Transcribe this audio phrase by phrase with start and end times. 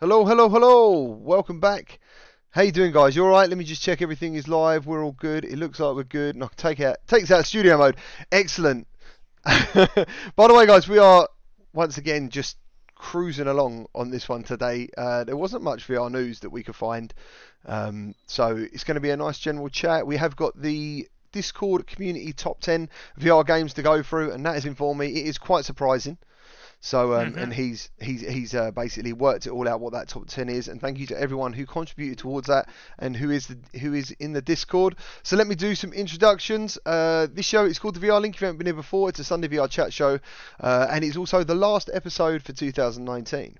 [0.00, 1.00] Hello, hello, hello.
[1.00, 1.98] Welcome back.
[2.50, 3.16] How you doing, guys?
[3.16, 3.48] You all right?
[3.48, 4.86] Let me just check everything is live.
[4.86, 5.44] We're all good.
[5.44, 6.36] It looks like we're good.
[6.36, 7.96] No, take out takes out studio mode.
[8.30, 8.86] Excellent.
[9.44, 11.28] By the way, guys, we are
[11.72, 12.58] once again just
[12.94, 14.88] cruising along on this one today.
[14.96, 17.12] Uh, there wasn't much VR news that we could find,
[17.66, 20.06] um, so it's going to be a nice general chat.
[20.06, 22.88] We have got the Discord community top 10
[23.18, 26.18] VR games to go through, and that has informed me it is quite surprising.
[26.80, 27.38] So um, Mm-hmm.
[27.40, 30.68] and he's he's he's uh, basically worked it all out what that top ten is,
[30.68, 32.68] and thank you to everyone who contributed towards that
[33.00, 34.94] and who is the, who is in the Discord.
[35.24, 36.78] So let me do some introductions.
[36.86, 38.36] Uh, this show is called the VR Link.
[38.36, 40.20] If you haven't been here before, it's a Sunday VR chat show,
[40.60, 43.58] uh, and it's also the last episode for 2019.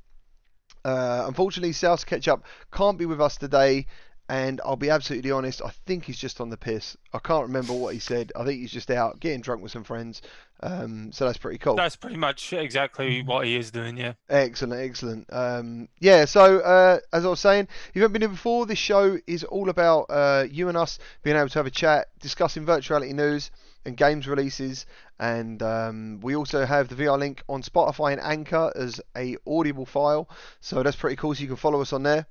[0.85, 3.87] Uh, unfortunately, South Ketchup can't be with us today,
[4.29, 5.61] and I'll be absolutely honest.
[5.61, 6.97] I think he's just on the piss.
[7.13, 8.31] I can't remember what he said.
[8.37, 10.23] I think he's just out getting drunk with some friends.
[10.61, 11.77] Um, so that's pretty cool.
[11.77, 14.15] That's pretty much exactly what he is doing, yeah.
[14.29, 15.27] Excellent, excellent.
[15.31, 18.79] Um, yeah, so uh, as I was saying, if you haven't been here before, this
[18.79, 22.67] show is all about uh, you and us being able to have a chat, discussing
[22.67, 23.51] virtuality news
[23.85, 24.87] and games releases,
[25.21, 29.87] and um, we also have the VR link on Spotify and Anchor as a audible
[29.87, 30.29] file,
[30.61, 31.35] so that's pretty cool.
[31.35, 32.27] So you can follow us on there.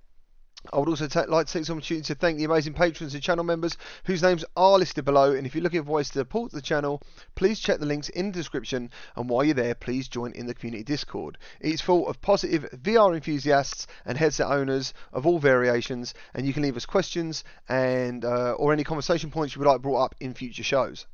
[0.73, 3.23] I would also ta- like to take this opportunity to thank the amazing patrons and
[3.23, 5.33] channel members whose names are listed below.
[5.33, 7.01] And if you're looking for ways to support the channel,
[7.35, 8.89] please check the links in the description.
[9.15, 11.37] And while you're there, please join in the community Discord.
[11.61, 16.13] It's full of positive VR enthusiasts and headset owners of all variations.
[16.33, 19.81] And you can leave us questions and uh, or any conversation points you would like
[19.81, 21.05] brought up in future shows.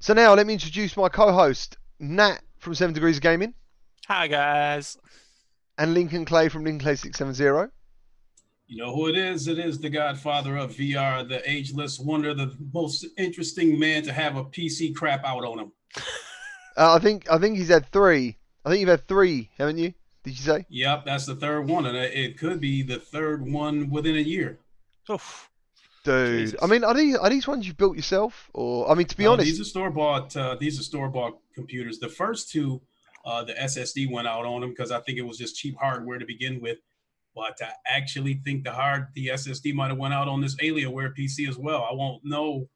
[0.00, 3.54] So now let me introduce my co-host Nat from Seven Degrees of Gaming
[4.08, 4.98] Hi, guys.
[5.78, 7.70] and Lincoln Clay from Lincoln Clay 670.
[8.66, 9.48] You know who it is?
[9.48, 14.36] It is the godfather of VR, the ageless wonder, the most interesting man to have
[14.36, 15.72] a PC crap out on him.
[16.76, 18.38] Uh, I think I think he's had three.
[18.64, 19.92] I think you've had three, haven't you?
[20.24, 20.66] Did you say?
[20.70, 24.58] Yep, that's the third one, and it could be the third one within a year.
[25.10, 25.50] Oof.
[26.04, 26.58] Dude, Jesus.
[26.62, 29.24] I mean, are these are these ones you built yourself, or I mean, to be
[29.24, 30.34] No, honest, these are store bought.
[30.36, 31.98] Uh, these are store bought computers.
[31.98, 32.80] The first two,
[33.24, 36.18] uh, the SSD went out on them because I think it was just cheap hardware
[36.18, 36.78] to begin with.
[37.34, 41.16] But I actually think the hard the SSD might have went out on this Alienware
[41.16, 41.86] PC as well.
[41.90, 42.68] I won't know.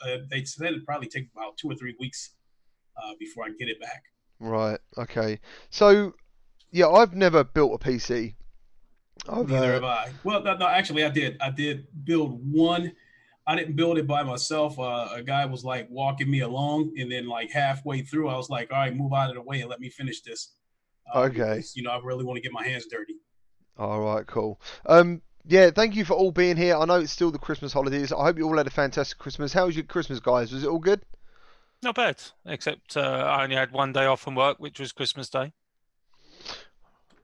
[0.00, 2.30] Uh, they said it'd probably take about two or three weeks
[3.02, 4.04] uh, before I get it back.
[4.38, 4.78] right?
[4.96, 6.14] Okay, so
[6.70, 8.34] yeah, I've never built a PC.
[9.28, 10.12] I've, Neither uh, have I.
[10.22, 11.36] Well, no, no, actually, I did.
[11.40, 12.92] I did build one.
[13.46, 14.78] I didn't build it by myself.
[14.78, 18.48] Uh, a guy was like walking me along, and then like halfway through, I was
[18.48, 20.54] like, "All right, move out of the way and let me finish this."
[21.12, 21.56] Uh, Okay.
[21.56, 23.16] because, you know, I really want to get my hands dirty.
[23.78, 24.60] All right, cool.
[24.86, 26.76] Um, yeah, thank you for all being here.
[26.76, 28.12] I know it's still the Christmas holidays.
[28.12, 29.52] I hope you all had a fantastic Christmas.
[29.52, 30.52] How was your Christmas, guys?
[30.52, 31.00] Was it all good?
[31.82, 35.30] Not bad, except uh, I only had one day off from work, which was Christmas
[35.30, 35.52] Day.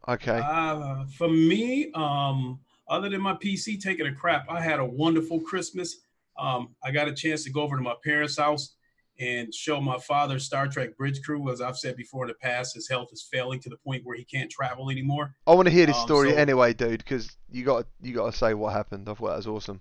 [0.08, 0.40] Okay.
[0.42, 5.40] Uh, for me, um, other than my PC taking a crap, I had a wonderful
[5.40, 5.98] Christmas.
[6.38, 8.75] Um, I got a chance to go over to my parents' house
[9.18, 11.50] and show my father Star Trek Bridge Crew.
[11.50, 14.16] As I've said before in the past, his health is failing to the point where
[14.16, 15.34] he can't travel anymore.
[15.46, 18.30] I want to hear this um, story so- anyway, dude, because you got you got
[18.30, 19.08] to say what happened.
[19.08, 19.80] I thought that was awesome.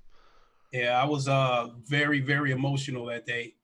[0.72, 3.56] Yeah, I was uh very very emotional that day.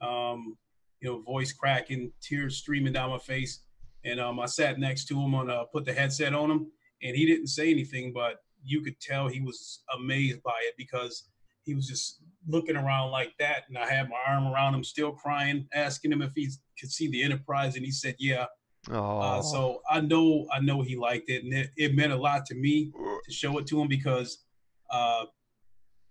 [0.00, 0.56] Um,
[1.00, 3.60] you know, voice cracking, tears streaming down my face,
[4.04, 6.70] and um, I sat next to him on uh, put the headset on him,
[7.02, 11.28] and he didn't say anything, but you could tell he was amazed by it because
[11.64, 15.12] he was just looking around like that, and I had my arm around him, still
[15.12, 16.48] crying, asking him if he
[16.80, 18.46] could see the Enterprise, and he said, "Yeah."
[18.90, 22.16] Oh, Uh, so I know I know he liked it, and it, it meant a
[22.16, 22.90] lot to me
[23.24, 24.44] to show it to him because
[24.90, 25.26] uh,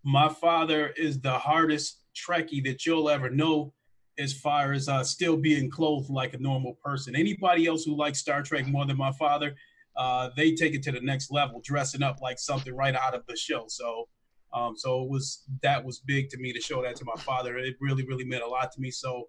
[0.03, 3.73] my father is the hardest Trekkie that you'll ever know,
[4.19, 7.15] as far as uh, still being clothed like a normal person.
[7.15, 9.55] Anybody else who likes Star Trek more than my father,
[9.95, 13.25] uh, they take it to the next level, dressing up like something right out of
[13.27, 13.65] the show.
[13.67, 14.07] So.
[14.53, 17.57] Um, so it was that was big to me to show that to my father.
[17.57, 18.91] It really, really meant a lot to me.
[18.91, 19.27] So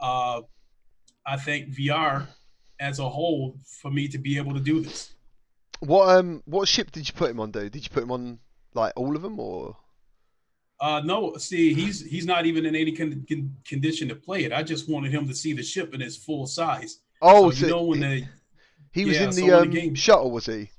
[0.00, 0.42] uh,
[1.26, 2.26] I think VR
[2.80, 5.12] as a whole for me to be able to do this.
[5.80, 7.72] what um what ship did you put him on, dude?
[7.72, 8.38] Did you put him on
[8.74, 9.76] like all of them, or
[10.80, 14.52] Uh, no, see, he's he's not even in any con- con- condition to play it.
[14.52, 17.00] I just wanted him to see the ship in its full size.
[17.22, 18.26] oh, so so you know when he, the
[18.92, 20.70] he was yeah, in so the the um game- shuttle, was he?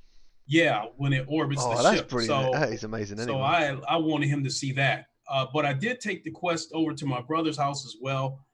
[0.46, 2.08] Yeah when it orbits Oh, the that's ship.
[2.08, 2.52] brilliant.
[2.54, 3.20] So that is amazing.
[3.20, 3.38] Anyway.
[3.38, 5.06] so I I wanted him to see that.
[5.30, 8.44] Uh, but I did take the quest over to my brother's house as well.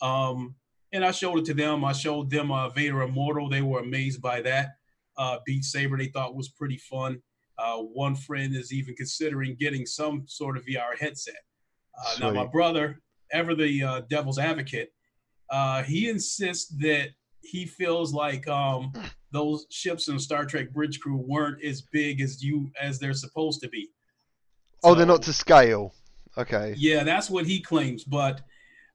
[0.00, 0.54] Um,
[0.92, 1.84] and I showed it to them.
[1.84, 3.48] I showed them uh, Vader Immortal.
[3.48, 4.76] They were amazed by that.
[5.16, 7.20] Uh, Beat Saber they thought was pretty fun.
[7.58, 11.36] Uh, one friend is even considering getting some sort of VR headset.
[11.98, 13.00] Uh, now my brother,
[13.32, 14.92] ever the uh, devil's advocate,
[15.50, 17.08] uh, he insists that
[17.44, 18.92] he feels like um,
[19.32, 23.60] those ships in Star Trek Bridge Crew weren't as big as you as they're supposed
[23.62, 23.90] to be.
[24.82, 25.94] oh, they're not to scale.
[26.36, 26.74] Okay.
[26.76, 28.02] Yeah, that's what he claims.
[28.04, 28.40] But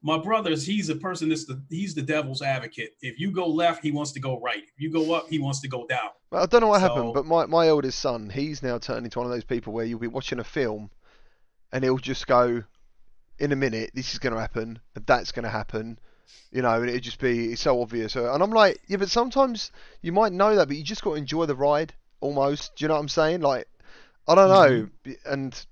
[0.02, 2.96] my brother's he's a person that's the he's the devil's advocate.
[3.02, 4.64] If you go left, he wants to go right.
[4.64, 6.10] If you go up, he wants to go down.
[6.32, 9.06] Well, I don't know what So- happened, but my, my eldest son, he's now turned
[9.06, 10.90] into one of those people where you'll be watching a film
[11.72, 12.64] and he'll just go,
[13.40, 16.00] in a minute, this is going to happen, and that's going to happen,
[16.52, 18.16] you know, and it'd just be it's so obvious.
[18.16, 19.72] Uh, And I'm like, yeah, but sometimes
[20.02, 22.76] you might know that, but you just got to enjoy the ride almost.
[22.76, 23.42] Do you know what I'm saying?
[23.42, 23.68] Like,
[24.28, 25.14] I don't know.
[25.26, 25.66] And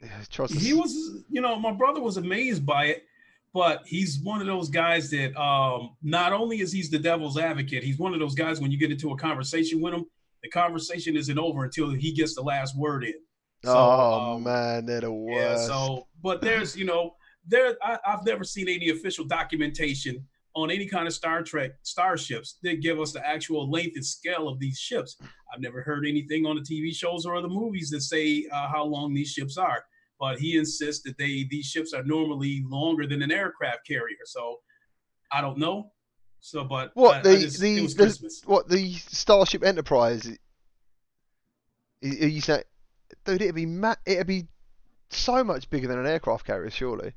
[0.00, 0.64] yeah, it tries to Mm-hmm.
[0.64, 3.04] He was, you know, my brother was amazed by it,
[3.52, 7.82] but he's one of those guys that um, not only is he's the devil's advocate,
[7.82, 10.06] he's one of those guys when you get into a conversation with him,
[10.42, 13.14] the conversation isn't over until he gets the last word in.
[13.64, 15.56] So, oh, um, man, they're the Yeah.
[15.56, 17.16] So, but there's, you know,
[17.48, 22.58] there I, I've never seen any official documentation on any kind of Star Trek starships
[22.62, 25.16] that give us the actual length and scale of these ships.
[25.52, 28.84] I've never heard anything on the TV shows or the movies that say uh, how
[28.84, 29.84] long these ships are.
[30.18, 34.16] But he insists that they these ships are normally longer than an aircraft carrier.
[34.24, 34.56] So
[35.30, 35.92] I don't know.
[36.40, 40.26] So, but What, I- I the- just- the- the- What the Starship Enterprise?
[42.02, 42.64] i- i- You say,
[43.24, 44.48] dude, it'd be ma- it'd be
[45.10, 47.12] so much bigger than an aircraft carrier, surely.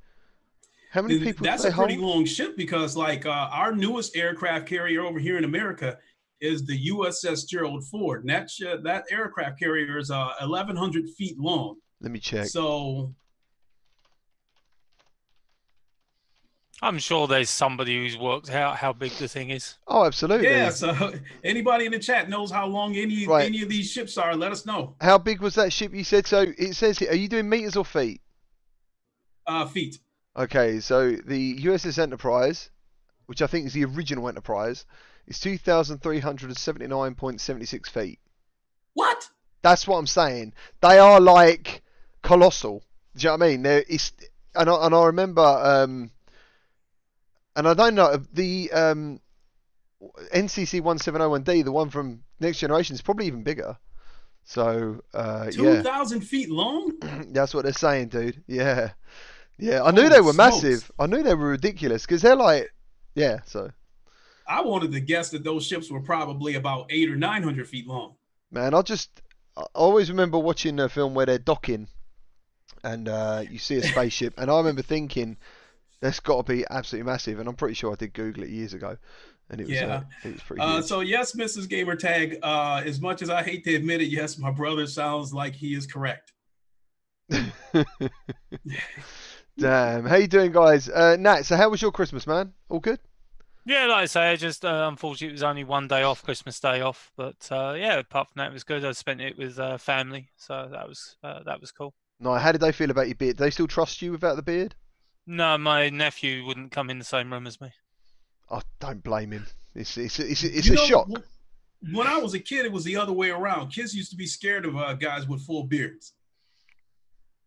[0.92, 2.06] How many people That's a they pretty hold?
[2.16, 5.98] long ship because, like, uh, our newest aircraft carrier over here in America
[6.42, 11.40] is the USS Gerald Ford, and that sh- that aircraft carrier is uh, 1,100 feet
[11.40, 11.76] long.
[12.02, 12.48] Let me check.
[12.48, 13.14] So
[16.82, 19.76] I'm sure there's somebody who's worked out how big the thing is.
[19.88, 20.48] Oh, absolutely.
[20.48, 21.14] yeah, so
[21.44, 23.46] anybody in the chat knows how long any Right.
[23.46, 24.36] any of these ships are.
[24.36, 24.96] Let us know.
[25.00, 26.26] How big was that ship you said?
[26.26, 28.20] So it says are you doing meters or feet?
[29.46, 30.00] Uh, feet.
[30.36, 32.72] Okay, so the USS Enterprise,
[33.26, 34.86] which I think is the original Enterprise,
[35.28, 38.20] is 2,379.76 feet.
[38.94, 39.30] What?
[39.62, 40.54] That's what I'm saying.
[40.82, 41.82] They are like
[42.22, 42.84] colossal.
[43.16, 43.64] Do you know what I mean?
[43.64, 43.84] They're,
[44.56, 46.12] and, I, and I remember, um,
[47.56, 49.20] and I don't know, the um,
[50.34, 53.78] NCC 1701D, the one from Next Generation, is probably even bigger.
[54.46, 56.94] So, uh, Two yeah, feet long?
[57.32, 58.44] that's what they're saying, dude.
[58.48, 58.92] Yeah.
[59.62, 60.64] Yeah, I knew Holy they were smokes.
[60.64, 60.92] massive.
[61.00, 62.74] I knew they were ridiculous because they're like,
[63.16, 63.70] yeah, so.
[64.48, 67.88] I wanted to guess that those ships were probably about eight or nine hundred feet
[67.88, 68.16] long.
[68.52, 69.22] Man, I just
[69.56, 71.88] I always remember watching a film where they're docking
[72.84, 75.38] and uh, you see a spaceship, and I remember thinking
[76.02, 77.40] that's got to be absolutely massive.
[77.40, 78.98] And I'm pretty sure I did Google it years ago,
[79.52, 79.98] and it was Yeah.
[79.98, 81.68] uh, it was pretty Uh, so yes, Mrs.
[81.68, 82.40] Gamertag.
[82.42, 85.76] Uh, as much as I hate to admit it, yes, my brother sounds like he
[85.76, 86.34] is correct.
[89.62, 90.90] Damn, how you doing, guys?
[90.90, 92.54] Uh, Nat, so how was your Christmas, man?
[92.70, 93.00] All good?
[93.66, 96.60] Yeah, like I say, I just uh, unfortunately it was only one day off, Christmas
[96.60, 97.12] Day off.
[97.16, 98.84] But uh, yeah, apart from that, it was good.
[98.84, 101.94] I spent it with uh, family, so that was uh, that was cool.
[102.20, 103.38] No, how did they feel about your beard?
[103.38, 104.74] Do they still trust you without the beard?
[105.28, 107.72] No, my nephew wouldn't come in the same room as me.
[108.50, 109.46] I don't blame him.
[109.76, 111.08] It's it's it's, it's You a know, shock.
[111.92, 113.70] When I was a kid, it was the other way around.
[113.70, 116.14] Kids used to be scared of uh, guys with full beards.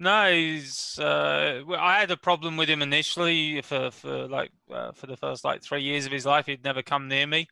[0.01, 0.99] No, he's.
[0.99, 5.45] Uh, I had a problem with him initially for for like uh, for the first
[5.45, 6.47] like three years of his life.
[6.47, 7.47] He'd never come near me,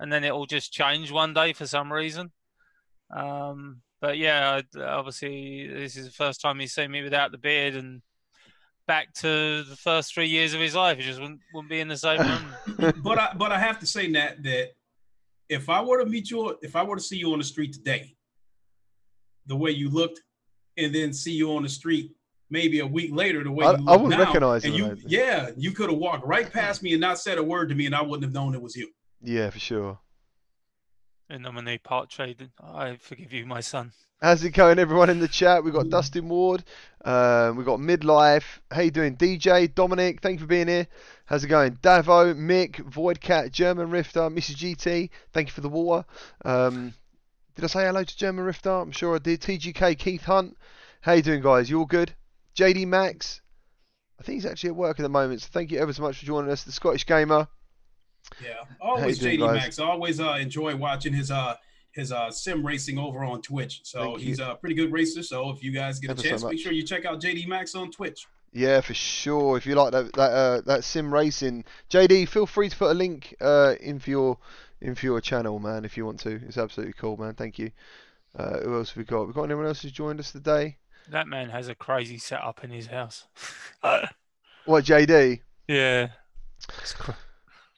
[0.00, 2.32] and then it all just changed one day for some reason.
[3.14, 7.76] Um, but yeah, obviously this is the first time he's seen me without the beard,
[7.76, 8.00] and
[8.86, 11.88] back to the first three years of his life, he just wouldn't, wouldn't be in
[11.88, 12.94] the same room.
[13.02, 14.72] But I but I have to say Nat that
[15.48, 17.72] if I were to meet you, if I were to see you on the street
[17.72, 18.14] today,
[19.46, 20.22] the way you looked,
[20.76, 22.12] and then see you on the street
[22.50, 24.84] maybe a week later, the way I- you I wouldn't now, recognize and you, you,
[24.84, 25.10] I don't think.
[25.10, 27.86] yeah, you could have walked right past me and not said a word to me,
[27.86, 28.88] and I wouldn't have known it was you.
[29.22, 29.98] Yeah, for sure.
[31.28, 33.92] In nominee part trade, I forgive you, my son.
[34.22, 35.62] How's it going, everyone in the chat?
[35.64, 36.62] We've got Dustin Ward,
[37.04, 38.44] um, we've got Midlife.
[38.70, 40.20] How you doing, DJ Dominic?
[40.22, 40.86] Thank you for being here.
[41.26, 44.54] How's it going, Davo, Mick, Voidcat, German Rifter, Mrs.
[44.56, 45.10] GT?
[45.32, 46.06] Thank you for the water.
[46.44, 46.94] Um,
[47.56, 48.70] did I say hello to German Rifter?
[48.70, 49.40] I'm sure I did.
[49.40, 50.58] TGK, Keith Hunt.
[51.00, 51.70] How you doing, guys?
[51.70, 52.12] You all good?
[52.54, 53.40] JD Max.
[54.20, 56.18] I think he's actually at work at the moment, so thank you ever so much
[56.18, 56.64] for joining us.
[56.64, 57.48] The Scottish Gamer.
[58.42, 59.54] Yeah, always JD?
[59.54, 59.78] Max.
[59.78, 61.54] I always uh, enjoy watching his uh
[61.92, 63.80] his uh sim racing over on Twitch.
[63.84, 65.22] So he's a pretty good racer.
[65.22, 67.46] So if you guys get a Ever so chance, make sure you check out JD
[67.48, 68.26] Max on Twitch.
[68.52, 69.56] Yeah, for sure.
[69.56, 72.94] If you like that that uh, that sim racing, JD, feel free to put a
[72.94, 74.38] link uh, in for your
[74.80, 75.84] in for your channel, man.
[75.84, 77.34] If you want to, it's absolutely cool, man.
[77.34, 77.70] Thank you.
[78.36, 79.26] Uh, who else have we got?
[79.26, 80.76] We got anyone else who's joined us today?
[81.10, 83.26] That man has a crazy setup in his house.
[84.64, 85.40] What, JD?
[85.68, 86.08] yeah.
[86.80, 87.12] It's cr-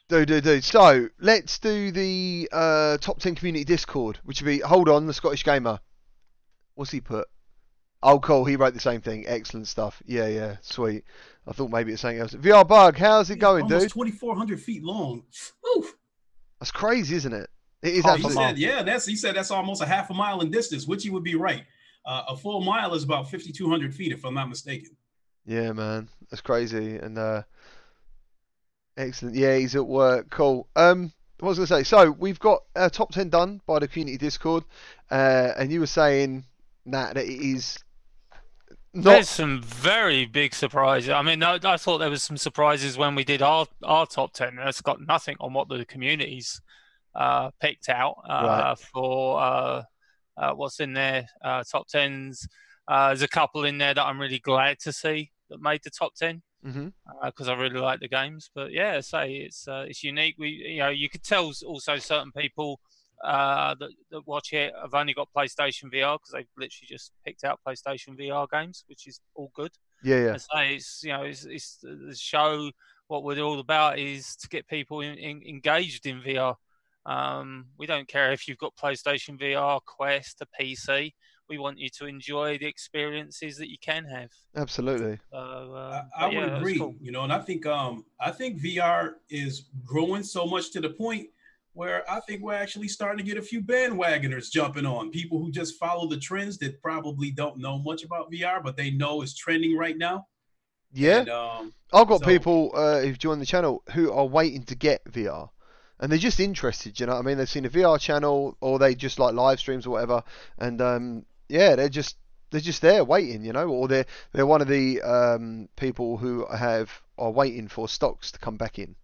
[0.07, 0.59] Do do do.
[0.59, 5.13] So let's do the uh, top ten community Discord, which would be hold on the
[5.13, 5.79] Scottish Gamer.
[6.73, 7.27] What's he put?
[8.01, 8.45] Oh, cool.
[8.45, 9.25] He wrote the same thing.
[9.27, 10.01] Excellent stuff.
[10.05, 11.03] Yeah, yeah, sweet.
[11.45, 12.33] I thought maybe it's something else.
[12.33, 13.91] VR bug, how's it going, Almost dude?
[13.91, 15.25] 2,400 feet long.
[16.59, 17.49] That's crazy, isn't it?
[17.81, 18.49] It is Half a He absolutely.
[18.49, 21.09] said, yeah, that's he said that's almost a half a mile in distance, which he
[21.09, 21.63] would be right.
[22.05, 24.95] Uh, a full mile is about 5,200 feet, if I'm not mistaken.
[25.45, 26.97] Yeah, man, that's crazy.
[26.97, 27.43] And uh,
[28.97, 29.35] excellent.
[29.35, 30.29] Yeah, he's at work.
[30.29, 30.67] Cool.
[30.75, 31.83] Um, what was I gonna say?
[31.83, 34.63] So we've got a top ten done by the community Discord,
[35.09, 36.43] uh, and you were saying
[36.85, 37.79] Nat that it is
[38.93, 39.11] not.
[39.11, 41.09] There's some very big surprises.
[41.09, 44.33] I mean, I, I thought there was some surprises when we did our, our top
[44.33, 44.55] ten.
[44.55, 46.61] That's got nothing on what the communities
[47.15, 48.79] uh, picked out uh, Right.
[48.79, 49.83] for uh,
[50.37, 52.47] uh, what's in their uh, top tens.
[52.87, 55.89] Uh, there's a couple in there that I'm really glad to see that made the
[55.91, 56.41] top ten
[57.23, 58.49] because I really like the games.
[58.53, 60.35] But yeah, say it's uh, it's unique.
[60.37, 62.79] We you know you could tell also certain people
[63.23, 67.43] uh, that that watch it have only got PlayStation VR because they've literally just picked
[67.43, 69.71] out PlayStation VR games, which is all good.
[70.03, 70.33] Yeah, yeah.
[70.33, 72.71] I say it's you know it's, it's the show.
[73.07, 76.55] What we're all about is to get people in, in, engaged in VR.
[77.07, 81.13] Um, we don't care if you've got PlayStation VR, Quest, a PC.
[81.49, 84.29] We want you to enjoy the experiences that you can have.
[84.55, 85.17] Absolutely.
[85.31, 86.77] So, uh, I, I yeah, would agree.
[86.77, 86.93] cool.
[87.01, 90.91] You know, and I think um I think VR is growing so much to the
[90.91, 91.29] point
[91.73, 95.51] where I think we're actually starting to get a few bandwagoners jumping on people who
[95.51, 99.33] just follow the trends that probably don't know much about VR, but they know it's
[99.35, 100.27] trending right now.
[100.91, 101.19] Yeah.
[101.19, 104.75] And, um, I've got So- people uh, who've joined the channel who are waiting to
[104.75, 105.49] get VR,
[105.99, 106.99] and they're just interested.
[106.99, 109.59] You know, what I mean, they've seen a VR channel, or they just like live
[109.59, 110.23] streams or whatever,
[110.57, 112.17] and um, yeah, they're just
[112.51, 113.43] they're just there waiting.
[113.45, 117.87] You know, or they're they're one of the um, people who have are waiting for
[117.87, 118.95] stocks to come back in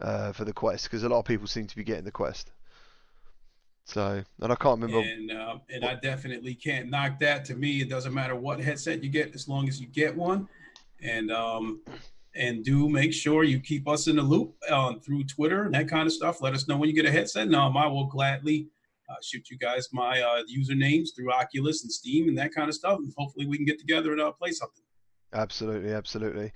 [0.00, 2.50] uh, for the quest because a lot of people seem to be getting the quest.
[3.84, 5.00] So, and I can't remember.
[5.00, 7.44] and uh, and I definitely can't knock that.
[7.46, 10.48] To me, it doesn't matter what headset you get, as long as you get one.
[11.02, 11.80] And um,
[12.34, 15.88] and do make sure you keep us in the loop um, through Twitter and that
[15.88, 16.40] kind of stuff.
[16.40, 17.46] Let us know when you get a headset.
[17.46, 18.68] And um, I will gladly
[19.08, 22.74] uh, shoot you guys my uh, usernames through Oculus and Steam and that kind of
[22.74, 22.98] stuff.
[22.98, 24.84] And hopefully we can get together and uh, play something.
[25.32, 26.52] Absolutely, absolutely.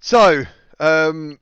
[0.00, 0.44] So,
[0.80, 1.38] um,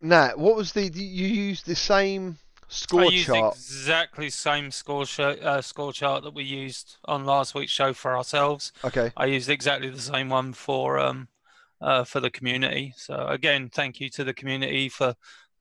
[0.00, 2.38] Nat, what was the you used the same
[2.68, 3.54] score I used chart?
[3.54, 8.16] exactly same score show, uh, score chart that we used on last week's show for
[8.16, 8.72] ourselves.
[8.84, 9.10] Okay.
[9.16, 11.28] I used exactly the same one for um
[11.80, 12.94] uh, for the community.
[12.96, 15.14] So again, thank you to the community for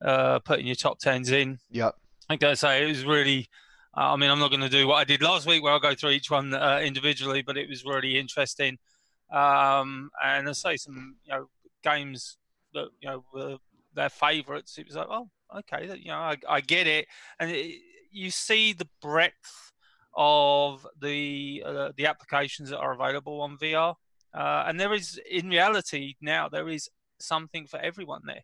[0.03, 1.59] uh, putting your top tens in.
[1.71, 1.95] Yep.
[2.29, 3.49] I gotta say it was really.
[3.97, 5.79] Uh, I mean, I'm not going to do what I did last week, where I'll
[5.79, 8.77] go through each one uh, individually, but it was really interesting.
[9.31, 11.47] Um, and I say some you know
[11.81, 12.37] games
[12.73, 13.57] that you know were
[13.95, 14.77] their favourites.
[14.77, 17.07] It was like, oh, okay, you know, I, I get it,
[17.39, 17.79] and it,
[18.11, 19.71] you see the breadth
[20.15, 23.95] of the uh, the applications that are available on VR.
[24.33, 28.43] Uh, and there is, in reality, now there is something for everyone there.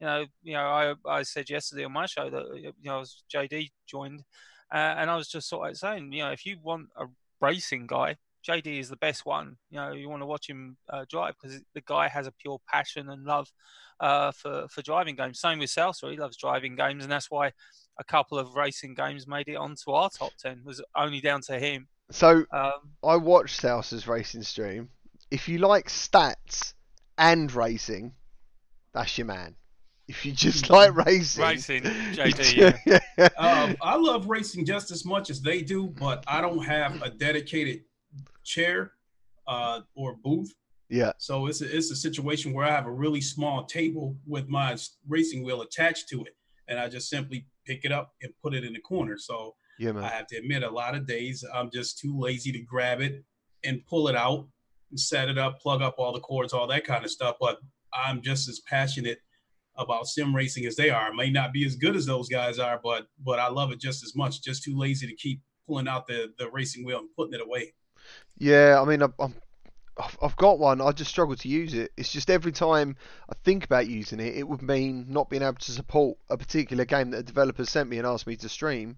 [0.00, 3.70] You know, you know, I, I said yesterday on my show that you know, JD
[3.86, 4.22] joined,
[4.72, 7.06] uh, and I was just sort of saying, you know, if you want a
[7.40, 8.16] racing guy,
[8.46, 9.56] JD is the best one.
[9.70, 12.58] You know, you want to watch him uh, drive because the guy has a pure
[12.68, 13.52] passion and love
[14.02, 15.40] uh, for for driving games.
[15.40, 17.52] Same with Salsa, he loves driving games, and that's why
[17.98, 20.60] a couple of racing games made it onto our top ten.
[20.64, 21.88] Was only down to him.
[22.10, 24.90] So Um, I watched Sousa's racing stream.
[25.30, 26.74] If you like stats
[27.16, 28.12] and racing,
[28.92, 29.54] that's your man.
[30.08, 31.82] If you just like racing, Racing,
[32.12, 32.98] JD, yeah.
[33.38, 37.08] Um, I love racing just as much as they do, but I don't have a
[37.08, 37.84] dedicated
[38.42, 38.92] chair
[39.46, 40.52] uh, or booth.
[40.92, 44.48] Yeah, So it's a, it's a situation where I have a really small table with
[44.48, 44.76] my
[45.08, 46.36] racing wheel attached to it,
[46.68, 49.16] and I just simply pick it up and put it in the corner.
[49.16, 52.60] So yeah, I have to admit, a lot of days I'm just too lazy to
[52.60, 53.24] grab it
[53.64, 54.46] and pull it out
[54.90, 57.36] and set it up, plug up all the cords, all that kind of stuff.
[57.40, 57.58] But
[57.94, 59.18] I'm just as passionate
[59.78, 61.10] about sim racing as they are.
[61.10, 63.80] I may not be as good as those guys are, but but I love it
[63.80, 64.42] just as much.
[64.42, 67.72] Just too lazy to keep pulling out the the racing wheel and putting it away.
[68.38, 69.34] Yeah, I mean, I'm,
[70.22, 70.80] I've got one.
[70.80, 71.92] I just struggle to use it.
[71.96, 72.96] It's just every time
[73.28, 76.84] I think about using it, it would mean not being able to support a particular
[76.84, 78.96] game that a developer sent me and asked me to stream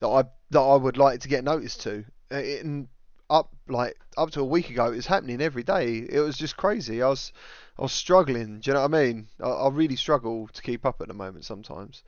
[0.00, 2.04] that I that I would like to get noticed to.
[2.30, 2.88] Uh, And
[3.30, 5.98] up like up to a week ago, it was happening every day.
[5.98, 7.02] It was just crazy.
[7.02, 7.32] I was
[7.78, 8.60] I was struggling.
[8.60, 9.28] Do you know what I mean?
[9.42, 12.02] I, I really struggle to keep up at the moment sometimes,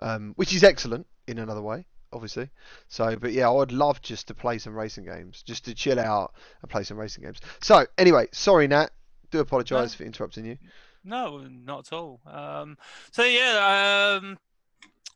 [0.00, 2.48] um, which is excellent in another way, obviously.
[2.88, 5.98] So, but yeah, I would love just to play some racing games, just to chill
[5.98, 7.40] out and play some racing games.
[7.60, 8.90] So, anyway, sorry, Nat.
[9.30, 9.96] Do apologise No.
[9.96, 10.58] for interrupting you.
[11.02, 12.20] No, not at all.
[12.24, 12.78] Um,
[13.10, 14.38] so yeah, um,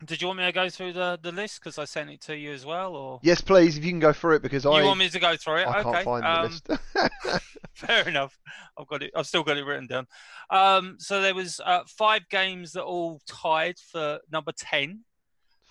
[0.04, 2.36] did you want me to go through the, the list because I sent it to
[2.36, 4.84] you as well, or Yes, please, if you can go through it because you I
[4.84, 5.66] want me to go through it?
[5.66, 5.90] I okay.
[5.90, 7.42] can't find the um, list.
[7.74, 8.38] Fair enough.
[8.78, 9.10] I've got it.
[9.16, 10.06] I've still got it written down.
[10.50, 15.04] Um, so there was uh, five games that all tied for number ten.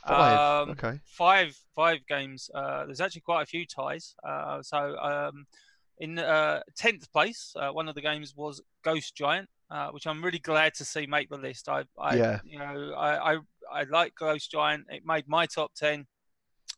[0.08, 0.64] Five.
[0.64, 1.00] um, okay.
[1.06, 2.50] Five five games.
[2.54, 4.16] Uh, there's actually quite a few ties.
[4.24, 5.46] Uh, so um,
[6.00, 10.24] in uh, tenth place, uh, one of the games was Ghost Giant, uh, which I'm
[10.24, 11.68] really glad to see make the list.
[11.70, 12.40] I, I Yeah.
[12.44, 13.38] you know, I, I
[13.72, 14.86] I like Ghost Giant.
[14.90, 16.06] It made my top ten,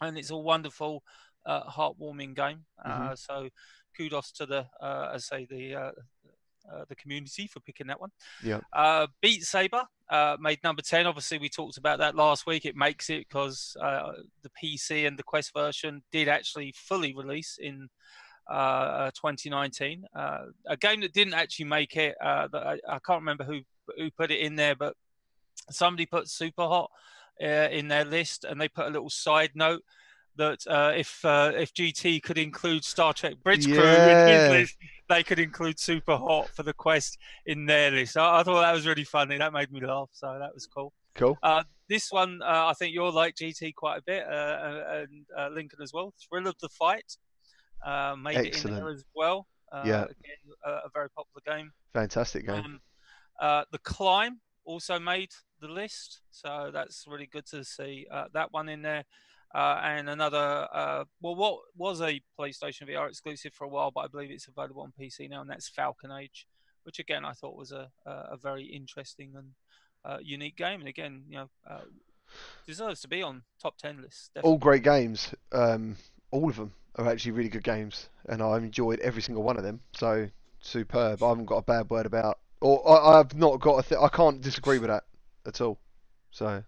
[0.01, 1.03] and it's a wonderful,
[1.45, 2.65] uh, heartwarming game.
[2.83, 3.49] Uh, so
[3.95, 5.93] kudos to the, uh, as I say, the
[6.71, 8.11] uh, the community for picking that one.
[8.43, 8.59] Yeah.
[8.73, 11.07] Uh, Beat Saber uh, made number ten.
[11.07, 12.65] Obviously, we talked about that last week.
[12.65, 17.57] It makes it because uh, the PC and the Quest version did actually fully release
[17.61, 17.89] in
[18.49, 20.05] uh, 2019.
[20.15, 20.37] Uh,
[20.67, 22.15] a game that didn't actually make it.
[22.21, 23.61] Uh, that I, I can't remember who
[23.97, 24.95] who put it in there, but
[25.69, 26.91] somebody put Super Hot
[27.41, 29.83] uh, in their list, and they put a little side note
[30.35, 34.77] that uh, if uh, if GT could include Star Trek Bridge Crew in his list,
[35.09, 38.15] they could include Super Hot for the quest in their list.
[38.15, 39.37] I, I thought that was really funny.
[39.37, 40.93] That made me laugh, so that was cool.
[41.15, 41.37] Cool.
[41.43, 45.49] Uh, this one, uh, I think you'll like GT quite a bit, uh, and uh,
[45.49, 46.13] Lincoln as well.
[46.29, 47.17] Thrill of the Fight
[47.85, 49.47] uh, made it in there as well.
[49.71, 50.03] Uh, Yeah.
[50.03, 51.71] again, a, a very popular game.
[51.93, 52.63] Fantastic game.
[52.63, 52.81] Um,
[53.41, 58.51] uh, the climb also made the list, so that's really good to see uh, that
[58.51, 59.03] one in there.
[59.53, 64.01] Uh, and another, uh, well, what was a PlayStation VR exclusive for a while, but
[64.01, 66.45] I believe it's available on PC now, and that's Falcon Age,
[66.83, 69.47] which again I thought was a a, very interesting and
[70.05, 71.81] uh, unique game, and again, you know, uh,
[72.67, 74.29] deserves to be on top ten lists.
[74.43, 75.33] all great games.
[75.51, 75.95] Um,
[76.29, 79.63] all of them are actually really good games, and I've enjoyed every single one of
[79.63, 79.79] them.
[79.93, 80.29] So
[80.59, 81.23] superb.
[81.23, 83.89] I haven't got a bad word about, or I, I've not got a.
[83.89, 85.05] Th- I can't disagree with that
[85.45, 85.79] at all.
[86.31, 86.63] So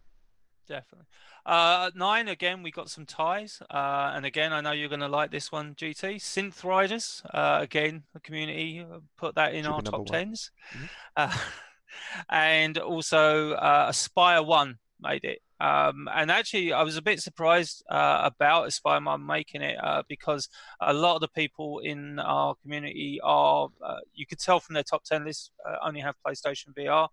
[0.68, 1.08] Definitely.
[1.46, 5.08] Uh, nine again, we got some ties, uh, and again, I know you're going to
[5.08, 6.16] like this one, GT.
[6.18, 10.06] Synth Riders, uh, again, the community uh, put that in Should our top one.
[10.06, 10.90] tens, Mhm.
[11.18, 11.38] uh,
[12.30, 15.42] and also uh, Espire One made it.
[15.60, 20.04] Um, and actually, I was a bit surprised uh, about Espire One making it uh,
[20.08, 20.48] because
[20.80, 24.84] a lot of the people in our community are, uh, you could tell from their
[24.84, 27.10] top ten list, uh, only have PlayStation VR.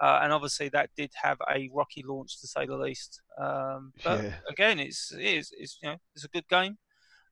[0.00, 3.20] Uh, and obviously that did have a rocky launch to say the least.
[3.38, 4.34] Um, but Yeah.
[4.48, 6.78] again, it's it is it's you know it's a good game.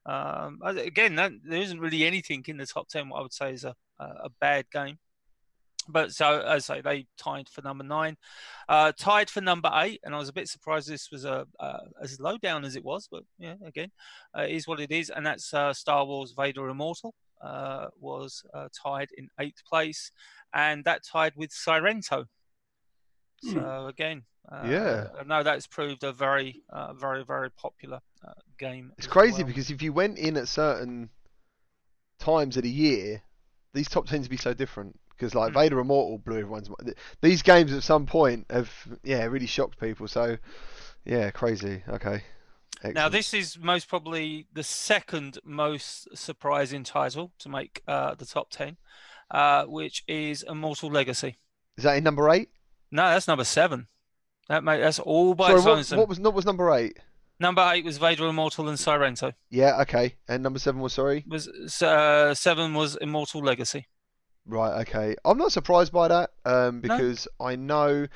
[0.05, 3.53] Um, again, that, there isn't really anything in the top ten what I would say
[3.53, 4.99] is a a, bad game.
[5.89, 8.17] But so as I say, they tied for number nine,
[8.69, 11.81] uh, tied for number eight, and I was a bit surprised this was a uh,
[12.01, 13.09] as low down as it was.
[13.11, 13.91] But yeah, again,
[14.37, 18.69] uh, is what it is, and that's uh, Star Wars Vader Immortal uh, was uh,
[18.81, 20.13] tied in eighth place,
[20.55, 22.27] and that tied with Sairento.
[23.45, 23.53] Hmm.
[23.55, 25.09] So again, uh, Yeah.
[25.19, 28.93] I know that's proved a very, uh, very, very popular uh, game.
[28.99, 29.47] it's crazy well.
[29.49, 31.11] because if you went in at certain
[32.19, 33.23] times of the year,
[33.75, 34.99] these top tens be so different.
[35.11, 35.59] Because like Hmm.
[35.59, 36.95] Vader Immortal blew everyone's mind.
[37.21, 38.71] These games at some point have
[39.05, 40.09] yeah really shocked people.
[40.09, 40.39] So
[41.05, 41.83] yeah, crazy.
[41.89, 42.23] Okay.
[42.79, 42.95] Excellent.
[42.97, 48.51] Now, this is most probably the second most surprising title to make uh, the top
[48.51, 48.77] 10,
[49.31, 51.37] uh, which is Immortal Legacy.
[51.77, 52.49] is that in number eight?
[52.93, 53.89] No, that's number seven.
[54.49, 56.99] That mate, that's all by Sorry, its what, what was what was number eight?
[57.41, 59.33] Number eight was Vader Immortal and Sairento.
[59.51, 60.15] Yeah, okay.
[60.29, 61.25] And number seven was sorry.
[61.29, 61.49] Was
[61.83, 63.89] uh, seven was Immortal Legacy.
[64.47, 65.17] Right, okay.
[65.25, 68.07] I'm not surprised by that, um, because I know.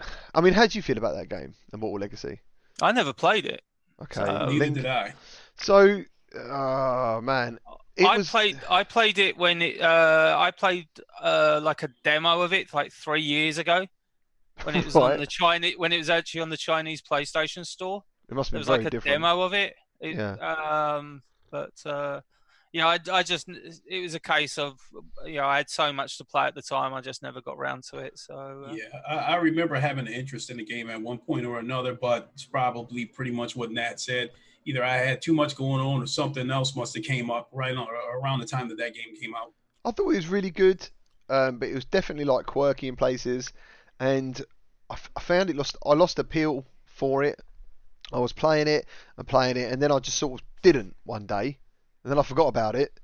[0.34, 2.40] I mean, how do you feel about that game, Immortal Legacy?
[2.80, 3.62] I never played it.
[4.00, 4.22] Okay.
[4.22, 5.14] Uh, Neither Link- did I.
[5.56, 6.02] So,
[6.34, 7.58] oh man,
[7.96, 8.30] it I was.
[8.30, 8.58] played.
[8.70, 9.80] I played it when it.
[9.80, 10.88] Uh, I played
[11.20, 13.86] uh, like a demo of it like three years ago,
[14.64, 15.12] when it was Right.
[15.14, 15.74] on the Chinese.
[15.76, 18.02] When it was actually on the Chinese PlayStation Store.
[18.28, 19.14] It must There have was been like a different.
[19.22, 19.74] demo of it.
[20.00, 20.32] It- Yeah.
[20.96, 22.20] Um, but uh,
[22.72, 23.46] you know, I, I just
[23.86, 24.78] it was a case of
[25.26, 27.56] you know I had so much to play at the time, I just never got
[27.58, 28.18] around to it.
[28.18, 31.44] So uh, Yeah, I, I remember having an interest in the game at one point
[31.44, 34.30] or another, but it's probably pretty much what Nat said.
[34.64, 37.76] Either I had too much going on, or something else must have came up right
[37.76, 39.52] on, around the time that that game came out.
[39.84, 40.88] I thought it was really good,
[41.28, 43.52] um, but it was definitely like quirky in places,
[43.98, 44.40] and
[44.90, 45.76] I, f- I found it lost.
[45.84, 47.40] I lost appeal for it.
[48.12, 51.26] I was playing it and playing it, and then I just sort of didn't one
[51.26, 51.58] day,
[52.04, 53.00] and then I forgot about it,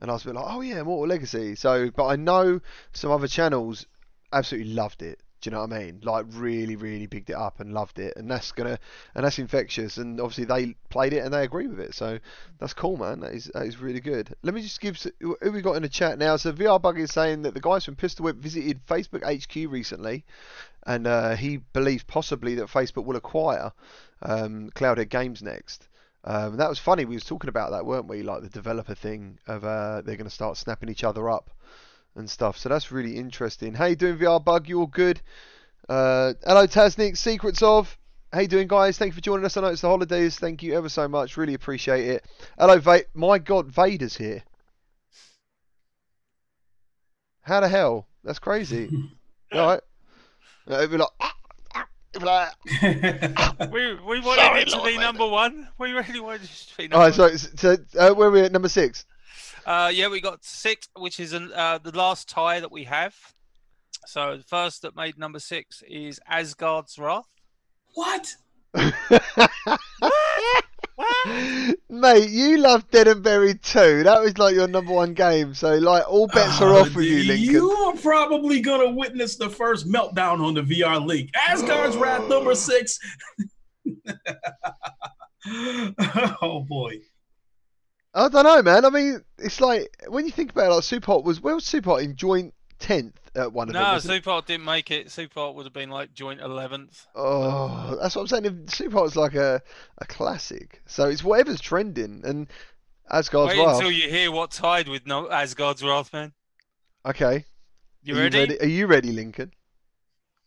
[0.00, 1.56] and I was like, oh yeah, Mortal Legacy.
[1.56, 2.60] So, but I know
[2.92, 3.86] some other channels
[4.32, 5.20] absolutely loved it.
[5.42, 6.00] Do you know what I mean?
[6.04, 8.78] Like really, really bigged it up and loved it, and that's gonna
[9.16, 9.96] and that's infectious.
[9.96, 12.20] And obviously they played it and they agree with it, so
[12.60, 13.18] that's cool, man.
[13.20, 14.34] That is that is really good.
[14.44, 16.36] Let me just give who we got in the chat now.
[16.36, 20.24] So VR Bug is saying that the guys from Pistol Whip visited Facebook HQ recently,
[20.86, 23.72] and uh, he believes possibly that Facebook will acquire
[24.22, 25.88] um, Cloudhead Games next.
[26.24, 27.04] Um, that was funny.
[27.04, 28.22] We was talking about that, weren't we?
[28.22, 31.50] Like the developer thing of uh, they're going to start snapping each other up
[32.14, 32.58] and stuff.
[32.58, 33.74] So that's really interesting.
[33.74, 34.68] How you doing, VR Bug?
[34.68, 35.20] You all good?
[35.88, 37.16] Uh, hello, Tasnik.
[37.16, 37.96] Secrets of.
[38.32, 38.96] How you doing, guys?
[38.96, 39.56] Thank you for joining us.
[39.56, 40.38] I know it's the holidays.
[40.38, 41.36] Thank you ever so much.
[41.36, 42.24] Really appreciate it.
[42.58, 44.42] Hello, Va- My God, Vader's here.
[47.42, 48.06] How the hell?
[48.24, 48.88] That's crazy.
[49.52, 49.80] All right.
[50.70, 51.34] Uh, it'd be like, "Ah,
[51.74, 52.26] ah," it'd be
[53.58, 55.02] like, We we wanted Sorry, it to Lord be Vader.
[55.02, 55.68] number one.
[55.78, 57.36] We really wanted it to be number right, one.
[57.36, 59.04] so, so uh, where are we at number six?
[59.66, 63.14] Uh, yeah, we got six, which is an, uh, the last tie that we have.
[64.06, 67.28] So the first that made number six is Asgard's Wrath.
[67.94, 68.34] what?
[71.88, 74.02] Mate, you love Dead and Buried too.
[74.02, 75.54] That was like your number one game.
[75.54, 77.52] So like all bets are Uh, off with you, Lincoln.
[77.52, 81.30] You are probably gonna witness the first meltdown on the VR Link.
[81.48, 82.98] Asgard's Wrath number six.
[86.42, 86.98] oh boy.
[88.14, 88.84] I don't know, man.
[88.84, 92.14] I mean, it's like when you think about it, like Superhot was well, Superhot in
[92.16, 93.82] joint tenth at one of them.
[93.82, 94.22] No, wasn't it?
[94.22, 95.06] Superhot didn't make it.
[95.06, 97.06] Superhot would have been like joint eleventh.
[97.14, 98.44] Oh, that's what I'm saying.
[98.44, 99.62] If Superhot's like a
[99.98, 102.22] a classic, so it's whatever's trending.
[102.24, 102.48] And
[103.10, 103.76] Asgard's Wait Wrath.
[103.76, 106.32] until you hear what tied with no Asgard's Wrath, man.
[107.04, 107.46] Okay,
[108.02, 108.60] You Are ready?
[108.60, 109.52] Are you ready, Lincoln?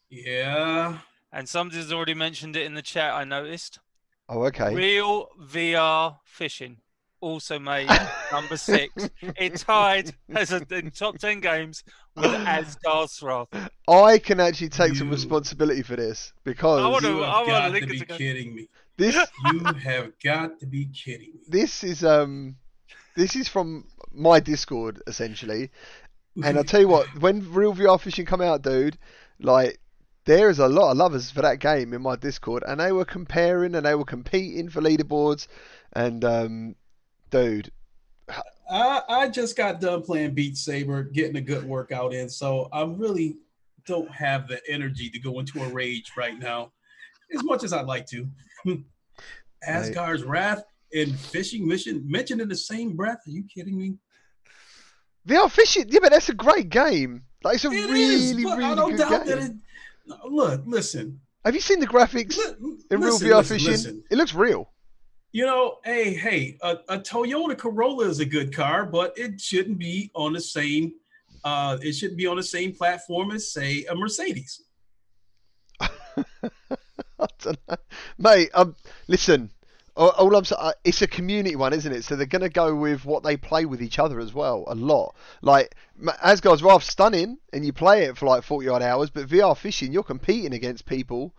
[0.09, 0.99] Yeah.
[1.31, 3.13] And somebody's already mentioned it in the chat.
[3.13, 3.79] I noticed.
[4.29, 4.73] Oh, okay.
[4.73, 6.77] Real VR fishing
[7.21, 7.89] also made
[8.31, 9.09] number six.
[9.21, 11.83] It tied as a, in top ten games
[12.15, 13.47] with Asgard's Wrath.
[13.87, 17.73] I can actually take some responsibility for this because I wanna- You I have want
[17.73, 18.69] got to be to kidding me.
[18.97, 19.15] this
[19.51, 21.39] You have got to be kidding me.
[21.49, 22.55] this is um
[23.15, 25.71] this is from my Discord essentially,
[26.43, 28.97] and I'll tell you what, when real VR fishing come out, dude,
[29.39, 29.79] like
[30.25, 33.05] there is a lot of lovers for that game in my Discord, and they were
[33.05, 35.47] comparing and they were competing for leaderboards,
[35.93, 36.75] and um,
[37.35, 37.71] dude,
[38.69, 42.83] I, I just got done playing Beat Saber, getting a good workout in, so I
[42.85, 43.37] really
[43.85, 46.71] don't have the energy to go into a rage right now,
[47.35, 48.27] as much as I'd like to.
[49.67, 53.19] Asgard's Wrath and Fishing Mission mentioned in the same breath.
[53.27, 53.95] Are you kidding me?
[55.27, 57.23] VR fishing, yeah, but that's a great game.
[57.43, 59.37] Like it's a It is, really, but really I don't good doubt game.
[59.39, 60.31] that it.
[60.31, 63.71] Look, listen, Have you seen the graphics in listen, real VR listen, fishing?
[63.71, 64.03] listen.
[64.09, 64.71] It looks real.
[65.35, 69.77] You know, hey, hey, a, a Toyota Corolla is a good car, but it shouldn't
[69.77, 70.93] be on the same.
[71.43, 74.63] Uh, it shouldn't be on the same platform as, say, a Mercedes.
[78.17, 78.77] Mate, um,
[79.09, 79.49] listen.
[79.97, 82.05] All, all I'm saying, it's a community one, isn't it?
[82.05, 85.17] So they're gonna go with what they play with each other as well, a lot.
[85.41, 85.75] Like
[86.23, 89.09] Asgard's Wrath, stunning, and you play it for like 40 odd hours.
[89.09, 91.35] But VR fishing, you're competing against people.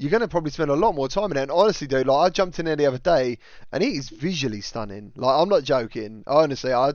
[0.00, 1.42] You're gonna probably spend a lot more time in it.
[1.42, 3.36] And honestly, dude, like I jumped in there the other day,
[3.70, 5.12] and it is visually stunning.
[5.14, 6.24] Like I'm not joking.
[6.26, 6.92] Honestly, I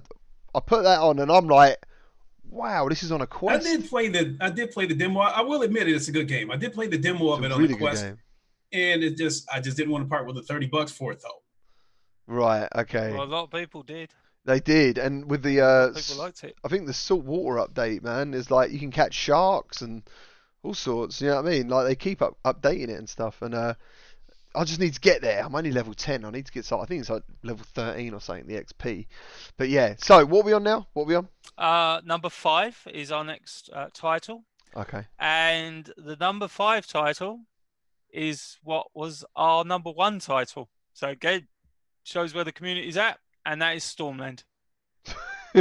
[0.56, 1.78] I put that on, and I'm like,
[2.50, 3.66] wow, this is on a quest.
[3.66, 5.20] I did play the I did play the demo.
[5.20, 6.50] I will admit it, it's a good game.
[6.50, 8.18] I did play the demo It's of a it on the Quest, game.
[8.74, 11.22] and it just I just didn't want to part with the thirty bucks for it
[11.22, 11.44] though.
[12.28, 12.68] Right.
[12.76, 13.12] Okay.
[13.12, 14.10] Well, a lot of people did.
[14.46, 16.56] They did, and with the uh, people liked it.
[16.64, 20.02] I think the saltwater update, man, is like you can catch sharks and
[20.66, 21.22] all sorts.
[21.22, 21.68] You know what I mean?
[21.70, 23.42] Like they keep up updating it and stuff.
[23.42, 23.76] And uh,
[24.54, 25.44] I just need to get there.
[25.44, 26.26] I'm only level 10.
[26.26, 26.84] I need to get started.
[26.84, 29.06] I think it's like level 13 or something, the XP.
[29.58, 29.96] But yeah.
[29.98, 30.88] So what are we on now?
[30.94, 31.28] What are we on?
[31.58, 34.44] Uh, number five is our next uh, title,
[34.76, 35.06] Okay.
[35.20, 37.42] and the number five title
[38.12, 40.70] is what was our number one title.
[40.94, 41.48] So again,
[42.04, 44.44] shows where the community is at, and that is Stormland.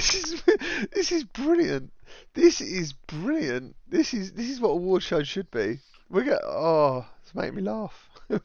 [0.00, 0.42] this is
[0.92, 1.92] this is brilliant.
[2.34, 3.76] This is brilliant.
[3.88, 5.78] This is this is what award shows should be.
[6.08, 8.08] We get oh, it's making me laugh.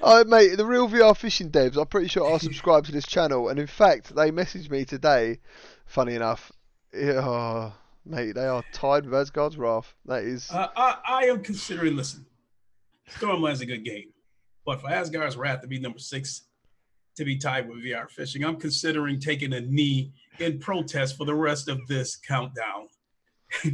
[0.00, 3.48] oh mate, the real VR fishing devs, I'm pretty sure are subscribed to this channel,
[3.48, 5.38] and in fact, they messaged me today.
[5.86, 6.50] Funny enough,
[6.92, 7.72] yeah, oh,
[8.04, 9.94] mate, they are tied with Asgard's Wrath.
[10.06, 11.96] That is Uh, I I am considering.
[11.96, 12.26] Listen,
[13.08, 14.12] Stormland's a good game,
[14.64, 16.42] but for Asgard's Wrath to be number six,
[17.16, 21.34] to be tied with VR fishing, I'm considering taking a knee in protest for the
[21.34, 22.88] rest of this countdown.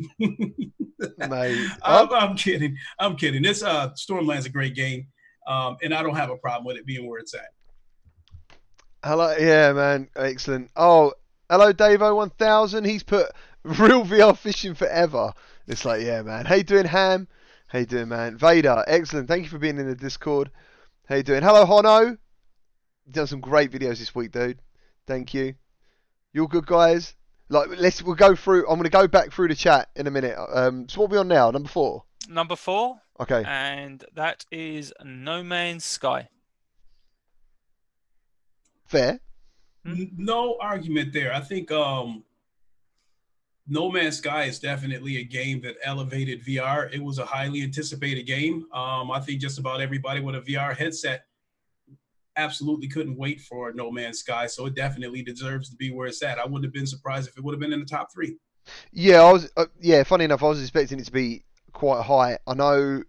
[1.20, 2.76] I'm, I'm kidding.
[2.98, 3.42] I'm kidding.
[3.42, 5.06] This uh Stormland's a great game,
[5.46, 7.48] um, and I don't have a problem with it being where it's at.
[9.04, 10.70] Hello, yeah, man, excellent.
[10.76, 11.12] Oh,
[11.50, 12.86] hello, Davo1000.
[12.86, 13.26] He's put
[13.64, 15.32] real VR fishing forever.
[15.66, 16.44] It's like, yeah, man.
[16.44, 17.26] How you doing, Ham?
[17.66, 18.36] How you doing, man?
[18.36, 19.26] Vader, excellent.
[19.26, 20.50] Thank you for being in the Discord.
[21.08, 21.42] How you doing?
[21.42, 22.18] Hello, Hono.
[23.06, 24.60] You've done some great videos this week, dude.
[25.06, 25.54] Thank you.
[26.32, 27.14] You're good, guys.
[27.48, 28.68] Like, let's we'll go through.
[28.68, 30.36] I'm gonna go back through the chat in a minute.
[30.54, 31.50] Um, so what are we on now?
[31.50, 32.04] Number four.
[32.28, 33.42] Number four, Okay.
[33.46, 36.28] and that is No Man's Sky.
[38.86, 39.20] Fair.
[39.84, 41.34] No argument there.
[41.34, 42.22] I think um,
[43.66, 46.92] No Man's Sky is definitely a game that elevated VR.
[46.92, 48.66] It was a highly anticipated game.
[48.72, 51.24] Um, I think just about everybody with a VR headset
[52.36, 54.46] absolutely couldn't wait for No Man's Sky.
[54.46, 56.38] So it definitely deserves to be where it's at.
[56.38, 58.36] I wouldn't have been surprised if it would have been in the top three.
[58.92, 59.50] Yeah, I was.
[59.56, 62.38] Uh, yeah, funny enough, I was expecting it to be quite high.
[62.46, 63.02] I know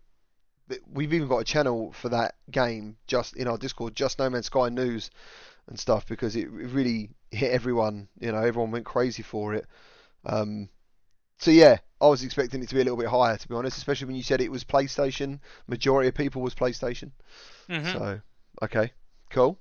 [0.67, 4.29] that we've even got a channel for that game just in our Discord, just No
[4.29, 5.11] Man's Sky News
[5.67, 8.07] and stuff, because it, it really hit everyone.
[8.19, 9.65] You know, everyone went crazy for it.
[10.25, 10.69] Um,
[11.37, 13.77] so yeah, I was expecting it to be a little bit higher, to be honest,
[13.77, 15.39] especially when you said it was PlayStation.
[15.67, 17.11] Majority of people was PlayStation.
[17.69, 18.21] hmm So
[18.61, 18.91] okay,
[19.33, 19.59] cool.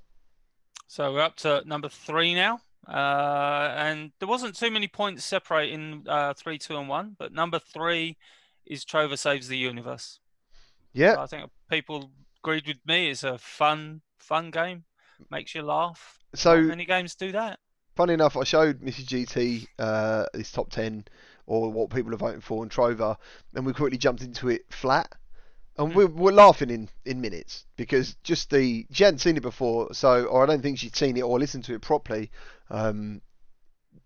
[0.87, 2.61] So we're up to number three now.
[2.87, 7.15] Uh, and there wasn't too many points separating uh, three, two, and one.
[7.17, 8.17] But number three
[8.65, 10.19] is Trover Saves the Universe.
[10.93, 12.11] Yeah, I think people
[12.43, 13.09] agreed with me.
[13.09, 14.83] It's a fun, fun game.
[15.31, 16.19] Makes you laugh.
[16.35, 16.59] so.
[16.59, 17.59] Not many games do that.
[17.95, 19.05] funny enough, I showed Mrs.
[19.05, 21.05] GT uh, his top 10
[21.45, 23.15] or what people are voting for and Trover,
[23.55, 25.11] and we quickly jumped into it flat.
[25.77, 25.95] And Mm.
[25.95, 28.85] we're, we're laughing in, in minutes because just the.
[28.91, 31.63] She hadn't seen it before, so, or I don't think she'd seen it or listened
[31.65, 32.29] to it properly.
[32.69, 33.21] Um,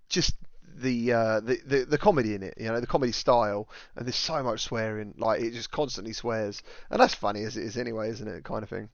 [0.10, 0.36] just
[0.78, 4.16] the, uh, the, the the comedy in it, you know, the comedy style, and there's
[4.16, 8.10] so much swearing, like it just constantly swears, and that's funny as it is anyway,
[8.10, 8.44] isn't it?
[8.44, 8.90] Kind of thing.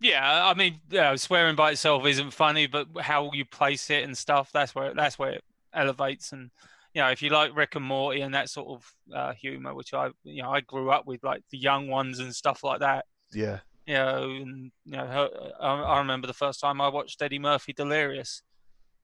[0.00, 4.16] Yeah, I mean, yeah, swearing by itself isn't funny, but how you place it and
[4.16, 6.32] stuff, that's where that's where it elevates.
[6.32, 6.50] And
[6.94, 9.94] you know, if you like Rick and Morty and that sort of uh, humor, which
[9.94, 13.06] I you know I grew up with, like the young ones and stuff like that.
[13.32, 13.60] Yeah.
[13.86, 15.28] You know, and you know, her,
[15.60, 18.42] I, I remember the first time I watched Eddie Murphy Delirious,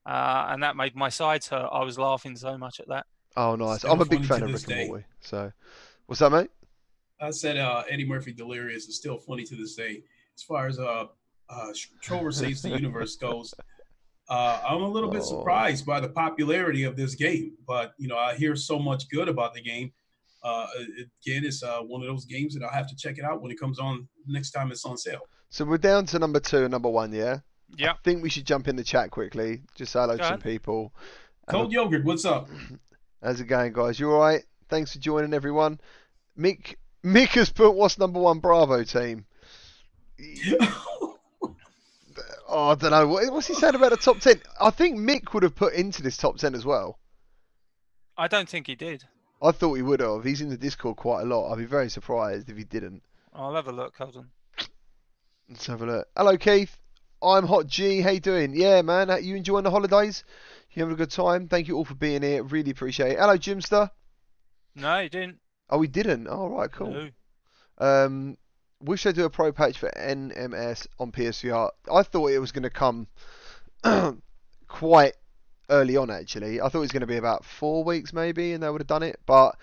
[0.05, 1.69] uh, and that made my sides hurt.
[1.73, 3.07] I was laughing so much at that.
[3.37, 3.81] Oh, nice.
[3.81, 4.89] Still I'm a big fan of this Rick and.
[4.89, 5.05] Morty.
[5.21, 5.53] So,
[6.07, 6.51] what's that, mate?
[7.21, 10.03] I said uh, Eddie Murphy Delirious is still funny to this day.
[10.37, 11.07] As far as uh,
[11.49, 11.73] uh,
[12.03, 13.55] Trover Saves the Universe goes,
[14.29, 15.39] uh, I'm a little bit Oh.
[15.39, 17.53] surprised by the popularity of this game.
[17.67, 19.93] But you know, I hear so much good about the game.
[20.43, 20.67] Uh,
[21.25, 23.51] again, it's uh, one of those games that I'll have to check it out when
[23.51, 25.21] it comes on next time it's on sale.
[25.51, 27.39] So we're down to number two and number one, yeah?
[27.77, 27.93] Yeah.
[27.93, 29.63] I think we should jump in the chat quickly.
[29.75, 30.93] Just say hello to some people.
[31.49, 32.49] Cold yogurt, what's up?
[33.23, 33.99] How's it going, guys?
[33.99, 34.45] You alright?
[34.69, 35.81] Thanks for joining, everyone.
[36.39, 39.25] Mick Mick has put what's number one Bravo team.
[42.49, 43.07] Oh, I don't know.
[43.09, 44.41] What, what's he saying about the top 10?
[44.61, 46.99] I think Mick would have put into this top 10 as well.
[48.17, 49.05] I don't think he did.
[49.43, 50.25] I thought he would have.
[50.25, 51.51] He's in the Discord quite a lot.
[51.53, 53.03] I'd be very surprised if he didn't.
[53.35, 53.97] I'll have a look.
[53.97, 54.29] Hold on.
[55.49, 56.09] Let's have a look.
[56.17, 56.77] Hello, Keith.
[57.23, 58.01] I'm Hot G.
[58.01, 58.55] How you doing?
[58.55, 59.11] Yeah, man.
[59.11, 60.25] Uh, You enjoying the holidays?
[60.73, 61.49] You having a good time?
[61.49, 62.43] Thank you all for being here.
[62.43, 63.19] Really appreciate it.
[63.19, 63.91] Hello, Jimster.
[64.75, 65.39] No, he didn't.
[65.71, 66.29] Oh, we didn't.
[66.29, 66.93] All right, cool.
[66.93, 67.09] No.
[67.79, 68.37] Um,
[68.87, 71.71] wish they do a pro patch for NMS on PSVR.
[71.93, 73.07] I thought it was going to come
[74.69, 75.15] quite
[75.69, 76.11] early on.
[76.11, 78.81] Actually, I thought it was going to be about four weeks maybe, and they would
[78.81, 79.21] have done it.
[79.27, 79.57] But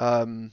[0.00, 0.52] um,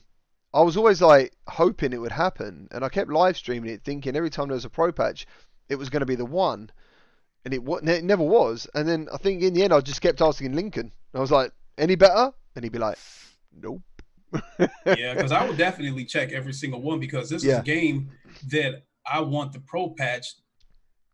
[0.52, 4.16] I was always like hoping it would happen, and I kept live streaming it, thinking
[4.16, 5.26] every time there was a pro patch,
[5.68, 6.70] it was going to be the one,
[7.44, 8.68] and it, it never was.
[8.74, 10.92] And then I think in the end, I just kept asking Lincoln.
[11.14, 12.98] I was like, "Any better?" And he'd be like,
[13.52, 13.82] "Nope."
[14.86, 18.10] Yeah, because I would definitely check every single one because this is a game
[18.48, 20.26] that I want the pro patch.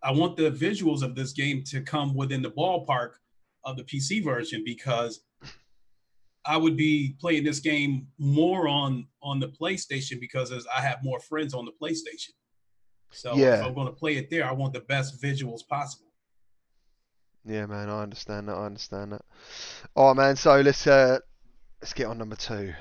[0.02, 3.10] I want the visuals of this game to come within the ballpark
[3.64, 5.20] of the PC version because
[6.44, 10.98] I would be playing this game more on on the PlayStation because as I have
[11.04, 12.30] more friends on the PlayStation.
[13.10, 13.60] So Yeah.
[13.60, 16.06] if I'm going to play it there, I want the best visuals possible.
[17.44, 18.54] Yeah, man, I understand that.
[18.56, 19.22] I understand that.
[19.96, 21.18] Oh man, so let's uh
[21.80, 22.72] let's get on number two.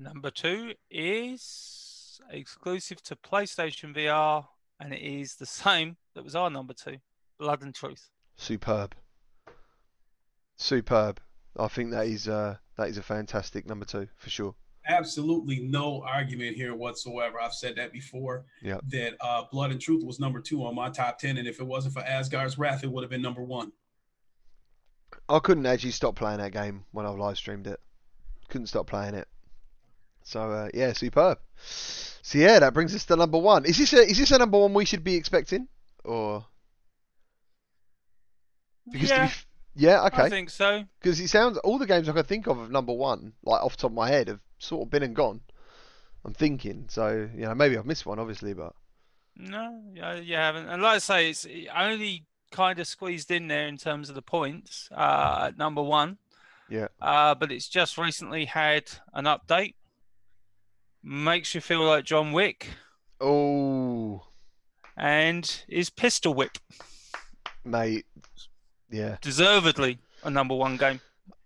[0.00, 4.46] Number two is exclusive to PlayStation VR,
[4.80, 6.96] and it is the same that was our number two,
[7.38, 8.08] Blood and Truth.
[8.36, 8.94] Superb.
[10.56, 11.20] Superb.
[11.58, 14.54] I think that is uh that is a fantastic number two for sure.
[14.88, 17.38] Absolutely no argument here whatsoever.
[17.38, 18.46] I've said that before.
[18.62, 18.80] Yep.
[18.88, 21.66] That uh, Blood and Truth was number two on my top ten, and if it
[21.66, 23.72] wasn't for Asgard's Wrath, it would have been number one.
[25.28, 27.80] I couldn't actually stop playing that game when I live streamed it.
[28.48, 29.28] Couldn't stop playing it.
[30.30, 31.38] So uh, yeah, superb.
[32.22, 33.64] So yeah, that brings us to number one.
[33.64, 35.66] Is this a is this a number one we should be expecting,
[36.04, 36.46] or
[38.90, 39.24] Because Yeah.
[39.24, 40.84] f- yeah, I think so.
[41.00, 43.76] Because it sounds all the games I can think of of number one, like off
[43.76, 45.40] the top of my head, have sort of been and gone.
[46.24, 48.74] I'm thinking, so you know, maybe I've missed one, obviously, but
[49.36, 50.68] No, yeah, you haven't.
[50.68, 54.22] And like I say, it's only kind of squeezed in there in terms of the
[54.22, 56.18] points uh, at number one.
[56.68, 56.88] Yeah.
[57.00, 59.74] Uh, but it's just recently had an update.
[61.02, 62.68] Makes you feel like John Wick
[63.20, 64.22] oh,
[64.96, 66.58] and is Pistol Whip
[67.64, 68.06] mate,
[68.90, 71.00] yeah, deservedly a number one game.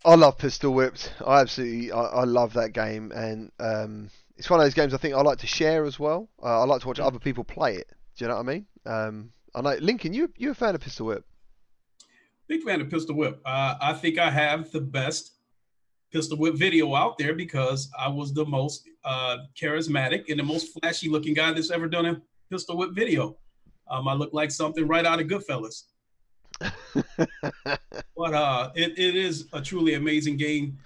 [0.04, 1.12] I love Pistol Whipped.
[1.26, 4.98] I absolutely, I, I love that game, and um, it's one of those games I
[4.98, 6.28] think I like to share as well.
[6.42, 7.88] Uh, I like to watch other people play it.
[8.16, 8.66] Do you know what I mean?
[8.86, 11.24] Um, I know Lincoln, you you a fan of Pistol Whip?
[12.46, 13.40] Big fan of Pistol Whip.
[13.44, 15.32] Uh, I think I have the best
[16.14, 20.68] Pistol Whip video out there because I was the most uh, charismatic and the most
[20.72, 23.36] flashy looking guy that's ever done a Pistol Whip video.
[23.90, 25.82] Um, I look like something right out of Goodfellas.
[28.16, 30.78] But uh, it, it is a truly amazing game.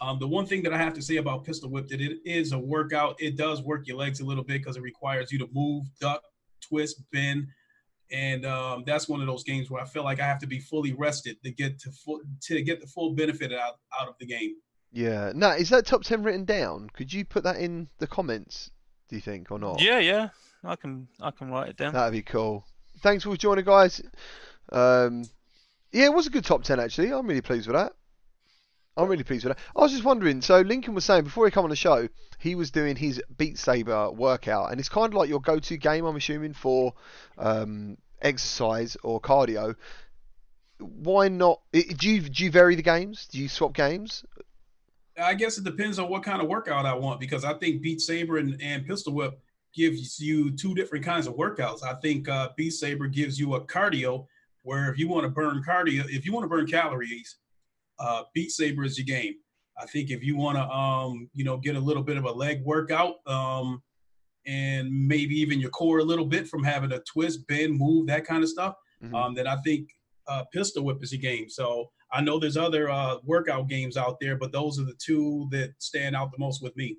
[0.00, 2.52] Um, the one thing that I have to say about Pistol Whip that it is
[2.52, 3.16] a workout.
[3.18, 6.22] It does work your legs a little bit because it requires you to move, duck,
[6.60, 7.48] twist, bend,
[8.10, 10.60] and um, that's one of those games where I feel like I have to be
[10.60, 14.26] fully rested to get to full to get the full benefit out out of the
[14.26, 14.54] game.
[14.92, 15.32] Yeah.
[15.34, 16.90] Now, is that top ten written down?
[16.92, 18.70] Could you put that in the comments?
[19.08, 19.80] Do you think or not?
[19.80, 20.28] Yeah, yeah.
[20.64, 21.94] I can I can write it down.
[21.94, 22.64] That'd be cool.
[23.00, 24.02] Thanks for joining, guys.
[24.70, 25.24] Um,
[25.92, 27.12] yeah, it was a good top ten actually.
[27.12, 27.92] I'm really pleased with that.
[28.96, 29.62] I'm really pleased with that.
[29.76, 30.42] I was just wondering.
[30.42, 33.56] So Lincoln was saying before he come on the show, he was doing his Beat
[33.56, 36.04] Saber workout, and it's kind of like your go-to game.
[36.04, 36.94] I'm assuming for
[37.38, 39.76] um, exercise or cardio.
[40.80, 41.60] Why not?
[41.72, 43.28] Do you do you vary the games?
[43.30, 44.24] Do you swap games?
[45.20, 48.00] I guess it depends on what kind of workout I want because I think Beat
[48.00, 49.38] Saber and, and Pistol Whip
[49.74, 51.82] gives you two different kinds of workouts.
[51.82, 54.26] I think uh, Beat Saber gives you a cardio
[54.62, 57.36] where if you want to burn cardio, if you want to burn calories,
[57.98, 59.34] uh, Beat Saber is your game.
[59.80, 62.32] I think if you want to, um, you know, get a little bit of a
[62.32, 63.82] leg workout um,
[64.46, 68.24] and maybe even your core a little bit from having a twist, bend, move, that
[68.24, 69.14] kind of stuff, Mhm.
[69.14, 69.90] um, then I think
[70.26, 71.48] uh, Pistol Whip is your game.
[71.48, 75.48] So I know there's other uh, workout games out there, but those are the two
[75.50, 76.98] that stand out the most with me.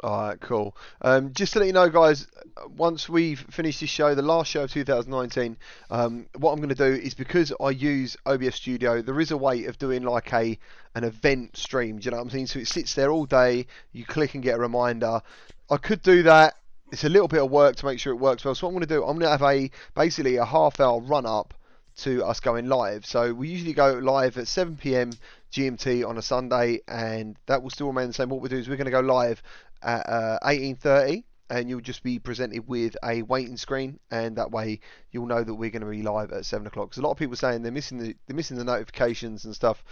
[0.00, 0.76] All right, cool.
[1.02, 2.28] Um, just to let you know, guys,
[2.76, 5.56] once we've finished this show, the last show of 2019,
[5.90, 9.36] um, what I'm going to do is because I use OBS Studio, there is a
[9.36, 10.56] way of doing like a
[10.94, 11.98] an event stream.
[11.98, 12.46] Do you know what I'm saying?
[12.46, 13.66] So it sits there all day.
[13.92, 15.20] You click and get a reminder.
[15.68, 16.54] I could do that.
[16.92, 18.54] It's a little bit of work to make sure it works well.
[18.54, 21.00] So what I'm going to do, I'm going to have a basically a half hour
[21.00, 21.54] run up
[21.98, 23.04] to us going live.
[23.06, 25.10] So we usually go live at 7 p.m.
[25.52, 28.28] GMT on a Sunday, and that will still remain the same.
[28.28, 29.42] What we do is we're going to go live
[29.82, 34.80] at uh, 18:30, and you'll just be presented with a waiting screen, and that way
[35.10, 36.90] you'll know that we're going to be live at seven o'clock.
[36.90, 39.54] Because a lot of people are saying they're missing the they're missing the notifications and
[39.54, 39.82] stuff.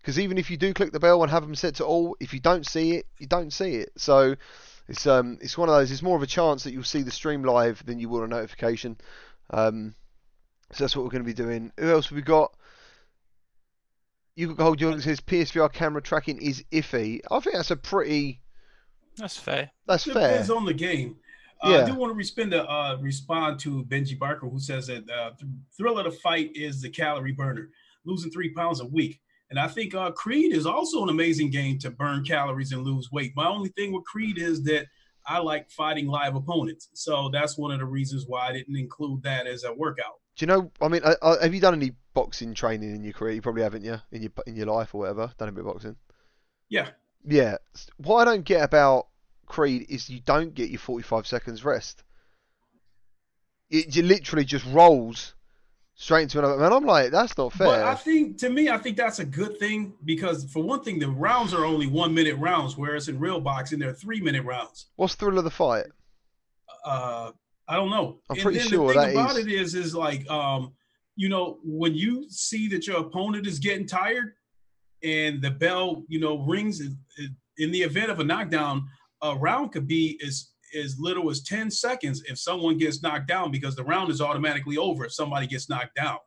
[0.00, 2.34] Because even if you do click the bell and have them set to all, if
[2.34, 3.92] you don't see it, you don't see it.
[3.96, 4.34] So
[4.88, 5.92] it's um it's one of those.
[5.92, 8.28] It's more of a chance that you'll see the stream live than you will a
[8.28, 8.96] notification.
[9.50, 9.94] Um,
[10.72, 11.72] so that's what we're going to be doing.
[11.78, 12.54] Who else have we got?
[14.34, 17.20] You got Gold Jordan says PSVR camera tracking is iffy.
[17.30, 18.40] I think that's a pretty.
[19.18, 19.70] That's fair.
[19.86, 20.28] That's fair.
[20.28, 21.16] Depends on the game.
[21.62, 21.82] Uh, Yeah.
[21.82, 25.30] I do want to respond to uh, respond to Benji Barker, who says that uh,
[25.38, 27.68] th- thrill of the fight is the calorie burner,
[28.06, 29.20] losing three pounds a week.
[29.50, 33.10] And I think uh, Creed is also an amazing game to burn calories and lose
[33.12, 33.34] weight.
[33.36, 34.86] My only thing with Creed is that
[35.26, 39.22] I like fighting live opponents, so that's one of the reasons why I didn't include
[39.24, 40.21] that as a workout.
[40.36, 40.70] Do you know?
[40.80, 43.34] I mean, uh, uh, have you done any boxing training in your career?
[43.34, 45.32] You probably haven't, yeah, in your in your life or whatever.
[45.38, 45.96] Done a bit of boxing.
[46.68, 46.90] Yeah,
[47.24, 47.56] Yeah.
[47.98, 49.08] What I don't get about
[49.46, 52.02] Creed is you don't get your 45 seconds rest.
[53.68, 55.34] It, it literally just rolls
[55.94, 56.56] straight into another.
[56.56, 57.66] Man, I'm like, that's not fair.
[57.66, 60.98] But I think to me, I think that's a good thing because for one thing,
[60.98, 64.86] the rounds are only one minute rounds, whereas in real boxing they're three minute rounds.
[64.96, 65.86] What's the thrill of the fight?
[66.84, 67.32] Uh,
[67.72, 68.18] I don't know.
[68.28, 70.74] I'm and pretty then sure the thing that about is- it is, is like, um,
[71.16, 74.34] you know, when you see that your opponent is getting tired,
[75.02, 76.80] and the bell, you know, rings.
[76.80, 76.98] in-
[77.70, 78.86] the event of a knockdown,
[79.22, 83.50] a round could be as as little as ten seconds if someone gets knocked down
[83.50, 86.18] because the round is automatically over if somebody gets knocked down.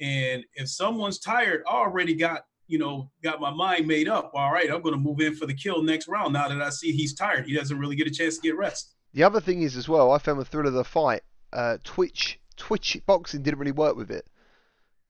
[0.00, 4.32] And if someone's tired, I already got you know got my mind made up.
[4.34, 6.32] All right, I'm going to move in for the kill next round.
[6.32, 8.94] Now that I see he's tired, he doesn't really get a chance to get rest.
[9.12, 11.22] The other thing is as well, I found the thrill of the fight.
[11.52, 14.26] Uh, Twitch, Twitch boxing didn't really work with it.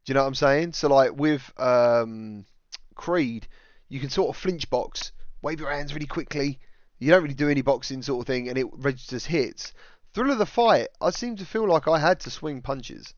[0.04, 0.72] Do you know what I'm saying?
[0.72, 2.46] So like with um,
[2.94, 3.48] Creed,
[3.88, 6.60] you can sort of flinch box, wave your hands really quickly.
[6.98, 9.72] You don't really do any boxing sort of thing, and it registers hits.
[10.14, 13.14] Thrill of the fight, I seem to feel like I had to swing punches.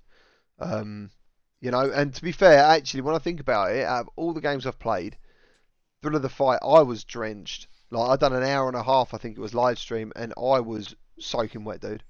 [0.58, 1.10] Um,
[1.60, 4.32] You know, and to be fair, actually, when I think about it, out of all
[4.32, 5.18] the games I've played,
[6.00, 7.68] Thrill of the Fight, I was drenched.
[7.90, 10.32] Like I'd done an hour and a half, I think it was live stream, and
[10.36, 12.02] I was soaking wet, dude.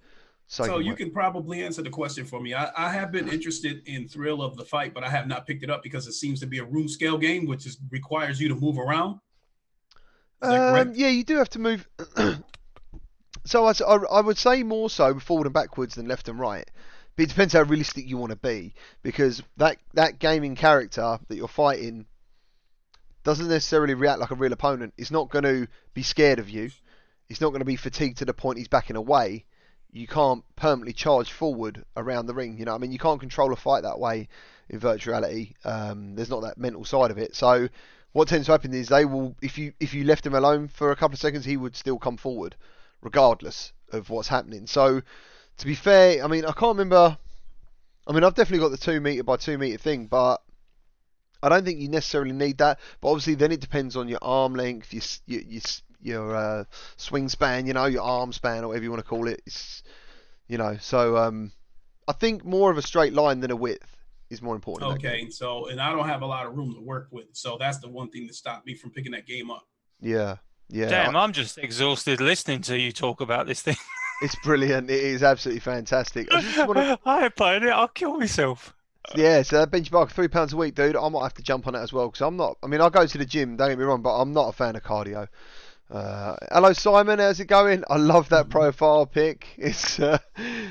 [0.46, 0.98] Soaking So you wet.
[0.98, 2.54] can probably answer the question for me.
[2.54, 5.62] I, I have been interested in Thrill of the Fight, but I have not picked
[5.62, 8.48] it up because it seems to be a room scale game, which is requires you
[8.48, 9.20] to move around.
[10.42, 11.88] Um, yeah, you do have to move.
[13.44, 13.72] so I,
[14.10, 16.68] I would say more so forward and backwards than left and right.
[17.16, 21.36] But it depends how realistic you want to be, because that that gaming character that
[21.36, 22.06] you're fighting
[23.24, 24.94] doesn't necessarily react like a real opponent.
[24.96, 26.70] He's not going to be scared of you.
[27.28, 29.44] He's not going to be fatigued to the point he's backing away.
[29.92, 32.58] You can't permanently charge forward around the ring.
[32.58, 34.28] You know, I mean, you can't control a fight that way
[34.68, 35.54] in virtuality.
[35.64, 37.34] Um, there's not that mental side of it.
[37.34, 37.68] So
[38.12, 40.90] what tends to happen is they will if you if you left him alone for
[40.90, 42.56] a couple of seconds he would still come forward
[43.02, 45.00] regardless of what's happening so
[45.58, 47.16] to be fair i mean i can't remember
[48.06, 50.42] i mean i've definitely got the two meter by two meter thing but
[51.42, 54.54] i don't think you necessarily need that but obviously then it depends on your arm
[54.54, 55.62] length your your your,
[56.02, 56.64] your uh,
[56.96, 59.82] swing span you know your arm span or whatever you want to call it it's
[60.48, 61.52] you know so um
[62.08, 63.96] i think more of a straight line than a width
[64.30, 65.08] is more important in that.
[65.08, 67.78] Okay, so and I don't have a lot of room to work with, so that's
[67.78, 69.66] the one thing that stopped me from picking that game up.
[70.00, 70.36] yeah
[70.68, 73.76] yeah Damn, I'm just exhausted listening to you talk about this thing.
[74.22, 74.90] It's brilliant.
[74.90, 76.32] It is absolutely fantastic.
[76.32, 77.70] I just want to, I ain't it.
[77.70, 78.74] I'll kill myself.
[79.14, 79.42] Yeah.
[79.42, 80.96] So that benchmark three pounds a week, dude.
[80.96, 82.58] I might have to jump on it as well because I'm not.
[82.62, 83.56] I mean, I go to the gym.
[83.56, 85.28] Don't get me wrong, but I'm not a fan of cardio.
[85.90, 87.18] Uh, hello, Simon.
[87.18, 87.82] How's it going?
[87.90, 89.46] I love that profile pic.
[89.58, 90.18] It's uh,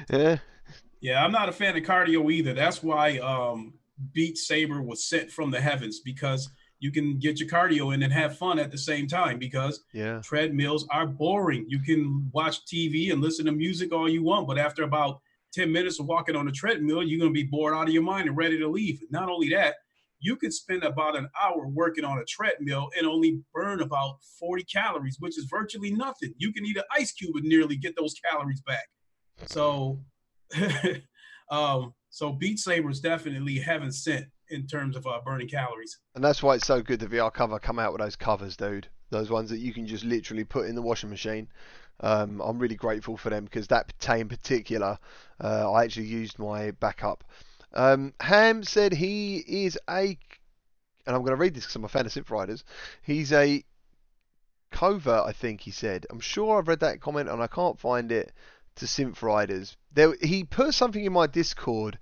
[0.10, 0.38] yeah,
[1.02, 2.54] Yeah, I'm not a fan of cardio either.
[2.54, 3.74] That's why um,
[4.14, 6.50] Beat Saber was sent from the heavens because
[6.80, 10.22] you can get your cardio in and have fun at the same time because yeah,
[10.24, 11.66] treadmills are boring.
[11.68, 15.20] You can watch TV and listen to music all you want, but after about
[15.54, 18.04] 10 minutes of walking on a treadmill, you're going to be bored out of your
[18.04, 19.00] mind and ready to leave.
[19.10, 19.76] Not only that,
[20.20, 24.64] you could spend about an hour working on a treadmill and only burn about 40
[24.66, 26.34] calories, which is virtually nothing.
[26.38, 28.88] You can eat an ice cube and nearly get those calories back.
[29.46, 30.02] So,
[31.52, 36.00] um, so Beat Saber is definitely heaven sent in terms of uh, burning calories.
[36.16, 37.00] and that's why it's so good.
[37.00, 38.88] The VR cover come out with those covers, dude.
[39.12, 41.48] Those ones that you can just literally put in the washing machine.
[42.02, 44.98] Um, I'm really grateful for them because that tay in particular,
[45.44, 47.24] uh, I actually used my backup.
[47.74, 50.18] Um, Ham said he is a,
[51.06, 52.64] and I'm going to read this because I'm a fan of Synth Riders.
[53.02, 53.64] He's a
[54.72, 56.06] covert, I think he said.
[56.10, 58.32] I'm sure I've read that comment and I can't find it
[58.76, 59.76] to Synth Riders.
[59.94, 62.00] There, he put something in my Discord.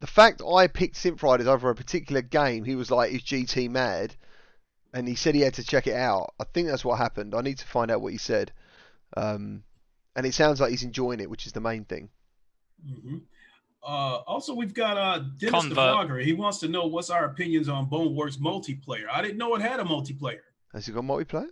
[0.00, 3.68] The fact I picked Synth Riders over a particular game, he was like, "Is GT
[3.68, 4.14] mad?"
[4.92, 6.34] And he said he had to check it out.
[6.40, 7.34] I think that's what happened.
[7.34, 8.52] I need to find out what he said.
[9.16, 9.62] Um,
[10.16, 12.10] and it sounds like he's enjoying it, which is the main thing.
[12.84, 13.18] hmm
[13.82, 15.76] Uh, also, we've got uh, Dennis the Convert.
[15.76, 16.22] Vlogger.
[16.24, 19.06] He wants to know what's our opinions on Boneworks multiplayer.
[19.10, 20.40] I didn't know it had a multiplayer.
[20.74, 21.46] Has he got multiplayer?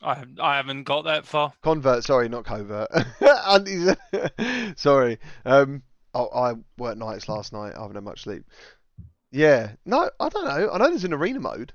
[0.00, 1.52] I haven't, I haven't got that far.
[1.62, 2.88] Convert, sorry, not covert.
[3.20, 5.18] And he's- sorry.
[5.44, 5.82] Um,
[6.14, 7.74] I, I worked nights last night.
[7.76, 8.44] I haven't had much sleep.
[9.30, 10.70] Yeah, no, I don't know.
[10.72, 11.72] I know there's an arena mode,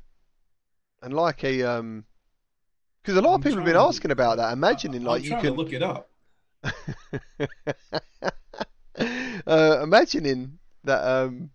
[1.01, 2.05] and like a um,
[3.03, 5.23] because a lot of I'm people have been trying to- asking about that, imagining like
[5.23, 6.09] I'm you can to look it up.
[9.45, 11.49] uh, imagining that um,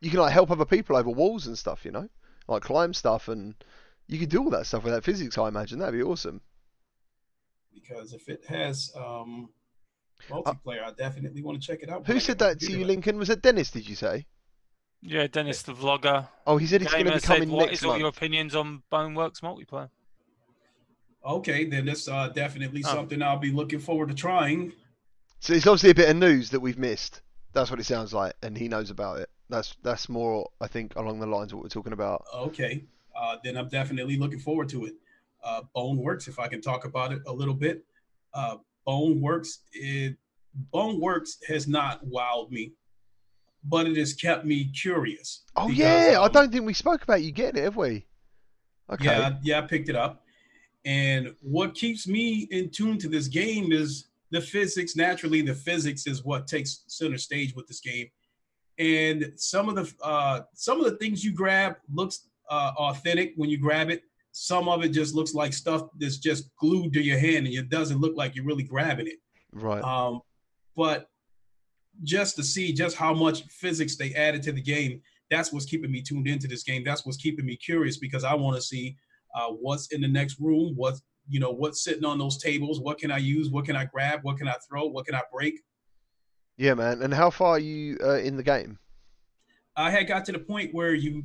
[0.00, 2.08] you can like help other people over walls and stuff, you know,
[2.46, 3.56] like climb stuff, and
[4.06, 5.36] you could do all that stuff without physics.
[5.36, 6.40] I imagine that'd be awesome.
[7.74, 9.48] Because if it has um,
[10.28, 12.06] multiplayer, I definitely want to check it out.
[12.06, 12.84] Who said that to you.
[12.84, 13.18] Lincoln?
[13.18, 13.72] Was it Dennis?
[13.72, 14.26] Did you say?
[15.02, 16.28] Yeah, Dennis the vlogger.
[16.46, 18.82] Oh, he said it's going to be coming what next is all your opinions on
[18.92, 19.88] Boneworks multiplayer?
[21.24, 22.94] Okay, then that's uh, definitely Oh.
[22.94, 24.72] something I'll be looking forward to trying.
[25.40, 27.22] So it's obviously a bit of news that we've missed.
[27.52, 29.28] That's what it sounds like, and he knows about it.
[29.48, 32.24] That's that's more, I think, along the lines of what we're talking about.
[32.34, 32.84] Okay,
[33.16, 34.94] uh, then I'm definitely looking forward to it.
[35.42, 37.84] Uh, Boneworks, if I can talk about it a little bit.
[38.32, 40.16] Uh, Boneworks, it,
[40.72, 42.72] Boneworks has not wowed me,
[43.64, 45.42] but it has kept me curious.
[45.56, 48.06] Oh because, yeah, I um, don't think we spoke about you getting it, have we?
[48.90, 49.04] Okay.
[49.04, 50.22] Yeah, yeah, I picked it up.
[50.84, 54.96] And what keeps me in tune to this game is the physics.
[54.96, 58.08] Naturally, the physics is what takes center stage with this game.
[58.78, 63.50] And some of the uh, some of the things you grab looks uh, authentic when
[63.50, 64.02] you grab it.
[64.32, 67.68] Some of it just looks like stuff that's just glued to your hand, and it
[67.68, 69.18] doesn't look like you're really grabbing it.
[69.52, 69.82] Right.
[69.82, 70.20] Um,
[70.76, 71.10] but
[72.04, 75.90] just to see just how much physics they added to the game, that's what's keeping
[75.90, 76.82] me tuned into this game.
[76.84, 78.96] That's what's keeping me curious because I want to see
[79.34, 82.98] uh, what's in the next room, what's you know what's sitting on those tables, what
[82.98, 85.60] can I use, what can I grab, what can I throw, what can I break.
[86.56, 87.00] Yeah, man.
[87.02, 88.78] And how far are you uh, in the game?
[89.76, 91.24] I had got to the point where you,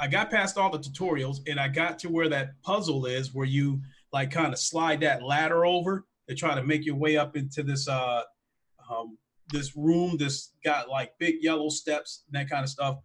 [0.00, 3.46] I got past all the tutorials and I got to where that puzzle is, where
[3.46, 3.80] you
[4.12, 7.62] like kind of slide that ladder over to try to make your way up into
[7.62, 8.22] this uh
[8.90, 9.18] um,
[9.52, 10.16] this room.
[10.16, 12.98] This got like big yellow steps and that kind of stuff.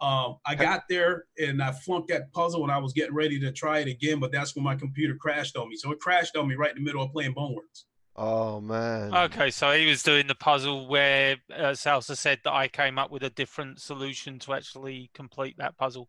[0.00, 3.52] Um, I got there and I flunked that puzzle when I was getting ready to
[3.52, 5.76] try it again, but that's when my computer crashed on me.
[5.76, 7.84] So it crashed on me right in the middle of playing Boneworks.
[8.16, 9.14] Oh man.
[9.14, 13.10] Okay, so he was doing the puzzle where uh, Salsa said that I came up
[13.10, 16.08] with a different solution to actually complete that puzzle.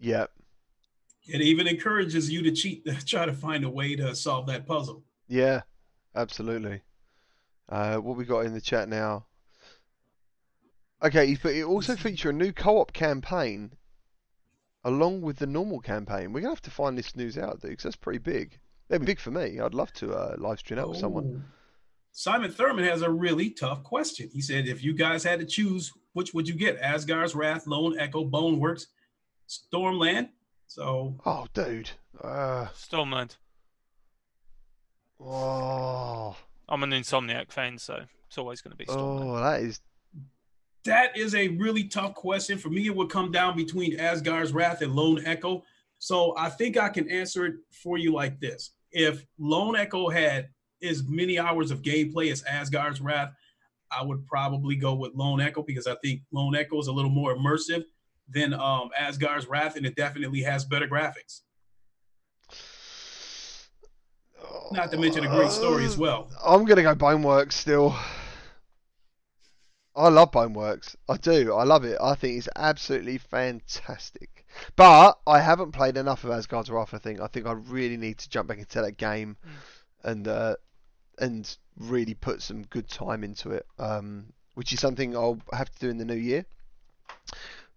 [0.00, 0.30] Yep.
[1.26, 4.66] It even encourages you to cheat to try to find a way to solve that
[4.66, 5.02] puzzle.
[5.28, 5.62] Yeah.
[6.16, 6.80] Absolutely.
[7.68, 9.26] Uh, what we got in the chat now?
[11.02, 13.72] Okay, but it also feature a new co-op campaign
[14.84, 16.32] along with the normal campaign.
[16.32, 18.58] We're gonna have to find this news out, dude, because that's pretty big.
[18.88, 19.58] That'd be big for me.
[19.60, 21.42] I'd love to uh, live stream that with someone.
[21.44, 21.52] Oh.
[22.12, 24.30] Simon Thurman has a really tough question.
[24.32, 26.78] He said, if you guys had to choose, which would you get?
[26.78, 28.86] Asgard's Wrath, Lone Echo, Boneworks,
[29.48, 30.30] Stormland?
[30.66, 31.90] So Oh, dude.
[32.18, 33.36] Uh, Stormland.
[35.20, 36.36] oh,
[36.68, 39.36] I'm an Insomniac fan, so it's always going to be Stormland.
[39.36, 39.80] oh, that is.
[40.86, 42.58] That is a really tough question.
[42.58, 45.62] For me, it would come down between Asgard's Wrath and Lone Echo.
[45.98, 48.72] So I think I can answer it for you like this.
[48.90, 50.48] If Lone Echo had
[50.82, 53.32] as many hours of gameplay as Asgard's Wrath,
[53.90, 57.10] I would probably go with Lone Echo because I think Lone Echo is a little
[57.10, 57.84] more immersive
[58.28, 61.42] than um, Asgard's Wrath, and it definitely has better graphics.
[64.72, 66.28] Not to mention a great story as well.
[66.44, 67.94] I'm gonna go Boneworks still.
[69.96, 70.94] I love Boneworks.
[71.08, 71.54] I do.
[71.54, 71.96] I love it.
[72.00, 74.46] I think it's absolutely fantastic.
[74.76, 76.92] But I haven't played enough of Asgard's Wrath.
[76.92, 77.20] I think.
[77.20, 79.36] I think I really need to jump back into that game,
[80.04, 80.56] and uh,
[81.18, 83.66] and really put some good time into it.
[83.78, 86.44] Um, which is something I'll have to do in the new year.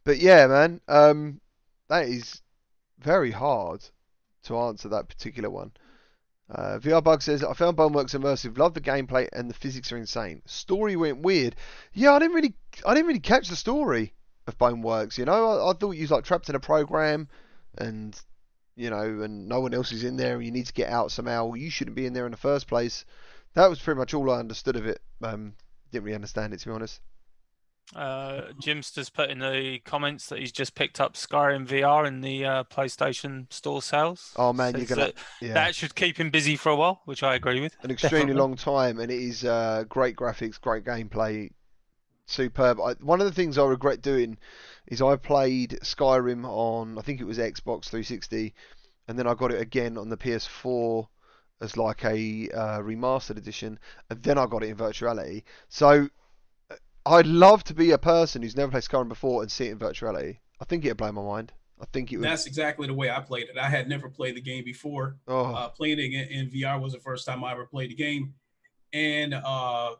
[0.03, 1.41] But yeah, man, um,
[1.87, 2.41] that is
[2.99, 3.85] very hard
[4.43, 5.71] to answer that particular one.
[6.49, 8.57] Uh, VR Bug says, I found Boneworks immersive.
[8.57, 10.41] Love the gameplay and the physics are insane.
[10.45, 11.55] Story went weird.
[11.93, 14.13] Yeah, I didn't really, I didn't really catch the story
[14.47, 15.17] of Boneworks.
[15.17, 17.27] You know, I, I thought you was like trapped in a program,
[17.77, 18.19] and
[18.75, 21.11] you know, and no one else is in there, and you need to get out
[21.11, 21.53] somehow.
[21.53, 23.05] You shouldn't be in there in the first place.
[23.53, 25.01] That was pretty much all I understood of it.
[25.21, 25.53] Um,
[25.91, 26.99] didn't really understand it to be honest.
[27.95, 32.45] Uh, Jimster's put in the comments that he's just picked up Skyrim VR in the
[32.45, 34.31] uh, PlayStation Store sales.
[34.35, 35.53] Oh man, you're gonna, that, yeah.
[35.53, 37.75] that should keep him busy for a while, which I agree with.
[37.81, 38.39] an extremely Definitely.
[38.41, 41.49] long time, and it is uh, great graphics, great gameplay,
[42.27, 42.79] superb.
[42.79, 44.37] I, one of the things I regret doing
[44.85, 48.53] is I played Skyrim on, I think it was Xbox 360,
[49.07, 51.07] and then I got it again on the PS4
[51.61, 53.79] as like a uh, remastered edition,
[54.11, 55.43] and then I got it in virtuality.
[55.69, 56.07] So
[57.05, 59.79] I'd love to be a person who's never played Skyrim before and see it in
[59.79, 60.37] virtuality.
[60.59, 61.53] I think it'd blow my mind.
[61.81, 62.25] I think it would.
[62.25, 63.57] That's exactly the way I played it.
[63.57, 65.17] I had never played the game before.
[65.27, 67.95] oh, Uh, playing it in, in VR was the first time I ever played the
[67.95, 68.33] game,
[68.91, 69.95] and uh,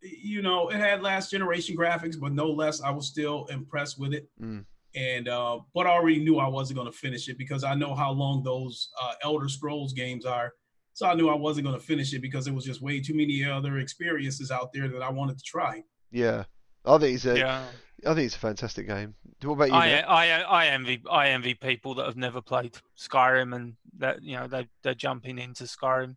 [0.00, 4.14] you know it had last generation graphics, but no less, I was still impressed with
[4.14, 4.28] it.
[4.40, 4.64] Mm.
[4.94, 7.94] And uh, but I already knew I wasn't going to finish it because I know
[7.94, 10.52] how long those uh, Elder Scrolls games are.
[10.94, 13.14] So I knew I wasn't going to finish it because it was just way too
[13.14, 15.82] many other experiences out there that I wanted to try.
[16.10, 16.44] yeah.
[16.84, 17.64] I think it's a, Yeah,
[18.04, 19.14] I think it's a fantastic game.
[19.42, 19.74] What about you?
[19.74, 24.36] I, I I envy I envy people that have never played Skyrim and that you
[24.36, 26.16] know they they're jumping into Skyrim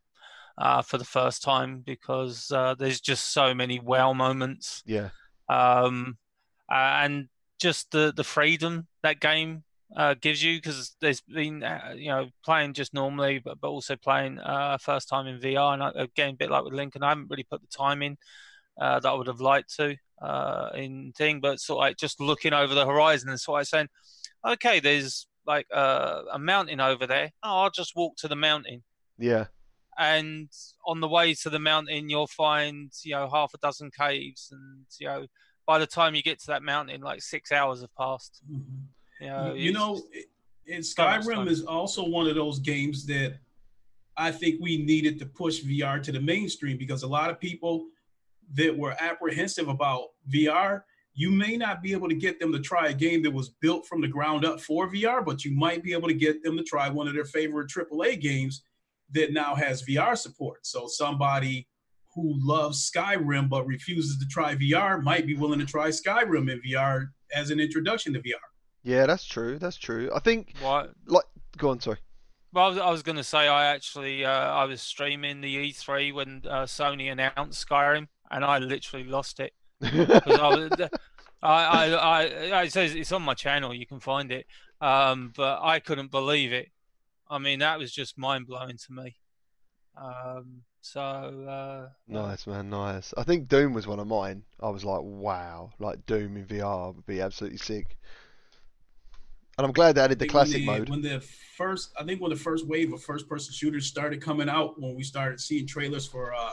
[0.58, 4.82] uh, for the first time because uh, there's just so many wow moments.
[4.86, 5.10] Yeah.
[5.50, 6.18] um,
[6.72, 9.64] uh, and just the the freedom that game
[9.96, 13.96] uh, gives you because there's been uh, you know playing just normally but, but also
[13.96, 17.10] playing uh, first time in VR and I, again a bit like with Lincoln I
[17.10, 18.18] haven't really put the time in
[18.80, 22.20] uh, that I would have liked to uh, in thing but sort of like just
[22.20, 23.90] looking over the horizon and sort of saying
[24.46, 27.32] okay there's like uh, a mountain over there.
[27.44, 28.84] Oh I'll just walk to the mountain.
[29.18, 29.46] Yeah.
[29.98, 30.50] and
[30.86, 34.86] on the way to the mountain you'll find you know half a dozen caves and
[35.00, 35.26] you know
[35.66, 38.42] by the time you get to that mountain like six hours have passed.
[38.50, 38.62] You
[39.22, 40.02] know, you it's know,
[40.72, 43.38] and Skyrim is also one of those games that
[44.18, 47.88] I think we needed to push VR to the mainstream because a lot of people
[48.54, 50.82] that were apprehensive about VR,
[51.14, 53.86] you may not be able to get them to try a game that was built
[53.86, 56.64] from the ground up for VR, but you might be able to get them to
[56.64, 58.64] try one of their favorite AAA games
[59.12, 60.66] that now has VR support.
[60.66, 61.68] So somebody
[62.14, 66.62] who loves Skyrim but refuses to try VR might be willing to try Skyrim in
[66.62, 68.55] VR as an introduction to VR.
[68.86, 69.58] Yeah, that's true.
[69.60, 70.10] That's true.
[70.16, 70.54] I think.
[70.62, 71.26] what Like,
[71.58, 71.98] Go on, sorry.
[72.54, 75.72] well, I was, I was going to say I actually uh, I was streaming the
[75.72, 79.54] E3 when uh, Sony announced Skyrim and I literally lost it.
[79.82, 79.90] I,
[80.50, 80.72] was-
[81.42, 82.22] I, I, I,
[82.60, 83.74] I, it says it's on my channel.
[83.74, 84.46] You can find it,
[84.82, 86.70] um, but I couldn't believe it.
[87.30, 89.16] I mean, that was just mind blowing to me.
[89.98, 93.14] Um, so uh, Nice man, nice.
[93.18, 94.44] I think Doom was one of mine.
[94.62, 97.98] I was like, wow, like Doom in VR would be absolutely sick.
[99.58, 100.90] And I'm glad they added the think when classic mode.
[100.90, 104.80] When the first, I think when the first wave of first-person shooters started coming out,
[104.80, 106.52] when we started seeing trailers for uh,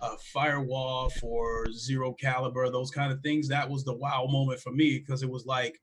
[0.00, 4.70] uh, Firewall, for Zero Caliber, those kind of things, that was the wow moment for
[4.70, 5.80] me because it was like,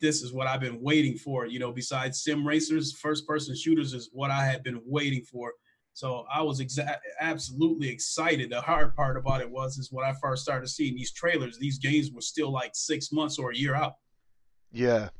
[0.00, 1.44] this is what I've been waiting for.
[1.44, 5.52] You know, besides sim racers, first-person shooters is what I had been waiting for.
[5.92, 8.48] So I was exa- absolutely excited.
[8.48, 11.78] The hard part about it was is when I first started seeing these trailers, these
[11.78, 13.94] games were still like six months or a year out.
[14.72, 15.10] Yeah,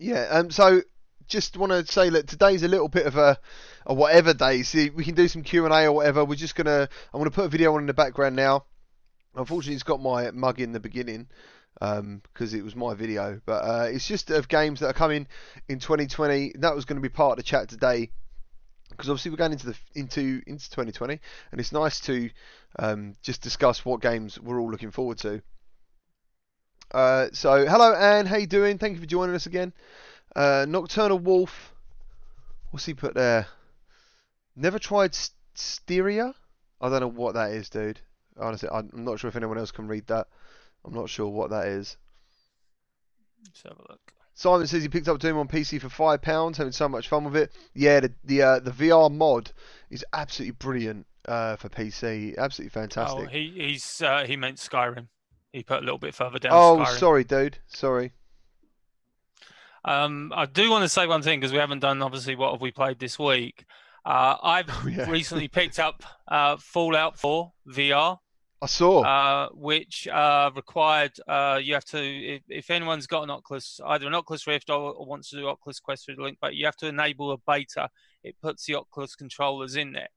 [0.00, 0.26] yeah.
[0.30, 0.82] Um, so
[1.28, 3.38] just want to say that today's a little bit of a,
[3.86, 4.62] a whatever day.
[4.62, 6.24] See, we can do some Q and A or whatever.
[6.24, 6.88] We're just gonna.
[7.12, 8.64] I'm gonna put a video on in the background now.
[9.34, 11.28] Unfortunately, it's got my mug in the beginning
[11.80, 13.40] um, because it was my video.
[13.44, 15.26] But uh, it's just of games that are coming
[15.68, 16.54] in 2020.
[16.58, 18.10] That was going to be part of the chat today
[18.90, 21.20] because obviously we're going into the into into 2020,
[21.50, 22.30] and it's nice to
[22.78, 25.42] um, just discuss what games we're all looking forward to.
[26.96, 28.78] Uh, so hello Anne, how you doing?
[28.78, 29.74] Thank you for joining us again.
[30.34, 31.74] Uh, Nocturnal Wolf,
[32.70, 33.46] what's he put there?
[34.56, 36.34] Never tried S- Styria?
[36.80, 38.00] I don't know what that is, dude.
[38.40, 40.26] Honestly, I'm not sure if anyone else can read that.
[40.86, 41.98] I'm not sure what that is.
[43.44, 44.00] let's have a look.
[44.32, 47.24] Simon says he picked up Doom on PC for five pounds, having so much fun
[47.24, 47.52] with it.
[47.74, 49.52] Yeah, the the uh, the VR mod
[49.90, 52.38] is absolutely brilliant uh, for PC.
[52.38, 53.16] Absolutely fantastic.
[53.18, 53.54] Oh, fantastic.
[53.54, 55.08] he he's uh, he meant Skyrim.
[55.56, 56.52] He put a little bit further down.
[56.52, 56.98] Oh, Skyrim.
[56.98, 57.56] sorry, dude.
[57.66, 58.12] Sorry.
[59.86, 62.60] Um, I do want to say one thing because we haven't done obviously what have
[62.60, 63.64] we played this week.
[64.04, 65.08] Uh, I've Oh, yeah.
[65.08, 68.18] recently picked up uh, Fallout 4 VR,
[68.60, 69.02] I saw.
[69.02, 74.06] uh, which uh, required uh, you have to if, if anyone's got an Oculus, either
[74.06, 76.66] an Oculus Rift or, or wants to do Oculus Quest through the link, but you
[76.66, 77.88] have to enable a beta.
[78.24, 80.08] It puts the Oculus controllers in there.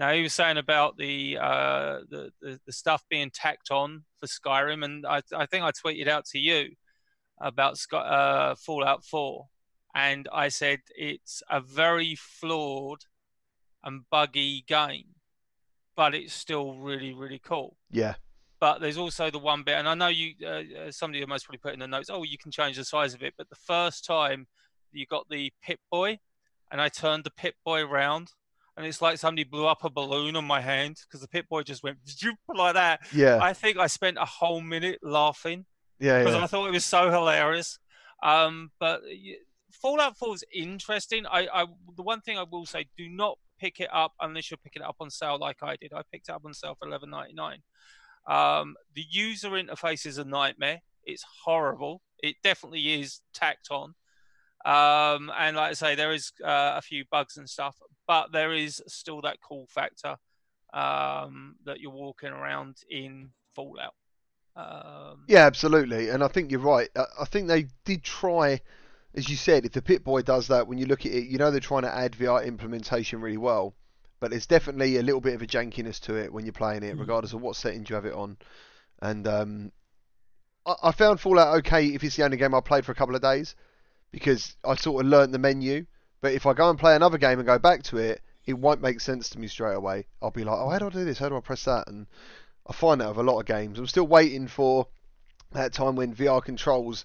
[0.00, 4.26] Now he was saying about the uh, the, the the stuff being tacked on for
[4.26, 6.70] Skyrim, and I, I think I tweeted out to you
[7.38, 9.46] about Sky, uh, Fallout 4,
[9.94, 13.00] and I said it's a very flawed
[13.84, 15.16] and buggy game,
[15.94, 17.76] but it's still really really cool.
[17.90, 18.14] yeah.
[18.58, 21.46] But there's also the one bit, and I know you, uh, uh, somebody who most
[21.46, 22.10] probably put in the notes.
[22.10, 24.46] Oh, you can change the size of it, but the first time
[24.92, 26.18] you got the Pip Boy,
[26.70, 28.32] and I turned the Pip Boy around,
[28.76, 31.62] and it's like somebody blew up a balloon on my hand because the Pip Boy
[31.62, 31.98] just went
[32.54, 33.00] like that.
[33.12, 33.38] Yeah.
[33.42, 35.66] I think I spent a whole minute laughing
[35.98, 36.18] Yeah.
[36.20, 36.44] because Yeah.
[36.44, 37.78] I thought it was so hilarious.
[38.22, 39.00] Um, but
[39.72, 41.26] Fallout 4 is interesting.
[41.26, 41.66] I, I,
[41.96, 44.88] the one thing I will say, do not pick it up unless you're picking it
[44.88, 45.92] up on sale like I did.
[45.94, 47.58] I picked it up on sale for 11.99.
[48.26, 50.80] Um, the user interface is a nightmare.
[51.04, 52.02] It's horrible.
[52.22, 53.94] It definitely is tacked on.
[54.64, 58.52] Um, and like I say, there is uh, a few bugs and stuff, but there
[58.52, 60.16] is still that cool factor
[60.74, 63.94] um, that you're walking around in Fallout.
[64.56, 66.88] Um, Yeah, absolutely, and I think you're right.
[66.96, 68.60] I, think they did try,
[69.14, 71.38] as you said, if the Pip Boy does that, when you look at it, you
[71.38, 73.74] know they're trying to add VR implementation really well,
[74.20, 76.96] but there's definitely a little bit of a jankiness to it when you're playing it,
[76.96, 77.00] Mm.
[77.00, 78.36] regardless of what settings you have it on.
[79.00, 79.72] And um,
[80.66, 83.14] I, I found Fallout okay if it's the only game I played for a couple
[83.16, 83.54] of days,
[84.12, 85.86] because I sort of learnt the menu.
[86.20, 88.82] But if I go and play another game and go back to it, it won't
[88.82, 90.06] make sense to me straight away.
[90.20, 91.18] I'll be like, oh, how do I do this?
[91.18, 91.88] How do I press that?
[91.88, 92.06] And
[92.66, 93.78] I find that with a lot of games.
[93.78, 94.86] I'm still waiting for
[95.52, 97.04] that time when VR controls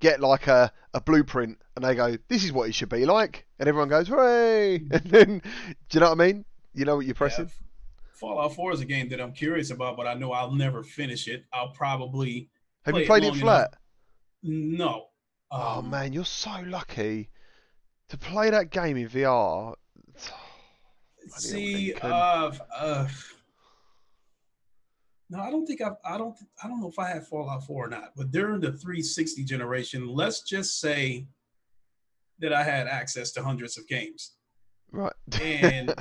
[0.00, 3.46] get like a, a blueprint and they go, this is what it should be like.
[3.58, 4.76] And everyone goes, hooray!
[4.90, 5.38] And then,
[5.88, 6.44] do you know what I mean?
[6.74, 7.46] You know what you're pressing?
[7.46, 7.66] Yeah,
[8.12, 11.28] Fallout 4 is a game that I'm curious about, but I know I'll never finish
[11.28, 11.44] it.
[11.52, 12.48] I'll probably
[12.84, 13.74] Have play you played it long flat?
[14.42, 15.06] no.
[15.56, 17.30] Oh Um, man, you're so lucky
[18.08, 19.74] to play that game in VR.
[21.28, 23.08] See, uh, uh,
[25.30, 27.86] no, I don't think I've, I don't, I don't know if I had Fallout 4
[27.86, 28.10] or not.
[28.16, 31.26] But during the 360 generation, let's just say
[32.40, 34.32] that I had access to hundreds of games,
[34.90, 35.12] Right.
[35.40, 35.94] and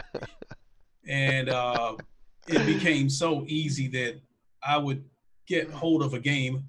[1.08, 1.96] and uh,
[2.48, 4.20] it became so easy that
[4.66, 5.04] I would
[5.48, 6.64] get hold of a game,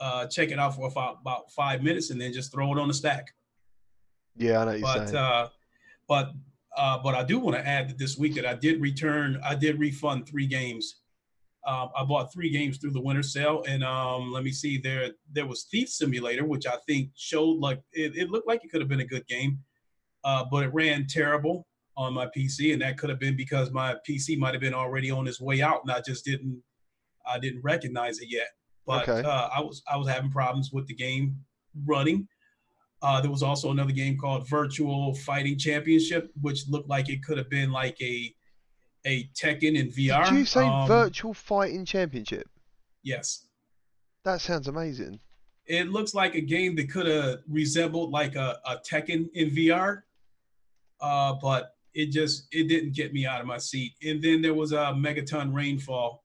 [0.00, 2.88] uh, check it out for about, about five minutes, and then just throw it on
[2.88, 3.34] the stack.
[4.36, 5.48] yeah, I know but uh,
[6.08, 6.32] but
[6.76, 9.54] uh, but I do want to add that this week that I did return, I
[9.54, 10.96] did refund three games.
[11.66, 15.10] Um, I bought three games through the winter sale, and um, let me see there.
[15.32, 18.80] There was Thief Simulator, which I think showed like it, it looked like it could
[18.80, 19.58] have been a good game,
[20.24, 21.66] uh, but it ran terrible.
[21.96, 25.10] on my PC, and that could have been because my PC might have been already
[25.10, 26.62] on its way out, and I just didn't
[27.26, 28.48] I didn't recognize it yet.
[28.86, 29.26] But Okay.
[29.28, 31.36] uh, I was I was having problems with the game
[31.84, 32.28] running.
[33.02, 37.36] Uh, there was also another game called Virtual Fighting Championship, which looked like it could
[37.38, 38.34] have been like a
[39.04, 40.28] a Tekken in VR.
[40.28, 42.48] Did you say Um, Virtual Fighting Championship?
[43.02, 43.46] Yes.
[44.24, 45.20] That sounds amazing.
[45.66, 50.02] It looks like a game that could have resembled like a, a Tekken in VR,
[51.00, 53.92] uh, but it just it didn't get me out of my seat.
[54.02, 56.24] And then there was a Megaton Rainfall,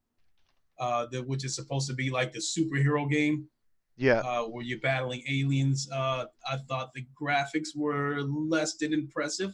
[0.81, 3.47] uh, that which is supposed to be like the superhero game
[3.97, 4.21] Yeah.
[4.21, 5.89] uh, where you're battling aliens.
[5.91, 9.53] Uh, I thought the graphics were less than impressive,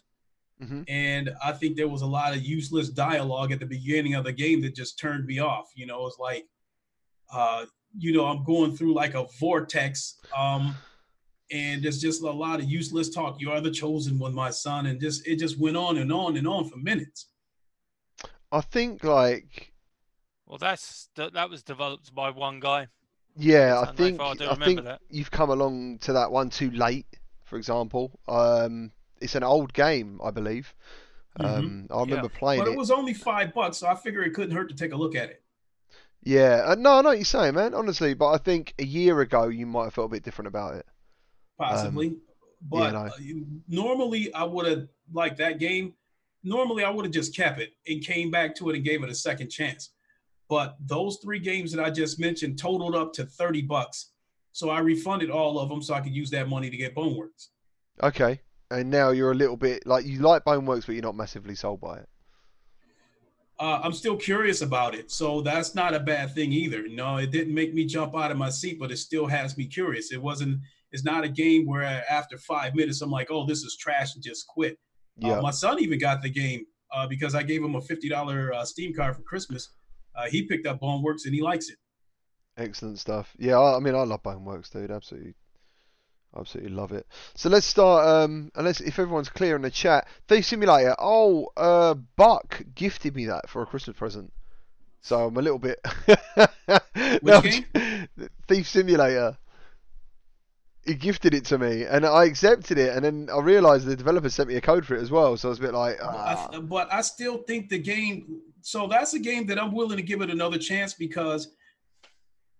[0.59, 4.23] hmm and I think there was a lot of useless dialogue at the beginning of
[4.25, 5.67] the game that just turned me off.
[5.75, 6.45] You know, it's like,
[7.34, 7.65] uh,
[7.97, 10.82] you know, I'm going through like a vortex, um,
[11.51, 13.38] and there's just a lot of useless talk.
[13.41, 16.38] You are the chosen one, my son, and just it just went on and on
[16.38, 17.30] and on for minutes.
[18.51, 19.73] I think like
[20.48, 22.88] Well, that's that, that was developed by one guy.
[23.36, 25.02] yeah, I So, think I I think that.
[25.10, 27.06] you've come along to that one too late.
[27.43, 28.91] For example, um,
[29.22, 30.74] it's an old game, I believe.
[31.39, 31.45] Mhm.
[31.45, 32.74] Um, I remember playing But it.
[32.74, 35.16] it was only five bucks, so I figure it couldn't hurt to take a look
[35.16, 35.43] at it.
[36.24, 37.74] Yeah, uh, no, I know what you're saying, man.
[37.74, 40.76] Honestly, but I think a year ago you might have felt a bit different about
[40.76, 40.86] it.
[41.58, 42.18] possibly.
[42.62, 43.06] but no.
[43.06, 43.12] uh,
[43.68, 45.93] normally, I would have liked that game.
[46.43, 49.10] Normally, I would have just kept it and came back to it and gave it
[49.10, 49.91] a second chance.
[50.50, 54.12] But those three games that I just mentioned totaled up to thirty bucks,
[54.52, 57.48] so I refunded all of them so I could use that money to get Boneworks.
[58.02, 58.39] Okay,
[58.72, 61.82] and now you're a little bit like you like Boneworks, but you're not massively sold
[61.82, 62.10] by it.
[63.60, 66.88] Uh, I'm still curious about it, so that's not a bad thing either.
[66.88, 69.66] No, it didn't make me jump out of my seat, but it still has me
[69.66, 70.12] curious.
[70.12, 70.60] It wasn't.
[70.91, 74.24] It's not a game where after five minutes I'm like, "Oh, this is trash," and
[74.24, 74.78] just quit.
[75.18, 75.39] Yeah.
[75.39, 78.54] Uh, my son even got the game uh, because I gave him a fifty dollar
[78.54, 79.70] uh, Steam card for Christmas.
[80.18, 81.78] Uh, he picked up Boneworks and he likes it.
[82.57, 83.34] Excellent stuff.
[83.38, 84.89] Yeah, I, I mean, I love Boneworks, dude.
[84.89, 85.36] Absolutely,
[86.36, 87.05] absolutely love it.
[87.36, 88.07] So let's start.
[88.07, 90.95] Um, unless if everyone's clear in the chat, Thief Simulator.
[90.97, 94.34] Oh, uh, Buck gifted me that for a Christmas present.
[95.01, 95.80] So I'm a little bit.
[97.22, 97.65] No, game?
[98.47, 99.38] Thief Simulator.
[100.86, 104.30] He gifted it to me, and I accepted it, and then I realised the developer
[104.30, 105.36] sent me a code for it as well.
[105.36, 106.49] So I was a bit like, ah.
[106.51, 108.41] I, but I still think the game.
[108.68, 111.55] So that's a game that I'm willing to give it another chance because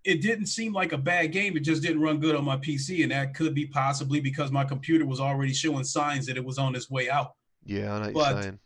[0.06, 1.58] it didn't seem like a bad game.
[1.58, 4.64] It just didn't run good on my PC, and that could be possibly because my
[4.64, 7.34] computer was already showing signs that it was on its way out.
[7.66, 8.60] yeah, I know but- you're saying.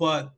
[0.00, 0.32] but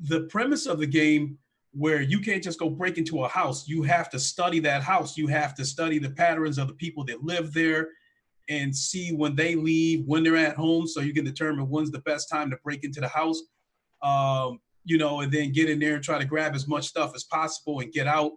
[0.00, 1.38] the premise of the game
[1.70, 5.16] where you can't just go break into a house you have to study that house
[5.16, 7.90] you have to study the patterns of the people that live there
[8.48, 12.00] and see when they leave when they're at home so you can determine when's the
[12.00, 13.42] best time to break into the house
[14.02, 14.58] um,
[14.90, 17.24] you know and then get in there and try to grab as much stuff as
[17.24, 18.32] possible and get out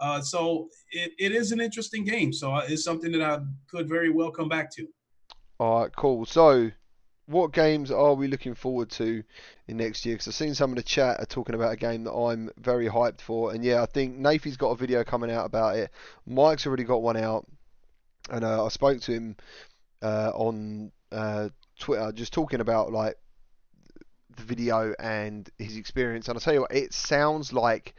[0.00, 3.38] uh, so it, it is an interesting game so uh, it's something that i
[3.70, 4.86] could very well come back to
[5.60, 6.24] All right, cool.
[6.24, 6.70] So,
[7.26, 9.24] what games are we looking forward to
[9.66, 10.14] in next year?
[10.14, 12.88] Because I've seen some of the chat are talking about a game that I'm very
[12.88, 15.90] hyped for, and yeah, I think Nathy's got a video coming out about it.
[16.26, 17.44] Mike's already got one out,
[18.30, 19.36] and uh, I spoke to him
[20.00, 21.48] uh, on uh,
[21.80, 23.16] Twitter, just talking about like
[24.38, 26.28] the video and his experience.
[26.28, 27.94] And I'll tell you what, it sounds like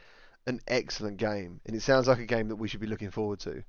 [0.46, 3.40] an excellent game, and it sounds like a game that we should be looking forward
[3.40, 3.62] to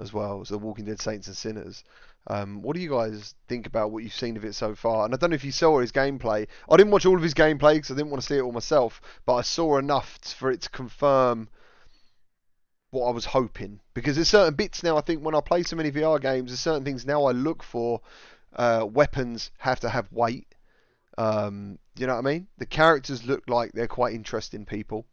[0.00, 1.84] as well The Walking Dead Saints and Sinners.
[2.26, 5.04] Um, what do you guys think about what you've seen of it so far?
[5.04, 6.46] And I don't know if you saw his gameplay.
[6.68, 8.52] I didn't watch all of his gameplay because I didn't want to see it all
[8.52, 11.48] myself, but I saw enough for it to confirm
[12.90, 13.80] what I was hoping.
[13.94, 14.96] Because there's certain bits now.
[14.96, 17.62] I think when I play so many VR games, there's certain things now I look
[17.62, 18.00] for.
[18.54, 20.54] Uh, weapons have to have weight.
[21.18, 22.48] Um, you know what I mean?
[22.58, 25.06] The characters look like they're quite interesting people,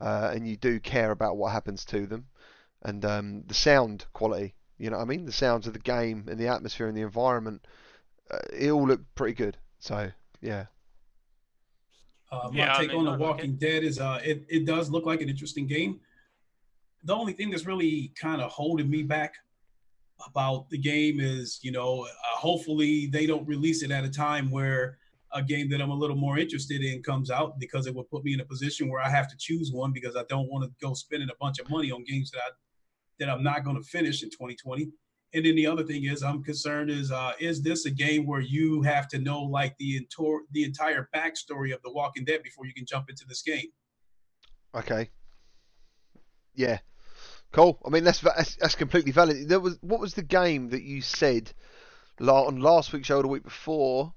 [0.00, 2.26] uh, and you do care about what happens to them,
[2.82, 4.54] and um, the sound quality.
[4.78, 5.26] You know what I mean?
[5.26, 7.66] The sounds of the game and the atmosphere and the environment,
[8.30, 9.58] uh, it all looked pretty good.
[9.80, 10.66] So yeah,
[12.32, 14.44] Uh, my Yeah, I take mean, on The I like Walking Dead is uh, it,
[14.48, 16.00] it does look like an interesting game.
[17.04, 19.34] The only thing that's really kind of holding me back
[20.26, 24.50] about the game is, you know, uh, hopefully they don't release it at a time
[24.50, 24.98] where
[25.32, 28.24] a game that I'm a little more interested in comes out because it would put
[28.24, 30.70] me in a position where I have to choose one because I don't want to
[30.84, 32.50] go spending a bunch of money on games that I
[33.20, 34.90] that I'm not going to finish in 2020.
[35.32, 38.40] And then the other thing is, I'm concerned is, uh, is this a game where
[38.40, 42.66] you have to know like the entor- the entire backstory of The Walking Dead before
[42.66, 43.66] you can jump into this game?
[44.74, 45.10] okay,
[46.54, 46.78] yeah,
[47.52, 47.78] cool.
[47.84, 49.48] I mean that's that's, that's completely valid.
[49.48, 51.52] There was what was the game that you said
[52.20, 54.12] on last week's show or the week before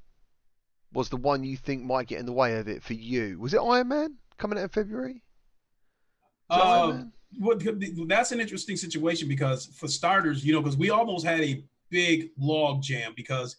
[0.94, 3.40] was the one you think might get in the way of it for you?
[3.40, 5.24] Was it Iron Man coming out in February?
[6.50, 7.04] Was it Iron Uh,
[7.40, 7.58] well,
[8.08, 12.30] that's an interesting situation because for starters, you know, because we almost had a big
[12.38, 13.56] log jam because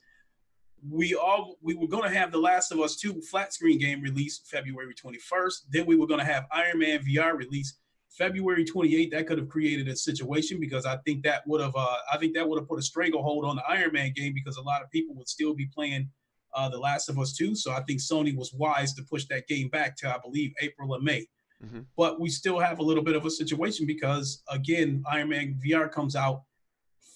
[0.89, 4.01] we all we were going to have the Last of Us 2 flat screen game
[4.01, 5.63] released February 21st.
[5.71, 7.75] Then we were going to have Iron Man VR release
[8.11, 9.11] February 28th.
[9.11, 12.35] That could have created a situation because I think that would have uh, I think
[12.35, 14.91] that would have put a stranglehold on the Iron Man game because a lot of
[14.91, 16.11] people would still be playing
[16.55, 17.55] uh, the Last of Us 2.
[17.55, 20.93] So I think Sony was wise to push that game back to I believe April
[20.95, 21.27] or May
[21.65, 21.87] Mhm.
[21.97, 25.91] but we still have a little bit of a situation because again iron man vr
[25.91, 26.43] comes out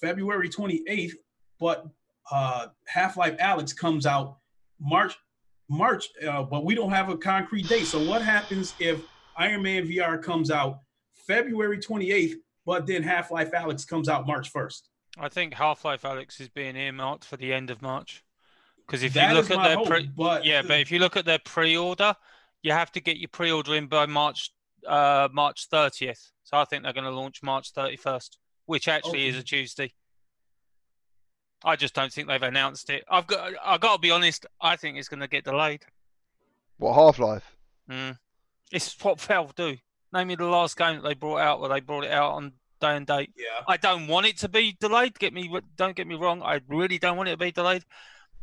[0.01, 1.15] february 28th
[1.59, 1.87] but
[2.31, 4.39] uh half-life alyx comes out
[4.81, 5.17] march
[5.69, 9.03] march uh, but we don't have a concrete date so what happens if
[9.37, 10.79] iron man vr comes out
[11.27, 12.35] february 28th
[12.65, 14.83] but then half-life alyx comes out march 1st
[15.21, 18.23] I think Half Life Alyx is being earmarked for the end of March.
[18.89, 21.17] Because if That you look at their hope, pre- but yeah, but if you look
[21.17, 22.17] at their pre-order,
[22.63, 24.51] you have to get your pre-order in by March
[24.87, 26.31] uh, March 30th.
[26.45, 28.31] So I think they're going to launch March 31st,
[28.65, 29.93] which actually is a Tuesday.
[31.63, 33.05] I just don't think they've announced it.
[33.11, 34.47] I've got I got to be honest.
[34.61, 35.85] I think it's going to get delayed.
[36.79, 37.57] What Half Life?
[37.91, 38.17] Mm.
[38.73, 39.77] It's what Valve do.
[40.15, 42.53] Name me the last game that they brought out where they brought it out on
[42.81, 43.31] day and date.
[43.37, 45.19] yeah I don't want it to be delayed.
[45.19, 46.43] Get me, don't get me wrong.
[46.43, 47.85] I really don't want it to be delayed.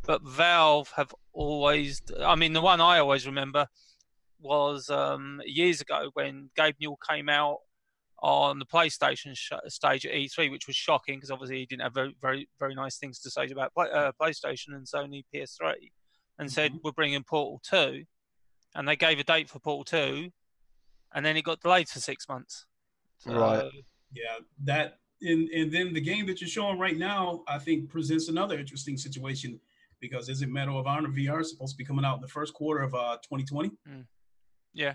[0.06, 2.00] But Valve have always.
[2.24, 3.66] I mean, the one I always remember
[4.38, 7.58] was um, years ago when Gabe Newell came out
[8.22, 11.94] on the PlayStation sh- stage at E3, which was shocking because obviously he didn't have
[11.94, 15.90] very, very, very nice things to say about play, uh, PlayStation and Sony PS3,
[16.38, 16.80] and said Mhm.
[16.82, 18.04] we're bringing Portal 2,
[18.74, 20.32] and they gave a date for Portal 2,
[21.14, 22.64] and then it got delayed for six months.
[23.24, 23.70] Right.
[24.12, 28.28] Yeah, that and and then the game that you're showing right now, I think presents
[28.28, 29.60] another interesting situation
[30.08, 32.82] because isn't Medal of Honor VR supposed to be coming out in the first quarter
[32.82, 33.72] of uh 2020?
[34.72, 34.94] Yeah,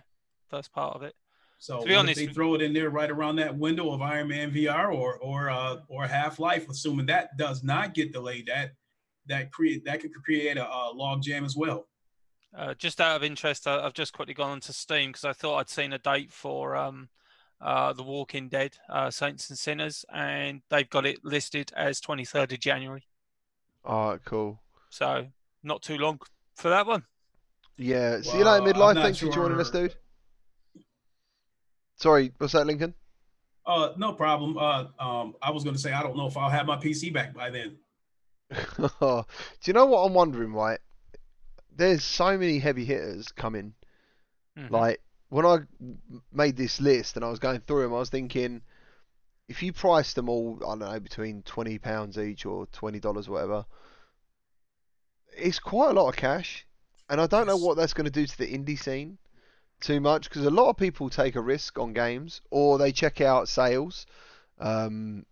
[0.49, 1.15] first part of it.
[1.57, 4.01] So To be if honest they throw it in there right around that window of
[4.01, 8.47] Iron Man VR or or uh, or Half Life, assuming that does not get delayed,
[8.47, 8.71] that
[9.27, 11.87] that create that could create a, a log jam as well.
[12.57, 15.57] Uh, just out of interest, I, I've just quickly gone onto Steam because I thought
[15.57, 17.09] I'd seen a date for um,
[17.61, 22.53] uh, The Walking Dead, uh, Saints and Sinners, and they've got it listed as 23rd
[22.53, 23.03] of January.
[23.85, 24.59] Alright, cool.
[24.91, 25.25] So
[25.63, 26.19] not too long
[26.55, 27.03] for that one.
[27.77, 28.21] Yeah.
[28.21, 28.95] See you later, midlife.
[28.95, 29.95] not Thanks for joining us, dude.
[31.95, 32.93] Sorry, what's that, Lincoln?
[33.65, 34.57] Uh, no problem.
[34.57, 37.13] Uh, um, I was going to say I don't know if I'll have my PC
[37.13, 37.77] back by then.
[38.99, 39.23] Do
[39.65, 40.79] you know what I'm wondering, right?
[41.75, 43.73] There's so many heavy hitters coming.
[44.57, 44.71] Mhm.
[44.71, 45.59] Like when I
[46.33, 48.61] made this list and I was going through them, I was thinking,
[49.47, 53.29] if you priced them all, I don't know, between twenty pounds each or twenty dollars,
[53.29, 53.65] whatever,
[55.35, 56.65] it's quite a lot of cash.
[57.09, 59.17] And I don't know what that's going to do to the indie scene
[59.81, 63.19] too much because a lot of people take a risk on games or they check
[63.19, 64.05] out sales.
[64.59, 65.25] Um,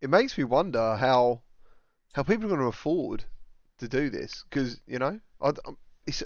[0.00, 1.40] it makes me wonder how
[2.12, 3.24] how people are going to afford
[3.78, 5.52] to do this because you know I,
[6.06, 6.22] it's,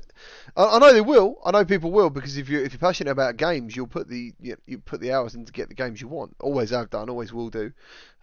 [0.57, 1.39] I, I know they will.
[1.45, 4.33] I know people will because if you if you're passionate about games, you'll put the
[4.41, 6.37] you, you put the hours in to get the games you want.
[6.41, 7.73] Always have done, always will do.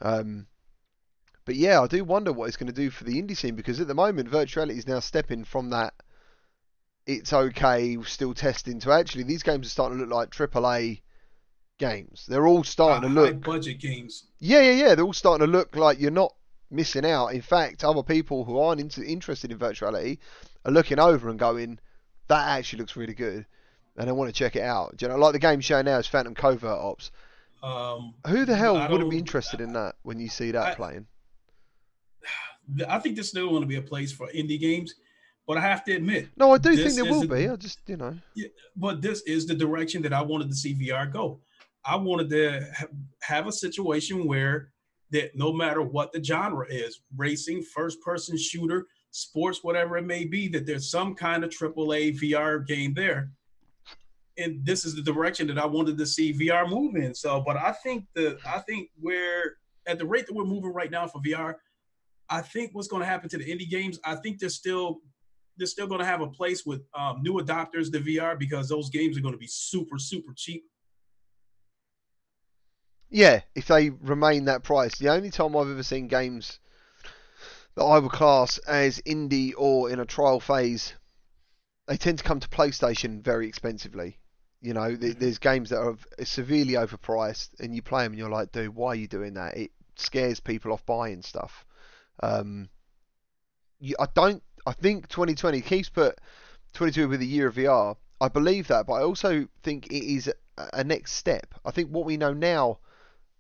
[0.01, 0.47] Um,
[1.48, 3.80] but yeah, I do wonder what it's going to do for the indie scene because
[3.80, 5.93] at the moment, virtuality is now stepping from that.
[7.06, 11.00] It's okay, still testing to actually these games are starting to look like AAA
[11.78, 12.26] games.
[12.28, 14.26] They're all starting to High look budget games.
[14.39, 14.95] yeah, yeah, yeah.
[14.95, 16.36] They're all starting to look like you're not
[16.70, 17.28] missing out.
[17.28, 20.18] In fact, other people who aren't into, interested in virtuality
[20.66, 21.80] are looking over and going,
[22.28, 23.45] "That actually looks really good,"
[23.95, 24.98] and they want to check it out.
[24.98, 27.10] Do you know, like the game show now is Phantom Covert Ops.
[27.64, 31.08] Um, Who the hell wouldn't be interested in that when you see that I- playing?
[32.88, 34.93] I think there's still going to be a place for indie games,
[35.47, 37.47] but I have to admit, No, I do think there will isn't- be.
[37.47, 38.15] I just, you know,
[38.75, 41.39] but this is the direction that I wanted to see VR go.
[41.86, 42.88] I wanted to ha-
[43.21, 44.71] have a situation where
[45.11, 50.25] that no matter what the genre is, racing, first person shooter, sports, whatever it may
[50.25, 53.32] be, that there's some kind of AAA VR game there.
[54.38, 57.15] And this is the direction that I wanted to see VR move in.
[57.15, 59.55] So, but I think the I think where
[59.88, 61.55] at the rate that we're moving right now for VR,
[62.30, 65.01] I think what's going to happen to the indie games, I think they're still
[65.57, 68.89] they're still going to have a place with um, new adopters to VR because those
[68.89, 70.63] games are going to be super super cheap.
[73.09, 73.41] yeah.
[73.55, 76.59] If they remain that price, the only time I've ever seen games
[77.75, 80.95] that I would class as indie or in a trial phase,
[81.88, 84.19] they tend to come to PlayStation very expensively.
[84.61, 85.19] You know, th- Mhm.
[85.19, 88.89] there's games that are severely overpriced, and you play them, and you're like, dude, why
[88.89, 89.57] are you doing that?
[89.57, 91.66] It scares people off buying stuff.
[92.22, 92.70] Um,
[93.80, 96.20] you, I don't, I think 2020 keeps put
[96.74, 97.95] 22 with the year of VR.
[98.20, 100.34] I believe that, but I also think it is a,
[100.74, 101.53] a next step.
[101.63, 102.80] I think what we know now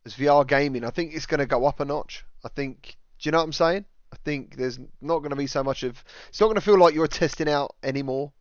[0.05, 2.25] as VR gaming, I think it's going to go up a notch.
[2.43, 2.97] I think.
[3.19, 3.85] Do you know what I'm saying?
[4.13, 6.03] I think there's not going to be so much of.
[6.29, 8.31] It's not going to feel like you're testing out anymore.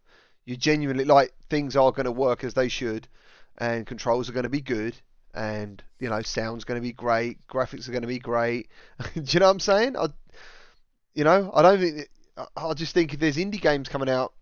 [0.44, 3.08] You genuinely like things are going to work as they should,
[3.58, 4.94] and controls are going to be good,
[5.36, 8.68] and you know sound's going to be great, graphics are going to be great.
[9.14, 9.96] Do you know what I'm saying?
[9.96, 10.08] I,
[11.14, 12.08] you know, I don't think.
[12.56, 14.34] I just think if there's indie games coming out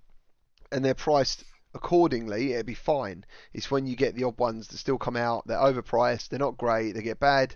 [0.72, 3.24] and they're priced accordingly, it'd be fine.
[3.53, 6.57] It's when you get the odd ones that still come out, they're overpriced, they're not
[6.57, 7.55] great, they get bad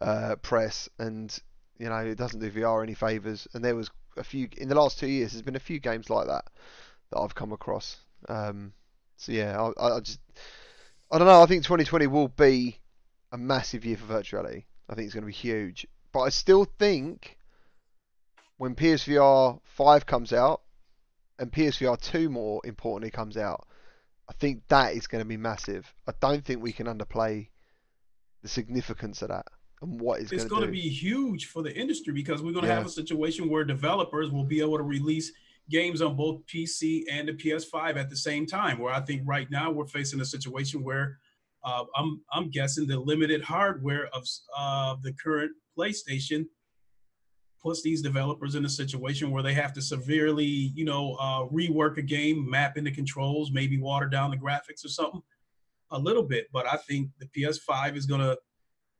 [0.00, 1.36] uh, press, and
[1.78, 3.48] you know it doesn't do VR any favors.
[3.54, 5.32] And there was a few in the last two years.
[5.32, 6.44] There's been a few games like that
[7.10, 7.96] that I've come across.
[8.28, 8.72] Um,
[9.16, 10.20] so yeah, I, I just
[11.10, 11.42] I don't know.
[11.42, 12.78] I think 2020 will be
[13.32, 14.64] a massive year for virtual reality.
[14.88, 17.36] I think it's going to be huge, but I still think
[18.58, 20.62] when PSVR 5 comes out
[21.38, 23.66] and PSVR 2 more importantly comes out,
[24.28, 25.92] I think that is going to be massive.
[26.06, 27.48] I don't think we can underplay
[28.42, 29.46] the significance of that
[29.82, 32.68] and what it's, it's going to be huge for the industry because we're going to
[32.68, 32.76] Yeah.
[32.76, 35.32] have a situation where developers will be able to release
[35.68, 38.78] games on both PC and the PS5 at the same time.
[38.78, 41.18] Where I think right now we're facing a situation where
[41.64, 46.46] uh, I'm I'm guessing the limited hardware of uh, the current PlayStation
[47.62, 51.98] puts these developers in a situation where they have to severely, you know, uh, rework
[51.98, 55.20] a game, map in the controls, maybe water down the graphics or something
[55.90, 56.46] a little bit.
[56.52, 58.38] But I think the PS5 is to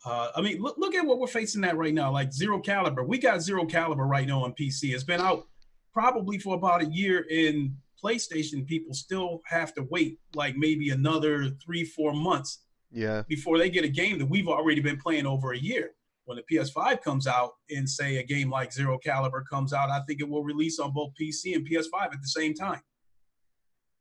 [0.05, 2.11] uh, I mean, look, look at what we're facing at right now.
[2.11, 4.95] Like zero caliber, we got zero caliber right now on PC.
[4.95, 5.47] It's been out
[5.93, 7.27] probably for about a year.
[7.31, 12.61] In PlayStation, people still have to wait like maybe another three, four months
[12.91, 15.91] yeah, before they get a game that we've already been playing over a year.
[16.25, 20.01] When the PS5 comes out and say a game like Zero Caliber comes out, I
[20.07, 22.81] think it will release on both PC and PS5 at the same time.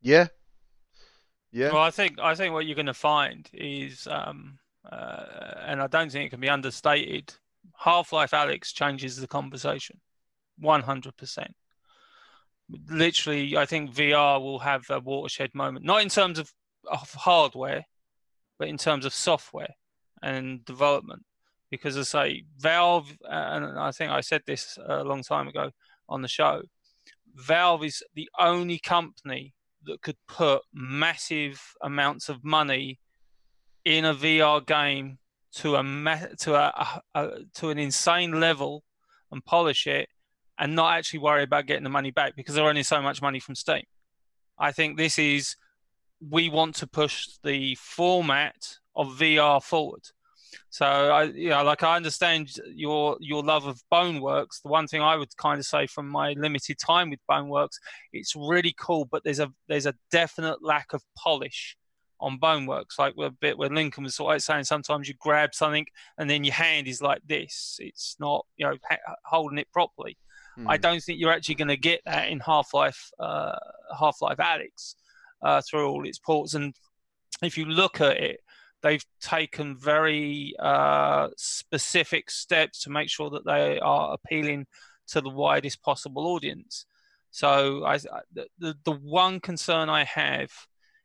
[0.01, 0.27] yeah,
[1.51, 4.59] yeah, Well, I think I think what you're going to find is, um,
[4.89, 7.33] uh, and I don't think it can be understated.
[7.77, 9.99] Half-Life Alyx changes the conversation,
[10.61, 11.47] 100%.
[12.89, 16.53] Literally, I think VR will have a watershed moment, not in terms of,
[16.89, 17.85] of hardware,
[18.57, 19.75] but in terms of software
[20.21, 21.23] and development.
[21.71, 25.71] Because as I say, Valve, and I think I said this a long time ago
[26.07, 26.63] on the show,
[27.35, 29.53] Valve is the only company
[29.83, 32.99] that could put massive amounts of money
[33.85, 35.19] in a VR game
[35.51, 38.83] to a to a, a to an insane level
[39.31, 40.09] and polish it
[40.59, 43.39] and not actually worry about getting the money back because they're only so much money
[43.39, 43.83] from Steam.
[44.57, 45.55] I think this is
[46.29, 50.03] we want to push the format of VR forward.
[50.69, 54.61] So I, you know, like I understand your your love of Boneworks.
[54.61, 57.77] The one thing I would kind of say from my limited time with Boneworks,
[58.11, 61.77] it's really cool, but there's a there's a definite lack of polish
[62.19, 62.99] on Boneworks.
[62.99, 65.85] Like a bit where Lincoln was sort of saying, sometimes you grab something
[66.17, 67.77] and then your hand is like this.
[67.79, 68.75] It's not you know
[69.25, 70.17] holding it properly.
[70.67, 70.81] I Mm.
[70.81, 73.55] don't think you're actually going to get that in Half Life uh,
[73.97, 74.95] Half Life Alyx
[75.41, 76.53] uh, through all its ports.
[76.53, 76.75] And
[77.41, 78.41] if you look at it,
[78.81, 84.67] they've taken very uh, specific steps to make sure that they are appealing
[85.07, 86.85] to the widest possible audience.
[87.31, 87.97] So I,
[88.59, 90.51] the the one concern I have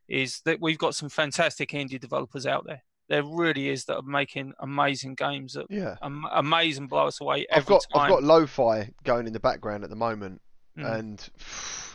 [0.08, 2.82] is that we've got some fantastic indie developers out there.
[3.14, 5.96] There really is that are making amazing games that yeah.
[6.02, 8.02] am- amazing blow us away every I've got time.
[8.02, 10.40] I've got lo-fi going in the background at the moment,
[10.76, 10.98] Mm.
[10.98, 11.28] and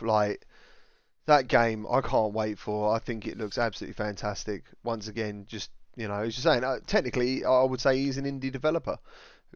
[0.00, 0.46] like
[1.26, 2.94] that game, I can't wait for.
[2.94, 4.64] I think it looks absolutely fantastic.
[4.82, 8.24] Once again, just you know, as you're saying, uh, technically, I would say he's an
[8.24, 8.96] indie developer.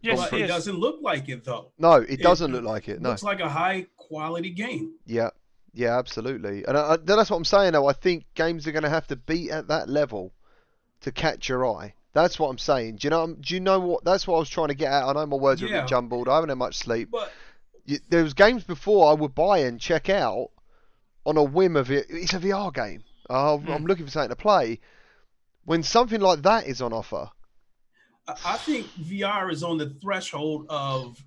[0.03, 0.49] Yes, but he it is.
[0.49, 1.71] doesn't look like it though.
[1.79, 3.01] No, it doesn't it look like it.
[3.01, 3.09] No.
[3.09, 4.93] looks like a high quality game.
[5.07, 5.29] Yeah,
[5.73, 6.63] yeah, absolutely.
[6.67, 7.71] And I, I, that's what I'm saying.
[7.73, 10.33] Though I think games are going to have to be at that level
[11.05, 11.93] to catch your eye.
[12.13, 12.97] That's what I'm saying.
[12.97, 13.33] Do you know?
[13.39, 14.03] Do you know what?
[14.03, 15.03] That's what I was trying to get at.
[15.03, 16.27] I know my words are a bit jumbled.
[16.29, 17.09] I haven't had much sleep.
[17.11, 17.31] But
[17.85, 20.49] You, there was games before I would buy and check out
[21.25, 22.05] on a whim of it.
[22.09, 23.03] It's a VR game.
[23.29, 23.87] Oh, I'm Mm.
[23.87, 24.79] looking for something to play.
[25.65, 27.29] When something like that is on offer,
[28.27, 31.17] I I think VR is on the threshold of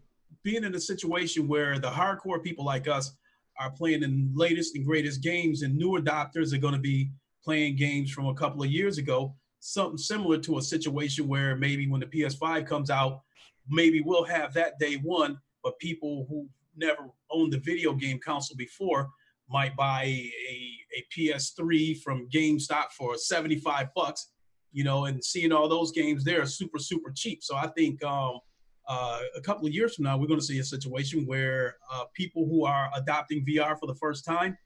[0.43, 3.13] being in a situation where the hardcore people like us
[3.61, 7.11] are playing the latest and greatest games, and new adopters are going to be
[7.45, 9.35] playing games from a couple of years ago.
[9.61, 13.23] Something similar to a situation where maybe when the PS5 comes out,
[13.69, 18.57] maybe we'll have that day one, but people who never owned the video game console
[18.57, 19.09] before
[19.51, 24.29] might buy a, a PS3 from GameStop for 75 bucks
[24.73, 27.43] you know, and seeing all those games there are super, super cheap.
[27.43, 28.41] So I think um,
[28.87, 32.05] uh, a couple of years from now, we're going to see a situation where uh,
[32.15, 34.57] people who are adopting VR for the first time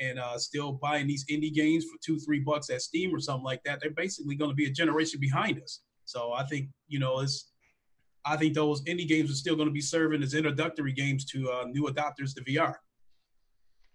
[0.00, 3.44] and uh, still buying these indie games for two, three bucks at Steam or something
[3.44, 5.80] like that, they're basically going to be a generation behind us.
[6.04, 7.48] So I think you know it's.
[8.24, 11.50] I think those indie games are still going to be serving as introductory games to
[11.50, 12.74] uh, new adopters to VR.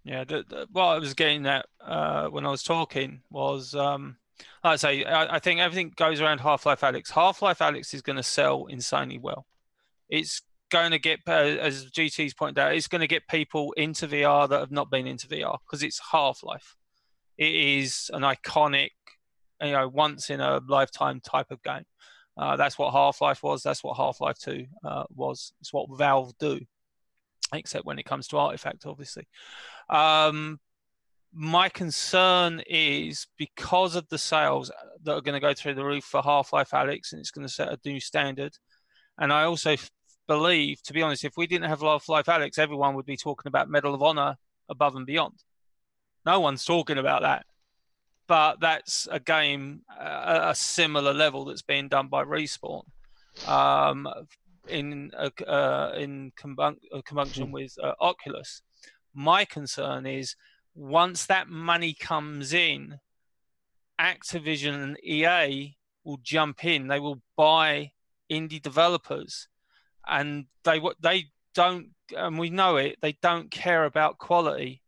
[0.04, 4.18] Yeah, the, the, what I was getting at uh, when I was talking was, um,
[4.64, 7.12] like I say, I, I think everything goes around Half Life Alyx.
[7.12, 9.45] Half Life Alyx is going to sell insanely well.
[10.10, 14.07] It's going to get, uh, as GT's pointed out, it's going to get people into
[14.07, 16.76] VR that have not been into VR because it's Half Life.
[17.38, 18.91] It is an iconic,
[19.61, 21.86] you know, once in a lifetime type of game.
[22.38, 23.63] Uh, that's what Half Life was.
[23.63, 25.53] That's what Half Life Two uh, was.
[25.59, 26.59] It's what Valve do,
[27.53, 29.28] except when it comes to Artifact, obviously.
[29.89, 30.59] Um,
[31.34, 34.72] my concern is because of the sales
[35.03, 37.47] that are going to go through the roof for Half Life Alyx, and it's going
[37.47, 38.53] to set a new standard.
[39.18, 39.76] And I also
[40.28, 43.47] believe, to be honest, if we didn't have Half Life Alyx, everyone would be talking
[43.47, 44.38] about Medal of Honor
[44.69, 45.43] above and beyond.
[46.25, 47.45] No one's talking about that.
[48.28, 52.84] But that's a game, a, a similar level that's being done by Respawn
[53.45, 54.07] um,
[54.67, 57.51] in uh, uh, in conjunction mm.
[57.51, 58.61] with uh, Oculus.
[59.13, 60.36] My concern is
[60.75, 62.99] once that money comes in,
[63.99, 66.88] Activision and EA will jump in.
[66.88, 67.91] They will buy
[68.30, 69.47] indie developers
[70.10, 74.82] and they they don't and we know it they don't care about quality.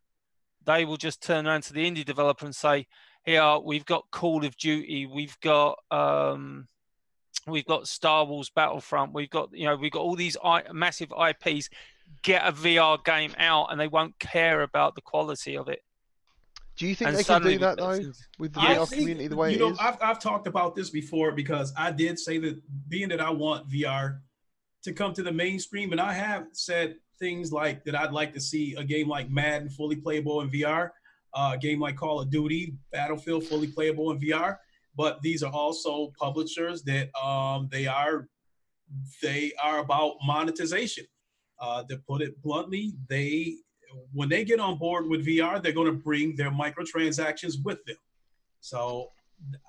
[0.66, 2.88] They will just turn around to the indie developer and say
[3.24, 6.68] here we've got call of duty we've got um
[7.48, 11.12] we've got star wars battlefront we've got you know we've got all these I- massive
[11.12, 11.70] ips
[12.24, 15.82] get a vr game out and they won't care about the quality of it.
[16.76, 18.00] Do you think and they can do that though
[18.38, 19.78] with the VR community the way you know, is?
[19.80, 23.70] I've, I've talked about this before because I did say that being that I want
[23.70, 24.20] VR
[24.84, 25.92] to come to the mainstream.
[25.92, 29.70] And I have said things like that I'd like to see a game like Madden
[29.70, 30.90] fully playable in VR,
[31.34, 34.58] uh, a game like Call of Duty, Battlefield fully playable in VR.
[34.96, 38.28] But these are also publishers that um, they are
[39.22, 41.06] they are about monetization.
[41.62, 43.56] Uh, to put it bluntly, they
[44.14, 47.98] when they get on board with VR, they're going to bring their microtransactions with them.
[48.62, 49.10] So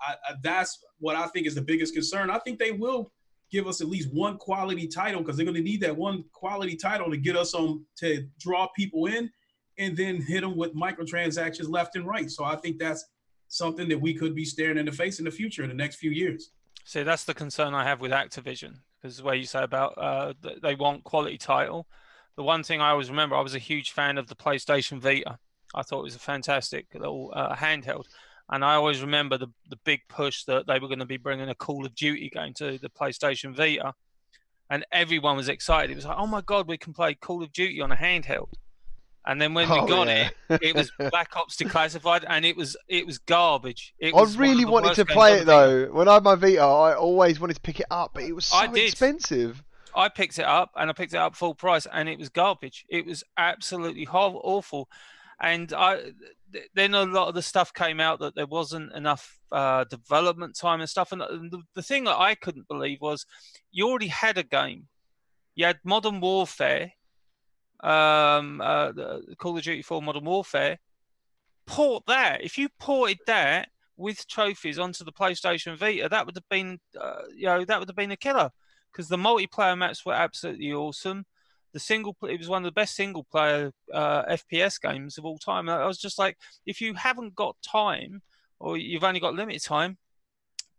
[0.00, 2.30] I, I, that's what I think is the biggest concern.
[2.30, 3.12] I think they will
[3.50, 6.76] give us at least one quality title because they're going to need that one quality
[6.76, 9.30] title to get us on to draw people in
[9.78, 12.30] and then hit them with microtransactions left and right.
[12.30, 13.04] So I think that's
[13.48, 15.96] something that we could be staring in the face in the future in the next
[15.96, 16.50] few years.
[16.84, 20.74] See, that's the concern I have with Activision because where you say about uh, they
[20.74, 21.86] want quality title.
[22.36, 25.38] The one thing I always remember, I was a huge fan of the PlayStation Vita.
[25.74, 28.06] I thought it was a fantastic little uh, handheld.
[28.50, 31.48] And I always remember the, the big push that they were going to be bringing
[31.48, 33.94] a Call of Duty game to the PlayStation Vita.
[34.68, 35.92] And everyone was excited.
[35.92, 38.48] It was like, oh my God, we can play Call of Duty on a handheld.
[39.26, 40.30] And then when oh, we got yeah.
[40.48, 43.94] it, it was Black Ops Declassified, and it was it was garbage.
[43.98, 45.86] It I really wanted to play it though.
[45.86, 48.46] When I had my Vita, I always wanted to pick it up, but it was
[48.46, 49.62] so expensive.
[49.94, 52.86] I picked it up, and I picked it up full price, and it was garbage.
[52.88, 54.88] It was absolutely awful.
[55.40, 56.12] And I,
[56.74, 60.80] then a lot of the stuff came out that there wasn't enough uh, development time
[60.80, 61.12] and stuff.
[61.12, 63.24] And the, the thing that I couldn't believe was
[63.72, 64.88] you already had a game.
[65.54, 66.92] You had Modern Warfare,
[67.82, 68.92] um, uh,
[69.38, 70.78] Call of Duty 4 Modern Warfare.
[71.66, 72.42] Port that.
[72.42, 77.22] If you ported that with trophies onto the PlayStation Vita, that would have been, uh,
[77.34, 78.50] you know, that would have been a killer
[78.92, 81.24] because the multiplayer maps were absolutely awesome
[81.72, 85.38] the single it was one of the best single player uh, FPS games of all
[85.38, 85.68] time.
[85.68, 86.36] I was just like,
[86.66, 88.22] if you haven't got time
[88.58, 89.98] or you've only got limited time,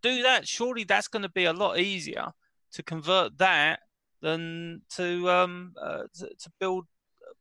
[0.02, 0.48] do that.
[0.48, 2.28] Surely that's going to be a lot easier
[2.74, 3.80] to convert that
[4.22, 6.86] than to um uh, to, to build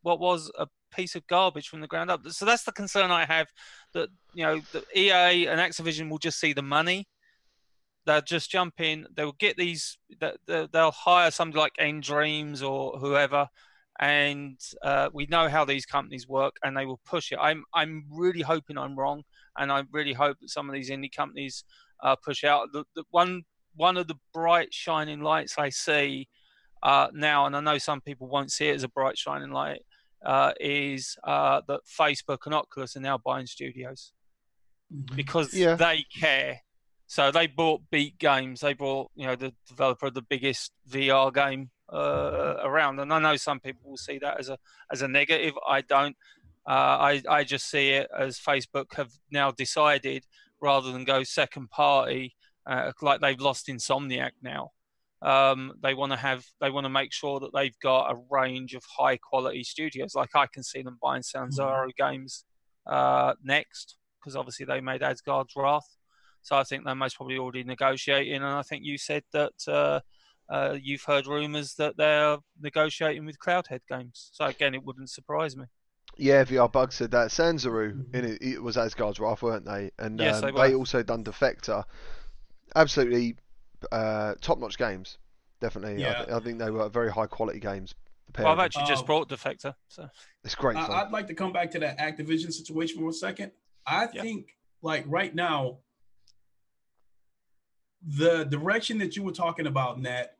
[0.02, 2.26] what was a piece of garbage from the ground up.
[2.28, 3.48] So that's the concern I have
[3.92, 7.08] that you know the EA and Activision will just see the money
[8.10, 9.06] they'll just jump in.
[9.14, 9.98] They'll get these.
[10.46, 13.48] They'll hire somebody like nDreams or whoever,
[14.00, 17.38] and uh, we know how these companies work, and they will push it.
[17.40, 19.22] I'm I'm really hoping I'm wrong,
[19.56, 21.64] and I really hope that some of these indie companies
[22.02, 22.72] uh, push out.
[22.72, 23.44] The, the one
[23.76, 26.28] one of the bright shining lights I see
[26.82, 29.82] uh, now, and I know some people won't see it as a bright shining light,
[30.26, 34.12] uh, is uh, that Facebook and Oculus are now buying studios
[34.92, 35.14] mm-hmm.
[35.14, 35.76] because yeah.
[35.76, 36.60] they care
[37.10, 38.60] so they bought Beat Games.
[38.60, 43.00] They bought, you know, the developer of the biggest VR game uh, around.
[43.00, 44.56] And I know some people will see that as a
[44.92, 45.54] as a negative.
[45.68, 46.16] I don't.
[46.64, 50.24] Uh, I I just see it as Facebook have now decided
[50.60, 54.70] rather than go second party, uh, like they've lost Insomniac now.
[55.22, 58.74] um, they want to have they want to make sure that they've got a range
[58.74, 60.14] of high quality studios.
[60.14, 62.12] Like I can see them buying Sanzaru mm-hmm.
[62.12, 62.44] games
[62.86, 65.96] uh, next because obviously they made Asgard's Wrath.
[66.42, 68.36] So I think they're most probably already negotiating.
[68.36, 70.00] And I think you said that uh,
[70.48, 74.30] uh, you've heard rumours that they're negotiating with Cloudhead Games.
[74.32, 75.66] So again, it wouldn't surprise me.
[76.16, 78.16] Yeah, VR Bug said that Sanzaru mm-hmm.
[78.16, 79.90] in it, it was Asgard's Wrath, weren't they?
[79.98, 81.84] And yes, um, they, they, also done Defector.
[82.74, 83.36] Absolutely
[83.92, 85.18] uh, top-notch games.
[85.60, 86.10] Definitely, yeah.
[86.10, 87.94] I, th- I, think they were very high-quality games.
[88.38, 90.08] Well, I've actually just um, brought Defector, so
[90.44, 90.76] it's great.
[90.76, 93.52] I, would like to come back to that Activision situation for a second.
[93.86, 94.22] I yeah.
[94.22, 95.78] think, like right now,
[98.06, 100.36] the direction that you were talking about, Nat,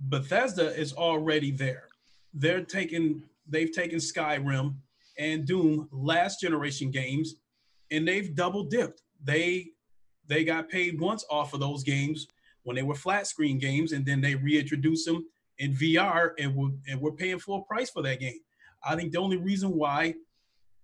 [0.00, 1.84] Bethesda is already there.
[2.32, 4.74] They're taking they've taken Skyrim
[5.18, 7.36] and Doom last generation games
[7.90, 9.02] and they've double dipped.
[9.22, 9.70] They
[10.26, 12.28] they got paid once off of those games
[12.62, 15.26] when they were flat screen games and then they reintroduced them
[15.58, 18.38] in VR and we're, and we're paying full price for that game.
[18.82, 20.14] I think the only reason why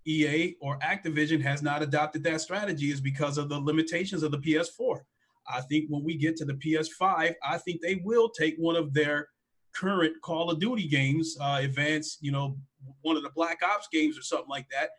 [0.04, 4.38] EA or Activision has not adopted that strategy is because of the limitations of the
[4.38, 5.00] PS4.
[5.48, 8.92] I think when we get to the PS5, I think they will take one of
[8.92, 9.28] their
[9.74, 12.56] current Call of Duty games, uh, advance, you know,
[13.02, 14.90] one of the Black Ops games or something like that.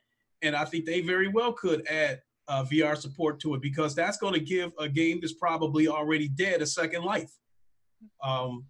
[0.41, 4.17] And I think they very well could add uh, VR support to it because that's
[4.17, 7.31] going to give a game that's probably already dead a second life.
[8.23, 8.65] Um,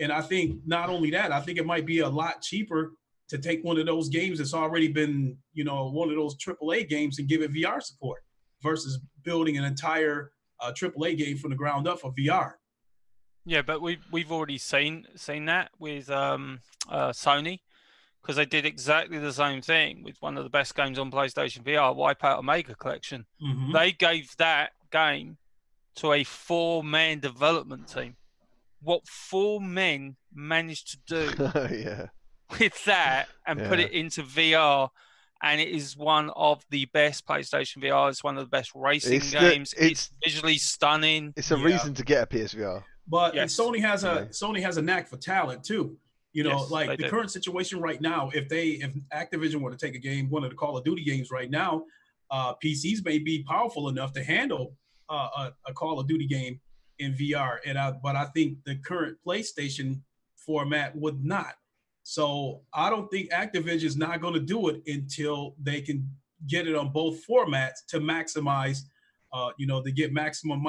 [0.00, 2.92] and I think not only that, I think it might be a lot cheaper
[3.28, 6.88] to take one of those games that's already been, you know, one of those AAA
[6.88, 8.22] games and give it VR support
[8.62, 10.32] versus building an entire
[10.62, 12.54] uh, AAA game from the ground up for VR.
[13.44, 17.60] Yeah, but we've we've already seen seen that with um, uh, Sony
[18.22, 21.64] because they did exactly the same thing with one of the best games on PlayStation
[21.64, 23.26] VR, Wipeout Omega Collection.
[23.42, 23.72] Mm-hmm.
[23.72, 25.38] They gave that game
[25.96, 28.14] to a four-man development team.
[28.80, 32.06] What four men managed to do yeah.
[32.60, 33.68] with that and yeah.
[33.68, 34.90] put it into VR
[35.42, 38.08] and it is one of the best PlayStation VR.
[38.10, 39.70] It's one of the best racing it's games.
[39.72, 41.34] The, it's, it's, visually stunning.
[41.36, 41.64] It's a yeah.
[41.64, 42.84] reason to get a PSVR.
[43.08, 43.56] But yes.
[43.56, 44.24] Sony has a yeah.
[44.26, 45.96] Sony has a knack for talent too.
[46.32, 49.76] You know, yes, like the current situation right now, if they if Activision were to
[49.76, 51.84] take a game, one of the Call of Duty games right now,
[52.30, 54.74] uh, PCs may be powerful enough to handle
[55.10, 56.58] uh, a, a, Call of Duty game
[56.98, 57.58] in VR.
[57.66, 60.00] And I, but I think the current PlayStation
[60.36, 61.54] format would not.
[62.02, 66.08] So I don't think Activision is not going to do it until they can
[66.46, 68.80] get it on both formats to maximize,
[69.32, 70.62] uh, you know, to get maximum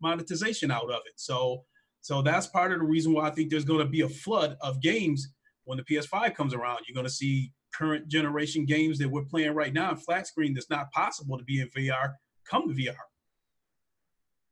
[0.00, 1.14] monetization out of it.
[1.16, 1.64] So,
[2.00, 4.56] so that's part of the reason why I think there's going to be a flood
[4.60, 5.28] of games
[5.64, 6.80] when the PS5 comes around.
[6.86, 10.54] You're going to see current generation games that we're playing right now in flat screen
[10.54, 12.12] that's not possible to be in VR
[12.48, 12.94] come to VR.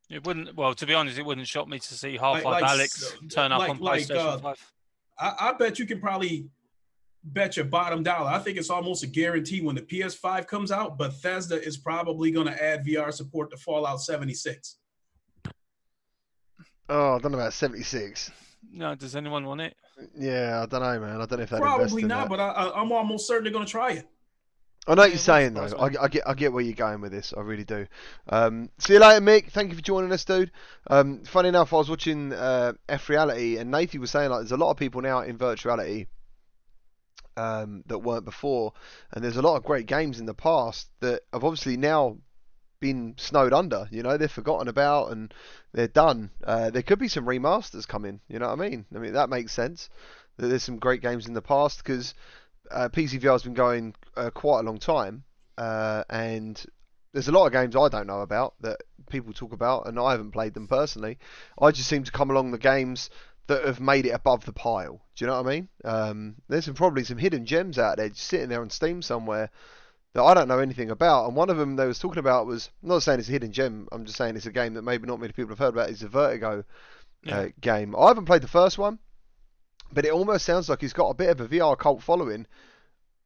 [0.09, 0.55] It wouldn't.
[0.55, 3.51] Well, to be honest, it wouldn't shock me to see Half Life like, Alyx turn
[3.51, 4.71] up like, on PlayStation like, uh, Five.
[5.23, 6.49] I, I bet you can probably
[7.23, 8.29] bet your bottom dollar.
[8.29, 12.47] I think it's almost a guarantee when the PS5 comes out, Bethesda is probably going
[12.47, 14.77] to add VR support to Fallout 76.
[16.89, 18.31] Oh, I don't know about 76.
[18.71, 19.75] No, does anyone want it?
[20.17, 21.21] Yeah, I don't know, man.
[21.21, 23.71] I don't know if that probably not, but I, am almost certain they're going to
[23.71, 24.07] try it.
[24.85, 25.67] I know what you're saying though.
[25.79, 27.33] I, I, get I get where you're going with this.
[27.35, 27.87] I really do.
[28.27, 29.49] Um, see you later, Mick.
[29.49, 30.51] Thank you for joining us, dude.
[30.87, 34.51] Um, funny enough, I was watching uh, F Reality, and Nathan was saying like there's
[34.51, 36.07] a lot of people now in virtuality
[37.37, 38.73] um, that weren't before,
[39.11, 42.17] and there's a lot of great games in the past that have obviously now
[42.81, 43.87] been snowed under.
[43.89, 45.33] You know, they're forgotten about and
[45.71, 46.29] they're done.
[46.43, 48.19] Uh, there could be some remasters coming.
[48.27, 48.85] You know what I mean?
[48.93, 49.89] I mean that makes sense.
[50.35, 52.13] That there's some great games in the past because
[52.71, 55.23] uh, PCVR has been going uh, quite a long time,
[55.57, 56.63] uh, and
[57.13, 60.11] there's a lot of games I don't know about that people talk about, and I
[60.11, 61.19] haven't played them personally.
[61.61, 63.09] I just seem to come along the games
[63.47, 65.01] that have made it above the pile.
[65.15, 65.69] Do you know what I mean?
[65.83, 69.49] Um, there's some, probably some hidden gems out there just sitting there on Steam somewhere
[70.13, 71.27] that I don't know anything about.
[71.27, 73.51] And one of them they was talking about was I'm not saying it's a hidden
[73.51, 73.87] gem.
[73.91, 75.89] I'm just saying it's a game that maybe not many people have heard about.
[75.89, 76.63] It's a Vertigo
[77.27, 77.95] uh, game.
[77.95, 78.99] I haven't played the first one
[79.93, 82.45] but it almost sounds like he's got a bit of a VR cult following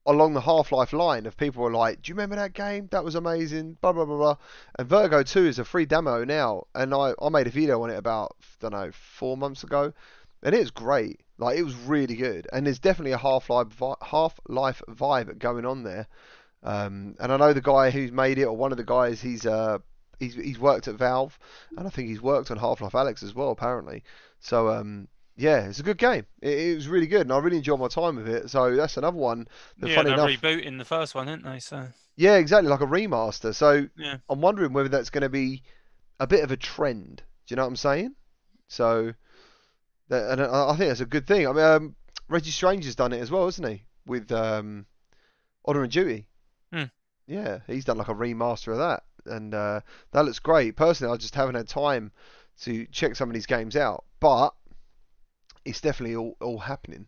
[0.08, 2.88] along the Half Life line of people are like, Do you remember that game?
[2.92, 4.38] That was amazing, blah blah blah blah.
[4.80, 7.90] And Vertigo 2 is a free demo now, and I, I made a video on
[7.90, 9.94] it about I don't know, four months ago.
[10.44, 11.22] And it was great.
[11.38, 12.48] Like it was really good.
[12.54, 13.68] And there's definitely a Half Life
[14.02, 16.08] Half Life vibe going on there.
[16.64, 19.46] Um, and I know the guy who's made it, or one of the guys, he's
[19.46, 19.80] uh
[20.20, 21.38] he's he's worked at Valve,
[21.76, 24.04] and I think he's worked on Half Life Alyx as well, apparently.
[24.40, 25.08] So um,
[25.38, 26.26] yeah, it's a good game.
[26.42, 28.50] It, it, was really good, and I really enjoyed my time with it.
[28.50, 29.48] So that's another one.
[29.78, 31.60] That, yeah, they're enough, rebooting the first one, didn't they?
[31.60, 33.54] So yeah, exactly, like a remaster.
[33.54, 34.18] So yeah.
[34.30, 35.62] I'm wondering whether that's going to be
[36.20, 37.22] a bit of a trend.
[37.46, 38.16] Do you know what I'm saying?
[38.68, 39.14] So,
[40.10, 41.48] that, and I I think that's a good thing.
[41.48, 41.96] I mean, um,
[42.28, 43.84] Reggie Strange has done it as well, hasn't he?
[44.08, 44.88] With um,
[45.66, 46.26] Honor and Duty.
[46.74, 46.86] Hmm.
[47.28, 49.82] Yeah, he's done like a remaster of that, and uh,
[50.14, 50.76] that looks great.
[50.76, 52.12] Personally, I just haven't had time
[52.62, 54.56] to check some of these games out, but
[55.68, 57.08] it's definitely all, all happening.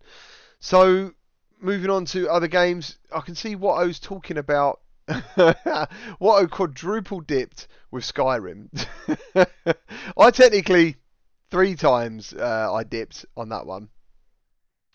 [0.59, 1.13] So,
[1.61, 4.81] moving on to other games, I can see what I was talking about.
[5.35, 8.69] what I quadruple dipped with Skyrim.
[10.17, 10.97] I technically
[11.49, 13.89] three times uh, I dipped on that one.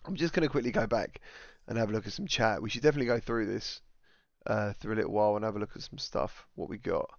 [0.05, 1.21] I'm just going to quickly go back
[1.67, 2.63] and have a look at some chat.
[2.63, 3.81] We should definitely go through this
[4.47, 6.47] uh, through a little while and have a look at some stuff.
[6.55, 7.11] What we got?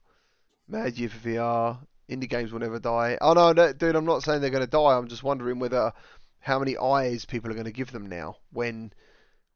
[0.67, 1.77] Mad Year for VR.
[2.09, 3.17] Indie games will never die.
[3.19, 4.95] Oh no, no, dude, I'm not saying they're going to die.
[4.95, 5.91] I'm just wondering whether
[6.45, 8.37] how many eyes people are going to give them now.
[8.53, 8.93] When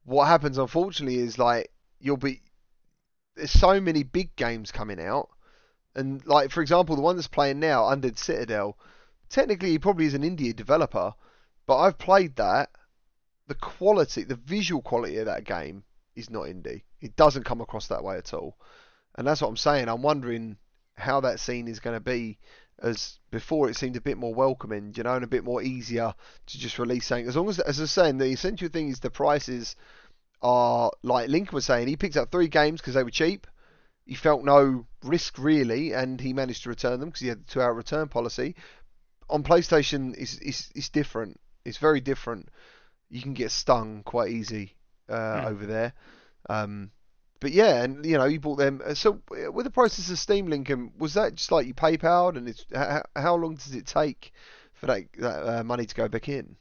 [0.06, 2.42] what happens, unfortunately, is like you'll be
[3.36, 5.30] there's so many big games coming out,
[5.94, 8.76] and like for example, the one that's playing now, Undead Citadel.
[9.30, 11.14] Technically, he probably is an indie developer,
[11.68, 12.72] but I've played that.
[13.46, 15.84] The quality, the visual quality of that game
[16.16, 16.82] is not indie.
[17.02, 18.58] It doesn't come across that way at all,
[19.14, 19.90] and that's what I'm saying.
[19.90, 20.58] I'm wondering
[20.96, 22.40] how that scene is going to be.
[22.82, 26.14] As before, it seemed a bit more welcoming, you know, and a bit more easier
[26.48, 27.28] to just release something.
[27.28, 29.76] As long as, as I was saying, the essential thing is the prices
[30.42, 31.88] are like Lincoln was saying.
[31.88, 33.48] He picked up three games because they were cheap.
[34.06, 37.52] He felt no risk really, and he managed to return them because he had the
[37.52, 38.56] two-hour return policy.
[39.30, 41.40] On PlayStation, it's, it's it's different.
[41.66, 42.50] It's very different.
[43.10, 44.76] You can get stung quite easy
[45.10, 45.48] uh, Hmm.
[45.48, 45.94] over there.
[46.50, 46.92] Um,
[47.40, 48.82] but yeah, and you know, you bought them.
[48.86, 52.36] uh, So uh, with the process of Steam, Lincoln, was that just like you PayPal,
[52.36, 54.32] and it's how, how long does it take
[54.74, 56.56] for that, that uh, money to go back in,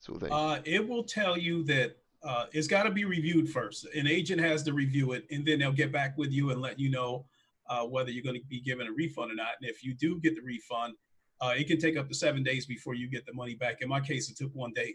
[0.00, 0.32] sort of thing?
[0.32, 3.86] Uh, it will tell you that uh, it's got to be reviewed first.
[3.94, 6.78] An agent has to review it, and then they'll get back with you and let
[6.78, 7.26] you know
[7.68, 9.54] uh, whether you're going to be given a refund or not.
[9.60, 10.94] And if you do get the refund,
[11.40, 13.82] uh, it can take up to seven days before you get the money back.
[13.82, 14.94] In my case, it took one day.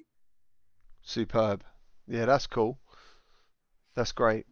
[1.02, 1.64] Superb.
[2.08, 2.80] Yeah, that's cool.
[3.96, 4.46] That's great.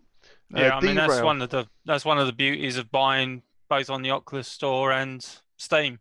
[0.56, 3.44] Uh, Yeah, I mean that's one of the that's one of the beauties of buying
[3.70, 5.26] both on the Oculus Store and
[5.58, 6.00] Steam.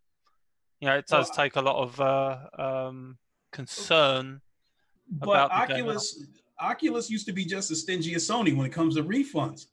[0.81, 3.19] You know, it does Well, take a lot of uh, um,
[3.53, 4.41] concern.
[5.11, 6.27] But About Oculus,
[6.61, 9.67] Oculus used to be just as stingy as Sony when it comes to refunds.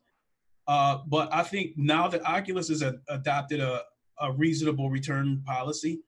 [0.68, 3.82] Uh, but I think now that Oculus has a, adopted a,
[4.20, 6.02] a reasonable return policy,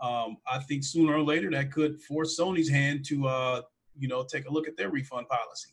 [0.00, 3.62] um, I think sooner or later that could force Sony's hand to, uh,
[3.98, 5.70] you know, take a look at their refund policy.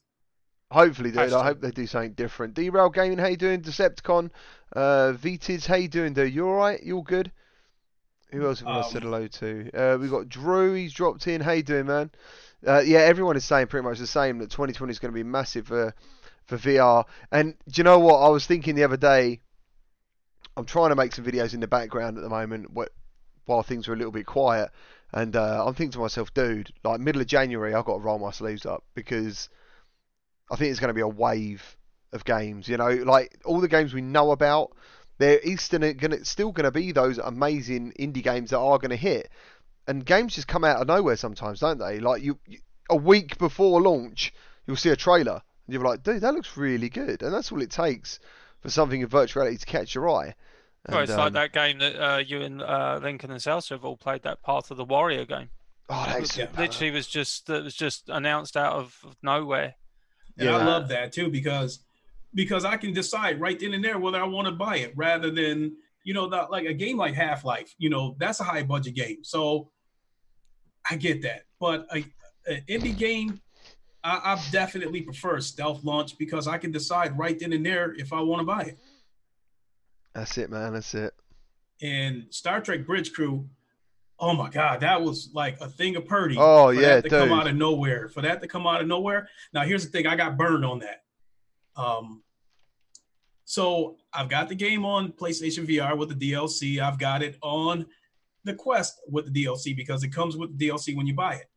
[0.71, 1.31] Hopefully, dude.
[1.33, 2.53] I hope they do something different.
[2.53, 3.61] Derail Gaming, how you doing?
[3.61, 4.31] Decepticon,
[4.75, 6.33] uh, VTids, how you doing, dude?
[6.33, 6.83] You alright?
[6.83, 7.31] You all good?
[8.31, 9.71] Who else have I said Um, hello to?
[9.73, 10.73] Uh, we've got Drew.
[10.73, 11.39] He's dropped in.
[11.39, 12.11] How you doing, man?
[12.65, 15.23] Uh, yeah, everyone is saying pretty much the same that 2020 is going to be
[15.23, 15.93] massive for
[16.45, 17.05] for VR.
[17.31, 18.17] And do you know what?
[18.17, 19.39] I was thinking the other day.
[20.57, 22.91] I'm trying to make some videos in the background at the moment, wh-
[23.45, 24.71] while things are a little bit quiet.
[25.13, 28.19] And uh, I'm thinking to myself, dude, like middle of January, I've got to roll
[28.19, 29.49] my sleeves up because
[30.51, 31.77] I think it's going to be a wave
[32.13, 32.67] of games.
[32.67, 34.71] You know, like all the games we know about,
[35.17, 38.77] there is still going to still going to be those amazing indie games that are
[38.77, 39.29] going to hit,
[39.87, 41.99] and games just come out of nowhere sometimes, don't they?
[41.99, 42.59] Like you, you
[42.89, 44.33] a week before launch,
[44.65, 47.61] you'll see a trailer, and you're like, dude, that looks really good, and that's all
[47.61, 48.19] it takes
[48.61, 50.35] for something in virtual reality to catch your eye.
[50.87, 53.71] Well, And, it's like um, that game that uh, you and uh, Lincoln and Salsa
[53.71, 54.23] have all played.
[54.23, 55.49] That Path of the Warrior game.
[55.89, 59.75] Oh, that It is literally was just that was just announced out of nowhere.
[60.39, 61.79] And I love that too because
[62.33, 65.31] because I can decide right then and there whether I want to buy it rather
[65.31, 67.73] than you know not like a game like Half Life.
[67.77, 69.71] You know that's a high budget game, so
[70.89, 71.43] I get that.
[71.59, 72.05] But a,
[72.45, 73.41] an indie game,
[74.03, 78.13] I, I definitely prefer stealth launch because I can decide right then and there if
[78.13, 78.77] I want to buy it.
[80.13, 80.73] That's it, man.
[80.73, 81.13] That's it.
[81.81, 83.47] And Star Trek Bridge Crew,
[84.19, 86.35] oh my god, that was like a thing of Purdy.
[86.37, 88.09] Oh, yeah, that to come out of nowhere.
[88.09, 89.29] For that to come out of nowhere.
[89.53, 91.03] Now here's the thing, I got burned on that.
[91.75, 92.23] Um,
[93.45, 96.79] so I've got the game on PlayStation VR with the DLC.
[96.79, 97.85] I've got it on
[98.43, 101.49] the Quest with the DLC because it comes with the DLC when you buy it.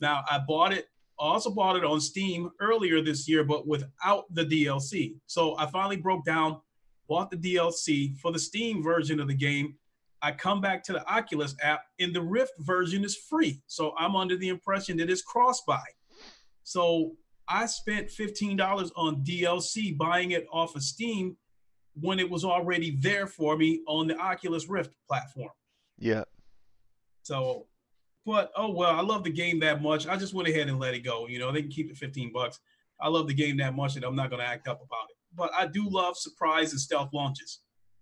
[0.00, 0.88] Now I bought it,
[1.18, 5.14] also bought it on Steam earlier this year, but without the DLC.
[5.26, 6.60] So I finally broke down,
[7.08, 9.76] bought the DLC for the Steam version of the game.
[10.22, 13.62] I come back to the Oculus app, and the Rift version is free.
[13.66, 15.84] So I'm under the impression that it's cross buy.
[16.64, 17.12] So
[17.48, 21.36] I spent $15 on DLC buying it off of Steam
[22.00, 25.50] when it was already there for me on the Oculus Rift platform.
[25.98, 26.24] Yeah.
[27.22, 27.66] So,
[28.24, 30.06] but oh well, I love the game that much.
[30.06, 31.26] I just went ahead and let it go.
[31.26, 32.60] You know, they can keep it 15 bucks.
[33.00, 35.16] I love the game that much that I'm not going to act up about it.
[35.34, 37.60] But I do love surprise and stealth launches.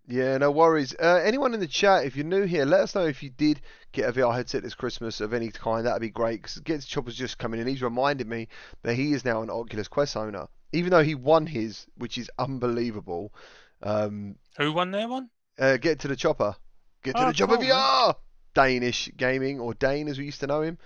[0.08, 0.94] Yeah, no worries.
[0.94, 3.60] Uh, anyone in the chat, if you're new here, let us know if you did
[3.92, 5.84] get a VR headset this Christmas of any kind.
[5.84, 6.42] That'd be great.
[6.42, 7.66] Because Gets Chopper's just coming in.
[7.66, 8.46] He's reminded me
[8.82, 12.30] that he is now an Oculus Quest owner, even though he won his, which is
[12.38, 13.32] unbelievable.
[13.82, 15.28] Um, Who won their one?
[15.58, 16.54] uh, get to the chopper.
[17.02, 17.70] Get to Oh, the chopper cool, man.
[17.72, 18.14] VR.
[18.54, 20.78] Danish gaming or Dane as we used to know him.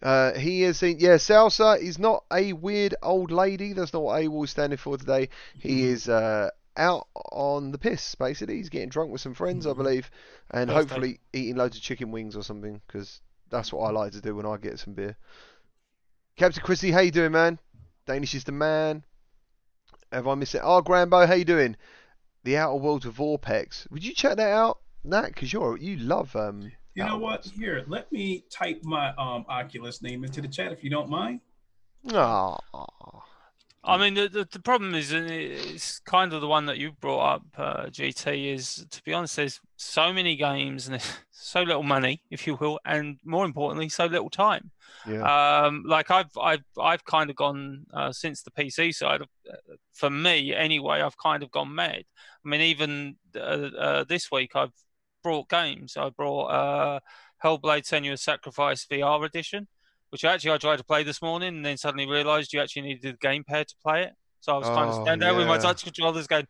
[0.00, 0.98] Uh, he is seen.
[1.00, 3.72] Yeah, Salsa is not a weird old lady.
[3.72, 5.28] That's not what AWOL is standing for today.
[5.58, 6.50] He is uh,
[6.80, 8.14] out on the piss.
[8.14, 10.10] Basically, he's getting drunk with some friends, I believe,
[10.50, 10.74] and Birthday.
[10.74, 13.20] hopefully eating loads of chicken wings or something because
[13.50, 15.16] that's what I like to do when I get some beer.
[16.36, 17.58] Captain Chrissy, how you doing, man?
[18.06, 19.04] Danish is the man.
[20.10, 20.62] Have I missed it?
[20.64, 21.76] Oh, Grambo, how you doing?
[22.44, 23.88] The Outer Worlds of Vorpx.
[23.90, 25.26] Would you check that out, Nat?
[25.26, 26.72] Because you're you love um.
[26.94, 27.42] You know what?
[27.42, 27.52] Worlds.
[27.52, 31.40] Here, let me type my um Oculus name into the chat if you don't mind.
[32.12, 32.58] Aw.
[33.82, 36.92] I mean, the, the, the problem is, and it's kind of the one that you
[37.00, 41.00] brought up, uh, GT, is to be honest, there's so many games and
[41.30, 44.70] so little money, if you will, and more importantly, so little time.
[45.08, 45.22] Yeah.
[45.64, 49.22] Um, like I've I've I've kind of gone uh, since the PC side.
[49.22, 52.04] Of, uh, for me, anyway, I've kind of gone mad.
[52.44, 54.72] I mean, even uh, uh, this week, I've
[55.22, 55.96] brought games.
[55.96, 57.00] I brought uh,
[57.42, 59.68] Hellblade: Senua's Sacrifice VR edition,
[60.10, 63.16] which actually I tried to play this morning, and then suddenly realised you actually needed
[63.20, 64.12] the gamepad to play it.
[64.40, 66.46] So I was kind of Oh, standing there with my touch controllers, going,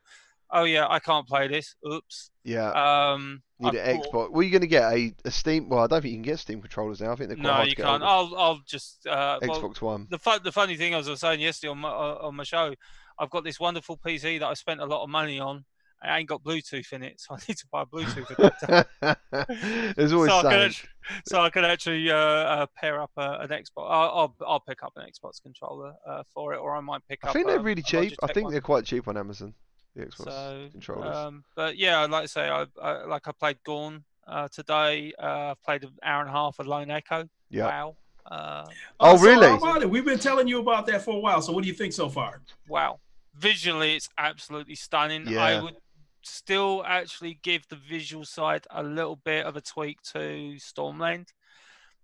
[0.51, 1.75] "Oh yeah, I can't play this.
[1.91, 2.71] Oops." yeah.
[3.13, 4.31] Um, Need I've an bought- Xbox.
[4.33, 5.69] Well, you're going to get a, a Steam.
[5.69, 7.13] Well, I don't think you can get Steam controllers now.
[7.13, 8.03] I think they're quite No, hard you to get can't.
[8.03, 9.49] I'll I'll just uh, of.
[9.49, 10.07] well, Xbox One.
[10.11, 12.45] the fun, the funny thing as I was saying yesterday on my uh, on my
[12.45, 12.75] show,
[13.19, 15.65] I've got this wonderful PC that I spent a lot of money on.
[16.03, 19.95] I ain't got Bluetooth in it, so I need to buy a Bluetooth adapter.
[19.97, 20.89] There's always so, I can actually,
[21.27, 23.89] so I can actually uh, uh, pair up uh, an Xbox.
[23.89, 27.21] I'll, I'll I'll pick up an Xbox controller uh, for it, or I might pick
[27.25, 27.31] I up.
[27.31, 28.15] I think they're um, really cheap.
[28.23, 28.53] I think one.
[28.53, 29.55] they're quite cheap on Amazon.
[29.97, 31.17] The Xbox So, controllers.
[31.17, 35.13] um, but yeah, I'd like to say I, I like I played Gorn uh, today.
[35.21, 37.29] Uh, I've played an hour and a half of Lone Echo.
[37.51, 37.65] yeah.
[37.67, 37.97] Wow.
[38.31, 38.65] Uh,
[39.01, 39.49] Oh, so really?
[39.49, 39.91] How about it?
[39.91, 41.43] We've been telling you about that for a while.
[41.43, 42.41] So what do you think so far?
[42.69, 43.01] wow.
[43.37, 45.27] Visually, it's absolutely stunning.
[45.27, 45.43] Yeah.
[45.43, 45.77] I would
[46.23, 51.29] still actually give the visual side a little bit of a tweak to Stormland.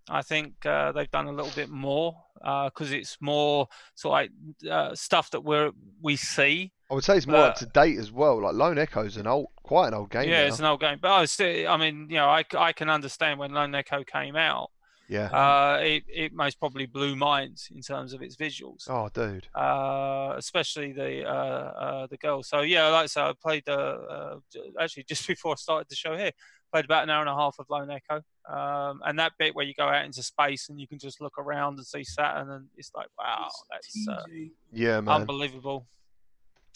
[0.09, 4.31] I think uh, they've done a little bit more because it's more sort of
[4.63, 6.73] like uh, stuff that we're we see.
[6.91, 8.41] I would say it's more up uh, to date as well.
[8.43, 10.47] Like Lone Echo's an old, quite an old game yeah, now.
[10.47, 13.41] it's an old game, but I still, I mean, you know, I, I can understand
[13.41, 14.71] when Lone Echo came out.
[15.09, 15.27] Yeah.
[15.27, 18.89] Uh, it it most probably blew minds in terms of its visuals.
[18.89, 19.47] Oh, dude.
[19.55, 22.49] uh, especially the uh, uh, the girls.
[22.49, 24.37] So yeah, like I said, I played uh, uh,
[24.81, 26.33] actually just before I started the show here.
[26.73, 28.23] Played about an hour and a half of Lone Echo,
[28.53, 31.39] um, and that bit where you go out into space and you can just look
[31.39, 34.25] around and see Saturn, and it's like, wow, that's uh,
[34.73, 35.21] Yeah, man.
[35.21, 35.87] unbelievable.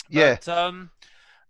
[0.09, 0.36] Yeah.
[0.36, 0.90] But, um,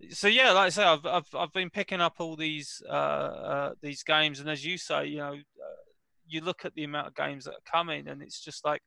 [0.09, 3.73] so yeah, like I say, I've, I've I've been picking up all these uh, uh,
[3.83, 5.70] these games, and as you say, you know, uh,
[6.31, 8.83] you look at the amount of games that are coming, and it's just like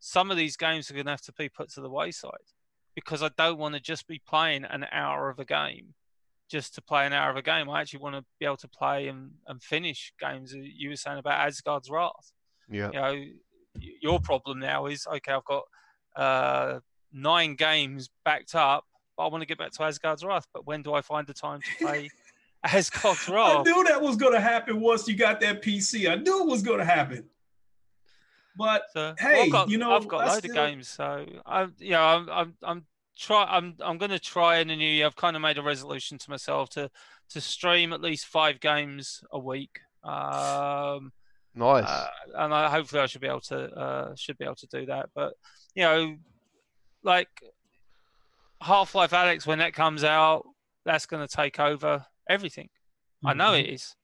[0.00, 2.32] some of these games are going to have to be put to the wayside
[2.94, 5.94] because I don't want to just be playing an hour of a game
[6.50, 7.68] just to play an hour of a game.
[7.68, 10.54] I actually want to be able to play and, and finish games.
[10.54, 12.32] You were saying about Asgard's Wrath
[12.70, 12.90] Yeah.
[12.92, 13.24] you know,
[14.02, 15.32] your problem now is okay.
[15.32, 15.64] I've got
[16.16, 16.80] uh,
[17.12, 18.84] nine games backed up,
[19.16, 20.46] but I want to get back to Asgard's Wrath.
[20.52, 22.08] But when do I find the time to play
[22.64, 26.10] Asgard's I knew that was going to happen once you got that PC.
[26.10, 27.24] I knew it was going to happen.
[28.56, 30.56] But So, well, Hey, I've got, you know, I've got I a load still- of
[30.56, 32.86] games, so I'm, you know, I'm, I'm, I'm
[33.16, 35.06] try, I'm, I'm going to try in the new year.
[35.06, 36.90] I've kind of made a resolution to myself to,
[37.30, 39.78] to stream at least five games a week.
[40.02, 41.12] Um,
[41.54, 41.84] Nice.
[41.86, 42.06] uh,
[42.36, 45.10] and I, hopefully I should be able to uh, should be able to do that.
[45.14, 45.34] But
[45.74, 46.16] you know,
[47.02, 47.28] like
[48.60, 50.46] Half Life Alyx, when that comes out,
[50.84, 52.68] that's going to take over everything.
[53.24, 53.60] I know Mhm.
[53.60, 53.96] it is.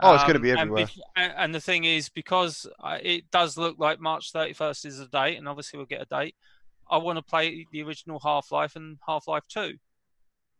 [0.00, 0.86] Oh, it's gonna Um, be everywhere.
[0.86, 4.98] bef- And, and the thing is, because I, it does look like March 31st is
[4.98, 6.34] the date, and obviously we'll get a date.
[6.90, 9.78] I want to play the original Half Life and Half Life 2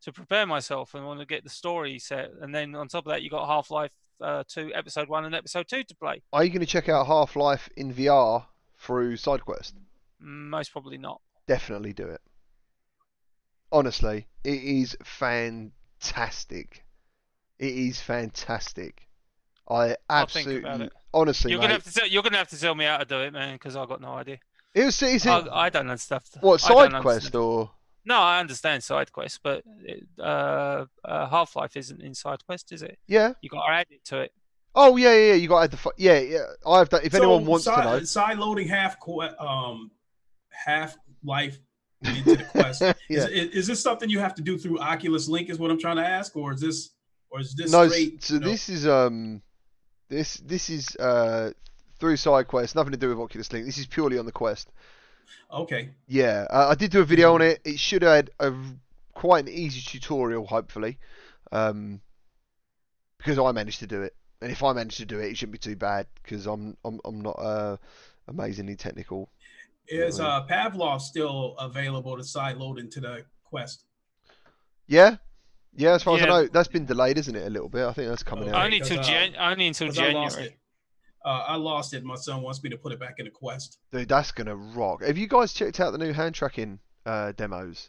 [0.03, 2.31] to prepare myself and want to get the story set.
[2.41, 5.35] And then on top of that, you got Half Life uh, 2, Episode 1 and
[5.35, 6.23] Episode 2 to play.
[6.33, 8.47] Are you going to check out Half Life in VR
[8.79, 9.73] through SideQuest?
[10.21, 11.21] Most probably not.
[11.49, 12.21] Definitely do it.
[13.73, 16.84] Honestly, it is fantastic.
[17.59, 19.09] It is fantastic.
[19.69, 20.93] I I'll think absolutely, about it.
[21.15, 21.65] honestly, You're mate.
[21.65, 23.55] gonna have to tell, you're gonna have to tell me how to do it, man,
[23.55, 24.39] because I've got no idea.
[24.75, 26.23] It was, is it, I, I don't understand.
[26.41, 27.35] what side don't understand.
[27.37, 27.71] or?
[28.05, 32.73] No, I understand side quest, but it, uh, uh, Half Life isn't in side quest,
[32.73, 32.99] is it?
[33.07, 33.33] Yeah.
[33.41, 34.33] You got to add it to it.
[34.75, 35.27] Oh yeah, yeah.
[35.29, 35.77] yeah, You got to add the.
[35.79, 36.39] fu- Yeah, yeah.
[36.67, 37.01] I've done.
[37.05, 39.91] If So, anyone wants side, to know, side loading half qu- um
[40.51, 41.59] half life
[42.05, 42.83] into the quest.
[42.83, 42.95] yeah.
[43.09, 45.49] is, is, is this something you have to do through Oculus Link?
[45.49, 46.91] Is what I'm trying to ask, or is this,
[47.35, 48.23] or is this no, straight?
[48.23, 49.43] so you know- this is um,
[50.09, 51.51] this this is uh
[51.99, 53.67] through side quest, nothing to do with Oculus Link.
[53.67, 54.71] This is purely on the quest.
[55.53, 55.91] okay.
[56.07, 57.61] Yeah, uh, I did do a video on it.
[57.65, 58.55] It should have a
[59.15, 60.99] quite an easy tutorial, hopefully,
[61.51, 62.01] um,
[63.19, 64.15] because I managed to do it.
[64.41, 67.01] And if I managed to do it, it shouldn't be too bad because I'm I'm
[67.05, 67.77] I'm not uh
[68.29, 69.29] amazingly technical.
[69.89, 73.85] Is uh, Pavlov still available to side load into the Quest?
[74.87, 75.17] Yeah,
[75.77, 75.93] yeah.
[75.95, 77.47] As far as I know, that's been delayed, isn't it?
[77.47, 77.85] A little bit.
[77.87, 78.57] I think that's coming Okay.
[78.57, 78.65] out.
[78.65, 80.55] Only 'cause, till uh, Jan- only until 'Cause I lost January.
[80.55, 80.59] it.
[81.25, 82.05] Uh, I lost it.
[82.05, 83.79] My son wants me to put it back in the Quest.
[83.93, 85.03] Dude, that's gonna rock.
[85.03, 87.89] Have you guys checked out the new hand tracking uh, demos?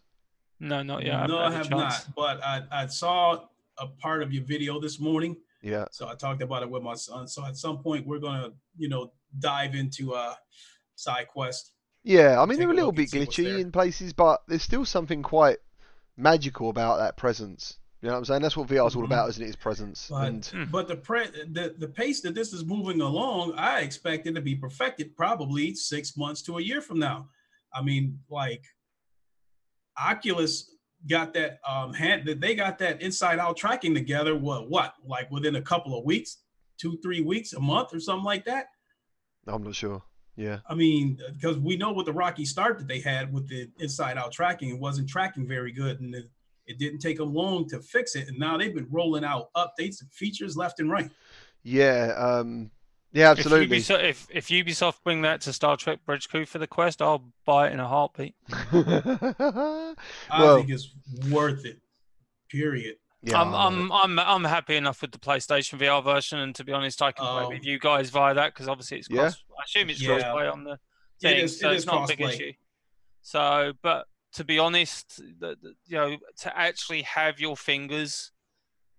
[0.59, 1.27] No, not yet.
[1.27, 2.05] no, I haven't have had a chance.
[2.07, 2.15] not.
[2.15, 3.45] But I, I saw
[3.77, 5.83] a part of your video this morning, Yeah.
[5.91, 7.27] so I talked about it with my son.
[7.27, 10.33] So at some point, we're gonna, you know, dive into uh,
[10.95, 11.71] side quest.
[12.03, 14.13] Yeah, I mean they're a a little look bit and see what's glitchy in places,
[14.13, 15.57] but there's still something quite
[16.17, 17.77] magical about that presence.
[18.01, 18.41] You know what I'm saying?
[18.43, 19.05] That's what VR is all Mhm.
[19.05, 19.49] about, isn't it?
[19.49, 20.07] Is presence.
[20.09, 20.63] But and Hmm.
[20.65, 24.41] but the pre the, the pace that this is moving along, I expect it to
[24.41, 27.29] be perfected probably six months to a year from now.
[27.73, 28.63] I mean, like
[29.97, 30.71] Oculus
[31.07, 34.35] got that um hand that they got that inside out tracking together.
[34.35, 36.37] What what like within a couple of weeks,
[36.77, 38.67] two three weeks, a month or something like that.
[39.47, 40.03] I'm not sure.
[40.37, 40.59] Yeah.
[40.67, 44.17] I mean, because we know with the rocky start that they had with the inside
[44.17, 46.25] out tracking, it wasn't tracking very good, and it,
[46.67, 48.27] it didn't take them long to fix it.
[48.27, 51.09] And now they've been rolling out updates and features left and right.
[51.63, 52.13] Yeah.
[52.17, 52.71] Um.
[53.13, 53.31] Yeah.
[53.31, 53.77] Absolutely.
[53.77, 57.01] If Ubisoft, if, if Ubisoft bring that to Star Trek Bridge Crew for the Quest,
[57.01, 58.35] I'll buy it in a heartbeat.
[58.51, 59.95] I
[60.37, 60.89] Well- think it's
[61.29, 61.79] worth it.
[62.49, 62.95] Period.
[63.25, 63.41] Yeah.
[63.41, 63.77] I'm, I love it.
[63.77, 67.11] I'm, I'm, I'm happy enough with the PlayStation VR version, and to be honest, I
[67.11, 69.31] can play Um, with you guys via that because obviously it's Yeah.
[69.59, 70.19] I assume it's Yeah.
[70.21, 70.79] crossplay on the
[71.21, 72.53] thing, is- so it it's not a big issue.
[73.21, 78.31] So, but to be honest, the, the, you know, to actually have your fingers,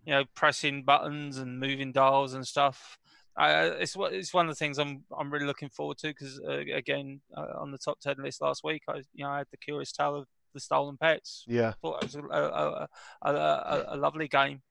[0.05, 2.99] you know, pressing buttons and moving dials and stuff,
[3.39, 6.41] uh, it's what it's one of the things I'm I'm really looking forward to because
[6.41, 9.47] uh, again uh, on the top ten list last week, I you know I had
[9.51, 10.27] the Curious Tale of
[10.57, 11.45] the Stolen Pets.
[11.47, 11.69] Yeah.
[11.69, 12.89] I thought it was a, a,
[13.31, 14.63] a, a, lovely game.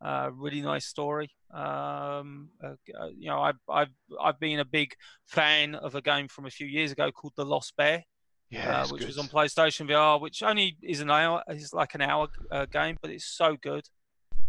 [0.00, 1.30] Uh, really nice story.
[1.52, 4.94] Um, uh, uh, you know, I've, I've I've been a big
[5.26, 8.04] fan of a game from a few years ago called The Lost Bear,
[8.50, 8.82] Yeah.
[8.82, 9.08] uh, which good.
[9.08, 12.96] was on PlayStation VR, which only is an hour, is like an hour uh, game,
[13.00, 13.84] but it's so good,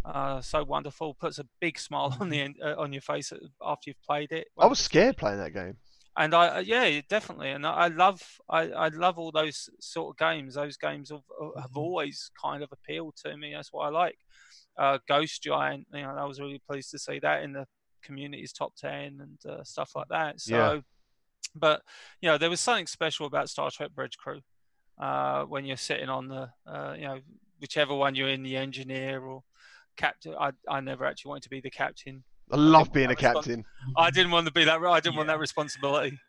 [0.06, 1.14] uh, so wonderful.
[1.14, 4.48] Puts a big smile on the end, uh, on your face after you've played it.
[4.58, 5.78] I was scared playing that game.
[6.18, 7.52] And I uh, yeah definitely.
[7.52, 10.56] And I I love I, I love all those sort of games.
[10.56, 11.78] Those games have, uh, have Mhm.
[11.78, 13.54] always kind of appealed to me.
[13.54, 14.18] That's what I like.
[14.78, 17.68] Uh, Ghost Giant you know I was really pleased to see that in the
[18.04, 20.40] community's top 10 and uh, stuff like that.
[20.42, 20.82] So Yeah.
[21.56, 21.82] but
[22.22, 24.42] you know there was something special about Star Trek Bridge Crew
[25.00, 27.20] uh, when you're sitting on the uh, you know
[27.60, 29.44] whichever one you're in the engineer or
[29.98, 32.24] captain I, I never actually wanted to be the captain
[32.54, 33.34] I love think being a that was fun.
[33.34, 33.66] captain.
[33.98, 34.82] I didn't want to be that.
[34.82, 36.20] I didn't want that responsibility.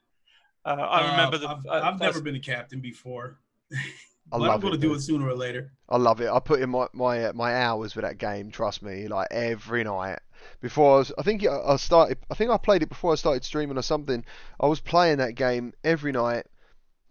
[0.65, 1.49] Uh, I remember Uh, the.
[1.49, 3.39] I've, uh, I've never been a captain before.
[4.33, 5.73] I love I'm going to it, do it sooner or later.
[5.89, 6.31] I love it.
[6.31, 8.51] I put in my my uh, my hours with that game.
[8.51, 10.19] Trust me, like every night.
[10.61, 12.19] Before I was, I think I I started.
[12.31, 14.25] I think I played it before I started streaming or something.
[14.59, 16.47] I was playing that game every night.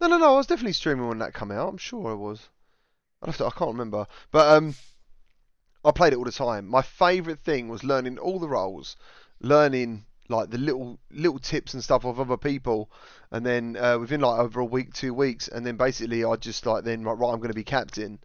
[0.00, 0.34] No, no, no.
[0.34, 1.68] I was definitely streaming when that came out.
[1.68, 2.48] I'm sure I was.
[3.22, 4.74] I have to, I can't remember, but um,
[5.84, 6.66] I played it all the time.
[6.66, 8.96] My favourite thing was learning all the roles,
[9.40, 12.90] learning like the little little tips and stuff of other people,
[13.30, 16.64] and then uh, within like over a week, two weeks, and then basically I just
[16.64, 18.18] like then like right, I'm going to be captain.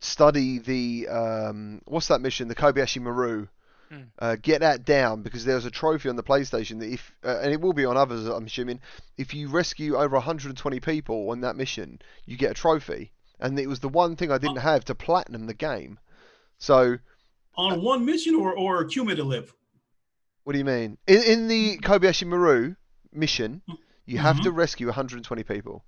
[0.00, 2.48] Study the um, what's that mission?
[2.48, 3.48] The Kobayashi Maru.
[3.88, 4.02] Hmm.
[4.18, 7.52] Uh, get that down because there's a trophy on the PlayStation that if uh, and
[7.52, 8.26] it will be on others.
[8.26, 8.80] I'm assuming
[9.16, 13.12] if you rescue over 120 people on that mission, you get a trophy.
[13.40, 15.98] And it was the one thing I didn't have to platinum the game.
[16.58, 16.98] So
[17.56, 19.54] On one mission or, or cumulative?
[20.44, 20.98] What do you mean?
[21.06, 22.74] In, in the Kobayashi Maru
[23.12, 23.62] mission,
[24.06, 24.42] you have Mhm.
[24.44, 25.84] to rescue 120 people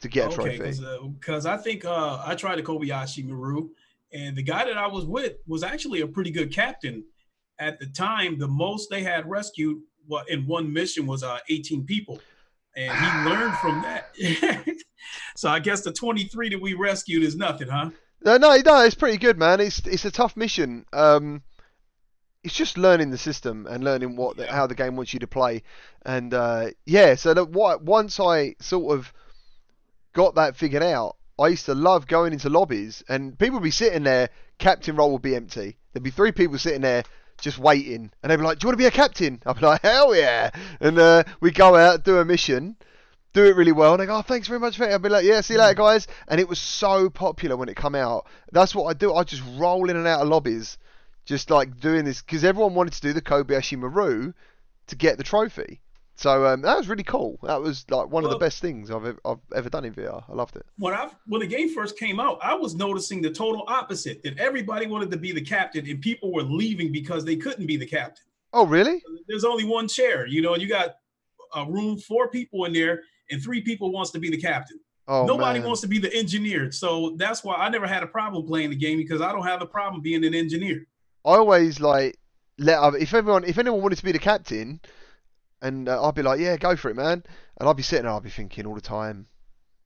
[0.00, 0.82] to get a okay, trophy.
[1.14, 3.70] because I think uh, I tried the Kobayashi Maru,
[4.12, 7.04] and the guy that I was with was actually a pretty good captain.
[7.58, 9.78] At the time, the most they had rescued
[10.28, 12.20] in one mission was uh, 18 people,
[12.76, 14.14] and he learned from that.
[15.36, 17.90] so I guess the 23 that we rescued is nothing, huh?
[18.24, 19.60] No, no, no, it's pretty good, man.
[19.60, 20.84] It's it's a tough mission.
[20.92, 21.42] Um,
[22.42, 25.26] it's just learning the system and learning what the, how the game wants you to
[25.26, 25.62] play,
[26.04, 27.14] and uh, yeah.
[27.14, 29.12] So that what once I sort of
[30.12, 33.70] got that figured out, I used to love going into lobbies and people would be
[33.70, 34.30] sitting there.
[34.58, 35.76] Captain role would be empty.
[35.92, 37.04] There'd be three people sitting there
[37.40, 39.66] just waiting, and they'd be like, "Do you want to be a captain?" I'd be
[39.66, 42.76] like, "Hell yeah!" And uh, we go out, do a mission,
[43.36, 45.10] do it really well, and they go, "Oh, thanks very much for it." I'd be
[45.10, 48.26] like, "Yeah, see you later, guys." And it was so popular when it come out.
[48.50, 49.14] That's what I do.
[49.14, 50.78] I just roll in and out of lobbies,
[51.26, 54.32] just like doing this because everyone wanted to do the Kobayashi Maru
[54.86, 55.82] to get the trophy.
[56.14, 57.38] So um, that was really cool.
[57.42, 60.24] That was like one of the best things I've ever, I've ever done in VR.
[60.26, 60.64] I loved it.
[60.78, 64.22] when I when the game first came out, I was noticing the total opposite.
[64.22, 67.76] That everybody wanted to be the captain, and people were leaving because they couldn't be
[67.76, 68.24] the captain.
[68.54, 69.02] Oh really?
[69.28, 70.26] There's only one chair.
[70.26, 70.96] You know, you got
[71.54, 74.78] a room, four people in there, and three people wants to be the captain.
[75.08, 75.66] Oh Nobody man.
[75.66, 76.72] wants to be the engineer.
[76.72, 79.62] So that's why I never had a problem playing the game because I don't have
[79.62, 80.86] a problem being an engineer.
[81.24, 82.18] I always like
[82.58, 84.80] let if everyone if anyone wanted to be the captain,
[85.62, 87.22] and uh, I'd be like, yeah, go for it, man.
[87.58, 89.26] And I'd be sitting there, I'd be thinking all the time,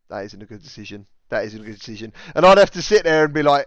[0.08, 1.06] that isn't a good decision.
[1.28, 2.12] That isn't a good decision.
[2.34, 3.66] And I'd have to sit there and be like,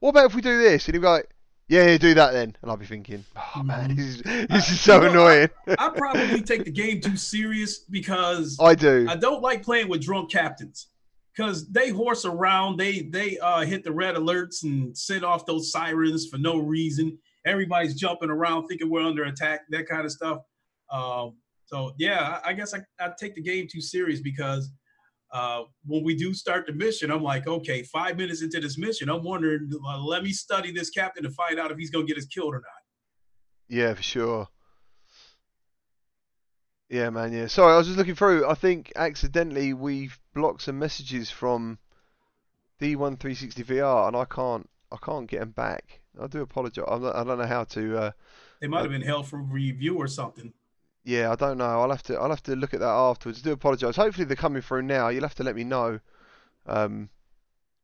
[0.00, 0.86] what about if we do this?
[0.86, 1.28] And he'd be like,
[1.68, 2.56] yeah, yeah, do that then.
[2.62, 3.24] And I'll be thinking,
[3.56, 5.48] oh man, this is this is so know, annoying.
[5.78, 9.06] I probably take the game too serious because I do.
[9.08, 10.88] I don't like playing with drunk captains
[11.36, 12.78] because they horse around.
[12.78, 17.18] They they uh, hit the red alerts and set off those sirens for no reason.
[17.44, 19.62] Everybody's jumping around thinking we're under attack.
[19.70, 20.38] That kind of stuff.
[20.92, 21.36] Um,
[21.66, 24.70] so yeah, I, I guess I, I take the game too serious because
[25.36, 29.10] uh, when we do start the mission, I'm like, okay, five minutes into this mission,
[29.10, 32.16] I'm wondering, uh, let me study this captain to find out if he's gonna get
[32.16, 32.82] us killed or not.
[33.68, 34.48] Yeah, for sure.
[36.88, 37.32] Yeah, man.
[37.32, 37.48] Yeah.
[37.48, 38.48] Sorry, I was just looking through.
[38.48, 41.78] I think accidentally we've blocked some messages from
[42.80, 44.68] D1360 VR, and I can't.
[44.92, 46.00] I can't get them back.
[46.18, 47.98] I do not- I don't know how to.
[47.98, 48.10] Uh,
[48.60, 50.52] They might have been held for review or something.
[51.06, 51.64] Yeah, I don't know.
[51.64, 52.16] I'll have to.
[52.16, 53.38] I'll have to look at that afterwards.
[53.40, 53.94] I do apologise.
[53.94, 55.08] Hopefully they're coming through now.
[55.08, 56.00] You'll have to let me know.
[56.66, 57.08] Um,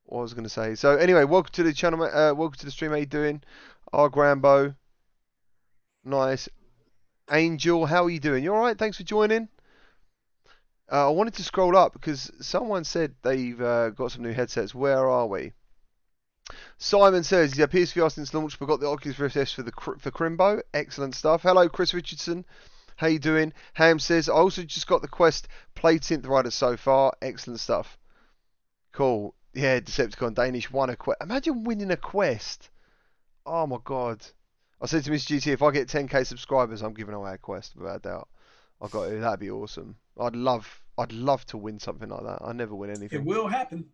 [0.07, 0.75] what I was going to say.
[0.75, 2.03] So anyway, welcome to the channel.
[2.03, 2.91] Uh, welcome to the stream.
[2.91, 3.43] How you doing?
[3.93, 4.75] R Grambo.
[6.05, 6.49] Nice.
[7.31, 8.43] Angel, how are you doing?
[8.43, 8.77] You all right?
[8.77, 9.49] Thanks for joining.
[10.91, 14.75] Uh, I wanted to scroll up because someone said they've uh, got some new headsets.
[14.75, 15.53] Where are we?
[16.77, 20.11] Simon says, yeah, PSVR since launch, but got the Oculus Rift S for the for
[20.11, 20.61] Crimbo.
[20.75, 21.43] Excellent stuff.
[21.43, 22.45] Hello, Chris Richardson.
[22.97, 23.53] How you doing?
[23.75, 27.13] Ham says, I also just got the Quest Plate Synth Rider so far.
[27.23, 27.99] Excellent stuff.
[28.93, 29.35] Cool.
[29.55, 31.23] Yeah, Decepticon Danish won a quest.
[31.23, 32.71] Imagine winning a quest.
[33.45, 34.25] Oh my god.
[34.81, 35.37] I said to Mr.
[35.37, 38.29] GT, if I get 10k subscribers, I'm giving away a quest without a doubt.
[38.81, 39.17] I've got to.
[39.17, 39.97] That'd be awesome.
[40.21, 42.39] I'd love, I'd love to win something like that.
[42.45, 43.21] I never win anything.
[43.21, 43.87] It will happen.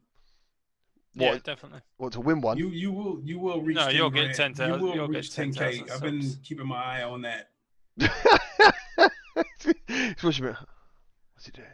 [1.15, 1.45] Yeah, What?
[1.45, 1.81] definitely.
[1.97, 2.59] What to win one?
[2.59, 3.77] You you will you will reach.
[3.77, 4.57] No, 10 you'll get grand.
[4.57, 5.55] 10,000 You will you'll get reach 10k.
[5.57, 7.51] 10,000 I've been keeping my eye on that.
[9.87, 10.53] He's watching me.
[11.35, 11.69] What's he doing?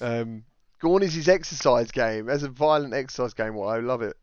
[0.00, 0.44] Um,
[0.80, 2.28] Gorn is his exercise game.
[2.28, 4.16] As a violent exercise game, well, I love it.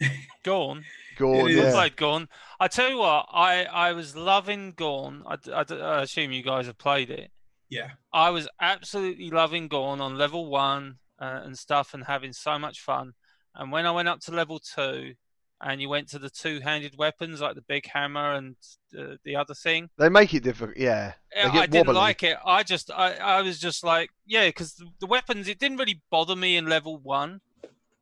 [0.44, 0.84] Gorn.
[1.16, 1.56] Gorn, It I is.
[1.56, 1.72] yeah.
[1.72, 2.28] played Gorn.
[2.60, 5.24] I tell you what, I, I was loving Gorn.
[5.26, 7.30] I I assume you guys have played it.
[7.68, 7.90] Yeah.
[8.12, 12.80] I was absolutely loving Gorn on level one uh, and stuff and having so much
[12.80, 13.12] fun.
[13.54, 15.14] And when I went up to level two
[15.60, 18.56] and you went to the two handed weapons like the big hammer and
[18.98, 20.76] uh, the other thing, They make it difficult.
[20.76, 21.14] Yeah.
[21.36, 21.94] I didn't wobbly.
[21.94, 22.36] like it.
[22.44, 26.00] I just, I, I was just like, yeah, because the, the weapons, it didn't really
[26.10, 27.40] bother me in level one.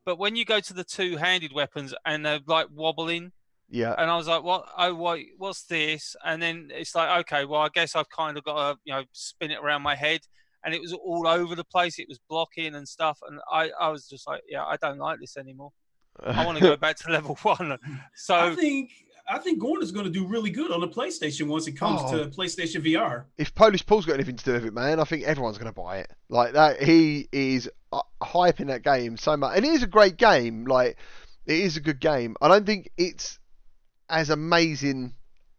[0.04, 3.32] But when you go to the two handed weapons and they're like wobbling,
[3.68, 3.94] Yeah.
[3.98, 4.66] and I was like, "What?
[4.78, 8.44] Oh, wait, what's this?" And then it's like, "Okay, well, I guess I've kind of
[8.44, 10.20] got to, you know, spin it around my head."
[10.62, 11.98] And it was all over the place.
[11.98, 15.18] It was blocking and stuff, and I, I was just like, "Yeah, I don't like
[15.18, 15.72] this anymore.
[16.24, 17.78] I want to go back to level one."
[18.14, 18.90] So I think
[19.28, 22.00] I think Gorn is going to do really good on the PlayStation once it comes
[22.04, 22.18] Oh.
[22.18, 23.24] to PlayStation VR.
[23.38, 25.80] if Polish Paul's got anything to do with it, man, I think everyone's going to
[25.80, 26.12] buy it.
[26.28, 30.16] Like that, he is uh, hyping that game so much, and it is a great
[30.16, 30.64] game.
[30.66, 30.96] Like
[31.44, 32.36] it is a good game.
[32.40, 33.38] I don't think it's
[34.08, 35.12] as amazing as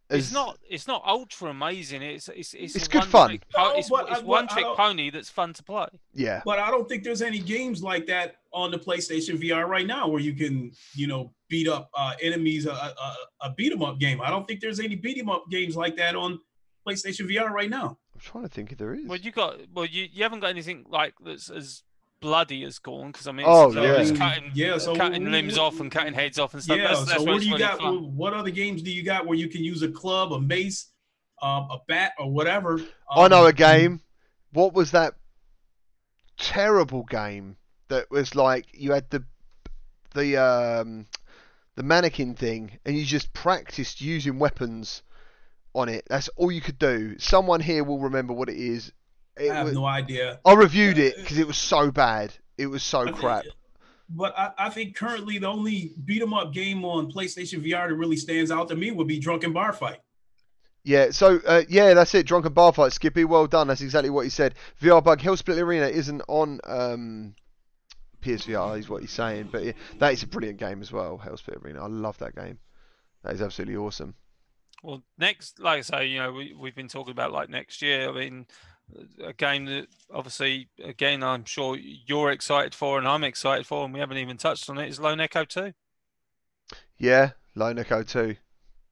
[0.10, 2.02] it's not, it's not ultra amazing.
[2.02, 3.30] It's, it's, it's, It's good fun.
[3.30, 5.54] trick po- No, it's but I- it's but one I trick don't- pony that's fun
[5.54, 5.88] to play.
[6.14, 9.86] Yeah, But I don't think there's any games like that on the PlayStation VR right
[9.86, 12.66] now where you can, you know, beat up uh, enemies.
[12.66, 14.22] A, a, a beat 'em up game.
[14.22, 16.40] I don't think there's any beat 'em up games like that on
[16.88, 17.98] PlayStation VR right now.
[18.14, 19.06] I'm trying to think if there is.
[19.06, 21.84] Well, you got, well, you, you haven't got anything like that's as
[22.19, 23.94] bloody as Gorn because I mean, Oh, it's, uh, yeah.
[24.02, 26.77] it's cutting, Yeah, so cutting what- limbs what- off and cutting heads off and stuff.
[26.77, 26.88] yeah.
[26.88, 27.77] that's, that's so where what do you got?
[27.80, 28.15] fun.
[28.15, 30.88] What other games do you got where you can use a club, a mace,
[31.41, 32.81] um, a bat, or whatever?
[33.10, 34.02] I know um, a game.
[34.53, 35.14] What was that
[36.38, 37.57] terrible game
[37.89, 39.23] that was like you had the
[40.14, 41.06] the um
[41.76, 45.03] the mannequin thing and you just practiced using weapons
[45.76, 46.03] on it.
[46.10, 47.18] That's all you could do.
[47.19, 48.91] Someone here will remember what it is.
[49.40, 50.40] It I have was, no idea.
[50.46, 52.34] I reviewed it because it was so bad.
[52.58, 53.46] It was so I think- crap.
[54.10, 57.96] But I, I think currently the only beat 'em up game on PlayStation VR that
[57.96, 60.00] really stands out to me would be Drunken Bar Fight.
[60.84, 62.26] Yeah, so uh, yeah, that's it.
[62.26, 63.26] Drunken bar fight, Skippy.
[63.26, 63.68] Well done.
[63.68, 64.56] That's exactly what he said.
[64.82, 67.36] VR bug Hellsplit Arena isn't on um,
[68.22, 69.50] PSVR, is what he's saying.
[69.52, 71.22] But yeah, that is a brilliant game as well.
[71.22, 71.84] Hellsplit Arena.
[71.84, 72.60] I love that game.
[73.24, 74.16] That is absolutely awesome.
[74.82, 78.08] Well, next, like I say, you know, we, we've been talking about like next year.
[78.08, 78.46] I mean,
[79.24, 83.94] a game that obviously, again, I'm sure you're excited for and I'm excited for, and
[83.94, 85.74] we haven't even touched on it, is Lone Echo 2.
[86.98, 88.36] Yeah, Lone Echo 2.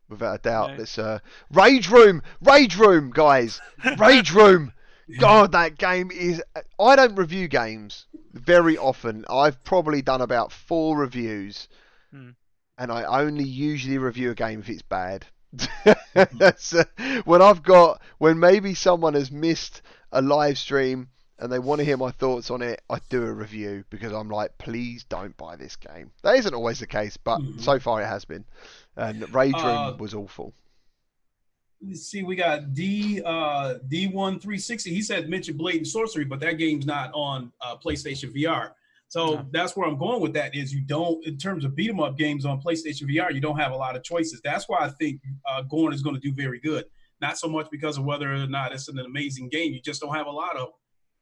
[0.07, 0.69] Without a doubt.
[0.71, 0.81] Yeah.
[0.81, 1.19] It's uh,
[1.51, 2.21] Rage Room!
[2.41, 3.59] Rage Room, guys!
[3.97, 4.71] Rage Room!
[5.19, 6.43] God, that game is.
[6.79, 9.23] I don't review games very often.
[9.29, 11.67] I've probably done about four reviews,
[12.11, 12.31] Hmm.
[12.77, 15.25] and I only usually review a game if it's bad.
[16.57, 16.83] So,
[17.25, 19.81] when I've got when maybe someone has missed
[20.11, 21.09] a live stream
[21.39, 24.29] and they want to hear my thoughts on it, I do a review because I'm
[24.29, 26.11] like, please don't buy this game.
[26.23, 27.59] That isn't always the case, but Mhm.
[27.59, 28.45] so far it has been.
[28.95, 30.53] And Rage Room Uh, was awful.
[31.85, 34.93] Let's see, we got D uh D1 360.
[34.93, 38.71] He said mention Blatant Sorcery, but that game's not on uh, PlayStation VR.
[39.07, 39.45] So No.
[39.51, 40.55] that's where I'm going with that.
[40.55, 43.57] Is you don't, in terms of beat 'em up games on PlayStation VR, you don't
[43.57, 44.41] have a lot of choices.
[44.43, 46.85] That's why I think uh, Gorn is going to do very good.
[47.21, 49.71] Not so much because of whether or not it's an amazing game.
[49.73, 50.69] You just don't have a lot of.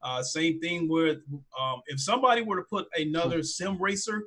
[0.01, 1.19] Uh, same thing with
[1.60, 4.23] um, if somebody were to put another sim racer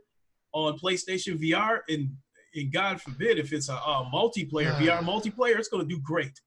[0.52, 2.10] on PlayStation VR, and
[2.54, 6.40] and God forbid if it's a, uh multiplayer VR multiplayer, it's going to do great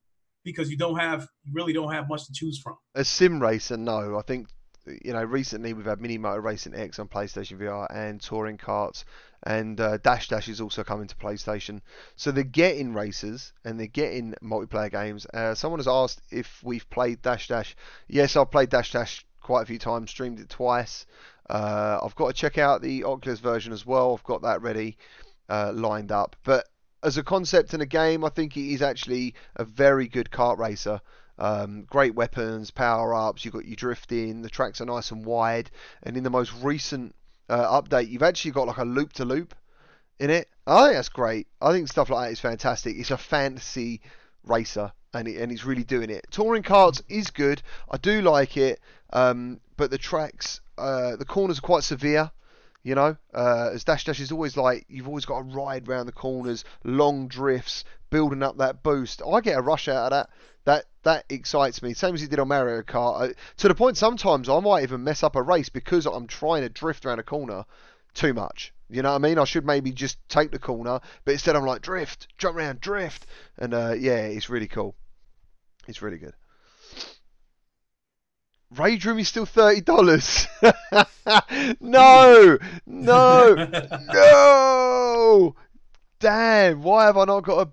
[0.43, 2.75] because you don't have you really don't have much to choose from.
[2.95, 4.17] A sim racer, no.
[4.17, 4.47] I think
[4.85, 9.03] you know recently we've had Mini Motor Racing X on PlayStation VR and Touring Karts,
[9.43, 11.81] and uh, Dash Dash is also coming to PlayStation.
[12.15, 15.25] So they're getting racers and they're getting multiplayer games.
[15.33, 17.75] Uh, someone has asked if we've played Dash Dash.
[18.07, 20.09] Yes, I've played Dash Dash quite a few times.
[20.09, 21.05] Streamed it twice.
[21.49, 24.13] Uh, I've got to check out the Oculus version as well.
[24.13, 24.97] I've got that ready,
[25.49, 26.35] uh, lined up.
[26.43, 26.67] But
[27.01, 30.57] as a concept in a game, I think it is actually a very good kart
[30.57, 31.01] racer.
[31.39, 33.43] Um, great weapons, power ups.
[33.43, 34.41] You've got your drifting.
[34.41, 35.71] The tracks are nice and wide.
[36.03, 37.15] And in the most recent
[37.47, 39.55] uh, update, you've actually got like a loop to loop
[40.19, 40.49] in it.
[40.67, 41.47] I think that's great.
[41.61, 42.97] I think stuff like that is fantastic.
[42.97, 44.01] It's a fantasy
[44.43, 46.27] racer, and it, and it's really doing it.
[46.29, 47.61] Touring Karts is good.
[47.89, 48.79] I do like it,
[49.13, 52.31] um, but the tracks, uh, the corners are quite severe.
[52.81, 56.07] You know, uh, as Dash Dash is always like, you've always got to ride round
[56.07, 59.21] the corners, long drifts, building up that boost.
[59.21, 60.29] I get a rush out of that.
[60.69, 61.95] That that excites me.
[61.95, 63.31] Same as he did on Mario Kart.
[63.31, 66.61] Uh, to the point sometimes I might even mess up a race because I'm trying
[66.61, 67.65] to drift around a corner
[68.13, 68.71] too much.
[68.87, 69.39] You know what I mean?
[69.39, 73.25] I should maybe just take the corner, but instead I'm like drift, jump around, drift,
[73.57, 74.93] and uh, yeah, it's really cool.
[75.87, 76.35] It's really good.
[78.69, 80.45] Rage Room is still thirty dollars.
[81.81, 83.69] no, no,
[84.13, 85.55] no!
[86.19, 86.83] Damn!
[86.83, 87.71] Why have I not got a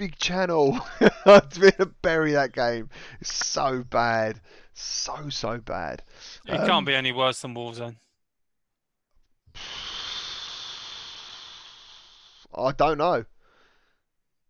[0.00, 0.80] big channel?
[1.26, 2.88] I've been to bury that game.
[3.20, 4.40] It's so bad,
[4.72, 6.02] so so bad.
[6.46, 7.96] It Um, can't be any worse than Warzone.
[12.54, 13.24] I don't know.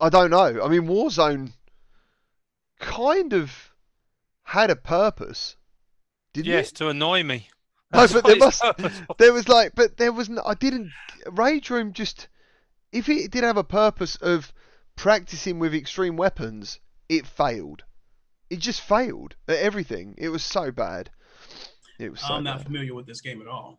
[0.01, 0.63] I don't know.
[0.63, 1.53] I mean, Warzone
[2.79, 3.75] kind of
[4.45, 5.57] had a purpose,
[6.33, 6.77] didn't Yes, it?
[6.77, 7.49] to annoy me.
[7.93, 9.03] No, but there must- purpose.
[9.19, 10.29] There was like, but there was.
[10.29, 10.93] No, I didn't.
[11.27, 12.29] Rage Room just.
[12.93, 14.53] If it did have a purpose of
[15.01, 16.79] practicing with extreme weapons,
[17.09, 17.85] it failed.
[18.51, 20.15] It just failed at everything.
[20.19, 21.11] It was so bad.
[21.99, 22.67] It was so I'm not bad.
[22.67, 23.79] familiar with this game at all.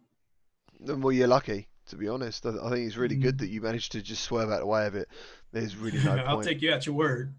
[0.80, 2.46] Well, you're lucky, to be honest.
[2.46, 3.40] I I think it's really good Mm.
[3.40, 5.08] that you managed to just swerve out of the way of it.
[5.52, 6.48] There's really no I'll point.
[6.48, 7.36] take you at your word.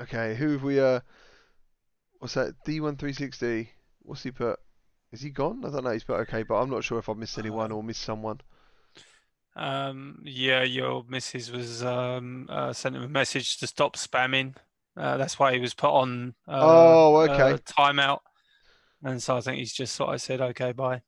[0.00, 0.78] Okay, who have we?
[0.78, 1.00] Uh,
[2.18, 2.54] what's that?
[2.64, 3.68] D1360.
[4.02, 4.60] What's he put?
[5.10, 5.64] Is he gone?
[5.64, 5.90] I don't know.
[5.90, 8.40] He's put okay, but I'm not sure if I've missed anyone or missed someone.
[9.56, 14.54] Um, yeah, your missus was um, uh, sent him a message to stop spamming.
[14.96, 17.60] Uh, that's why he was put on uh, Oh, okay.
[17.64, 18.20] timeout.
[19.02, 21.02] And so I think he's just sort of said, okay, bye.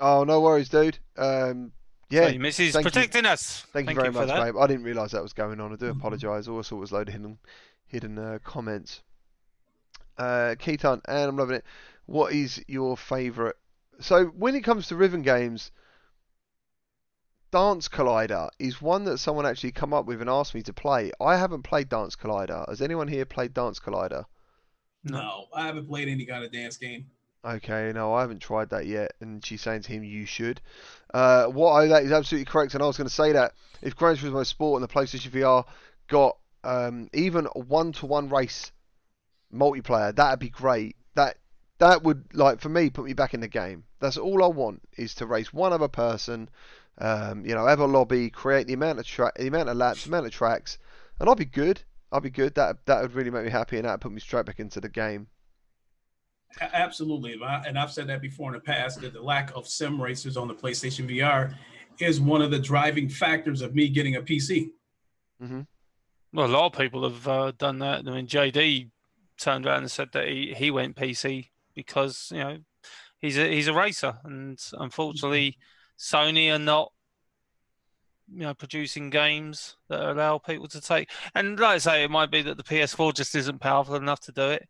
[0.00, 0.98] Oh, no worries, dude.
[1.16, 1.72] Um,
[2.10, 2.90] yeah, So missus thank you.
[2.90, 3.64] protecting us.
[3.72, 4.56] thank you very for much, babe.
[4.58, 5.72] I didn't realise that was going on.
[5.72, 6.48] I do apologise.
[6.48, 7.38] I also was loaded hidden,
[7.86, 9.02] hidden uh, comments.
[10.18, 11.64] Uh, Keaton, and I'm loving it.
[12.06, 13.54] What is your favourite?
[14.00, 15.70] So when it comes to rhythm games,
[17.52, 21.12] Dance Collider is one that someone actually come up with and asked me to play.
[21.20, 22.66] I haven't played Dance Collider.
[22.66, 24.24] Has anyone here played Dance Collider?
[25.04, 25.18] No.
[25.18, 27.10] No, I haven't played any kind of dance game.
[27.44, 30.60] Okay, no, I haven't tried that yet, and she's saying to him, "You should."
[31.12, 33.52] Uh, what I that is absolutely correct, and I was going to say that
[33.82, 35.66] if Gran Turismo Sport and the PlayStation VR
[36.06, 38.70] got um, even a one-to-one race
[39.52, 40.96] multiplayer, that'd be great.
[41.16, 41.36] That
[41.78, 43.84] that would like for me put me back in the game.
[43.98, 46.48] That's all I want is to race one other person.
[46.98, 50.04] Um, you know, have a lobby, create the amount of track, the amount of laps,
[50.04, 50.78] the amount of tracks,
[51.18, 51.82] and I'll be good.
[52.12, 52.54] I'll be good.
[52.54, 54.80] That that would really make me happy, and that would put me straight back into
[54.80, 55.28] the game.
[56.60, 59.66] Absolutely, And I- and I've said that before in the past that the lack of
[59.66, 61.54] sim racers on the PlayStation VR
[61.98, 64.70] is one of the driving factors of me getting a PC.
[65.42, 65.62] Mm-hmm.
[66.34, 68.06] Well, a lot of people have uh, done that.
[68.06, 68.90] I mean, JD
[69.38, 72.58] turned around and said that he, he went PC because you know
[73.18, 75.56] he's a he's a racer, and unfortunately,
[75.98, 76.92] Sony are not
[78.32, 81.10] you know producing games that allow people to take.
[81.34, 84.32] And like I say, it might be that the PS4 just isn't powerful enough to
[84.32, 84.68] do it.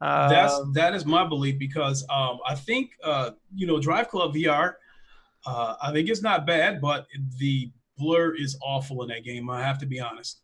[0.00, 4.34] Um, That's that is my belief because um, I think uh, you know Drive Club
[4.34, 4.74] VR.
[5.46, 7.06] Uh, I think it's not bad, but
[7.38, 9.48] the blur is awful in that game.
[9.48, 10.40] I have to be honest.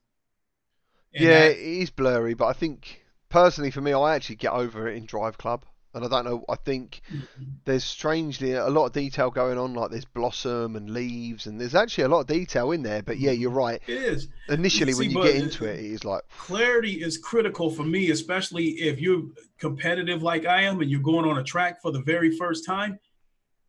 [1.15, 4.53] And yeah, that, it is blurry, but I think personally for me, I actually get
[4.53, 6.45] over it in Drive Club and I don't know.
[6.49, 7.45] I think mm-hmm.
[7.65, 11.75] there's strangely a lot of detail going on, like there's blossom and leaves, and there's
[11.75, 13.03] actually a lot of detail in there.
[13.03, 13.81] But yeah, you're right.
[13.87, 17.71] It is initially See, when you get into it, it is like clarity is critical
[17.71, 19.23] for me, especially if you're
[19.59, 22.99] competitive like I am, and you're going on a track for the very first time.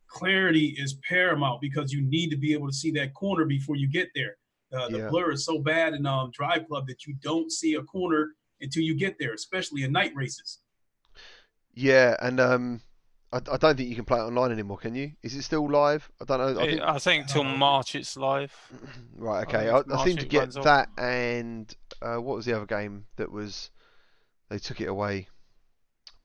[0.08, 3.88] Clarity is paramount because you need to be able to see that corner before you
[3.88, 4.36] get there.
[4.72, 5.08] Uh, the yeah.
[5.08, 8.30] blur is so bad in um, Drive Club that you don't see a corner
[8.60, 10.60] until you get there, especially in night races.
[11.74, 12.80] Yeah, and um,
[13.32, 14.78] I, I don't think you can play it online anymore.
[14.78, 15.12] Can you?
[15.22, 16.10] Is it still live?
[16.20, 16.60] I don't know.
[16.60, 18.54] I think, I think till March it's live.
[19.16, 19.46] right.
[19.46, 19.68] Okay.
[19.68, 20.98] I, I, I seem to get that off.
[20.98, 23.70] and uh, what was the other game that was?
[24.50, 25.28] They took it away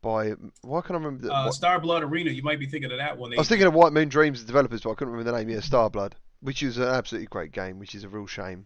[0.02, 1.28] by why can't I remember?
[1.28, 2.32] The, uh, Star Blood Arena.
[2.32, 3.34] You might be thinking of that one.
[3.34, 5.50] I was thinking of White Moon Dreams, the developers, but I couldn't remember the name.
[5.50, 8.66] Yeah, Star Blood, which is an absolutely great game, which is a real shame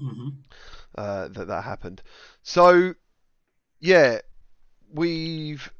[0.00, 0.28] mm-hmm.
[0.96, 2.02] uh, that that happened.
[2.42, 2.94] So,
[3.80, 4.18] yeah,
[4.92, 5.70] we've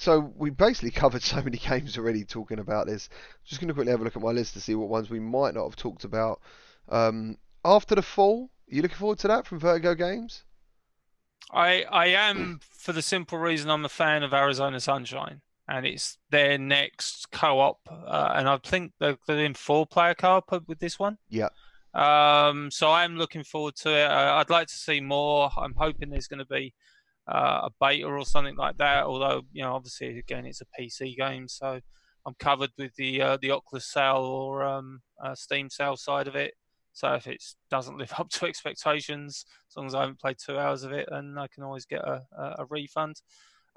[0.00, 3.10] so we basically covered so many games already talking about this.
[3.44, 5.20] Just going to quickly have a look at my list to see what ones we
[5.20, 6.40] might not have talked about.
[6.88, 7.36] Um,
[7.66, 10.44] After the Fall, are you looking forward to that from Vertigo Games?
[11.52, 16.16] I I am for the simple reason I'm a fan of Arizona Sunshine, and it's
[16.30, 21.18] their next co-op, uh, and I think they're, they're in four-player co-op with this one.
[21.28, 21.48] Yeah.
[21.92, 24.06] Um, so I'm looking forward to it.
[24.06, 25.50] I'd like to see more.
[25.58, 26.72] I'm hoping there's going to be
[27.30, 29.04] uh, a beta or something like that.
[29.04, 31.80] Although you know, obviously, again, it's a PC game, so
[32.26, 36.36] I'm covered with the uh, the Oculus sale or um, uh, Steam sale side of
[36.36, 36.54] it.
[36.92, 40.58] So if it doesn't live up to expectations, as long as I haven't played two
[40.58, 43.22] hours of it, then I can always get a, a, a refund.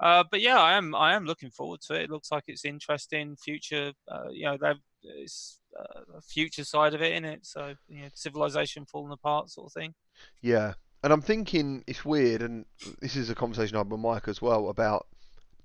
[0.00, 2.04] Uh, but yeah, I am I am looking forward to it.
[2.04, 3.36] It looks like it's interesting.
[3.36, 7.46] Future, uh, you know, they've it's uh, a future side of it in it.
[7.46, 9.94] So you know, civilization falling apart, sort of thing.
[10.42, 10.74] Yeah,
[11.04, 12.64] and I'm thinking it's weird, and
[12.98, 15.06] this is a conversation I had with Mike as well about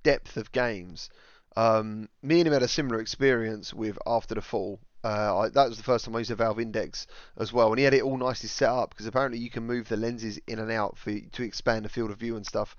[0.04, 1.10] depth of games.
[1.56, 4.82] Um, me and him had a similar experience with After the Fall.
[5.02, 7.08] Uh, I, that was the first time I used a Valve Index
[7.38, 9.88] as well, and he had it all nicely set up because apparently you can move
[9.88, 12.76] the lenses in and out for to expand the field of view and stuff.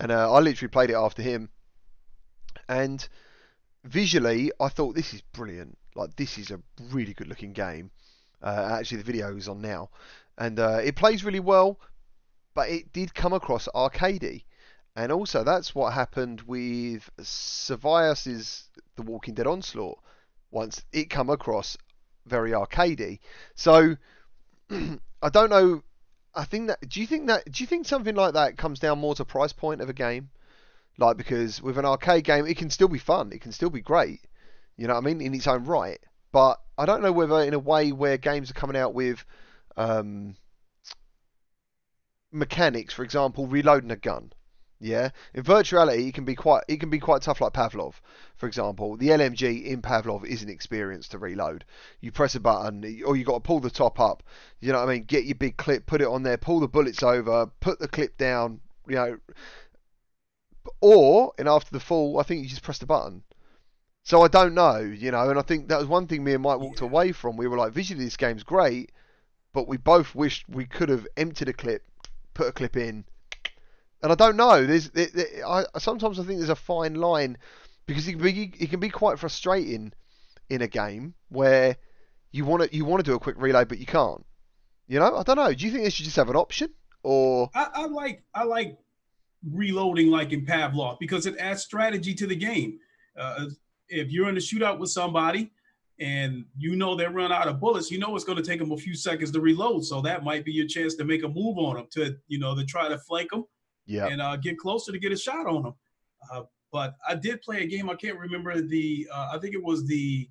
[0.00, 1.48] And uh, I literally played it after him,
[2.68, 3.08] and
[3.84, 5.78] visually I thought this is brilliant.
[5.94, 6.60] Like this is a
[6.90, 7.92] really good looking game.
[8.42, 9.90] Uh, actually, the video is on now,
[10.36, 11.78] and uh, it plays really well
[12.54, 14.44] but it did come across arcadey.
[14.96, 19.98] And also, that's what happened with Survios's The Walking Dead Onslaught.
[20.50, 21.76] Once it come across
[22.26, 23.20] very arcadey.
[23.54, 23.96] So
[24.70, 25.82] I don't know.
[26.34, 26.88] I think that.
[26.88, 27.50] Do you think that?
[27.50, 30.30] Do you think something like that comes down more to price point of a game?
[30.98, 33.32] Like because with an arcade game, it can still be fun.
[33.32, 34.20] It can still be great.
[34.76, 36.00] You know what I mean in its own right.
[36.32, 39.24] But I don't know whether in a way where games are coming out with
[39.76, 40.36] um,
[42.32, 44.32] mechanics, for example, reloading a gun.
[44.82, 48.00] Yeah, in virtuality, it can be quite it can be quite tough, like Pavlov,
[48.36, 48.96] for example.
[48.96, 51.66] The LMG in Pavlov isn't experienced to reload.
[52.00, 54.22] You press a button, or you got to pull the top up.
[54.58, 55.04] You know what I mean?
[55.04, 58.16] Get your big clip, put it on there, pull the bullets over, put the clip
[58.16, 58.60] down.
[58.88, 59.18] You know,
[60.80, 63.22] or in After the Fall, I think you just press the button.
[64.02, 66.42] So I don't know, you know, and I think that was one thing me and
[66.42, 66.86] Mike walked yeah.
[66.86, 67.36] away from.
[67.36, 68.92] We were like, visually, this game's great,
[69.52, 71.82] but we both wished we could have emptied a clip,
[72.34, 73.04] put a clip in.
[74.02, 74.64] And I don't know.
[74.64, 75.06] There's, there,
[75.46, 77.36] I sometimes I think there's a fine line
[77.86, 79.92] because it can be it can be quite frustrating
[80.48, 81.76] in a game where
[82.32, 84.24] you want to you want to do a quick reload but you can't.
[84.88, 85.52] You know, I don't know.
[85.52, 86.70] Do you think they should just have an option
[87.02, 87.50] or?
[87.54, 88.78] I, I like I like
[89.48, 92.78] reloading like in Pavlov because it adds strategy to the game.
[93.18, 93.46] Uh,
[93.88, 95.52] if you're in a shootout with somebody
[96.00, 98.72] and you know they run out of bullets, you know it's going to take them
[98.72, 99.84] a few seconds to reload.
[99.84, 102.56] So that might be your chance to make a move on them to, you know,
[102.56, 103.44] to try to flank them
[103.86, 104.06] yeah.
[104.06, 105.74] and uh, get closer to get a shot on them.
[106.32, 107.90] Uh, but I did play a game.
[107.90, 109.08] I can't remember the.
[109.12, 110.28] Uh, I think it was the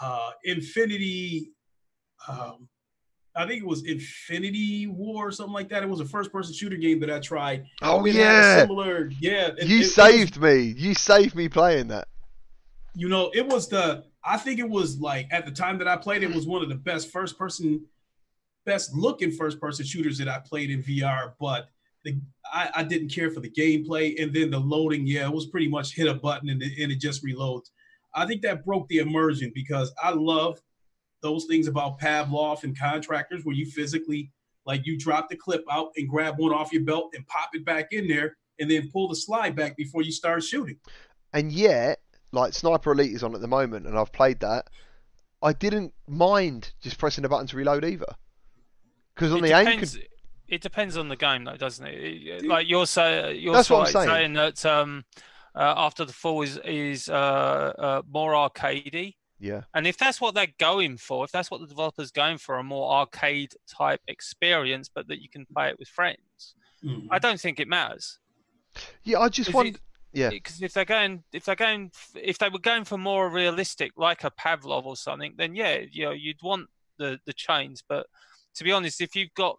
[0.00, 1.50] uh, Infinity.
[2.28, 2.68] Um,
[3.34, 5.82] I think it was Infinity War or something like that.
[5.82, 7.64] It was a first-person shooter game that I tried.
[7.82, 9.10] Oh yeah, similar.
[9.20, 10.74] Yeah, it, you it, saved it me.
[10.76, 12.08] You saved me playing that.
[12.94, 15.96] You know, it was the I think it was like at the time that I
[15.96, 17.86] played, it was one of the best first person
[18.64, 21.68] best looking first person shooters that I played in VR, but
[22.04, 22.20] the,
[22.52, 24.20] I, I, didn't care for the gameplay.
[24.20, 27.00] And then the loading, yeah, it was pretty much hit a button and and it
[27.00, 27.70] just reloads.
[28.14, 30.60] I think that broke the immersion because I love
[31.22, 34.32] those things about Pavlov and contractors where you physically,
[34.64, 37.64] like, you drop the clip out and grab one off your belt and pop it
[37.64, 40.78] back in there and then pull the slide back before you start shooting.
[41.32, 42.00] And yet,
[42.36, 44.68] like Sniper Elite is on at the moment, and I've played that.
[45.42, 48.14] I didn't mind just pressing the button to reload either,
[49.14, 50.02] because on it the depends, aim.
[50.48, 52.44] It depends on the game, though, doesn't it?
[52.44, 54.08] Like you're, say, you're That's what I'm saying.
[54.08, 54.32] saying.
[54.34, 55.04] that um,
[55.56, 57.12] uh, after the fall is is uh,
[57.78, 59.14] uh, more arcadey.
[59.40, 59.62] Yeah.
[59.74, 62.62] And if that's what they're going for, if that's what the developer's going for, a
[62.62, 66.54] more arcade type experience, but that you can play it with friends,
[66.84, 67.08] Mhm.
[67.10, 68.18] I don't think it matters.
[69.04, 69.68] Yeah, I just want.
[69.68, 69.80] it-
[70.16, 70.30] Yeah.
[70.30, 74.24] Because if they're going, if they're going, if they were going for more realistic, like
[74.24, 76.68] a Pavlov or something, then yeah, you know, you'd want
[76.98, 77.82] the the chains.
[77.86, 78.06] But
[78.54, 79.58] to be honest, if you've got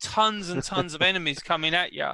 [0.00, 2.08] tons and tons of enemies coming at you,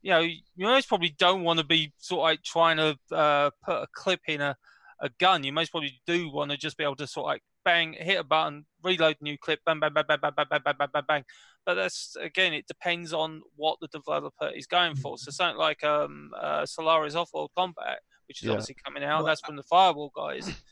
[0.00, 3.50] you know, you most probably don't want to be sort of like trying to uh,
[3.62, 4.56] put a clip in a,
[5.02, 5.44] a gun.
[5.44, 8.18] You most probably do want to just be able to sort of like bang, hit
[8.18, 11.04] a button, reload new clip, bang, bang, bang, bang, bang, bang, bang, bang, bang, bang,
[11.06, 11.24] bang.
[11.66, 15.16] But that's again, it depends on what the developer is going for.
[15.18, 18.52] So something like um, uh, Solaris Offworld Combat, which is Yeah.
[18.52, 20.48] obviously coming out, Well, that's from the Firewall guys.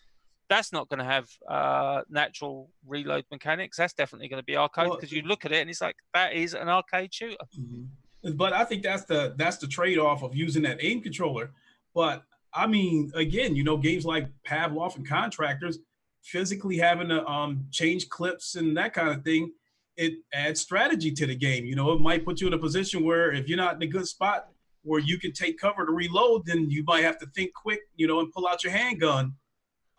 [0.48, 3.78] That's not going to have uh, natural reload mechanics.
[3.78, 5.96] That's definitely going to be arcade Well, because you look at it and it's like
[6.12, 7.38] that is an arcade shooter.
[7.58, 7.86] Mhm.
[8.34, 11.52] But I think that's the that's the trade off of using that aim controller.
[11.94, 15.78] But I mean, again, you know, games like Pavlov and Contractors,
[16.22, 19.52] physically having to um, change clips and that kind of thing,
[19.96, 21.64] it adds strategy to the game.
[21.64, 23.86] You know, it might put you in a position where if you're not in a
[23.86, 24.48] good spot
[24.84, 28.06] where you can take cover to reload, then you might have to think quick, you
[28.06, 29.34] know, and pull out your handgun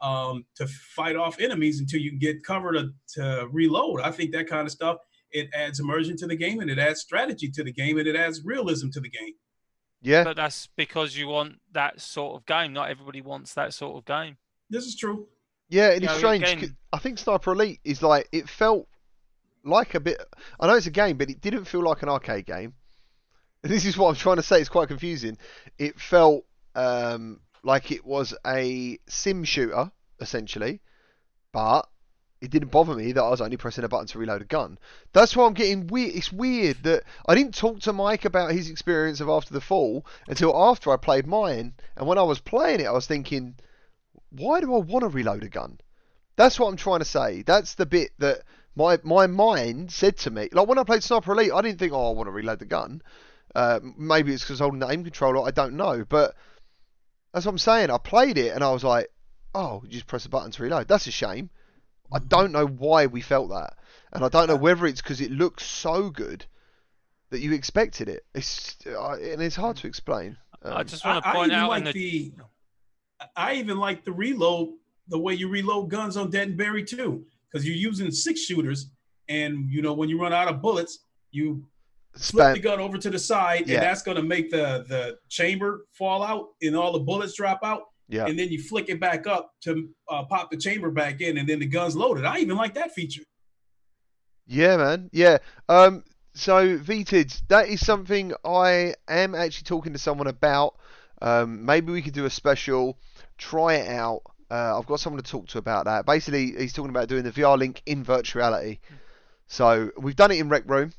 [0.02, 4.02] um, to fight off enemies until you can get cover to, to reload.
[4.02, 4.98] I think that kind of stuff
[5.32, 8.16] it adds immersion to the game and it adds strategy to the game and it
[8.16, 9.34] adds realism to the game.
[10.02, 10.26] Yeah.
[10.26, 12.74] But that's because you want that sort of game.
[12.74, 14.36] Not everybody wants that sort of game.
[14.70, 15.28] This is true.
[15.70, 16.44] Yeah, and You it's know, strange.
[16.64, 18.88] again- I think Sniper Elite is like it felt
[19.64, 20.22] like a bit.
[20.60, 22.74] I know it's a game, but it didn't feel like an arcade game.
[23.64, 24.60] This is what I'm trying to say.
[24.60, 25.38] It's quite confusing.
[25.78, 26.44] It felt
[26.76, 30.82] um, like it was a sim shooter essentially,
[31.54, 31.88] but
[32.42, 34.78] it didn't bother me that I was only pressing a button to reload a gun.
[35.14, 36.14] That's why I'm getting weird.
[36.14, 40.06] It's weird that I didn't talk to Mike about his experience of After the Fall
[40.28, 43.56] until after I played mine, and when I was playing it, I was thinking,
[44.30, 45.80] why do I want to reload a gun?
[46.36, 47.44] That's what I'm trying to say.
[47.44, 48.42] That's the bit that
[48.76, 50.50] my my mind said to me.
[50.52, 52.66] Like when I played Sniper Elite, I didn't think, oh, I want to reload the
[52.66, 53.02] gun.
[53.56, 55.46] Uh, maybe it's because holding the aim controller.
[55.48, 56.36] I don't know, but
[57.34, 57.90] that's what I'm saying.
[57.92, 59.10] I played it and I was like,
[59.54, 60.88] oh, you just press a button to reload.
[60.88, 61.50] That's a shame.
[62.12, 63.74] I don't know why we felt that,
[64.12, 66.46] and I don't know whether it's because it looks so good
[67.32, 68.26] that you expected it.
[68.36, 70.38] It's uh, and it's hard to explain.
[70.64, 72.34] I Um, just want to I, I point out like the, the
[73.36, 74.70] I even like the reload
[75.08, 78.90] the way you reload guns on Dead and Buried 2, because you're using six shooters,
[79.30, 81.64] and you know when you run out of bullets, you
[82.18, 83.76] flip the gun over to the side, Yeah.
[83.76, 87.60] and that's going to make the the chamber fall out and all the bullets drop
[87.64, 87.84] out.
[88.10, 88.26] Yeah.
[88.26, 91.48] And then you flick it back up to uh, pop the chamber back in, and
[91.48, 92.26] then the gun's loaded.
[92.26, 93.24] I even like that feature.
[94.46, 95.10] Yeah, man.
[95.14, 95.38] Yeah.
[95.70, 96.04] Um.
[96.36, 100.76] So VTids, that is something I am actually talking to someone about.
[101.22, 101.66] Um.
[101.66, 102.98] Maybe we could do a special,
[103.38, 104.22] try it out.
[104.54, 106.06] Uh, I've got someone to talk to about that.
[106.06, 108.78] Basically, he's talking about doing the VR link in virtuality.
[109.48, 110.94] So we've done it in Rec Room.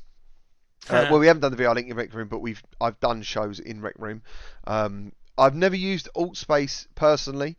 [0.89, 3.21] Uh, well, we haven't done the VR link in Rec Room, but we've I've done
[3.21, 4.23] shows in Rec Room.
[4.67, 7.57] Um, I've never used Alt Space personally,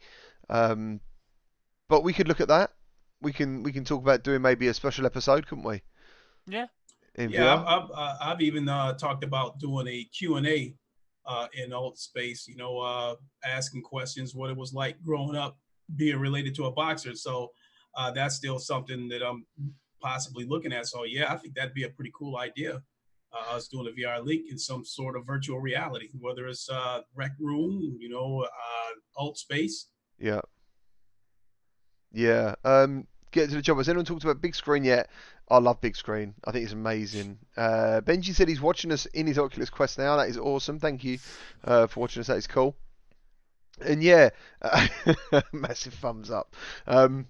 [0.51, 1.01] um,
[1.89, 2.73] but we could look at that.
[3.23, 5.81] We can we can talk about doing maybe a special episode, couldn't we?
[6.47, 6.67] Yeah.
[7.15, 7.65] In Yeah, VR?
[7.67, 10.75] I've, I've, uh, I've even uh, talked about doing a Q&A
[11.25, 15.57] uh, in alt space, you know, uh, asking questions, what it was like growing up,
[15.95, 17.15] being related to a boxer.
[17.15, 17.53] So
[17.95, 19.47] uh, that's still something that I'm
[20.01, 20.87] possibly looking at.
[20.87, 22.83] So yeah, I think that'd be a pretty cool idea.
[23.33, 27.01] Uh, us doing a VR link in some sort of virtual reality, whether it's uh,
[27.15, 29.89] rec room, you know, uh, alt space.
[30.19, 30.41] Yeah.
[32.13, 32.55] Yeah.
[32.65, 33.79] Um, get to the job.
[33.79, 35.11] Has anyone talked about big screen yet?
[35.49, 36.35] I love big screen.
[36.45, 37.39] I think it's amazing.
[37.57, 40.17] Uh, Benji said he's watching us in his Oculus Quest now.
[40.17, 40.79] That is awesome.
[40.79, 41.19] Thank you
[41.65, 42.27] uh, for watching us.
[42.27, 42.75] That is cool.
[43.85, 44.31] And yeah,
[45.53, 46.55] massive thumbs up.
[46.87, 47.27] Um,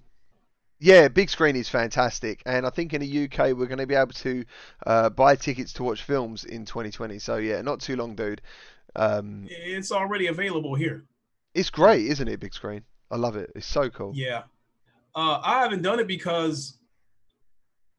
[0.78, 3.94] yeah, big screen is fantastic, and I think in the UK we're going to be
[3.94, 4.44] able to
[4.86, 7.18] uh, buy tickets to watch films in 2020.
[7.18, 8.42] So yeah, not too long, dude.
[8.94, 11.04] Um, It's already available here.
[11.54, 12.40] it's great, isn't it?
[12.40, 12.82] Big screen.
[13.10, 13.50] I love it.
[13.54, 14.12] It's so cool.
[14.14, 14.42] Yeah.
[15.14, 16.78] Uh, I haven't done it because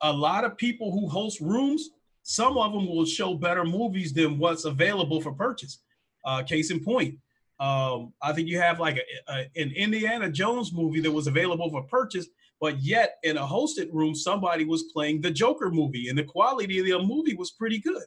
[0.01, 1.89] a lot of people who host rooms,
[2.23, 5.79] some of them will show better movies than what's available for purchase.
[6.25, 7.15] Uh, case in point,
[7.59, 11.69] um, I think you have like a, a, an Indiana Jones movie that was available
[11.71, 12.27] for purchase,
[12.61, 16.79] but yet in a hosted room, somebody was playing the Joker movie, and the quality
[16.79, 18.03] of the movie was pretty good.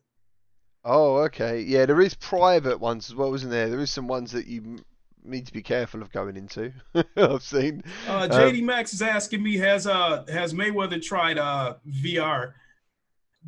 [0.85, 1.61] Oh, okay.
[1.61, 3.69] Yeah, there is private ones as well, isn't there?
[3.69, 4.85] There is some ones that you m-
[5.23, 6.73] need to be careful of going into.
[7.17, 7.83] I've seen.
[8.09, 12.53] Uh, Um, JD Max is asking me, has uh has Mayweather tried uh VR?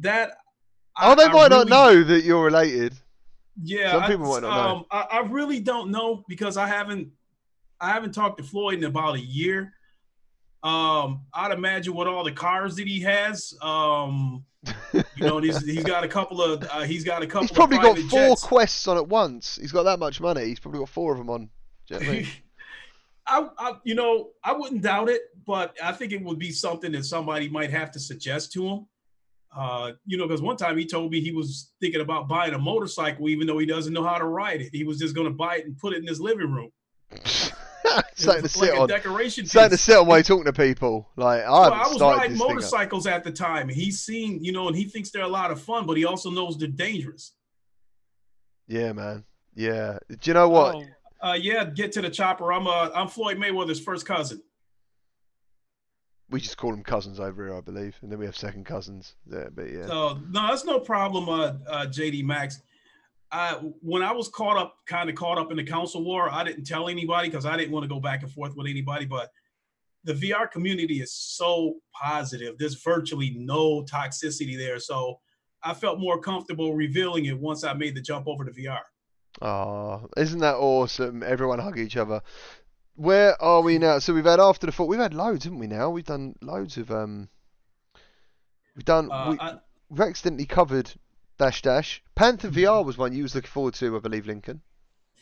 [0.01, 0.33] That
[1.01, 2.95] Oh, I- they I might not really- know that you're related.
[3.61, 7.09] Yeah, Some I- might not um, I, I really don't know because I haven't
[7.81, 9.75] I haven't talked to Floyd in about a year.
[10.63, 14.45] Um, I'd imagine with all the cars that he has, um,
[14.93, 17.49] you know, he's, he's got a couple of uh, he's got a couple.
[17.49, 18.45] He's probably of got four jets.
[18.45, 19.59] quests on at once.
[19.61, 20.45] He's got that much money.
[20.45, 21.51] He's probably got four of them on.
[21.89, 22.29] Do you know what I mean?
[23.27, 26.93] I, I, you know, I wouldn't doubt it, but I think it would be something
[26.93, 28.87] that somebody might have to suggest to him.
[29.55, 32.59] Uh, you know, because one time he told me he was thinking about buying a
[32.59, 34.71] motorcycle, even though he doesn't know how to ride it.
[34.73, 36.71] He was just going to buy it and put it in his living room.
[38.15, 38.85] Something to It's sit like on.
[38.85, 39.83] a decoration Something to piece.
[39.83, 41.11] sit on while you're talking to people.
[41.17, 42.55] Like I Well, I was riding this thing up.
[42.55, 43.69] motorcycles at the time.
[43.69, 46.05] and He's seen, you know, and he thinks they're a lot of fun, but he
[46.07, 47.35] also knows they're dangerous.
[48.69, 49.25] Yeah, man.
[49.55, 49.99] Yeah.
[50.09, 50.77] Do you know what?
[50.77, 52.53] Oh, Uh, yeah, get to the chopper.
[52.53, 54.41] I'm uh, I'm Floyd Mayweather's first cousin.
[56.33, 59.15] We just call them cousins over here, I believe, and then we have second cousins.
[59.31, 59.87] Yeah, but yeah.
[59.87, 62.61] So no, that's no problem, uh, uh, JD Max.
[63.31, 66.43] I, when I was caught up, kind of caught up in the console war, I
[66.45, 69.07] didn't tell anybody because I didn't want to go back and forth with anybody.
[69.07, 69.31] But
[70.05, 72.59] the VR community is so positive.
[72.59, 74.79] There's virtually no toxicity there.
[74.79, 75.21] So
[75.63, 78.81] I felt more comfortable revealing it once I made the jump over to VR.
[79.41, 81.23] Oh, isn't that awesome?
[81.23, 82.21] Everyone hug each other.
[82.95, 83.99] Where are we now?
[83.99, 84.87] So we've had after the fall.
[84.87, 85.67] We've had loads, haven't we?
[85.67, 87.29] Now we've done loads of um.
[88.77, 89.11] We've done.
[89.11, 89.55] Uh, we, I,
[89.89, 90.93] we've accidentally covered
[91.39, 92.03] dash dash.
[92.15, 94.61] Panther VR was one you was looking forward to, I believe, Lincoln.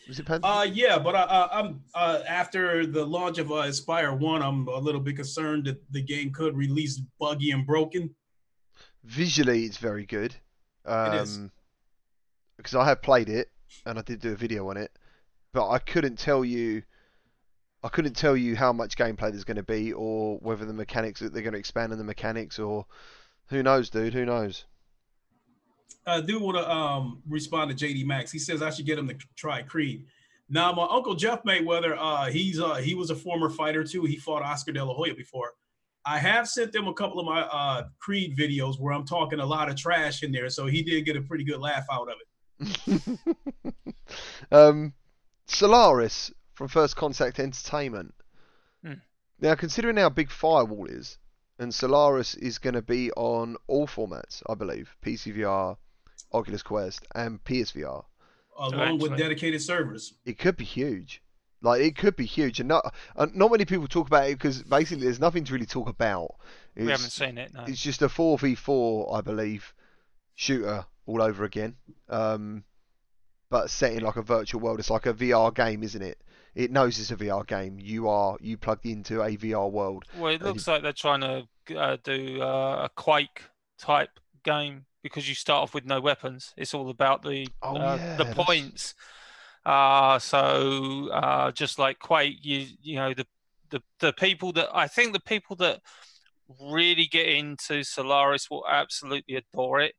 [0.09, 0.47] Was it Panther?
[0.47, 4.79] Uh, yeah, but I, I'm uh, after the launch of uh, Espire One, I'm a
[4.79, 8.15] little bit concerned that the game could release buggy and broken.
[9.05, 10.35] Visually, it's very good.
[10.85, 11.41] Um, It is.
[12.57, 13.49] Because I have played it
[13.87, 14.91] and I did do a video on it,
[15.53, 16.83] but I couldn't tell you.
[17.83, 21.21] I couldn't tell you how much gameplay there's going to be, or whether the mechanics
[21.21, 22.87] that they're going to expand on the mechanics, or
[23.49, 24.13] who knows, dude?
[24.13, 24.65] Who knows?
[26.07, 28.33] I do want to um, respond to JD Max.
[28.33, 30.05] He says I should get him to try Creed.
[30.49, 34.05] Now, my uncle Jeff Mayweather, uh, he's uh, he was a former fighter too.
[34.05, 35.53] He fought Oscar De La Hoya before.
[36.05, 39.47] I have sent them a couple of my uh, Creed videos where I'm talking a
[39.47, 42.17] lot of trash in there, so he did get a pretty good laugh out of
[42.59, 43.75] it.
[44.53, 44.95] um,
[45.47, 48.15] Solaris from First Contact Entertainment.
[48.85, 49.01] Hmm.
[49.41, 51.17] Now, considering how big Firewall is,
[51.59, 55.79] and Solaris is going to be on all formats, I believe, PCVR,
[56.35, 58.05] Oculus Quest, and PSVR.
[58.59, 60.13] Along with dedicated servers.
[60.27, 61.23] It could be huge.
[61.63, 64.63] Like it could be huge, and not and not many people talk about it because
[64.63, 66.35] basically there's nothing to really talk about.
[66.77, 67.55] It's, we haven't seen it.
[67.55, 67.65] No.
[67.67, 69.73] it's just a 4v4, I believe,
[70.35, 71.77] shooter all over again.
[72.11, 72.65] Um,
[73.49, 74.79] but set in like a virtual world.
[74.79, 76.19] It's like a VR game, isn't it?
[76.55, 77.79] It knows it's a VR game.
[77.81, 80.05] You are you plugged into a VR world.
[80.17, 83.43] Well, it and looks like they're trying to uh, do uh, a Quake
[83.79, 84.11] type
[84.45, 86.53] game because you start off with no weapons.
[86.57, 88.95] It's all about the Oh, uh, yeah, the that's- points.
[89.65, 93.27] Uh, so uh, just like Quake, you you know the,
[93.71, 95.81] the the people that I think the people that
[96.61, 99.95] really get into Solaris will absolutely adore it,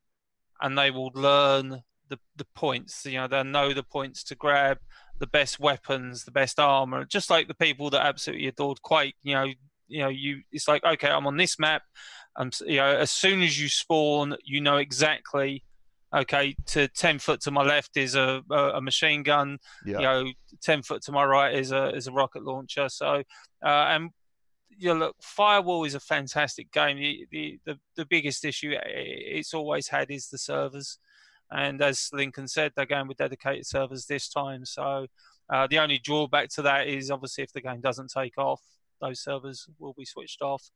[0.62, 3.06] and they will learn the the points.
[3.06, 4.80] You know, they'll know the points to grab
[5.22, 7.06] the best weapons, the best armor.
[7.06, 9.16] Just like the people that absolutely adored Quake.
[9.22, 9.46] You know,
[9.88, 11.84] you know, you it's like okay, I'm on this map.
[12.36, 15.64] Um, you know, as soon as you spawn, you know exactly.
[16.14, 19.60] Okay, to ten foot to my left is a a, a machine gun.
[19.86, 19.98] Yeah.
[19.98, 20.32] You know,
[20.62, 22.90] ten foot to my right is a is a rocket launcher.
[22.90, 23.24] So,
[23.64, 24.10] uh, and
[24.76, 26.98] you know, look, Firewall is a fantastic game.
[26.98, 30.98] The, the the the biggest issue it's always had is the servers,
[31.52, 34.66] and as Lincoln said, they're going with dedicated servers this time.
[34.66, 35.08] So,
[35.50, 38.62] uh, the only drawback to that is obviously if the game doesn't take off,
[39.02, 40.70] those servers will be switched off.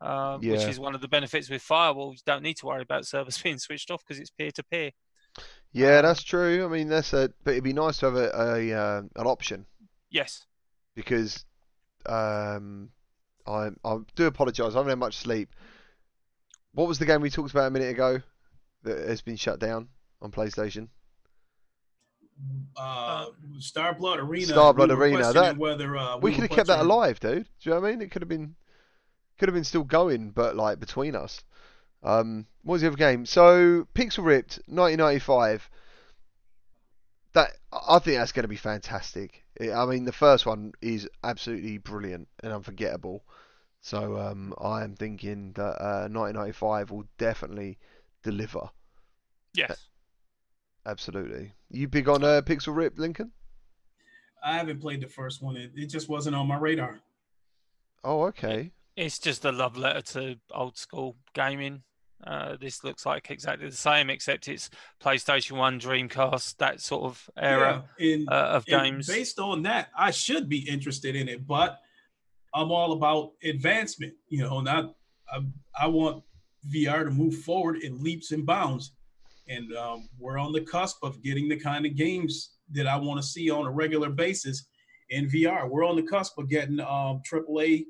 [0.00, 2.12] Uh, Which is one of the benefits with Firewall.
[2.12, 4.90] You don't need to worry about servers being switched off because it's peer to peer.
[5.72, 6.64] Yeah, that's true.
[6.64, 9.66] I mean, that's a but it'd be nice to have a, a uh, an option
[10.10, 10.44] Yes.
[10.94, 11.44] because
[12.06, 12.90] um,
[13.46, 14.74] I I do apologise.
[14.74, 15.50] I haven't had much sleep.
[16.72, 18.20] What was the game we talked about a minute ago
[18.82, 19.88] that has been shut down
[20.20, 20.88] on PlayStation?
[22.76, 23.26] Uh,
[23.58, 24.46] Star Blood Arena.
[24.46, 27.44] Star Blood we Arena, that- whether uh, we were could have kept that alive, dude.
[27.44, 28.02] Do you know what I mean?
[28.02, 28.54] It could have been
[29.38, 31.42] could have been still going, but like between us.
[32.02, 33.26] Um, what was the other game?
[33.26, 35.70] So Pixel Ripped 1995.
[37.32, 39.44] That I think that's going to be fantastic.
[39.60, 43.24] I mean, the first one is absolutely brilliant and unforgettable.
[43.80, 47.78] So um, I am thinking that uh, 1995 will definitely
[48.22, 48.70] deliver.
[49.54, 49.86] Yes.
[50.86, 51.52] Absolutely.
[51.68, 53.32] You big on uh, Pixel Ripped, Lincoln?
[54.44, 55.56] I haven't played the first one.
[55.56, 57.00] It, it just wasn't on my radar.
[58.04, 58.70] Oh, okay.
[58.94, 61.82] It's just a love letter to old school gaming.
[62.24, 64.70] Uh, this looks like exactly the same, except it's
[65.02, 69.06] PlayStation One, Dreamcast, that sort of era Yeah, and, uh, of games.
[69.06, 71.78] based on that, I should be interested in it, but
[72.54, 74.14] I'm all about advancement.
[74.28, 74.94] You know, not
[75.30, 75.40] I,
[75.78, 76.22] I want
[76.72, 78.92] VR to move forward in leaps and bounds,
[79.48, 83.20] and um, we're on the cusp of getting the kind of games that I want
[83.20, 84.66] to see on a regular basis
[85.10, 85.68] in VR.
[85.68, 87.84] We're on the cusp of getting um, AAA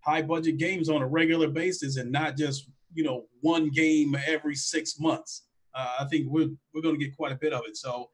[0.00, 4.54] high budget games on a regular basis, and not just you know one game every
[4.54, 5.44] six months.
[5.74, 7.76] Uh, I think we're we're going to get quite a bit of it.
[7.76, 8.08] So,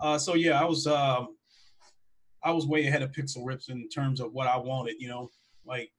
[0.00, 1.36] uh, so yeah, I was um,
[2.42, 4.96] I was way ahead of Pixel Rips in terms of what I wanted.
[4.98, 5.30] You know,
[5.64, 5.90] like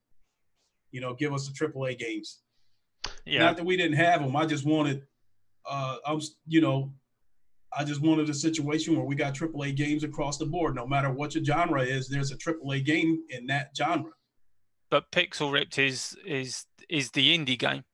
[0.90, 2.40] you know, give us the AAA games.
[3.24, 4.36] yeah, Not that we didn't have them.
[4.36, 5.02] I just wanted,
[5.68, 6.92] uh, I'm you know,
[7.76, 10.74] I just wanted a situation where we got AAA games across the board.
[10.74, 14.10] No matter what your genre is, there's a AAA game in that genre.
[14.90, 17.84] but Pixel Ripped is is is the indie game.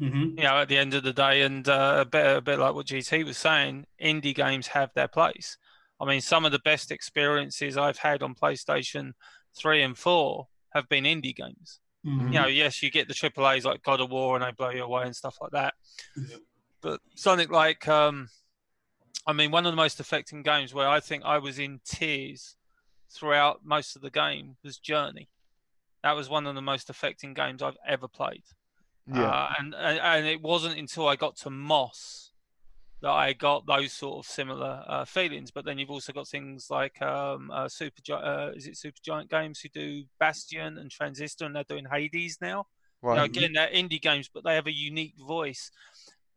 [0.00, 0.38] Mm-hmm.
[0.38, 2.74] You know, at the end of the day, and uh, a bit a bit like
[2.74, 5.56] what GT was saying, indie games have their place.
[6.00, 9.12] I mean, some of the best experiences I've had on PlayStation
[9.56, 11.80] three and four have been indie games.
[12.06, 12.32] Mm-hmm.
[12.32, 14.84] You know, yes, you get the AAA's like God of War and they blow you
[14.84, 15.74] away and stuff like that.
[16.16, 16.40] Yep.
[16.80, 18.28] But something like, um,
[19.26, 22.56] I mean, one of the most affecting games where I think I was in tears
[23.10, 25.28] throughout most of the game was Journey.
[26.02, 28.44] That was one of the most affecting games I've ever played.
[29.06, 29.28] Yeah.
[29.28, 32.28] Uh, and, and and it wasn't until I got to Moss
[33.00, 35.50] that I got those sort of similar uh, feelings.
[35.50, 39.60] But then you've also got things like um, uh, Super uh, is it Supergiant Games
[39.60, 42.66] who do Bastion and Transistor, and they're doing Hades now.
[43.00, 43.24] Right.
[43.24, 45.70] again, they're indie games, but they have a unique voice.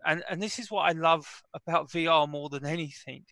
[0.05, 3.25] And and this is what I love about VR more than anything,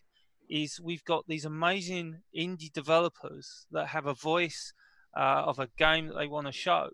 [0.48, 4.72] is we've got these amazing indie developers that have a voice
[5.16, 6.90] uh, of a game that they want to show,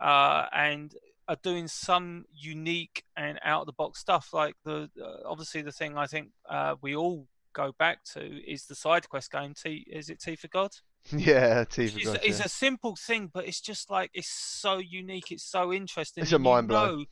[0.00, 0.94] uh, and
[1.26, 4.28] are doing some unique and out of the box stuff.
[4.32, 8.66] Like the uh, obviously the thing I think uh, we all go back to is
[8.66, 9.54] the side quest game.
[9.54, 10.70] T is it Tea for God?
[11.12, 12.46] Yeah, T for It's, God, it's yeah.
[12.46, 15.30] a simple thing, but it's just like it's so unique.
[15.30, 16.22] It's so interesting.
[16.22, 17.04] It's a mind blow.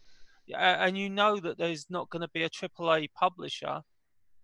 [0.48, 3.80] Know- and you know that there's not going to be a AAA publisher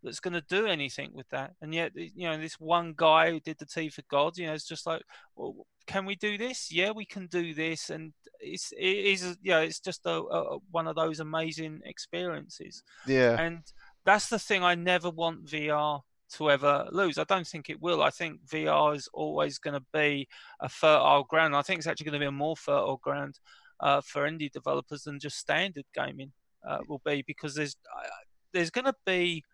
[0.03, 1.55] that's going to do anything with that.
[1.61, 4.53] And yet, you know, this one guy who did the Tea for God, you know,
[4.53, 5.03] it's just like,
[5.35, 6.71] well, can we do this?
[6.71, 10.87] Yeah, we can do this, and it's it is yeah, it's just a, a one
[10.87, 13.37] of those amazing experiences Yeah.
[13.41, 13.63] and
[14.05, 16.01] that's the thing I never want VR
[16.35, 17.19] to ever lose.
[17.19, 18.03] I don't think it will.
[18.03, 20.29] I think VR is always going to be
[20.61, 21.57] a fertile ground.
[21.57, 23.39] I think it's actually going to be a more fertile ground
[23.81, 26.33] uh, for indie developers than just standard gaming
[26.67, 28.09] uh, will be because there's uh,
[28.53, 29.45] there's going to be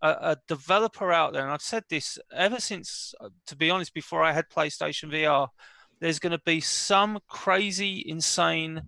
[0.00, 3.94] a, a developer out there, and I've said this ever since, uh, to be honest,
[3.94, 5.48] before I had PlayStation VR.
[6.00, 8.82] There's going to be some crazy, insane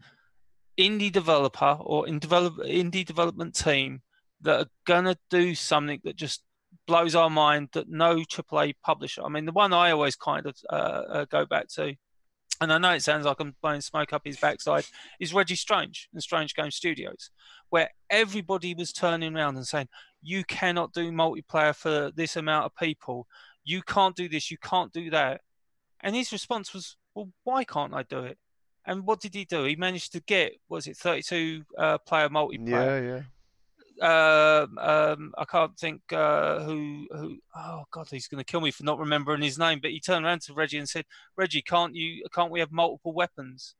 [0.78, 4.02] indie developer or in develop indie development team
[4.40, 6.42] that are gonna do something that just
[6.86, 9.22] blows our mind that no AAA publisher.
[9.24, 11.94] I mean, the one I always kind of uh, uh, go back to,
[12.64, 14.86] and I know it sounds like I'm blowing smoke up his backside,
[15.20, 17.30] is Reggie Strange and Strange Game Studios,
[17.70, 19.88] where everybody was turning around and saying,
[20.22, 23.26] "You cannot do multiplayer for this amount of people.
[23.64, 24.50] You can't do this.
[24.50, 25.42] You can't do that."
[26.00, 28.38] And his response was, "Well, why can't I do it?"
[28.86, 29.64] And what did he do?
[29.64, 33.22] He managed to get was it 32 uh, player multiplayer Yeah, yeah.
[34.00, 37.38] Um, um, I can't think uh, who who.
[37.56, 39.78] Oh God, he's going to kill me for not remembering his name.
[39.80, 41.04] But he turned around to Reggie and said,
[41.36, 42.24] "Reggie, can't you?
[42.34, 43.74] Can't we have multiple weapons?"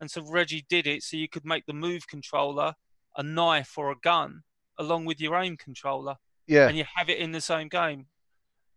[0.00, 2.72] And so Reggie did it, so you could make the move controller
[3.16, 4.42] a knife or a gun,
[4.78, 6.16] along with your aim controller,
[6.46, 6.68] Yeah.
[6.68, 8.06] and you have it in the same game.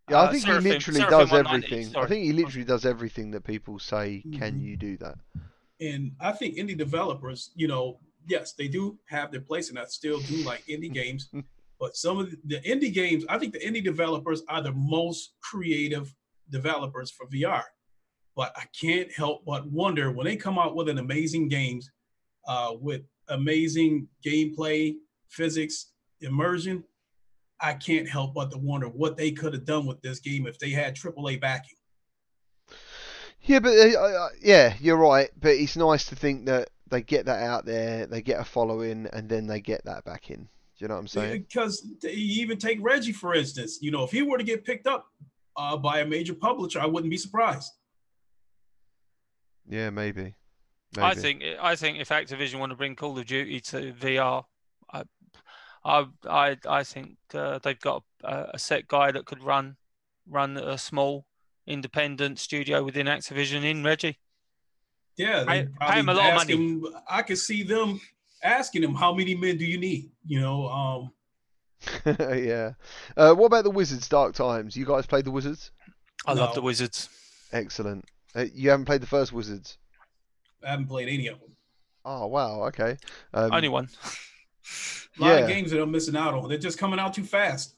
[0.10, 1.96] Yeah, I Uh, think Seraphim- he literally Seraphim does 190, everything.
[1.96, 4.62] I think he literally does everything that people say, can Mhm.
[4.64, 5.18] you do that?
[5.80, 9.86] And I think indie developers, you know, yes, they do have their place, and I
[9.86, 11.30] still do like indie games.
[11.80, 15.34] But some of the, the indie games, I think the indie developers are the most
[15.42, 16.14] creative
[16.50, 17.64] developers for VR.
[18.36, 21.90] But I can't help but wonder when they come out with an amazing games,
[22.48, 24.96] uh, with amazing gameplay,
[25.28, 25.92] physics,
[26.22, 26.84] immersion.
[27.60, 30.58] I can't help but to wonder what they could have done with this game if
[30.60, 31.78] they had AAA backing.
[33.42, 35.30] Yeah, but uh, uh, yeah, you're right.
[35.40, 39.08] But it's nice to think that they get that out there, they get a following,
[39.14, 40.44] and then they get that back in.
[40.44, 40.48] Do
[40.78, 41.46] you know what I'm saying?
[41.48, 43.80] Because you even take Reggie for instance.
[43.82, 45.08] You know, if he were to get picked up
[45.58, 47.72] uh, by a major publisher, I wouldn't be surprised.
[49.68, 50.36] Yeah, maybe.
[50.98, 54.44] I think I think if Activision want to bring Call of Duty to VR,
[54.92, 55.04] I
[55.84, 59.78] I I, I think uh, they've got a, a set guy that could run
[60.30, 61.26] run a small
[61.66, 64.20] independent studio within Activision in Reggie.
[65.18, 68.02] Yeah, Pay- they'd him a probably lot of ask him- I could see them
[68.44, 71.12] asking him, "How many men do you need?" You know, um,
[72.06, 72.72] yeah.
[73.16, 74.76] Uh, what about the Wizards Dark Times?
[74.76, 75.72] You guys played the Wizards?
[76.26, 77.10] I love the Wizards.
[77.52, 78.06] Excellent.
[78.36, 79.78] Uh, you haven't played the first Wizards?
[80.66, 81.56] I haven't played any of them.
[82.06, 82.64] Oh wow.
[82.68, 82.98] Okay.
[83.34, 83.90] Um, Only one.
[85.20, 85.34] A lot Yeah.
[85.40, 86.50] of games that I'm missing out on.
[86.50, 87.76] They're just coming out too fast.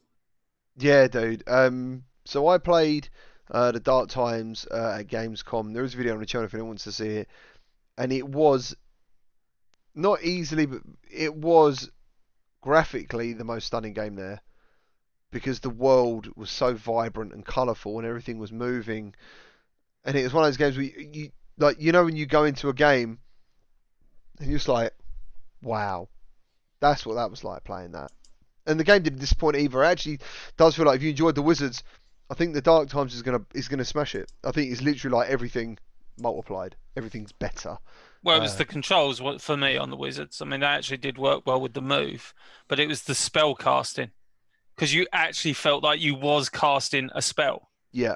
[0.77, 1.43] Yeah, dude.
[1.47, 3.09] Um, so I played
[3.51, 5.73] uh, the Dark Times uh, at Gamescom.
[5.73, 7.29] There is a video on the channel if anyone wants to see it,
[7.97, 8.75] and it was
[9.93, 11.89] not easily, but it was
[12.61, 14.41] graphically the most stunning game there
[15.31, 19.13] because the world was so vibrant and colourful and everything was moving,
[20.03, 22.25] and it was one of those games where you, you like you know when you
[22.25, 23.19] go into a game
[24.39, 24.93] and you're just like,
[25.61, 26.09] wow,
[26.79, 28.11] that's what that was like playing that.
[28.67, 29.83] And the game didn't disappoint either.
[29.83, 30.19] It actually
[30.57, 31.83] does feel like if you enjoyed the Wizards,
[32.29, 34.31] I think the Dark Times is gonna is gonna smash it.
[34.43, 35.77] I think it's literally like everything
[36.19, 36.75] multiplied.
[36.97, 37.77] Everything's better.
[38.23, 40.41] Well, it was Uh, the controls for me on the Wizards.
[40.41, 42.33] I mean, they actually did work well with the move,
[42.67, 44.11] but it was the spell casting
[44.75, 47.69] because you actually felt like you was casting a spell.
[47.91, 48.15] Yeah,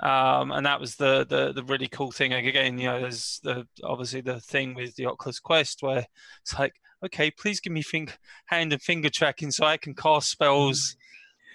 [0.00, 2.32] um, and that was the, the the really cool thing.
[2.32, 6.06] Again, you know, there's the obviously the thing with the Oculus Quest where
[6.42, 6.74] it's like,
[7.04, 8.14] okay, please give me finger,
[8.46, 10.96] hand and finger tracking so I can cast spells.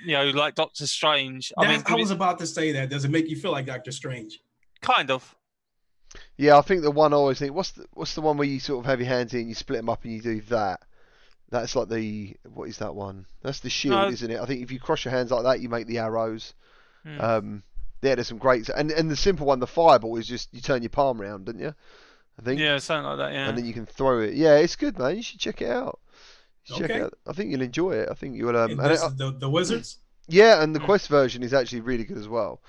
[0.06, 1.52] You know, like Doctor Strange.
[1.58, 2.90] I mean, I was about to say that.
[2.90, 4.40] Does it make you feel like Doctor Strange?
[4.82, 5.36] kind of.
[6.38, 6.58] yeah.
[6.58, 8.84] I think the one I always think what's the what's the one where you sort
[8.84, 10.82] of have your hands in, and you split them up, and you do that.
[11.50, 13.26] That's like the what is that one?
[13.44, 14.08] That's the shield, No.
[14.08, 14.40] isn't it?
[14.40, 16.54] I think if you cross your hands like that, you make the arrows.
[17.04, 17.22] Hmm.
[17.22, 17.64] Um,
[18.02, 20.82] yeah, there's some great and and the simple one, the fireball, is just you turn
[20.82, 21.76] your palm round, don't you?
[22.40, 22.60] I think.
[22.60, 23.34] Yeah, something like that.
[23.34, 23.50] Yeah.
[23.50, 24.34] and then you can throw it.
[24.34, 25.18] Yeah, it's good, man.
[25.18, 26.00] You should check it out.
[26.66, 27.00] You Check Okay.
[27.02, 27.14] it.
[27.28, 28.10] I think you'll enjoy it.
[28.10, 28.56] I think you'll.
[28.56, 29.98] Um, And it- the, the Wizards?
[30.28, 30.80] yeah, and the.
[30.80, 32.62] Quest version is actually really good as well.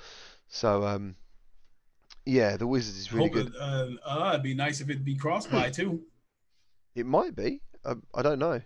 [0.49, 1.17] So, um,
[2.25, 3.47] yeah, the Wizards is really Hope good.
[3.49, 6.03] it, uh, uh, it'd be nice if it'd be crossbuy too.
[6.95, 7.61] It might be.
[7.85, 8.61] Um, I don't know.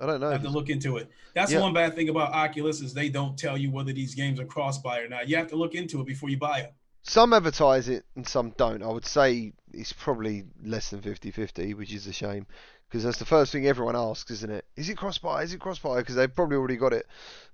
[0.00, 0.28] I don't know.
[0.28, 1.08] I have to look into it.
[1.34, 1.60] That's Yeah.
[1.60, 5.04] one bad thing about Oculus is they don't tell you whether these games are crossbuy
[5.04, 5.28] or not.
[5.28, 6.74] You have to look into it before you buy it.
[7.02, 8.82] Some advertise it and some don't.
[8.82, 12.46] I would say it's probably less than 50-50, which is a shame
[12.88, 14.64] because that's the first thing everyone asks, isn't it?
[14.76, 15.42] Is it crossbuy?
[15.44, 15.98] Is it crossbuy?
[15.98, 17.06] Because they've probably already got it.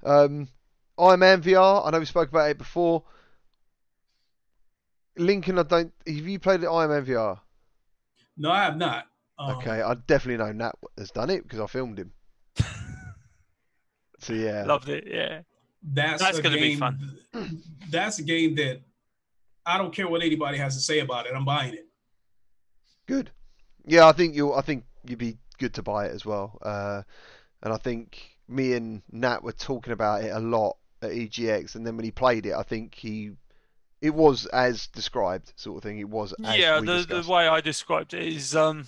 [0.05, 0.49] Um,
[0.99, 1.87] Iron Man VR.
[1.87, 3.03] I know we spoke about it before.
[5.17, 5.93] Lincoln, I don't.
[6.07, 7.39] Have you played Iron Man VR?
[8.37, 9.07] No, I have not.
[9.39, 12.13] Um, Okay, I definitely know Nat has done it because I filmed him.
[14.19, 15.05] so yeah, Loved it.
[15.07, 15.41] Yeah.
[15.83, 17.19] That's, That's a gonna be game- fun.
[17.91, 18.83] That's a game that
[19.65, 21.33] I don't care what anybody has to say about it.
[21.35, 21.87] I'm buying it.
[23.07, 23.31] good.
[23.87, 24.53] Yeah, I think you'll.
[24.55, 26.59] I think you'd be good to buy it as well.
[26.63, 27.03] Uh,
[27.63, 31.87] and I think me and Nat were talking about it a lot at EGX, and
[31.87, 33.33] then when he played it, I think he.
[34.01, 35.99] It was as described, sort of thing.
[35.99, 38.87] It was as yeah the, the way i described it is um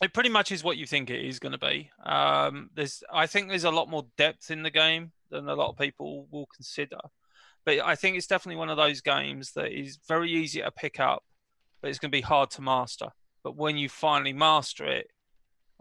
[0.00, 3.26] it pretty much is what you think it is going to be um there's i
[3.26, 6.46] think there's a lot more depth in the game than a lot of people will
[6.46, 6.98] consider
[7.64, 11.00] but i think it's definitely one of those games that is very easy to pick
[11.00, 11.24] up
[11.80, 13.08] but it's going to be hard to master
[13.42, 15.08] but when you finally master it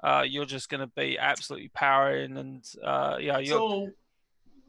[0.04, 3.90] uh, you're just going to be absolutely powering and uh, yeah you're, So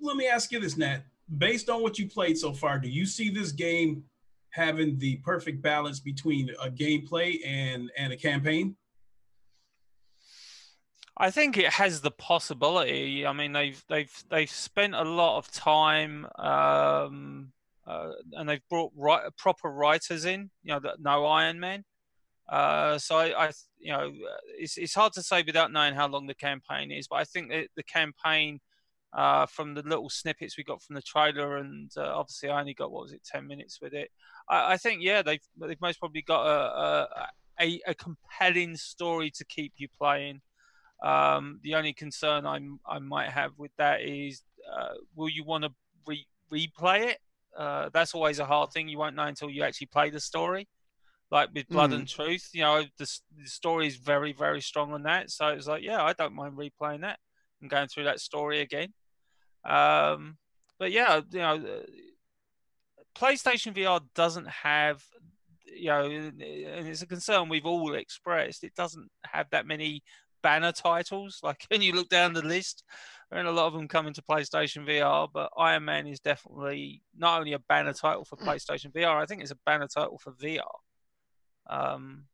[0.01, 1.03] let me ask you this, Nat.
[1.39, 4.03] Based on what you played so far, do you see this game
[4.51, 8.77] having the perfect balance between a gameplay and and a campaign?
[11.17, 13.27] I think it has the possibility.
[13.27, 17.53] I mean, they've they've they've spent a lot of time, um,
[17.87, 20.51] uh, and they've brought right, proper writers in.
[20.63, 21.85] You know, that know Iron Man.
[22.51, 24.13] Uh, so I, I, you know,
[24.59, 27.07] it's it's hard to say without knowing how long the campaign is.
[27.07, 28.61] But I think that the campaign,
[29.13, 32.75] uh, from the little snippets we got from the trailer, and uh, obviously I only
[32.75, 34.11] got what was it, ten minutes with it.
[34.49, 37.09] I, I think yeah, they've they've most probably got a
[37.61, 40.41] a, a, compelling story to keep you playing.
[41.03, 44.43] Um, the only concern I I might have with that is,
[44.77, 45.71] uh, will you want to
[46.05, 47.19] re- replay it?
[47.57, 48.89] Uh, that's always a hard thing.
[48.89, 50.67] You won't know until you actually play the story.
[51.31, 55.05] Like with Blood and Truth, you know, the, the story is very, very strong on
[55.05, 55.31] that.
[55.31, 57.19] So it's like, yeah, I don't mind replaying that
[57.61, 58.93] and going through that story again.
[59.65, 60.39] Um,
[60.79, 61.83] but yeah, you know, uh,
[63.17, 65.05] PlayStation VR doesn't have
[65.73, 68.65] you know, and it's a concern we've all expressed.
[68.65, 70.03] It doesn't have that many
[70.43, 71.41] banner titles.
[71.45, 72.85] Like when you look down the list,
[73.31, 77.39] and a lot of them come into PlayStation VR, but Iron Man is definitely not
[77.39, 79.23] only a banner title for PlayStation VR.
[79.23, 80.59] I think it's a banner title for VR.
[81.71, 82.25] Um,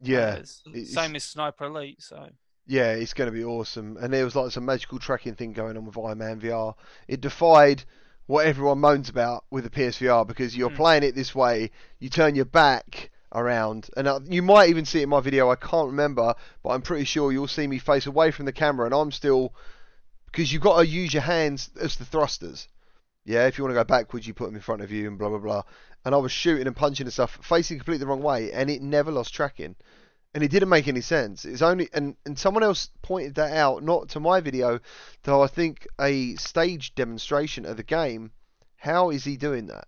[0.00, 0.42] Yeah,
[0.84, 2.02] same as Sniper Elite.
[2.02, 2.28] So
[2.66, 3.96] Yeah, it's going to be awesome.
[3.96, 6.74] And there was like some magical tracking thing going on with Iron Man VR.
[7.08, 7.84] It defied
[8.26, 10.76] what everyone moans about with the PSVR because you're Mm.
[10.76, 15.00] playing it this way, you turn your back around, and uh, you might even see
[15.00, 15.50] it in my video.
[15.50, 18.86] I can't remember, but I'm pretty sure you'll see me face away from the camera,
[18.86, 19.54] and I'm still
[20.26, 22.68] because you've got to use your hands as the thrusters.
[23.24, 25.18] Yeah, if you want to go backwards, you put them in front of you, and
[25.18, 25.62] blah blah blah.
[26.04, 28.82] And I was shooting and punching and stuff, facing completely the wrong way, and it
[28.82, 29.76] never lost tracking
[30.34, 31.44] and it didn't make any sense.
[31.44, 34.80] It's only and and someone else pointed that out, not to my video,
[35.24, 38.32] though I think a stage demonstration of the game.
[38.76, 39.86] How is he doing that?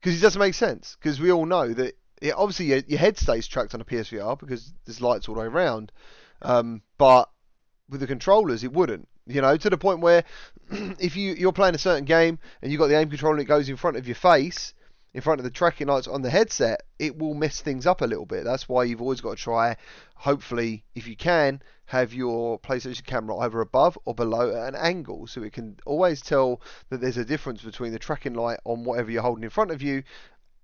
[0.00, 0.96] Because it doesn't make sense.
[0.98, 4.38] Because we all know that it, obviously your, your head stays tracked on a PSVR
[4.38, 5.90] because there's lights all the way around,
[6.42, 7.28] um, but
[7.88, 9.08] with the controllers it wouldn't.
[9.26, 10.24] You know, to the point where
[10.70, 13.46] if you you're playing a certain game and you've got the aim controller and it
[13.46, 14.74] goes in front of your face,
[15.14, 18.06] in front of the tracking lights on the headset, it will mess things up a
[18.06, 18.44] little bit.
[18.44, 19.76] That's why you've always got to try,
[20.14, 25.26] hopefully, if you can, have your PlayStation camera either above or below at an angle
[25.26, 29.10] so it can always tell that there's a difference between the tracking light on whatever
[29.10, 30.02] you're holding in front of you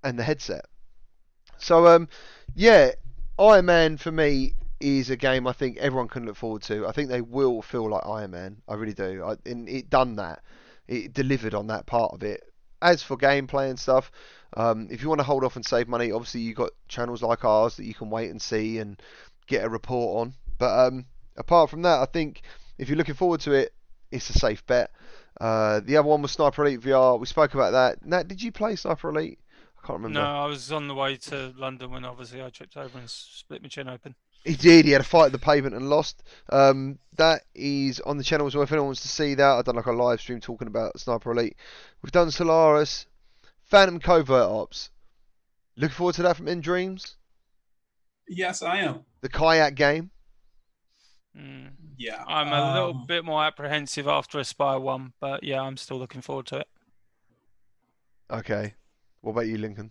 [0.02, 0.64] and the headset.
[1.58, 2.08] So, um,
[2.54, 2.92] yeah,
[3.38, 6.86] Iron Man for me is a game I think everyone can look forward to.
[6.86, 8.62] I think they will feel like Iron Man.
[8.68, 9.24] I really do.
[9.24, 10.42] I, and it done that.
[10.86, 12.42] It delivered on that part of it.
[12.80, 14.10] As for gameplay and stuff,
[14.56, 17.44] um, if you want to hold off and save money, obviously you've got channels like
[17.44, 19.00] ours that you can wait and see and
[19.46, 20.34] get a report on.
[20.58, 21.06] But um,
[21.36, 22.42] apart from that, I think
[22.78, 23.72] if you're looking forward to it,
[24.10, 24.90] it's a safe bet.
[25.40, 27.18] Uh, the other one was Sniper Elite VR.
[27.18, 28.04] We spoke about that.
[28.04, 29.38] Nat, did you play Sniper Elite?
[29.82, 30.20] I can't remember.
[30.20, 33.62] no, I was on the way to London when obviously I tripped over and split
[33.62, 34.14] my chin open.
[34.44, 34.84] He did.
[34.84, 36.22] He had a fight at the pavement and lost.
[36.50, 38.62] Um, that is on the channel as well.
[38.62, 41.32] If anyone wants to see that, I've done like a live stream talking about Sniper
[41.32, 41.56] Elite.
[42.02, 43.06] We've done Solaris,
[43.64, 44.90] Phantom Covert Ops.
[45.76, 47.14] Looking forward to that from nDreams.
[48.28, 49.04] Yes, I am.
[49.20, 50.10] The kayak game.
[51.36, 51.70] Mm.
[51.96, 52.24] Yeah.
[52.26, 56.20] I'm a little um, bit more apprehensive after Espire One, but yeah, I'm still looking
[56.20, 56.68] forward to it.
[58.30, 58.74] Okay.
[59.20, 59.90] What about you, Lincoln?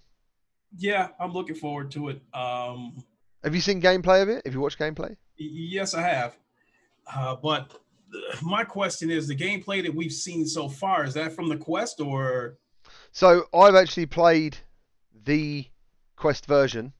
[0.78, 2.22] Yeah, I'm looking forward to it.
[2.34, 3.04] Um,
[3.44, 4.42] Have you seen gameplay of it?
[4.46, 5.16] Have you watched gameplay?
[5.38, 6.36] yes, I have.
[7.14, 7.80] Uh, but
[8.42, 12.02] my question is the gameplay that we've seen so far, is that from the Quest
[12.02, 12.58] or?
[13.12, 14.58] So I've actually played
[15.26, 15.68] the
[16.16, 16.94] Quest version,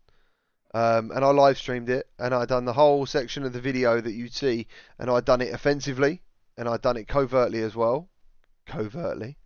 [0.74, 4.00] um, and I live streamed it, and I done the whole section of the video
[4.00, 4.68] that you'd see,
[5.00, 6.22] and I done it offensively,
[6.58, 8.10] and I done it covertly as well,
[8.66, 9.38] covertly.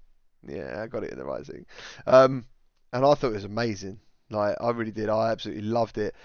[0.48, 1.66] Yeah, I got it in the right thing.
[2.08, 2.46] Um,
[2.92, 4.00] and I thought it was amazing.
[4.30, 5.10] Like I really did.
[5.10, 6.16] I absolutely loved it.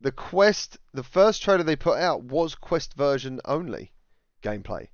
[0.00, 3.92] The Quest, the first trailer they put out was Quest version only
[4.42, 4.88] gameplay.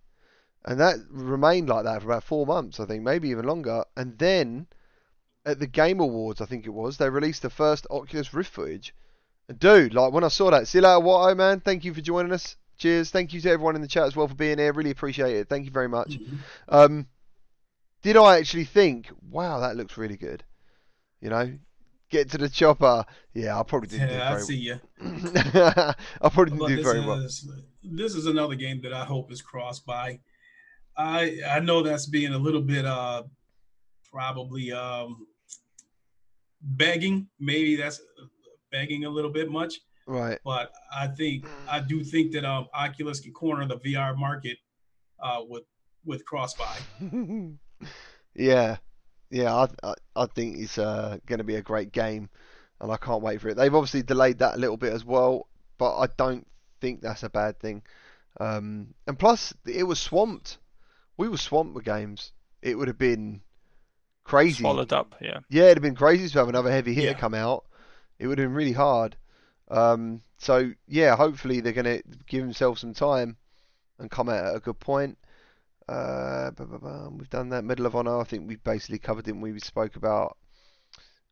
[0.64, 3.84] And that remained like that for about four months, I think, maybe even longer.
[3.96, 4.66] And then
[5.44, 8.94] at the Game Awards, I think it was, they released the first Oculus Rift footage.
[9.46, 11.60] And dude, like when I saw that, see you later, Watto, man.
[11.60, 12.56] Thank you for joining us.
[12.78, 13.10] Cheers.
[13.10, 14.72] Thank you to everyone in the chat as well for being here.
[14.72, 15.48] Really appreciate it.
[15.48, 16.18] Thank you very much.
[16.68, 17.06] Um,
[18.02, 20.44] did I actually think, wow, that looks really good?
[21.20, 21.58] You know,
[22.10, 23.04] get to the chopper.
[23.34, 24.80] Yeah, I probably didn't Yeah, I do see you.
[25.00, 25.94] very well.
[26.22, 27.18] I probably didn't But do very well.
[27.20, 27.48] is
[27.82, 30.20] this is another game that I hope is crossed by.
[30.96, 33.24] I I know that's being a little bit uh
[34.12, 35.26] probably um
[36.60, 37.28] begging.
[37.40, 38.00] Maybe that's
[38.70, 39.74] begging a little bit much,
[40.06, 40.38] Right.
[40.44, 44.56] but I think I do think that um Oculus can corner the VR market
[45.22, 45.64] uh with
[46.04, 47.56] with cross crossbuy.
[48.34, 48.76] yeah,
[49.30, 49.54] yeah.
[49.54, 52.28] I, I I think it's uh, going to be a great game,
[52.80, 53.56] and I can't wait for it.
[53.56, 55.48] They've obviously delayed that a little bit as well,
[55.78, 56.46] but I don't
[56.80, 57.82] think that's a bad thing.
[58.40, 60.58] Um, and plus, it was swamped.
[61.16, 62.32] We were swamped with games.
[62.62, 63.42] It would have been
[64.24, 64.62] crazy.
[64.62, 65.40] Swallowed up, yeah.
[65.48, 67.14] Yeah, it'd have been crazy to have another heavy hitter Yeah.
[67.14, 67.64] come out.
[68.18, 69.16] It would have been really hard.
[69.70, 73.36] Um, so yeah, hopefully they're gonna give themselves some time
[73.98, 75.18] and come out at a good point.
[75.88, 77.64] Uh, bu- bu- bum, we've done that.
[77.64, 78.20] Medal of Honor.
[78.20, 79.36] I think we basically covered it.
[79.36, 80.36] We spoke about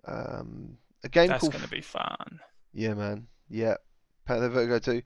[0.05, 2.41] um, a game That's called going to be fun.
[2.73, 3.27] yeah, man.
[3.49, 3.77] Yeah.
[4.27, 5.03] Panther Vertigo 2.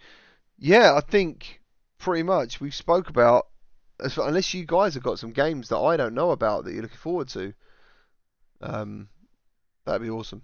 [0.59, 1.61] Yeah, I think
[1.99, 3.47] pretty much we spoke about
[4.03, 6.73] as far, unless you guys have got some games that I don't know about that
[6.73, 7.55] you're looking forward to.
[8.61, 9.09] Um,
[9.85, 10.43] that'd be awesome.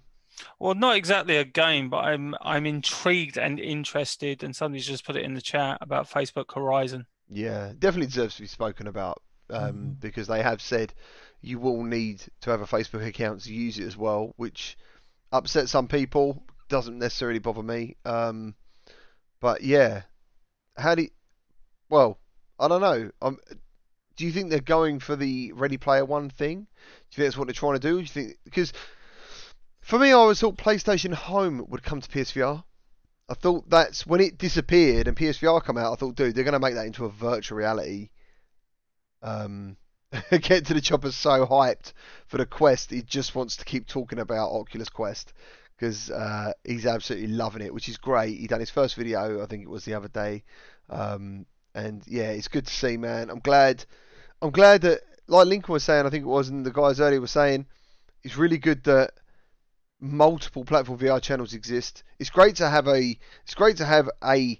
[0.59, 5.15] Well, not exactly a game, but I'm I'm intrigued and interested, and somebody's just put
[5.15, 7.05] it in the chat about Facebook Horizon.
[7.33, 9.99] Yeah, definitely deserves to be spoken about um, Mhm.
[9.99, 10.93] because they have said
[11.41, 14.77] you will need to have a Facebook account to use it as well, which
[15.31, 16.43] upset some people.
[16.69, 17.97] Doesn't necessarily bother me.
[18.05, 18.55] Um,
[19.41, 20.03] but yeah,
[20.77, 21.09] how do you,
[21.89, 22.17] well,
[22.57, 23.11] I don't know.
[23.21, 23.37] Um,
[24.15, 26.59] do you think they're going for the Ready Player One thing?
[26.61, 26.65] Do
[27.11, 27.95] you think that's what they're trying to do?
[27.95, 28.71] Do you think because
[29.81, 32.63] for me, I always thought PlayStation Home would come to PSVR.
[33.29, 35.93] I thought that's when it disappeared and PSVR come out.
[35.93, 38.09] I thought, dude, they're going to make that into a virtual reality.
[39.21, 39.77] Um,
[40.41, 41.93] get to the chopper so hyped
[42.27, 45.33] for the Quest, he just wants to keep talking about Oculus Quest
[45.75, 48.37] because uh, he's absolutely loving it, which is great.
[48.37, 50.43] He done his first video, I think it was the other day,
[50.89, 53.29] um, and yeah, it's good to see, man.
[53.29, 53.85] I'm glad.
[54.41, 57.21] I'm glad that, like Lincoln was saying, I think it was, and the guys earlier
[57.21, 57.65] were saying,
[58.23, 59.11] it's really good that
[60.03, 62.03] multiple platform VR channels exist.
[62.19, 63.17] It's great to have a.
[63.43, 64.59] It's great to have a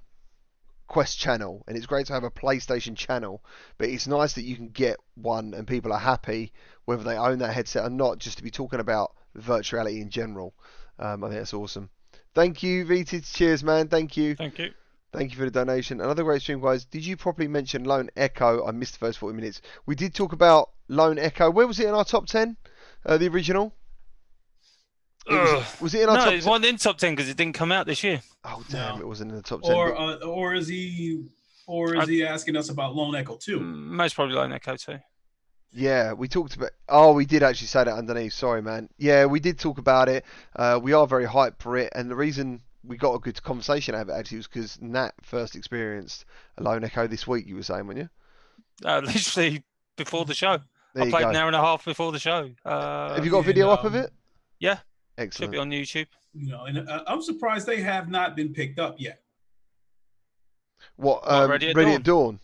[0.88, 3.44] Quest channel, and it's great to have a PlayStation channel.
[3.78, 6.54] But it's nice that you can get one, and people are happy
[6.86, 10.54] whether they own that headset or not, just to be talking about virtuality in general.
[11.00, 11.90] Um, I think that's awesome.
[12.34, 13.24] Thank you, Vited.
[13.24, 13.88] Cheers, man.
[13.88, 14.36] Thank you.
[14.36, 14.72] Thank you.
[15.12, 16.02] Thank you for the donation.
[16.02, 16.86] Another great stream, guys.
[16.86, 18.66] Did you properly mention Lone Echo?
[18.66, 19.62] I missed the first 40 minutes.
[19.86, 21.52] We did talk about Lone Echo.
[21.52, 22.58] Where was it in our top 10?
[23.06, 23.74] Uh, the original?
[25.26, 26.50] It was, was it in our No, top it 10?
[26.50, 28.22] wasn't in top ten because it didn't come out this year.
[28.44, 28.96] Oh, damn.
[28.98, 29.02] No.
[29.02, 29.72] It wasn't in the top 10.
[29.74, 31.26] Or but- uh, or is he
[31.66, 33.60] or is I- he asking us about Lone Echo too?
[33.60, 35.00] Mm, Most probably Lone Echo too.
[35.72, 36.70] Yeah, we talked about.
[36.88, 38.34] Oh, we did actually say that underneath.
[38.34, 38.90] Sorry, man.
[38.98, 40.24] Yeah, we did talk about it.
[40.56, 43.96] Uh, we are very hyped for it, and the reason we got a good conversation
[43.96, 46.26] out of it actually was because Nat first experienced
[46.58, 47.48] a Lone Echo this week.
[47.48, 48.10] You were saying, weren't you?
[48.86, 49.64] Uh, literally
[49.96, 50.60] before the show.
[50.94, 51.30] There I played go.
[51.30, 52.52] an hour and a half before the show.
[52.64, 54.12] Uh, Have you got a and, video up of um, it?
[54.60, 54.78] yeah.
[55.32, 56.08] Should be on YouTube.
[56.34, 59.22] You know, and uh, I'm surprised they have not been picked up yet.
[60.96, 61.24] What?
[61.24, 62.40] What, Um, Ready Ready, at at Dawn.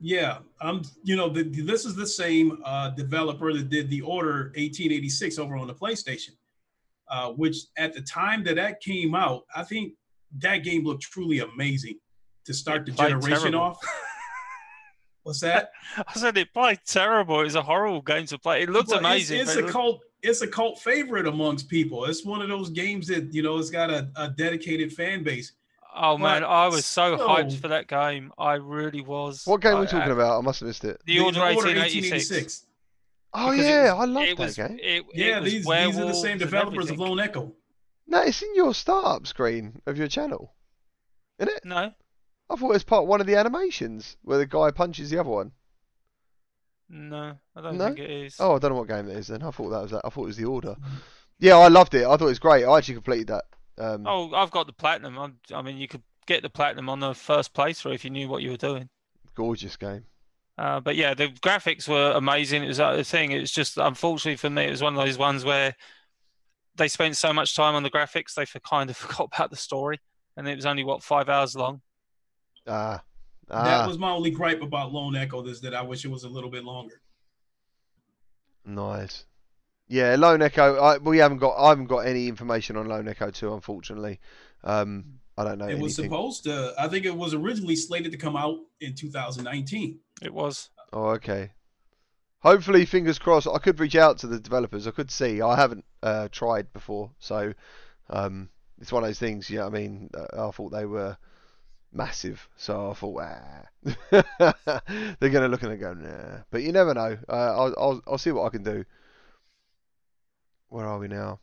[0.00, 0.82] Yeah, I'm.
[1.02, 5.38] you know, the, the- this is the same uh, developer that did the Order 1886
[5.38, 6.30] over on the PlayStation,
[7.10, 9.94] uh, which at the time that that came out, I think
[10.38, 11.98] that game looked truly amazing
[12.46, 13.60] to start the It played generation terrible.
[13.60, 13.78] off.
[15.24, 15.72] What's that?
[15.98, 17.40] I said it played terrible.
[17.40, 18.62] It was a horrible game to play.
[18.62, 19.40] It looked Well, amazing.
[19.40, 20.00] It's, it's but it a looked- cult.
[20.22, 22.04] It's a cult favorite amongst people.
[22.06, 25.52] It's one of those games that you know it's got a, a dedicated fan base.
[25.94, 28.32] Oh man, I was so hyped for that game.
[28.38, 29.42] I really was.
[29.46, 30.38] What game are I- we uh, talking I- about?
[30.38, 31.00] I must have missed it.
[31.06, 32.64] The Order 1886.
[33.34, 34.78] Oh Because it yeah, was- I love it that was, game.
[34.82, 36.98] It, Yeah, it was these these are the same developers of.
[36.98, 37.52] Lone Echo.
[38.06, 40.54] No, it's in your startup screen of your channel,
[41.38, 41.64] isn't it?
[41.64, 41.92] No,
[42.50, 45.28] I thought it was part one of the animations where the guy punches the other
[45.30, 45.52] one.
[46.88, 47.84] No, I don't No?
[47.84, 48.38] think it is.
[48.40, 49.42] Oh, I don't know what game it is then.
[49.42, 50.02] I thought that was that.
[50.04, 50.76] I thought it was the Order.
[51.38, 52.04] Yeah, I loved it.
[52.04, 52.64] I thought it was great.
[52.64, 53.44] I actually completed that.
[53.78, 55.16] Um, Oh, I've got the platinum.
[55.18, 58.28] I'm, I mean, you could get the platinum on the first playthrough if you knew
[58.28, 58.90] what you were doing.
[59.34, 60.04] gorgeous game.
[60.56, 62.64] Uh, but yeah, the graphics were amazing.
[62.64, 63.30] It was uh, the thing.
[63.30, 65.74] It was just unfortunately for me, it was one of those ones where
[66.76, 69.56] they spent so much time on the graphics, they for kind of forgot about the
[69.56, 70.00] story,
[70.36, 71.82] and it was only what five hours long.
[72.66, 73.04] Ah,
[73.48, 75.44] That ah, was my only gripe about Lone Echo.
[75.46, 77.00] Is that I wish it was a little bit longer.
[78.64, 79.24] nice.
[79.88, 80.76] Yeah, Lone Echo.
[80.76, 81.56] I, we haven't got.
[81.56, 84.20] I haven't got any information on Lone Echo 2, unfortunately.
[84.62, 86.74] Um, I don't know It was supposed to.
[86.78, 89.98] I think it was originally slated to come out in 2019.
[90.20, 90.68] It was.
[90.92, 91.52] Oh, okay.
[92.40, 93.48] Hopefully, fingers crossed.
[93.48, 94.86] I could reach out to the developers.
[94.86, 95.40] I could see.
[95.40, 97.54] I haven't uh, tried before, so
[98.10, 98.50] um,
[98.80, 99.48] it's one of those things.
[99.48, 101.16] Yeah, you know I mean, uh, I thought they were
[101.92, 104.54] massive, so I thought, ah.
[105.20, 106.42] they're gonna look and go, nah.
[106.50, 107.18] But you never know.
[107.28, 108.84] Uh, I'll, I'll I'll see what I can do.
[110.68, 111.40] Where are we now?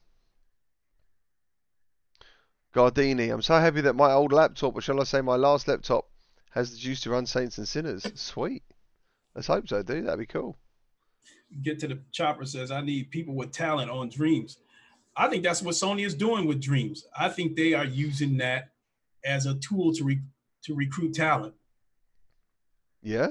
[2.76, 6.09] Gardini, I'm so happy that my old laptop, or shall I say my last laptop,
[6.51, 8.05] has the juice to run Saints and Sinners.
[8.15, 8.63] Sweet.
[9.34, 10.05] Let's hope so, dude.
[10.05, 10.57] That'd be cool.
[11.61, 14.57] Get to the chopper says, I need people with talent on Dreams.
[15.15, 17.05] I think that's what Sony is doing with Dreams.
[17.17, 18.69] I think they are using that
[19.23, 20.22] as a tool to re-
[20.65, 21.53] to recruit talent.
[23.01, 23.27] Yeah.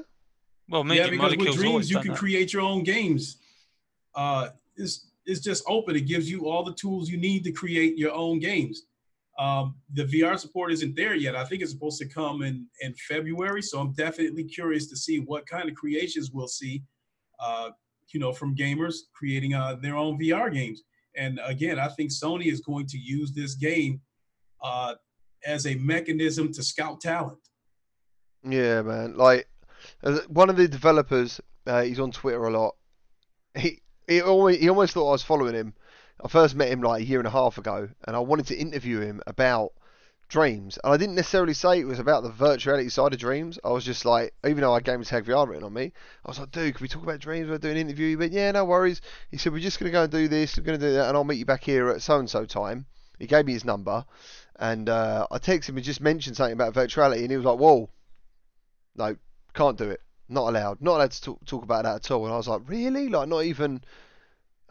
[0.68, 2.18] Well, yeah, because with Dreams you can that.
[2.18, 3.38] create your own games.
[4.14, 5.96] Uh, it's it's just open.
[5.96, 8.82] It gives you all the tools you need to create your own games.
[9.38, 11.34] Um, the VR support isn't there yet.
[11.34, 13.62] I think it's supposed to come in in February.
[13.62, 16.82] So I'm definitely curious to see what kind of creations we'll see.
[17.40, 17.70] Uh,
[18.12, 20.82] you know, from gamers creating uh, their own VR games.
[21.16, 24.00] And again, I think Sony is going to use this game
[24.62, 24.94] uh,
[25.44, 27.38] as a mechanism to scout talent.
[28.42, 29.16] Yeah, man.
[29.16, 29.48] Like
[30.02, 32.76] uh, one of the developers, uh, he's on Twitter a lot.
[33.54, 35.74] He he always he almost thought I was following him.
[36.22, 38.56] I first met him like a year and a half ago, and I wanted to
[38.56, 39.72] interview him about
[40.28, 43.58] Dreams, and I didn't necessarily say it was about the virtuality side of Dreams.
[43.62, 45.92] I was just like, even though I had GamertagVR written on me,
[46.24, 47.48] I was like, dude, can we talk about Dreams?
[47.48, 48.08] We're doing an interview.
[48.08, 49.00] He went, yeah, no worries.
[49.30, 51.08] He said, we're just going to go and do this, we're going to do that,
[51.08, 52.86] and I'll meet you back here at so and so time.
[53.18, 54.04] He gave me his number,
[54.58, 57.58] and uh, I texted him and just mentioned something about virtuality, and he was like,
[57.58, 57.90] whoa,
[58.96, 59.16] no,
[59.54, 60.00] can't do it.
[60.28, 60.80] Not allowed.
[60.80, 62.24] Not allowed to talk, talk about that at all.
[62.24, 63.08] And I was like, really?
[63.08, 63.82] Like, not even.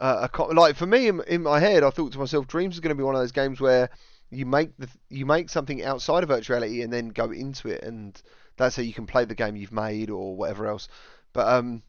[0.00, 2.80] Uh, a, like for me in, in my head, I thought to myself, Dreams is
[2.80, 3.88] going to be one of those games where
[4.30, 8.20] you make the you make something outside of virtuality and then go into it, and
[8.56, 10.88] that's how you can play the game you've made or whatever else.
[11.32, 11.82] But um,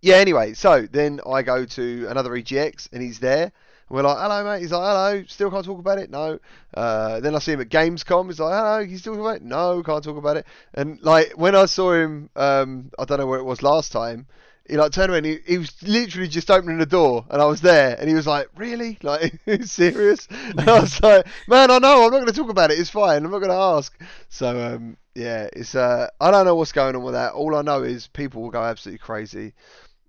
[0.00, 0.16] yeah.
[0.16, 3.52] Anyway, so then I go to another EGX and he's there.
[3.88, 4.60] And we're like, hello, mate.
[4.60, 5.24] He's like, hello.
[5.28, 6.10] Still can't talk about it.
[6.10, 6.38] No.
[6.74, 8.26] Uh, then I see him at Gamescom.
[8.26, 8.82] He's like, hello.
[8.82, 9.42] He's you still talk about it?
[9.42, 10.46] No, can't talk about it.
[10.74, 14.26] And like when I saw him, um, I don't know where it was last time
[14.68, 15.24] he like turned around.
[15.24, 18.26] He, he was literally just opening the door, and I was there, and he was
[18.26, 18.98] like, "Really?
[19.08, 22.04] Like, serious?" And I was like, "Man, I know.
[22.04, 22.78] I'm not going to talk about it.
[22.78, 23.24] It's fine.
[23.24, 23.98] I'm not going to ask."
[24.28, 27.32] So, um, yeah, it's uh, I don't know what's going on with that.
[27.32, 29.54] All I know is people will go absolutely crazy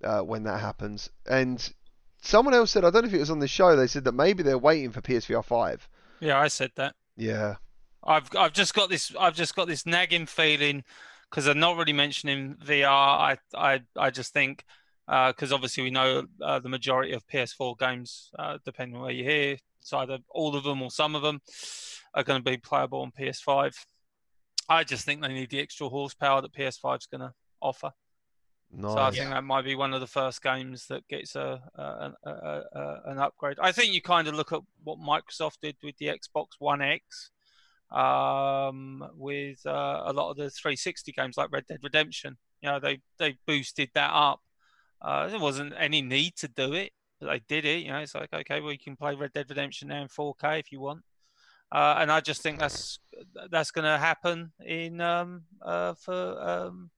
[0.03, 1.10] uh, when that happens.
[1.26, 1.72] And
[2.22, 4.14] someone else said, I don't know if it was on the show, they said that
[4.14, 5.88] maybe they're waiting for PSVR five.
[6.20, 6.96] Yeah, I said that.
[7.16, 7.56] Yeah.
[8.04, 10.84] I've I've just got this I've just got this nagging feeling
[11.30, 12.88] because I'm not really mentioning VR.
[12.88, 14.64] I I I just think
[15.06, 19.12] because uh, obviously we know uh, the majority of PS4 games, uh, depending on where
[19.12, 21.41] you hear, it's either all of them or some of them
[22.14, 23.74] are going to be playable on PS5.
[24.68, 27.91] I just think they need the extra horsepower that PS5 is going to offer.
[28.72, 28.94] Nice.
[28.94, 32.12] So I think that might be one of the first games that gets a, a,
[32.24, 33.58] a, an upgrade.
[33.60, 37.32] I think you kind of look at what Microsoft did with the Xbox One X
[37.91, 42.38] um, with uh, a lot of the 360 games like Red Dead Redemption.
[42.62, 44.41] You know, they they boosted that up.
[45.02, 47.84] Uh, there wasn't any need to do it, but they did it.
[47.84, 50.60] You know, it's like okay, well, you can play Red Dead Redemption now in 4K
[50.60, 51.02] if you want.
[51.72, 53.00] Uh, and I just think that's
[53.50, 56.90] that's going to happen in um, uh, for um,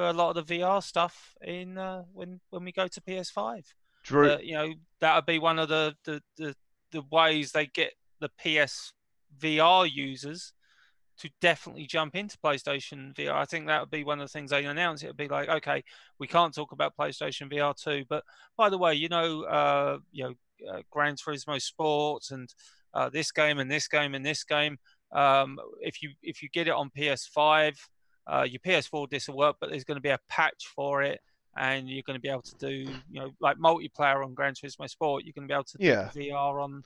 [0.00, 3.66] for a lot of the VR stuff in uh, when when we go to PS5.
[4.02, 6.54] Drew, you know, that would be one of the, the the
[6.90, 8.94] the ways they get the PS
[9.38, 10.54] VR users
[11.18, 13.34] to definitely jump into PlayStation VR.
[13.34, 15.02] I think that would be one of the things they announce.
[15.02, 15.84] It would be like, okay,
[16.18, 18.24] we can't talk about PlayStation VR two, but
[18.56, 22.48] by the way, you know, uh, you know, uh, Gran Turismo Sports and
[22.94, 24.78] uh, this game and this game and this game.
[25.12, 27.76] Um, if you if you get it on PS5,
[28.26, 31.20] uh, your PS4 disc will work, but there's going to be a patch for it,
[31.56, 32.70] and you're going to be able to do
[33.10, 35.24] you know like multiplayer on Gran Turismo Sport.
[35.24, 36.10] You're going to be able to yeah.
[36.12, 36.84] do VR on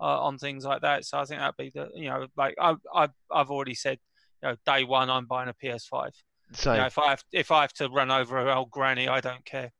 [0.00, 1.04] uh, on things like that.
[1.04, 3.98] So I think that'd be the you know like I I I've already said
[4.42, 6.10] you know day one I'm buying a PS5.
[6.52, 9.08] So you know, if I have if I have to run over an old granny,
[9.08, 9.72] I don't care.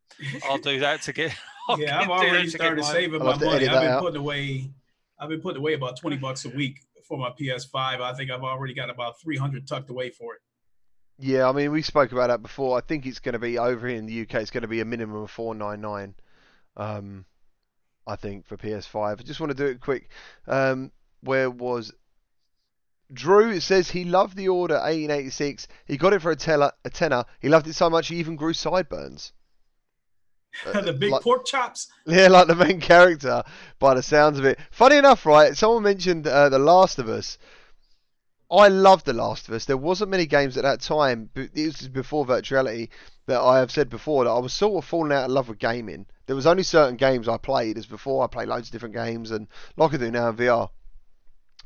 [0.49, 1.35] I'll do that to get.
[1.69, 3.69] I'll yeah, I've already started saving my money.
[3.69, 4.03] I've been out.
[4.03, 4.71] putting away.
[5.19, 8.01] I've been putting away about twenty bucks a week for my PS5.
[8.01, 10.41] I think I've already got about three hundred tucked away for it.
[11.19, 12.77] Yeah, I mean we spoke about that before.
[12.77, 14.35] I think it's going to be over here in the UK.
[14.35, 16.15] It's going to be a minimum of four nine nine.
[16.77, 17.25] Um,
[18.07, 19.21] I think, for PS5.
[19.21, 20.09] I just want to do it quick.
[20.47, 21.93] Um, where was
[23.13, 23.51] Drew?
[23.51, 25.67] It says he loved the order 1886.
[25.87, 27.25] He got it for a, teller, a tenner.
[27.41, 29.33] He loved it so much he even grew sideburns.
[30.73, 31.89] the big like, pork chops.
[32.07, 33.43] Yeah, like the main character,
[33.79, 34.59] by the sounds of it.
[34.71, 35.57] Funny enough, right?
[35.57, 37.39] Someone mentioned uh, The Last of Us.
[38.51, 39.65] I loved The Last of Us.
[39.65, 41.31] There wasn't many games at that time.
[41.35, 42.91] This was before virtuality
[43.27, 45.59] that I have said before that I was sort of falling out of love with
[45.59, 46.07] gaming.
[46.27, 48.23] There was only certain games I played as before.
[48.23, 50.71] I played loads of different games and like I do now in VR.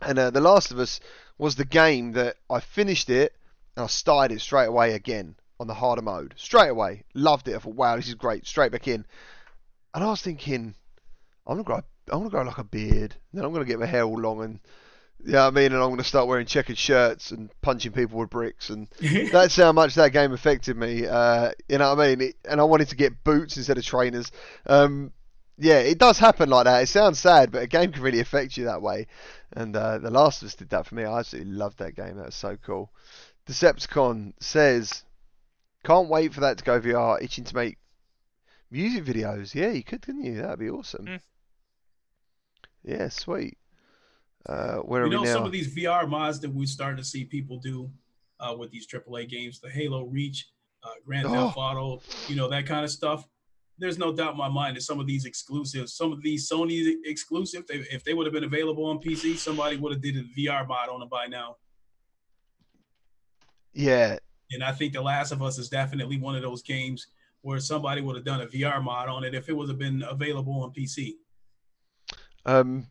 [0.00, 1.00] And uh, The Last of Us
[1.36, 3.34] was the game that I finished it
[3.76, 6.32] and I started it straight away again on the harder mode.
[6.38, 7.04] Straight away.
[7.12, 7.56] Loved it.
[7.56, 8.46] I thought, wow, this is great.
[8.46, 9.04] Straight back in.
[9.92, 10.74] And I was thinking,
[11.46, 13.16] I'm gonna grow I'm gonna grow like a beard.
[13.34, 14.60] Then I'm gonna get my hair all long and
[15.24, 18.30] yeah, I mean, and I'm going to start wearing checkered shirts and punching people with
[18.30, 18.88] bricks, and
[19.32, 21.06] that's how much that game affected me.
[21.06, 22.28] Uh, you know what I mean?
[22.28, 24.30] It, and I wanted to get boots instead of trainers.
[24.66, 25.12] Um,
[25.58, 26.82] yeah, it does happen like that.
[26.82, 29.06] It sounds sad, but a game can really affect you that way.
[29.52, 31.04] And uh, The Last of Us did that for me.
[31.04, 32.16] I absolutely loved that game.
[32.16, 32.90] That was so cool.
[33.46, 35.04] Decepticon says,
[35.84, 37.22] "Can't wait for that to go VR.
[37.22, 37.78] Itching to make
[38.70, 39.54] music videos.
[39.54, 40.40] Yeah, you could, couldn't you?
[40.40, 41.06] That'd be awesome.
[41.06, 41.20] Mm.
[42.82, 43.58] Yeah, sweet."
[44.46, 47.58] Uh, where you know some of these VR mods that we're starting to see people
[47.58, 47.90] do
[48.40, 50.48] uh, with these AAA games, the Halo Reach,
[50.82, 51.32] uh, Grand oh.
[51.32, 53.26] Theft Auto, you know that kind of stuff.
[53.78, 56.96] There's no doubt in my mind that some of these exclusives, some of these Sony
[57.04, 60.22] exclusive, they, if they would have been available on PC, somebody would have did a
[60.38, 61.56] VR mod on them by now.
[63.72, 64.18] Yeah.
[64.50, 67.06] And I think The Last of Us is definitely one of those games
[67.42, 70.02] where somebody would have done a VR mod on it if it would have been
[70.02, 71.14] available on PC.
[72.44, 72.86] Um,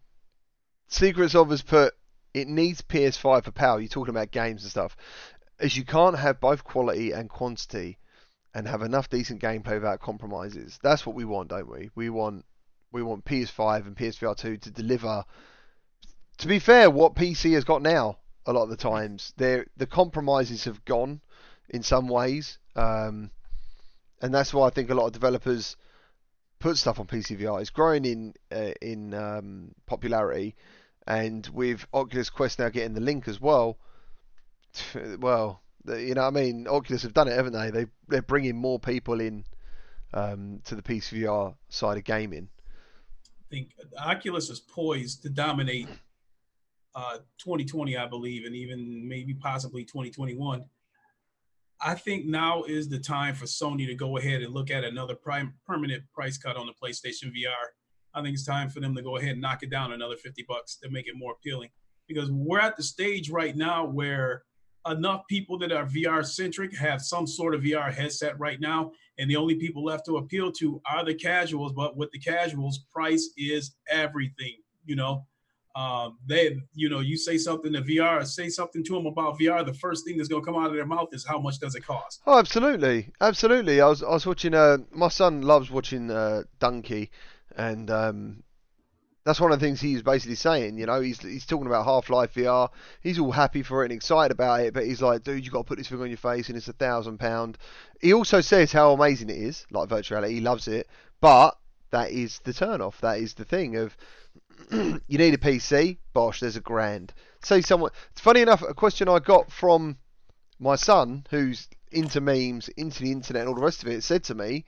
[0.90, 1.94] Secrets of has put
[2.34, 3.80] it needs PS5 for power.
[3.80, 4.96] You're talking about games and stuff.
[5.60, 7.98] As you can't have both quality and quantity
[8.54, 10.80] and have enough decent gameplay without compromises.
[10.82, 11.90] That's what we want, don't we?
[11.96, 12.46] We want
[12.92, 15.24] we want PS5 and PSVR 2 to deliver.
[16.40, 20.64] To be fair, what PC has got now, a lot of the times, the compromises
[20.64, 21.22] have gone
[21.70, 23.30] in some ways, um,
[24.22, 25.76] and that's why I think a lot of developers
[26.60, 27.62] put stuff on PCVR.
[27.62, 30.56] It's growing in uh, in um, popularity,
[31.10, 33.80] and with Oculus Quest now getting the link as well,
[35.20, 37.72] well, you know, what I mean, Oculus have done it, haven't they?
[37.72, 39.44] They they're bringing more people in
[40.14, 42.48] um, to the PCVR side of gaming.
[43.42, 45.88] I think Oculus is poised to dominate
[46.94, 50.64] uh, 2020, I believe, and even maybe possibly 2021.
[51.82, 55.16] I think now is the time for Sony to go ahead and look at another
[55.16, 57.70] prime, permanent price cut on the PlayStation VR.
[58.14, 60.46] I think it's time for them to go ahead and knock it down another 50
[60.48, 61.70] bucks to make it more appealing.
[62.08, 64.44] Because we're at the stage right now where
[64.88, 69.30] enough people that are VR centric have some sort of VR headset right now, and
[69.30, 71.74] the only people left to appeal to are the casuals.
[71.74, 74.56] But with the casuals, price is everything.
[74.86, 75.26] You know,
[75.76, 79.66] um, they, you know, you say something to VR, say something to them about VR.
[79.66, 81.76] The first thing that's going to come out of their mouth is how much does
[81.76, 82.22] it cost?
[82.26, 83.82] Oh, absolutely, absolutely.
[83.82, 84.54] I was I was watching.
[84.54, 87.10] Uh, my son loves watching uh, Dunkey,
[87.56, 88.44] and um,
[89.26, 90.78] that's one of the things he's basically saying.
[90.78, 92.70] You know, he's he's talking about Half Life VR.
[93.02, 95.60] He's all happy for it and excited about it, but he's like, dude, you got
[95.60, 97.58] to put this thing on your face, and it's a thousand pound.
[98.02, 100.32] He also says how amazing it is, like virtuality.
[100.32, 100.88] He loves it,
[101.22, 101.58] but
[101.92, 103.02] that is the turn off.
[103.02, 103.96] That is the thing of
[104.72, 105.98] you need a PC.
[106.14, 107.14] Bosh, there's a grand.
[107.44, 107.92] Say someone.
[108.12, 108.62] It's funny enough.
[108.62, 109.98] A question I got from
[110.60, 114.24] my son, who's into memes, into the internet, and all the rest of it, said
[114.26, 114.66] to me,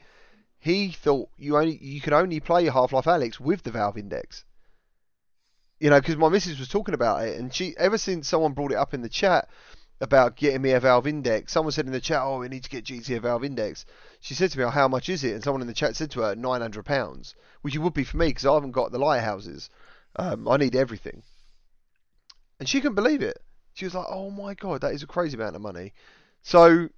[0.61, 4.45] he thought you only you can only play Half Life Alyx with the Valve Index
[5.81, 8.71] you know, because my missus was talking about it, and she ever since someone brought
[8.71, 9.49] it up in the chat
[9.99, 12.69] about getting me a Valve Index, someone said in the chat, "Oh, we need to
[12.69, 13.83] get GT a Valve Index."
[14.19, 16.11] She said to me, "Oh, how much is it?" And someone in the chat said
[16.11, 17.33] to her, nine hundred pounds,
[17.63, 19.71] which it would be for me because I haven't got the lighthouses.
[20.17, 21.23] Um, I need everything,
[22.59, 23.41] and she couldn't believe it.
[23.73, 25.93] She was like, "Oh my god, that is a crazy amount of money."
[26.43, 26.89] So,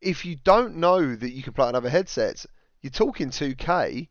[0.00, 2.48] if you don't know that you can play on other headsets,
[2.82, 4.08] you're talking 2K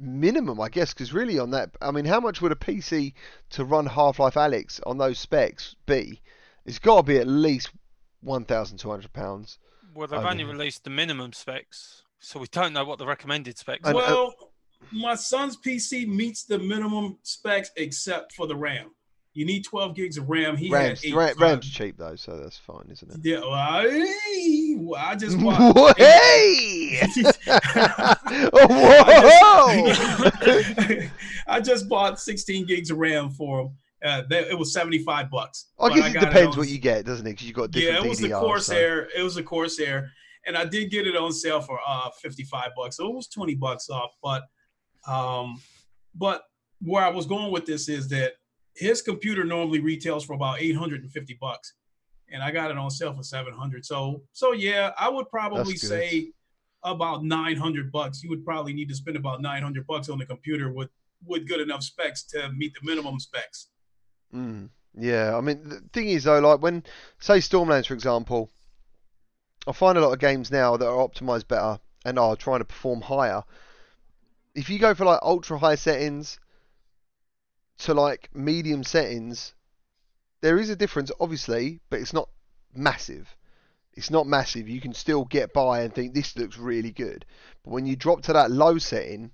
[0.00, 3.12] minimum, I guess, because really on that, I mean, how much would a PC
[3.50, 6.20] to run Half-Life Alyx on those specs be?
[6.64, 7.70] It's got to be at least
[8.22, 9.58] one thousand two hundred pounds.
[9.94, 13.88] Well, they've only released the minimum specs, so we don't know what the recommended specs.
[13.88, 13.94] are.
[13.94, 14.34] Uh, well,
[14.92, 18.90] my son's PC meets the minimum specs except for the RAM.
[19.32, 20.56] You need 12 gigs of RAM.
[20.56, 21.38] He Ram's, had eight.
[21.38, 23.18] Ram's cheap though, so that's fine, isn't it?
[23.22, 25.96] Yeah, well, I, I just bought.
[25.98, 27.00] hey!
[28.52, 29.92] Whoa!
[31.46, 33.70] I just bought 16 gigs of RAM for him.
[34.02, 35.66] Uh, it was 75 bucks.
[35.78, 37.30] I guess it depends it on, what you get, doesn't it?
[37.30, 37.98] Because you got different.
[37.98, 39.08] Yeah, it was DDR, the Corsair.
[39.12, 39.20] So.
[39.20, 40.10] It was a Corsair,
[40.46, 42.96] and I did get it on sale for uh 55 bucks.
[42.96, 44.10] So it was 20 bucks off.
[44.22, 44.42] But,
[45.06, 45.60] um,
[46.16, 46.42] but
[46.80, 48.32] where I was going with this is that
[48.80, 51.74] his computer normally retails for about 850 bucks
[52.32, 53.84] and I got it on sale for 700.
[53.84, 56.32] So so yeah, I would probably say
[56.82, 58.22] about 900 bucks.
[58.22, 60.90] You would probably need to spend about 900 bucks on the computer with
[61.26, 63.68] with good enough specs to meet the minimum specs.
[64.34, 66.84] Mm, yeah, I mean the thing is though, like when
[67.18, 68.50] say Stormlands for example,
[69.66, 72.64] I find a lot of games now that are optimized better and are trying to
[72.64, 73.42] perform higher.
[74.54, 76.40] If you go for like ultra high settings
[77.80, 79.54] to like medium settings,
[80.40, 82.28] there is a difference, obviously, but it's not
[82.74, 83.36] massive.
[83.94, 84.68] It's not massive.
[84.68, 87.24] You can still get by and think this looks really good.
[87.64, 89.30] But when you drop to that low setting,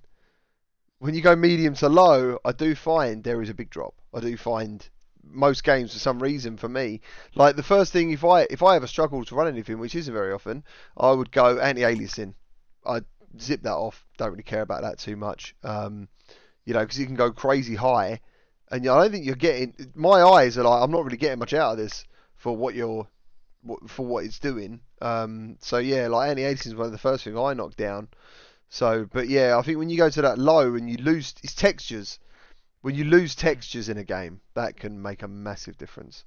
[0.99, 3.93] when you go medium to low, I do find there is a big drop.
[4.13, 4.87] I do find
[5.23, 7.01] most games for some reason for me,
[7.35, 10.13] like the first thing if I if I ever struggle to run anything, which isn't
[10.13, 10.63] very often,
[10.95, 12.33] I would go anti-aliasing.
[12.85, 13.01] I
[13.39, 14.05] zip that off.
[14.17, 15.53] Don't really care about that too much.
[15.63, 16.07] Um,
[16.65, 18.21] you know, because you can go crazy high
[18.71, 19.73] and I don't think you're getting.
[19.95, 22.03] My eyes are like I'm not really getting much out of this
[22.35, 23.07] for what you're
[23.87, 24.81] for what it's doing.
[25.01, 28.07] Um, so yeah, like anti-aliasing is one of the first things I knocked down.
[28.69, 31.55] So, but yeah, I think when you go to that low and you lose, it's
[31.55, 32.19] textures.
[32.81, 36.25] When you lose textures in a game, that can make a massive difference.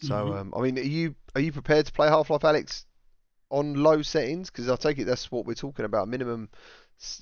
[0.00, 0.38] So, mm-hmm.
[0.38, 2.84] um, I mean, are you are you prepared to play Half-Life Alyx
[3.50, 4.50] on low settings?
[4.50, 6.08] Because I take it that's what we're talking about.
[6.08, 6.48] Minimum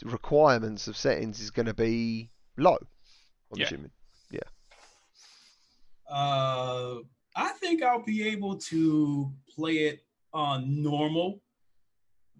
[0.04, 2.78] requirements of settings is going to be low.
[3.52, 3.66] I'm yeah.
[3.66, 3.90] assuming.
[6.12, 6.96] Uh,
[7.34, 11.40] I think I'll be able to play it on normal,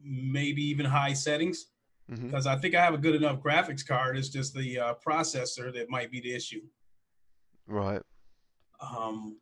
[0.05, 1.69] maybe even high settings,
[2.09, 2.57] because mm-hmm.
[2.57, 4.19] I think I have a good enough graphics card.
[4.19, 6.61] It's just the uh, processor that might be the issue.
[7.67, 8.03] Right.
[8.81, 9.39] Um,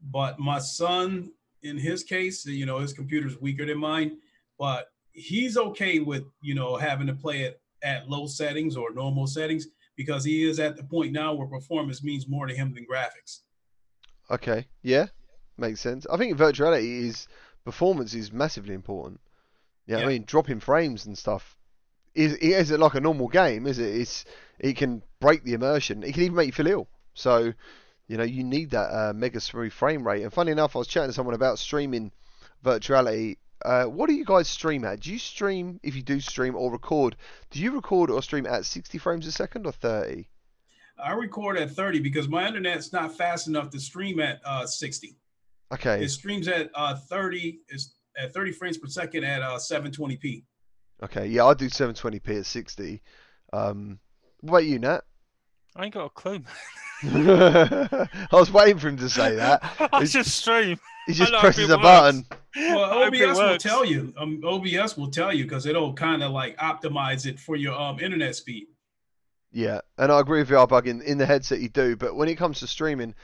[0.00, 1.32] but my son,
[1.62, 4.18] in his case, you know, his computer's weaker than mine,
[4.58, 9.26] but he's okay with you know having to play it at low settings or normal
[9.26, 12.86] settings because he is at the point now where performance means more to him than
[12.86, 13.40] graphics.
[14.30, 15.06] Okay, yeah,
[15.56, 16.06] makes sense.
[16.10, 17.28] I think virtuality is
[17.64, 19.20] performance is massively important.
[19.86, 20.04] Yeah, Yeah.
[20.04, 21.56] I mean dropping frames and stuff
[22.14, 23.94] is it isn't like a normal game, is it?
[23.94, 24.24] It's
[24.58, 26.02] it can break the immersion.
[26.02, 26.88] It can even make you feel ill.
[27.14, 27.52] So,
[28.06, 30.22] you know, you need that uh, mega smooth frame rate.
[30.22, 32.12] And funny enough, I was chatting to someone about streaming
[32.64, 33.38] virtuality.
[33.64, 35.00] Uh, what do you guys stream at?
[35.00, 37.16] Do you stream if you do stream or record?
[37.50, 40.28] Do you record or stream at 60 frames a second or 30?
[41.02, 45.16] I record at 30 because my internet's not fast enough to stream at uh, 60.
[45.72, 50.44] Okay, It streams at uh, 30 is at 30 frames per second at uh, 720p.
[51.02, 53.02] okay, yeah, I do 720p at 60.
[53.52, 53.98] Um,
[54.40, 55.00] what about you, Nat?
[55.76, 56.42] I ain't got a clue.
[57.02, 59.62] I was waiting for him to say that.
[59.92, 60.78] I just stream.
[61.06, 61.82] He just know if presses a works.
[61.82, 62.26] button.
[62.56, 64.14] Well, I hope it OBS will tell you.
[64.16, 67.98] Um, OBS will tell you because it'll kind of like optimize it for your um
[67.98, 68.68] internet speed.
[69.52, 72.28] Yeah, and I agree with you, bug in, in the headset you do, but when
[72.28, 73.14] it comes to streaming,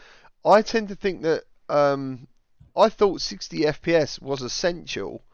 [0.44, 2.28] I tend to think that um,
[2.76, 5.24] I thought 60 FPS was essential,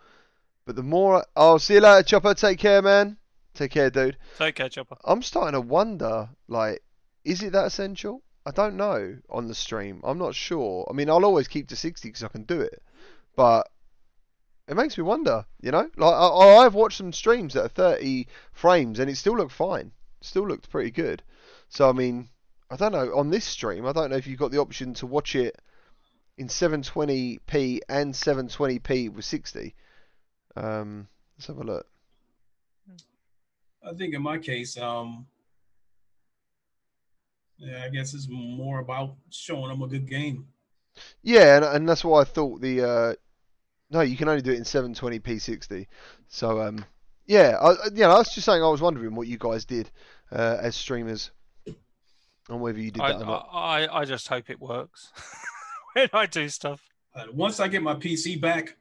[0.64, 2.32] but the more I, oh, see you later, Chopper.
[2.32, 3.18] Take care, man.
[3.52, 4.16] Take care, dude.
[4.38, 4.96] Take care, Chopper.
[5.04, 6.82] I'm starting to wonder, like,
[7.26, 8.22] is it that essential?
[8.46, 10.00] I don't know on the stream.
[10.04, 10.86] I'm not sure.
[10.88, 12.80] I mean, I'll always keep to 60 because I can do it,
[13.34, 13.68] but
[14.68, 15.44] it makes me wonder.
[15.60, 19.36] You know, like I, I've watched some streams that are 30 frames and it still
[19.36, 19.90] looked fine.
[20.20, 21.24] Still looked pretty good.
[21.68, 22.28] So I mean,
[22.70, 23.84] I don't know on this stream.
[23.86, 25.60] I don't know if you've got the option to watch it
[26.38, 29.74] in 720p and 720p with 60.
[30.54, 31.86] Um, let's have a look.
[33.84, 35.26] I think in my case, um,
[37.58, 40.46] yeah, I guess it's more about showing them a good game.
[41.22, 43.14] Yeah, and, and that's why I thought the uh,
[43.90, 45.88] no, you can only do it in 720p 60.
[46.28, 46.84] So um,
[47.26, 49.64] yeah, I, I- you know, I was just saying I was wondering what you guys
[49.64, 49.90] did
[50.32, 51.30] uh, as streamers,
[52.48, 53.48] and whether you did I, that or not.
[53.52, 55.12] I, I just hope it works
[55.94, 56.80] when I do stuff.
[57.14, 58.76] Uh, once I get my PC back,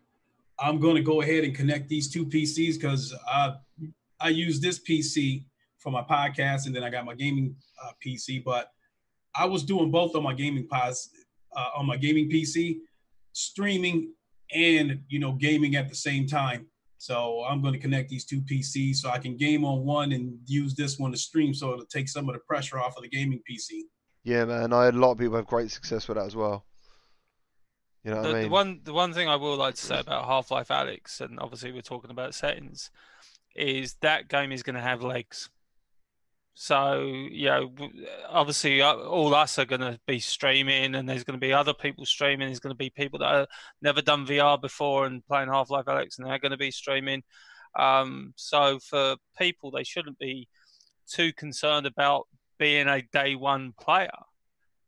[0.59, 3.55] I'm going to go ahead and connect these two PCs because I
[4.19, 5.43] I use this PC
[5.85, 8.43] for my podcast and then I got my gaming uh, PC.
[8.43, 8.72] But
[9.35, 11.09] I was doing both on my gaming pos
[11.55, 12.80] uh, on my gaming PC,
[13.31, 14.11] streaming
[14.53, 16.65] and you know gaming at the same time.
[16.97, 20.39] So I'm going to connect these two PCs so I can game on one and
[20.47, 23.09] use this one to stream, so it'll take some of the pressure off of the
[23.09, 23.81] gaming PC.
[24.23, 26.65] Yeah, man, I had a lot of people have great success with that as well.
[28.03, 29.99] You know what The, I the one the one thing I will like to say
[29.99, 32.89] about Half Life Alyx, and obviously we're talking about settings,
[33.55, 35.49] is that game is going to have legs.
[36.58, 37.01] So
[37.32, 37.72] you know,
[38.30, 41.74] obviously uh, all us are going to be streaming, and there's going to be other
[41.74, 42.48] people streaming.
[42.48, 43.48] There's going to be people that have
[43.82, 47.24] never done VR before and playing Half Life Alyx, and they're going to be streaming.
[47.77, 50.48] Um, so for people, they shouldn't be
[51.11, 52.27] too concerned about
[52.58, 54.09] being a day one player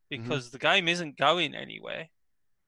[0.10, 2.08] because the game isn't going anywhere.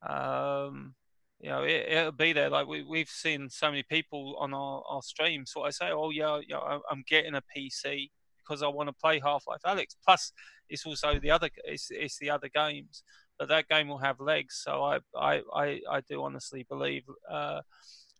[0.07, 0.93] Um,
[1.39, 2.49] you know, it, it'll be there.
[2.49, 5.51] Like we, we've seen so many people on our, our streams.
[5.53, 8.09] So I say, oh yeah, yeah, I'm getting a PC
[8.49, 9.95] because I want to play Half Life Alyx.
[10.03, 10.31] Plus,
[10.69, 13.03] it's also the other, it's, it's the other games.
[13.37, 14.61] But that game will have legs.
[14.63, 17.03] So I, I, I, I do honestly believe.
[17.29, 17.61] Uh,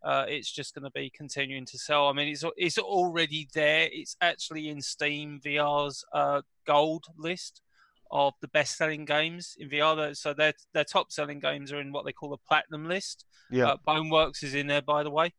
[0.02, 2.08] uh, it's just going to be continuing to sell.
[2.08, 3.90] I mean, it's it's already there.
[3.92, 7.62] It's actually in Steam VR's uh, gold list
[8.10, 10.16] of the best-selling games in VR.
[10.16, 13.26] So their their top-selling games are in what they call the platinum list.
[13.52, 15.34] Yeah, Uh, Boneworks is in there, by the way.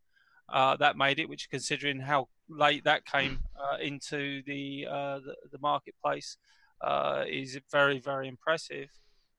[0.46, 5.34] Uh, that made it, which considering how late that came uh, into the, uh, the
[5.52, 6.36] the marketplace,
[6.82, 8.88] uh, is very very impressive.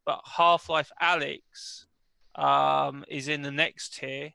[0.05, 1.85] But Half Life Alyx
[2.35, 4.31] um, is in the next tier,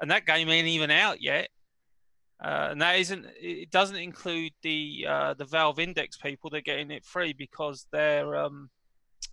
[0.00, 1.48] and that game ain't even out yet.
[2.42, 3.26] Uh, and that isn't.
[3.40, 6.50] It doesn't include the uh, the Valve Index people.
[6.50, 8.70] They're getting it free because their um,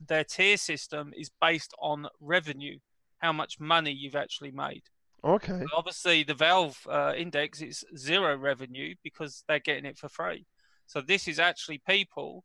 [0.08, 2.80] their tier system is based on revenue,
[3.20, 4.84] how much money you've actually made.
[5.24, 5.64] Okay.
[5.76, 10.46] Obviously, the Valve uh, Index is zero revenue because they're getting it for free.
[10.88, 12.44] So this is actually people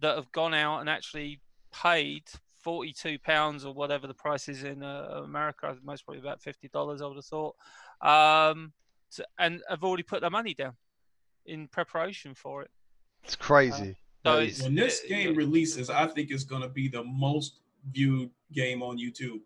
[0.00, 1.40] that have gone out and actually
[1.72, 2.24] paid
[2.58, 5.76] forty-two pounds or whatever the price is in uh, America.
[5.84, 7.02] Most probably about fifty dollars.
[7.02, 7.56] I would have thought,
[8.00, 8.72] um,
[9.12, 10.74] to, and have already put their money down
[11.46, 12.70] in preparation for it.
[13.24, 13.96] It's crazy.
[14.24, 15.36] So it's- When this uh, game yeah.
[15.36, 19.40] releases, I think it's going to be the most viewed game on YouTube.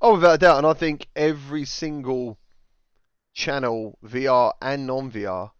[0.00, 2.38] Oh, without a doubt, and I think every single
[3.34, 5.50] channel, VR and non-VR,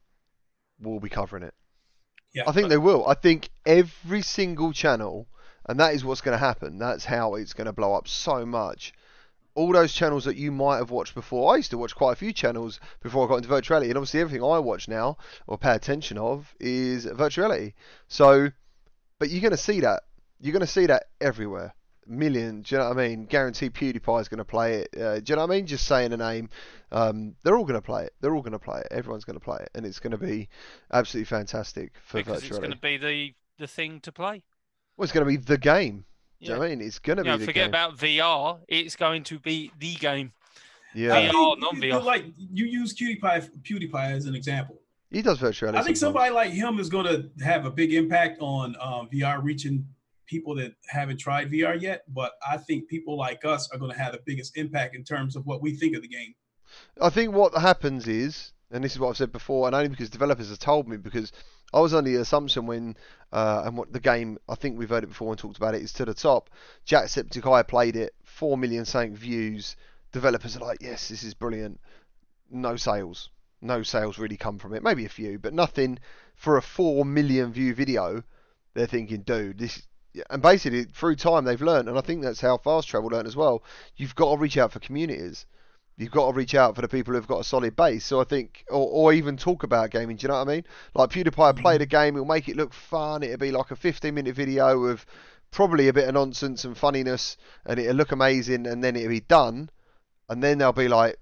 [0.80, 1.54] will be covering it.
[2.34, 3.06] Yeah, I think they will.
[3.06, 5.28] I think every single channel
[5.66, 6.78] and that is what's going to happen.
[6.78, 8.92] That's how it's going to blow up so much.
[9.54, 12.16] All those channels that you might have watched before, I used to watch quite a
[12.16, 15.74] few channels before I got into virtuality, and obviously everything I watch now or pay
[15.74, 17.74] attention of is virtuality.
[18.08, 18.50] So,
[19.18, 20.02] but you're going to see that.
[20.40, 21.74] You're going to see that everywhere.
[22.06, 23.26] Million, do you know what I mean?
[23.26, 24.88] Guarantee PewDiePie is going to play it.
[25.00, 25.66] Uh, do you know what I mean?
[25.66, 26.48] Just saying a name,
[26.90, 28.12] um, they're all going to play it.
[28.20, 28.88] They're all going to play it.
[28.90, 30.48] Everyone's going to play it, and it's going to be
[30.92, 32.46] absolutely fantastic for because virtuality.
[32.48, 34.42] it's going to be the the thing to play.
[34.96, 36.04] Well, it's going to be the game.
[36.40, 36.54] Do you Yeah.
[36.54, 36.80] know what I mean?
[36.86, 37.68] It's going to You be the forget game.
[37.70, 38.58] about VR.
[38.68, 40.32] It's going to be the game.
[40.94, 42.02] yeah, I VR, non-VR.
[42.02, 44.80] Like you use PewDiePie, PewDiePie as an example.
[45.10, 45.76] he does virtuality.
[45.76, 46.00] I think sometimes.
[46.00, 49.86] somebody like him is going to have a big impact on um, VR reaching
[50.32, 52.04] people that haven't tried VR yet.
[52.08, 55.36] But I think people like us are going to have the biggest impact in terms
[55.36, 56.34] of what we think of the game.
[57.00, 60.08] I think what happens is, and this is what I've said before, and only because
[60.08, 61.30] developers have told me, because
[61.74, 62.96] I was under the assumption when,
[63.30, 65.82] uh, and what the game, I think we've heard it before and talked about it,
[65.82, 66.48] is to the top.
[66.86, 69.76] Jacksepticeye played it, 4 million something views.
[70.12, 71.78] Developers are like, yes, this is brilliant.
[72.50, 73.28] No sales.
[73.60, 74.82] No sales really come from it.
[74.82, 75.98] Maybe a few, but nothing
[76.34, 78.22] for a 4 million view video.
[78.74, 79.82] They're thinking, dude, this.
[80.30, 83.36] And basically, through time, they've learned, and I think that's how Fast Travel learned as
[83.36, 83.62] well.
[83.96, 85.46] You've got to reach out for communities
[85.96, 88.04] you've got to reach out for the people who've got a solid base.
[88.04, 90.16] So I think, or, or even talk about gaming.
[90.16, 90.64] Do you know what I mean?
[90.94, 91.62] Like PewDiePie mm-hmm.
[91.62, 93.22] played a game, it'll make it look fun.
[93.22, 95.04] It'll be like a 15 minute video of
[95.50, 99.20] probably a bit of nonsense and funniness, and it'll look amazing, and then it'll be
[99.20, 99.70] done,
[100.28, 101.18] and then they'll be like,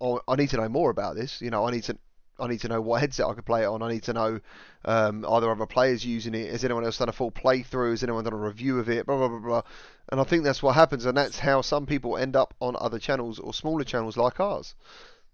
[0.00, 1.40] "Oh, I need to know more about this.
[1.40, 1.96] You know, I need to."
[2.40, 3.82] I need to know what headset I could play it on.
[3.82, 4.40] I need to know
[4.84, 6.50] um, are there other players using it?
[6.50, 7.90] Has anyone else done a full playthrough?
[7.90, 9.06] Has anyone done a review of it?
[9.06, 9.62] Blah blah blah blah.
[10.10, 12.98] And I think that's what happens, and that's how some people end up on other
[12.98, 14.74] channels or smaller channels like ours.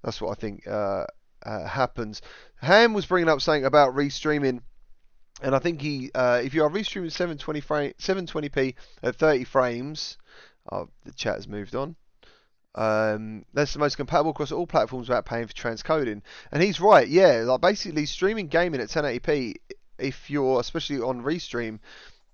[0.03, 1.07] That's what I think uh,
[1.45, 2.23] uh, happens.
[2.57, 4.61] Ham was bringing up something about restreaming,
[5.43, 10.19] and I think he, uh, if you are restreaming 720 frame, 720p at 30 frames,
[10.71, 11.97] oh, the chat has moved on.
[12.77, 16.21] Um, that's the most compatible across all platforms without paying for transcoding.
[16.53, 17.43] And he's right, yeah.
[17.47, 19.55] Like basically, streaming gaming at 1080p,
[19.99, 21.79] if you're especially on Restream,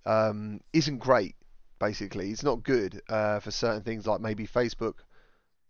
[0.04, 1.36] um, isn't great.
[1.78, 4.94] Basically, it's not good uh, for certain things like maybe Facebook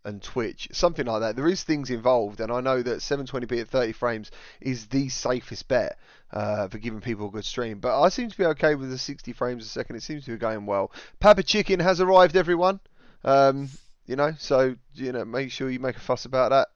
[0.05, 1.37] and Twitch, something like that.
[1.37, 5.69] There is things involved, and I know that 720p at 30 frames is the safest
[5.69, 5.97] bet
[6.33, 7.79] uh, for giving people a good stream.
[7.79, 9.97] But I seem to be okay with the 60 frames a second.
[9.97, 10.91] It seems to be going well.
[11.21, 12.81] Papa Chicken has arrived, everyone.
[13.25, 13.69] Um,
[14.07, 16.69] you know, so you know, make sure you make a fuss about that.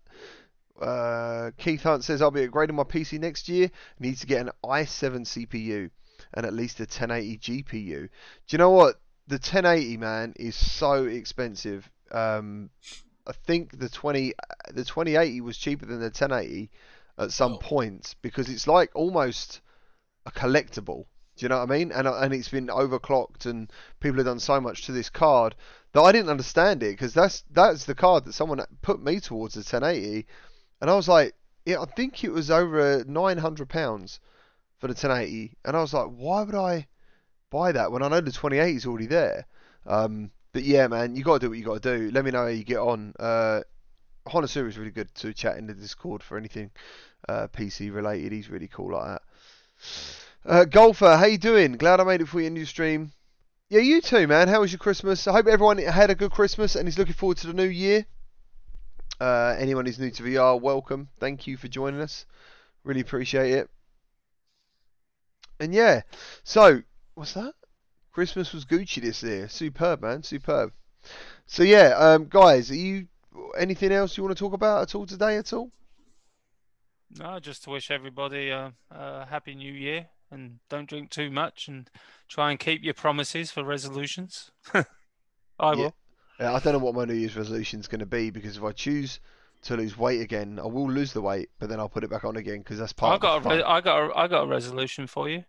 [0.85, 3.71] Uh, Keith Hunt says I'll be upgrading my PC next year.
[3.99, 5.91] Needs to get an i7 CPU
[6.35, 8.01] and at least a 1080 GPU.
[8.03, 8.09] Do
[8.49, 9.01] you know what?
[9.27, 11.91] The 1080 man is so expensive.
[12.13, 12.71] Um,
[13.27, 14.35] I think the 20
[14.73, 16.71] the 2080 was cheaper than the 1080
[17.19, 17.59] at some Oh.
[17.59, 19.61] points because it's like almost
[20.27, 21.07] a collectible.
[21.37, 21.93] Do you know what I mean?
[21.93, 25.55] And and it's been overclocked and people have done so much to this card
[25.93, 29.55] that I didn't understand it because that's that's the card that someone put me towards
[29.55, 30.27] the 1080,
[30.81, 31.35] and I was like,
[31.65, 34.21] yeah, I think it was over 900 pounds
[34.79, 36.87] for the 1080, and I was like, why would I
[37.51, 39.47] buy that when I know the 2080 is already there?
[39.87, 42.11] Um, but yeah, man, you got to do what you got to do.
[42.11, 43.13] Let me know how you get on.
[43.19, 43.61] Uh,
[44.27, 46.71] Honasuru is really good to chat in the Discord for anything
[47.29, 48.33] uh, PC related.
[48.33, 49.23] He's really cool like that.
[50.47, 51.73] Uh, Golfer, how you doing?
[51.73, 53.11] Glad I made it for your stream.
[53.69, 54.47] Yeah, you too, man.
[54.47, 55.27] How was your Christmas?
[55.27, 58.07] I hope everyone had a good Christmas and is looking forward to the new year.
[59.21, 61.09] Uh, anyone who's new to VR, welcome.
[61.19, 62.27] Thank you for joining us.
[62.85, 63.69] Really appreciate it.
[65.59, 66.03] And yeah,
[66.45, 66.83] so
[67.17, 67.55] what's that?
[68.13, 69.49] Christmas was Gucci this year.
[69.49, 70.23] Superb, man.
[70.23, 70.73] Superb.
[71.47, 73.09] So yeah, um, guys, are you
[73.59, 75.73] anything else you want to talk about at all today at all?
[77.19, 81.69] No, just to wish everybody a, a happy new year and don't drink too much
[81.69, 81.91] and
[82.29, 84.51] try and keep your promises for resolutions.
[84.75, 84.85] I
[85.61, 85.75] Yeah.
[85.75, 85.95] will.
[86.41, 88.63] Yeah, I don't know what my New Year's resolution is going to be because if
[88.63, 89.21] I choose
[89.63, 92.25] to lose weight again, I will lose the weight, but then I'll put it back
[92.25, 93.63] on again because that's part I of the got a re-.
[93.63, 95.45] I got a, I got a resolution for you.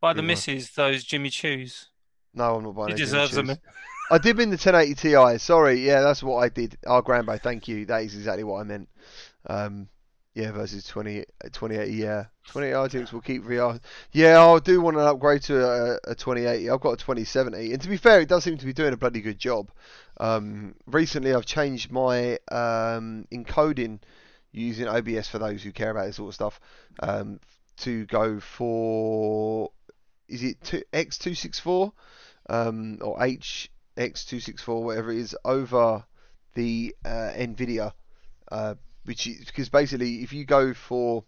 [0.00, 0.36] Buy the one.
[0.76, 1.86] those Jimmy Choos.
[2.32, 3.50] No, I'm not buying He deserves them.
[4.10, 5.38] I did win the 1080 Ti.
[5.38, 6.76] Sorry, yeah, that's what I did.
[6.86, 7.86] Oh, Grambo, thank you.
[7.86, 8.88] That is exactly what I meant.
[9.46, 9.88] Um,
[10.34, 11.92] yeah, versus 20, 2080.
[11.92, 13.80] Yeah, 2080 RTX will keep VR.
[14.12, 16.70] Yeah, I do want to upgrade to a, a 2080.
[16.70, 18.96] I've got a 2070, and to be fair, it does seem to be doing a
[18.96, 19.70] bloody good job.
[20.18, 24.00] Um, recently, I've changed my um, encoding
[24.52, 26.60] using OBS for those who care about this sort of stuff
[27.00, 27.40] um,
[27.78, 29.70] to go for
[30.28, 31.92] is it two, X264
[32.48, 36.04] um, or HX264, whatever it is, over
[36.54, 37.92] the uh, NVIDIA,
[38.50, 41.24] uh, which is because basically if you go for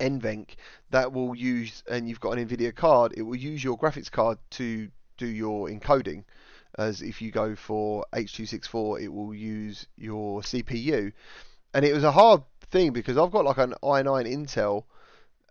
[0.00, 0.56] NVENC,
[0.90, 4.38] that will use, and you've got an NVIDIA card, it will use your graphics card
[4.50, 6.24] to do your encoding.
[6.78, 11.12] As if you go for H.264, it will use your CPU,
[11.74, 14.84] and it was a hard thing because I've got like an i9 Intel,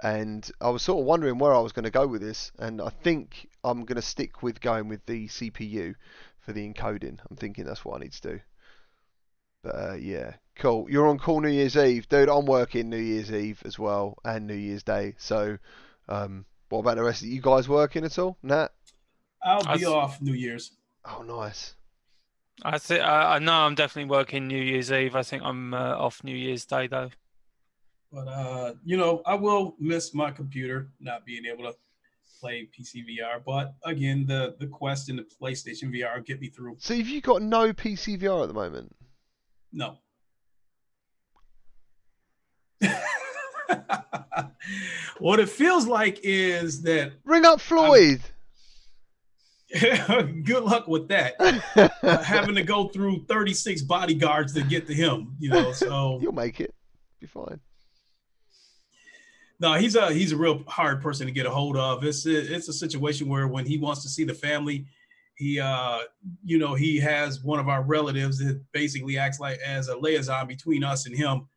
[0.01, 2.81] and I was sort of wondering where I was going to go with this, and
[2.81, 5.93] I think I'm going to stick with going with the CPU
[6.39, 7.19] for the encoding.
[7.29, 8.39] I'm thinking that's what I need to do.
[9.63, 10.87] But uh, yeah, cool.
[10.89, 12.29] You're on call New Year's Eve, dude.
[12.29, 15.13] I'm working New Year's Eve as well and New Year's Day.
[15.17, 15.57] So,
[16.09, 18.37] um, what about the rest of you guys working at all?
[18.41, 18.69] Nat?
[19.43, 20.71] I'll be s- off New Year's.
[21.05, 21.75] Oh, nice.
[22.63, 25.15] I think I I know I'm definitely working New Year's Eve.
[25.15, 27.09] I think I'm uh, off New Year's Day though.
[28.11, 31.75] But uh, you know, I will miss my computer not being able to
[32.39, 33.41] play PC VR.
[33.43, 36.75] But again, the the Quest and the PlayStation VR get me through.
[36.79, 38.95] So, have you got no PC VR at the moment?
[39.73, 39.97] No.
[45.19, 48.21] what it feels like is that Ring up Floyd.
[49.79, 51.35] good luck with that.
[52.03, 55.71] Uh, having to go through 36 bodyguards to get to him, you know.
[55.71, 56.73] So You'll make it.
[57.19, 57.59] Be fine.
[59.59, 62.03] no, he's a he's a real hard person to get a hold of.
[62.03, 64.87] It's a, it's a situation where when he wants to see the family,
[65.41, 65.99] he uh
[66.43, 70.45] you know he has one of our relatives that basically acts like as a liaison
[70.47, 71.47] between us and him,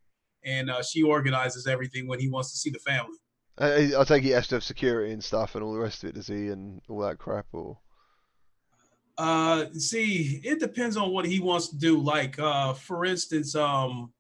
[0.45, 3.19] and uh, she organizes everything when he wants to see the family.
[3.59, 6.09] I, I take he has to have security and stuff and all the rest of
[6.09, 6.49] it, does he?
[6.49, 7.79] And all that crap, or
[9.17, 12.01] Uh, see, it depends on what he wants to do.
[12.01, 14.13] Like, uh, for instance, um,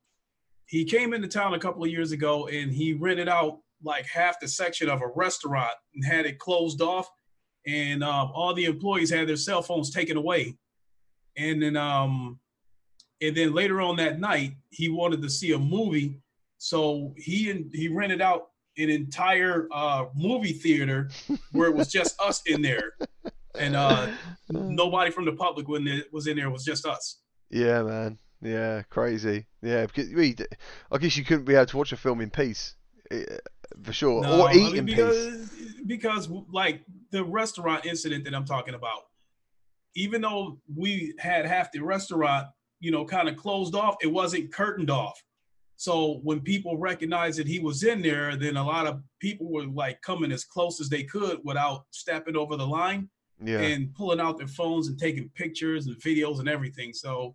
[0.66, 4.38] he came into town a couple of years ago and he rented out like half
[4.40, 7.08] the section of a restaurant and had it closed off,
[7.66, 10.56] and um, all the employees had their cell phones taken away.
[11.36, 12.38] And then, um,
[13.20, 16.20] and then later on that night, he wanted to see a movie,
[16.58, 21.10] so he and he rented out an entire uh, movie theater
[21.52, 22.92] where it was just us in there,
[23.58, 24.08] and uh,
[24.50, 27.20] nobody from the public when it was in there it was just us.
[27.50, 28.18] Yeah, man.
[28.42, 29.46] Yeah, crazy.
[29.62, 30.36] Yeah, because we,
[30.92, 32.74] I guess you couldn't be able to watch a film in peace,
[33.82, 35.50] for sure, No, or I mean, because
[35.86, 39.02] because like the restaurant incident that I'm talking about,
[39.94, 42.48] even though we had half the restaurant,
[42.80, 45.22] you know, kind of closed off, it wasn't curtained off.
[45.76, 49.66] So when people recognized that he was in there, then a lot of people were
[49.66, 53.08] like coming as close as they could without stepping over the line
[53.42, 56.92] Yeah, and pulling out their phones and taking pictures and videos and everything.
[56.92, 57.34] So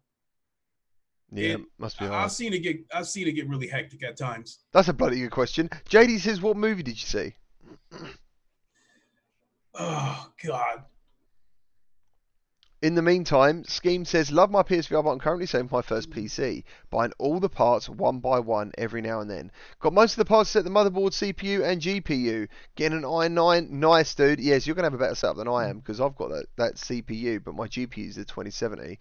[1.31, 2.23] yeah, it- must be hard.
[2.25, 4.59] I've seen it get I've seen it get really hectic at times.
[4.71, 5.69] That's a bloody good question.
[5.89, 7.33] JD says, "What movie did you see?"
[9.75, 10.83] Oh God.
[12.81, 16.63] In the meantime, Scheme says, Love my PSVR, but I'm currently saving my first PC,
[16.89, 19.51] buying all the parts one by one every now and then.
[19.79, 22.47] Got most of the parts set the motherboard, CPU, and GPU.
[22.75, 24.39] Getting an i9, nice dude.
[24.39, 26.45] Yes, you're going to have a better setup than I am because I've got that,
[26.55, 28.97] that CPU, but my GPU is the 2070.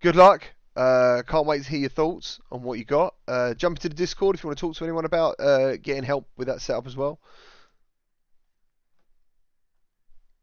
[0.00, 0.44] Good luck.
[0.80, 3.14] Uh, can't wait to hear your thoughts on what you got.
[3.28, 6.02] Uh, jump into the Discord if you want to talk to anyone about uh, getting
[6.02, 7.20] help with that setup as well.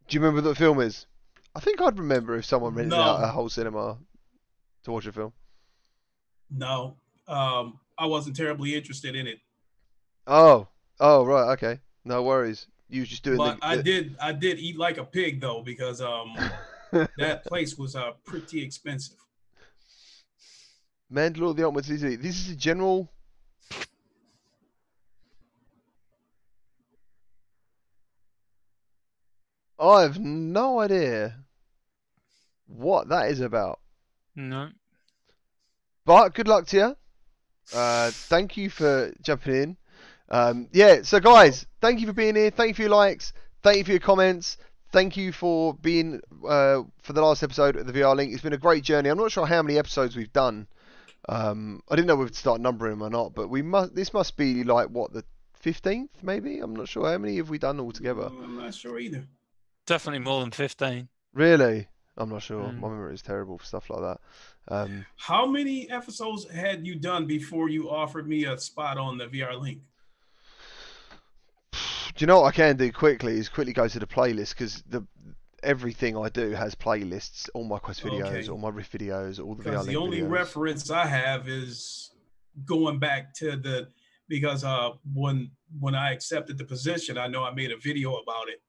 [0.07, 1.07] Do you remember what the film is?
[1.56, 3.01] I think I'd remember if someone rented No.
[3.01, 3.98] out a whole cinema
[4.83, 5.33] to watch a film.
[6.51, 9.40] No, um, I wasn't terribly interested in it,
[10.27, 10.67] Oh,
[10.99, 12.67] oh, right, okay, no worries.
[12.90, 13.66] You was just doing but the.
[13.66, 16.38] I did I did eat like a pig though because um,
[17.17, 19.17] that place was uh, pretty expensive.
[21.11, 22.16] Mandalore the Ultimate City.
[22.16, 23.10] This is a general.
[29.80, 31.36] I have no idea
[32.66, 33.80] what that is about.
[34.36, 34.69] No.
[36.06, 36.98] But good luck to you.
[37.74, 39.77] Uh, thank you for jumping in.
[40.30, 42.50] Um, yeah, so guys, thank you for being here.
[42.50, 43.34] Thank you for your likes.
[43.64, 44.58] Thank you for your comments.
[44.92, 48.34] Thank you for being uh, for the last episode of the VR Link.
[48.34, 49.10] It's been a great journey.
[49.10, 50.68] I'm not sure how many episodes we've done.
[51.30, 53.96] Um, I didn't know we'd start numbering them or not, but we must.
[53.96, 55.24] This must be like what the
[55.64, 56.60] 15th, maybe.
[56.60, 58.28] I'm not sure how many have we done altogether.
[58.28, 59.28] I'm not sure either.
[59.86, 61.10] Definitely more than 15.
[61.34, 61.88] Really,
[62.18, 62.64] I'm not sure.
[62.64, 62.80] Mm.
[62.80, 64.20] My memory is terrible for stuff like that.
[64.70, 69.28] Um, How many episodes had you done before you offered me a spot on the
[69.28, 69.82] VR link?
[71.72, 74.84] Do you know what I can do quickly is quickly go to the playlist because
[74.90, 75.06] the
[75.64, 77.50] everything I do has playlists.
[77.53, 78.48] All my quest videos, Okay.
[78.50, 80.30] all my riff videos, all the Because VR the only videos.
[80.30, 82.11] reference I have is
[82.66, 83.90] going back to the
[84.30, 88.50] because uh when when I accepted the position, I know I made a video about
[88.50, 88.61] it.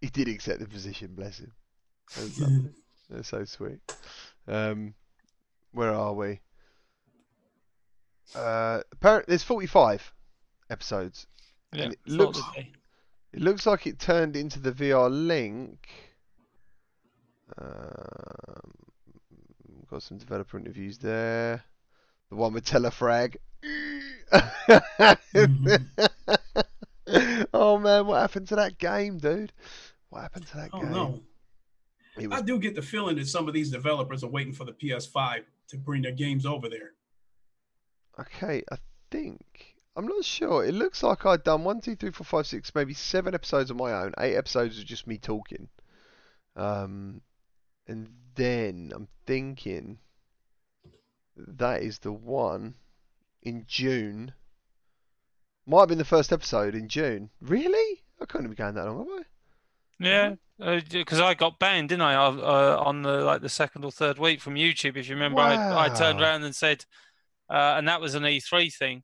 [0.00, 1.52] He did accept the position, bless him.
[2.16, 2.70] That's lovely.
[3.10, 3.78] That's so sweet.
[4.48, 4.94] Um,
[5.72, 6.40] where are we?
[8.34, 10.12] Uh, apparently there's 45
[10.70, 11.26] episodes.
[11.72, 11.86] Yeah.
[11.90, 12.78] it looks- it'd be.
[13.34, 15.88] It looks like it turned into the VR link.
[17.58, 18.70] Um,
[19.90, 21.64] got some developer interviews there.
[22.30, 23.36] The one with Telefrag.
[27.52, 29.52] oh man, what happened to that game, dude?
[30.10, 30.92] What happened to that Oh game?
[30.92, 31.20] no.
[32.16, 34.72] It I do get the feeling that some of these developers are waiting for the
[34.72, 36.92] PS5 to bring their games over there.
[38.20, 38.62] okay.
[38.70, 38.76] I
[39.10, 40.64] think I'm not sure.
[40.64, 43.76] It looks like I'd done one, two, three, four, five, six, maybe seven episodes of
[43.76, 44.12] my own.
[44.18, 45.68] Eight episodes of just me talking.
[46.56, 47.20] Um,
[47.86, 49.98] and then I'm thinking
[51.36, 52.74] that is the one
[53.42, 54.32] in June.
[55.66, 57.30] Might have been the first episode in June.
[57.40, 58.02] Really?
[58.20, 59.22] I couldn't be going that long, have I?
[60.00, 60.34] Yeah,
[60.90, 64.40] because I got banned, didn't I, uh, on the like the second or third week
[64.40, 64.96] from YouTube.
[64.96, 66.84] If you remember, I, I turned around and said,
[67.48, 69.02] uh, and that was an E3 thing.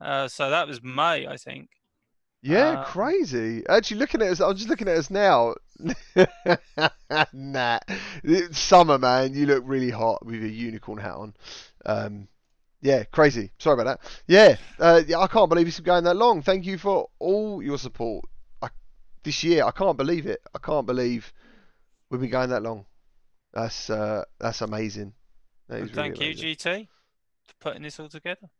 [0.00, 1.70] Uh, so that was May, I think.
[2.42, 3.64] Yeah, Uh, crazy.
[3.68, 5.54] Actually, looking at us, I'm just looking at us now.
[7.32, 7.78] nah,
[8.22, 9.34] it's summer, man.
[9.34, 11.34] You look really hot with your unicorn hat on.
[11.84, 12.28] Um,
[12.80, 13.52] yeah, crazy.
[13.58, 14.22] Sorry about that.
[14.28, 16.42] Yeah, uh, yeah, I can't believe it's been going that long.
[16.42, 18.24] Thank you for all your support.
[18.62, 18.68] I,
[19.24, 20.40] this year, I can't believe it.
[20.54, 21.32] I can't believe
[22.10, 22.86] we've been going that long.
[23.52, 25.14] That's uh, that's amazing.
[25.68, 26.34] That is And really thank you.
[26.34, 26.88] GT,
[27.44, 28.50] for putting this all together.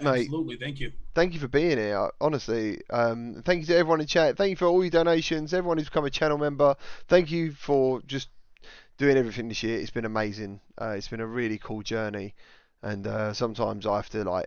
[0.00, 0.26] Mate.
[0.26, 0.56] Absolutely.
[0.56, 0.92] Thank you.
[1.14, 2.10] thank you for being here.
[2.20, 4.36] Honestly, um, thank you to everyone in chat.
[4.36, 5.52] Thank you for all your donations.
[5.52, 6.76] Everyone who's become a channel member.
[7.08, 8.28] Thank you for just
[8.98, 9.78] doing everything this year.
[9.80, 10.60] It's been amazing.
[10.80, 12.34] Uh, it's been a really cool journey,
[12.82, 14.46] and uh, sometimes I have to like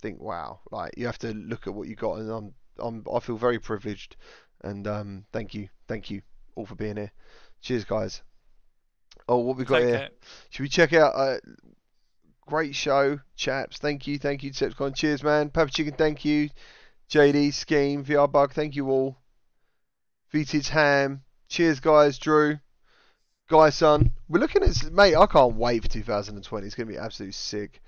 [0.00, 3.20] think, wow, like you have to look at what you got, and I'm, I'm, I
[3.20, 4.16] feel very privileged.
[4.62, 6.22] And um, thank you, thank you
[6.54, 7.12] all for being here.
[7.62, 8.22] Cheers, guys.
[9.28, 9.98] Oh, what we got Take here?
[9.98, 10.08] care.
[10.50, 11.14] Should we check out?
[11.14, 11.36] Uh,
[12.52, 13.78] great show, chaps.
[13.78, 14.94] Thank you, thank you, Decepticon.
[14.94, 15.48] Cheers, man.
[15.48, 16.50] Pepper Chicken, thank you.
[17.08, 19.16] JD, Scheme, VR Bug, thank you all.
[20.34, 21.22] VT's Ham.
[21.48, 22.18] Cheers, guys.
[22.18, 22.58] Drew,
[23.48, 24.12] Guy Son.
[24.28, 25.16] We're looking at, mate.
[25.16, 26.66] I can't wait for 2020.
[26.66, 27.80] It's gonna be absolutely sick.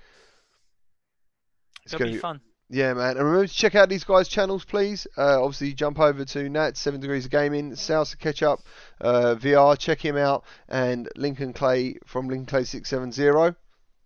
[1.83, 2.41] It's gonna be be fun.
[2.67, 3.17] yeah, man.
[3.17, 5.05] And remember to check out these guys' channels, please.
[5.15, 8.61] Uh, obviously, jump over to Nat, 7 Degrees of Gaming, South of Ketchup,
[8.99, 9.77] uh, VR.
[9.77, 10.43] Check him out.
[10.67, 13.55] And Lincoln Clay from Lincoln Clay 670.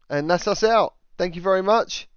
[0.09, 0.95] And that's us out.
[1.17, 2.07] Thank you very much.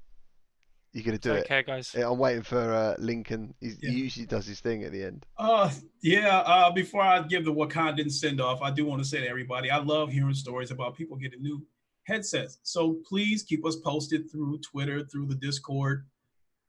[0.93, 1.49] You're going to do Take it.
[1.49, 1.95] care, guys.
[1.97, 3.55] Yeah, I'm waiting for uh, Lincoln.
[3.61, 3.91] He's, Yeah.
[3.91, 5.25] He usually does his thing at the end.
[5.39, 5.71] Uh,
[6.03, 6.39] yeah.
[6.41, 9.71] Uh, before I give the Wakandan send off, I do want to say to everybody,
[9.71, 11.65] I love hearing stories about people getting new
[12.05, 12.59] headsets.
[12.63, 16.07] So please keep us posted through Twitter, through the Discord,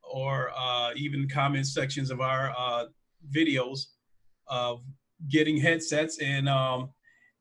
[0.01, 2.85] or uh, even comment sections of our uh,
[3.35, 3.87] videos
[4.47, 4.81] of
[5.29, 6.19] getting headsets.
[6.19, 6.91] And um,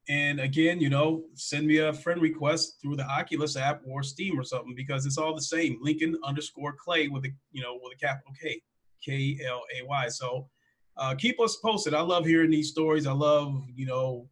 [0.09, 4.39] and again, you know, send me a friend request through the Oculus app or Steam
[4.39, 5.79] or something because it's all the same.
[5.81, 8.61] Lincoln underscore Klay with a you know with a capital K,
[9.05, 10.09] K L A Y.
[10.09, 10.49] So
[10.97, 11.95] uh, keep us posted.
[11.95, 13.07] I love hearing these stories.
[13.07, 14.29] I love you know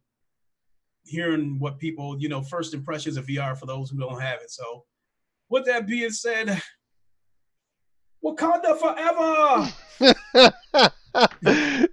[1.05, 4.51] hearing what people you know first impressions of VR for those who don't have it.
[4.51, 4.83] So
[5.49, 6.61] with that being said,
[8.23, 9.71] Wakanda forever.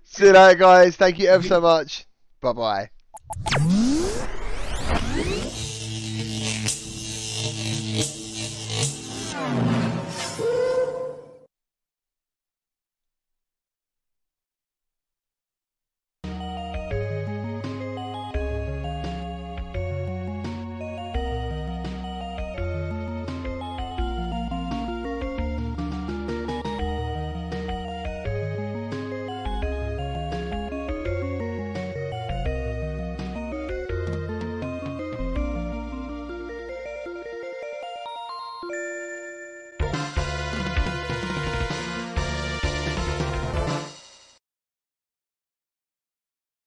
[0.04, 0.96] See you guys.
[0.96, 2.06] Thank you ever so much.
[2.40, 2.90] Bye bye.
[3.28, 3.77] Mm-hmm.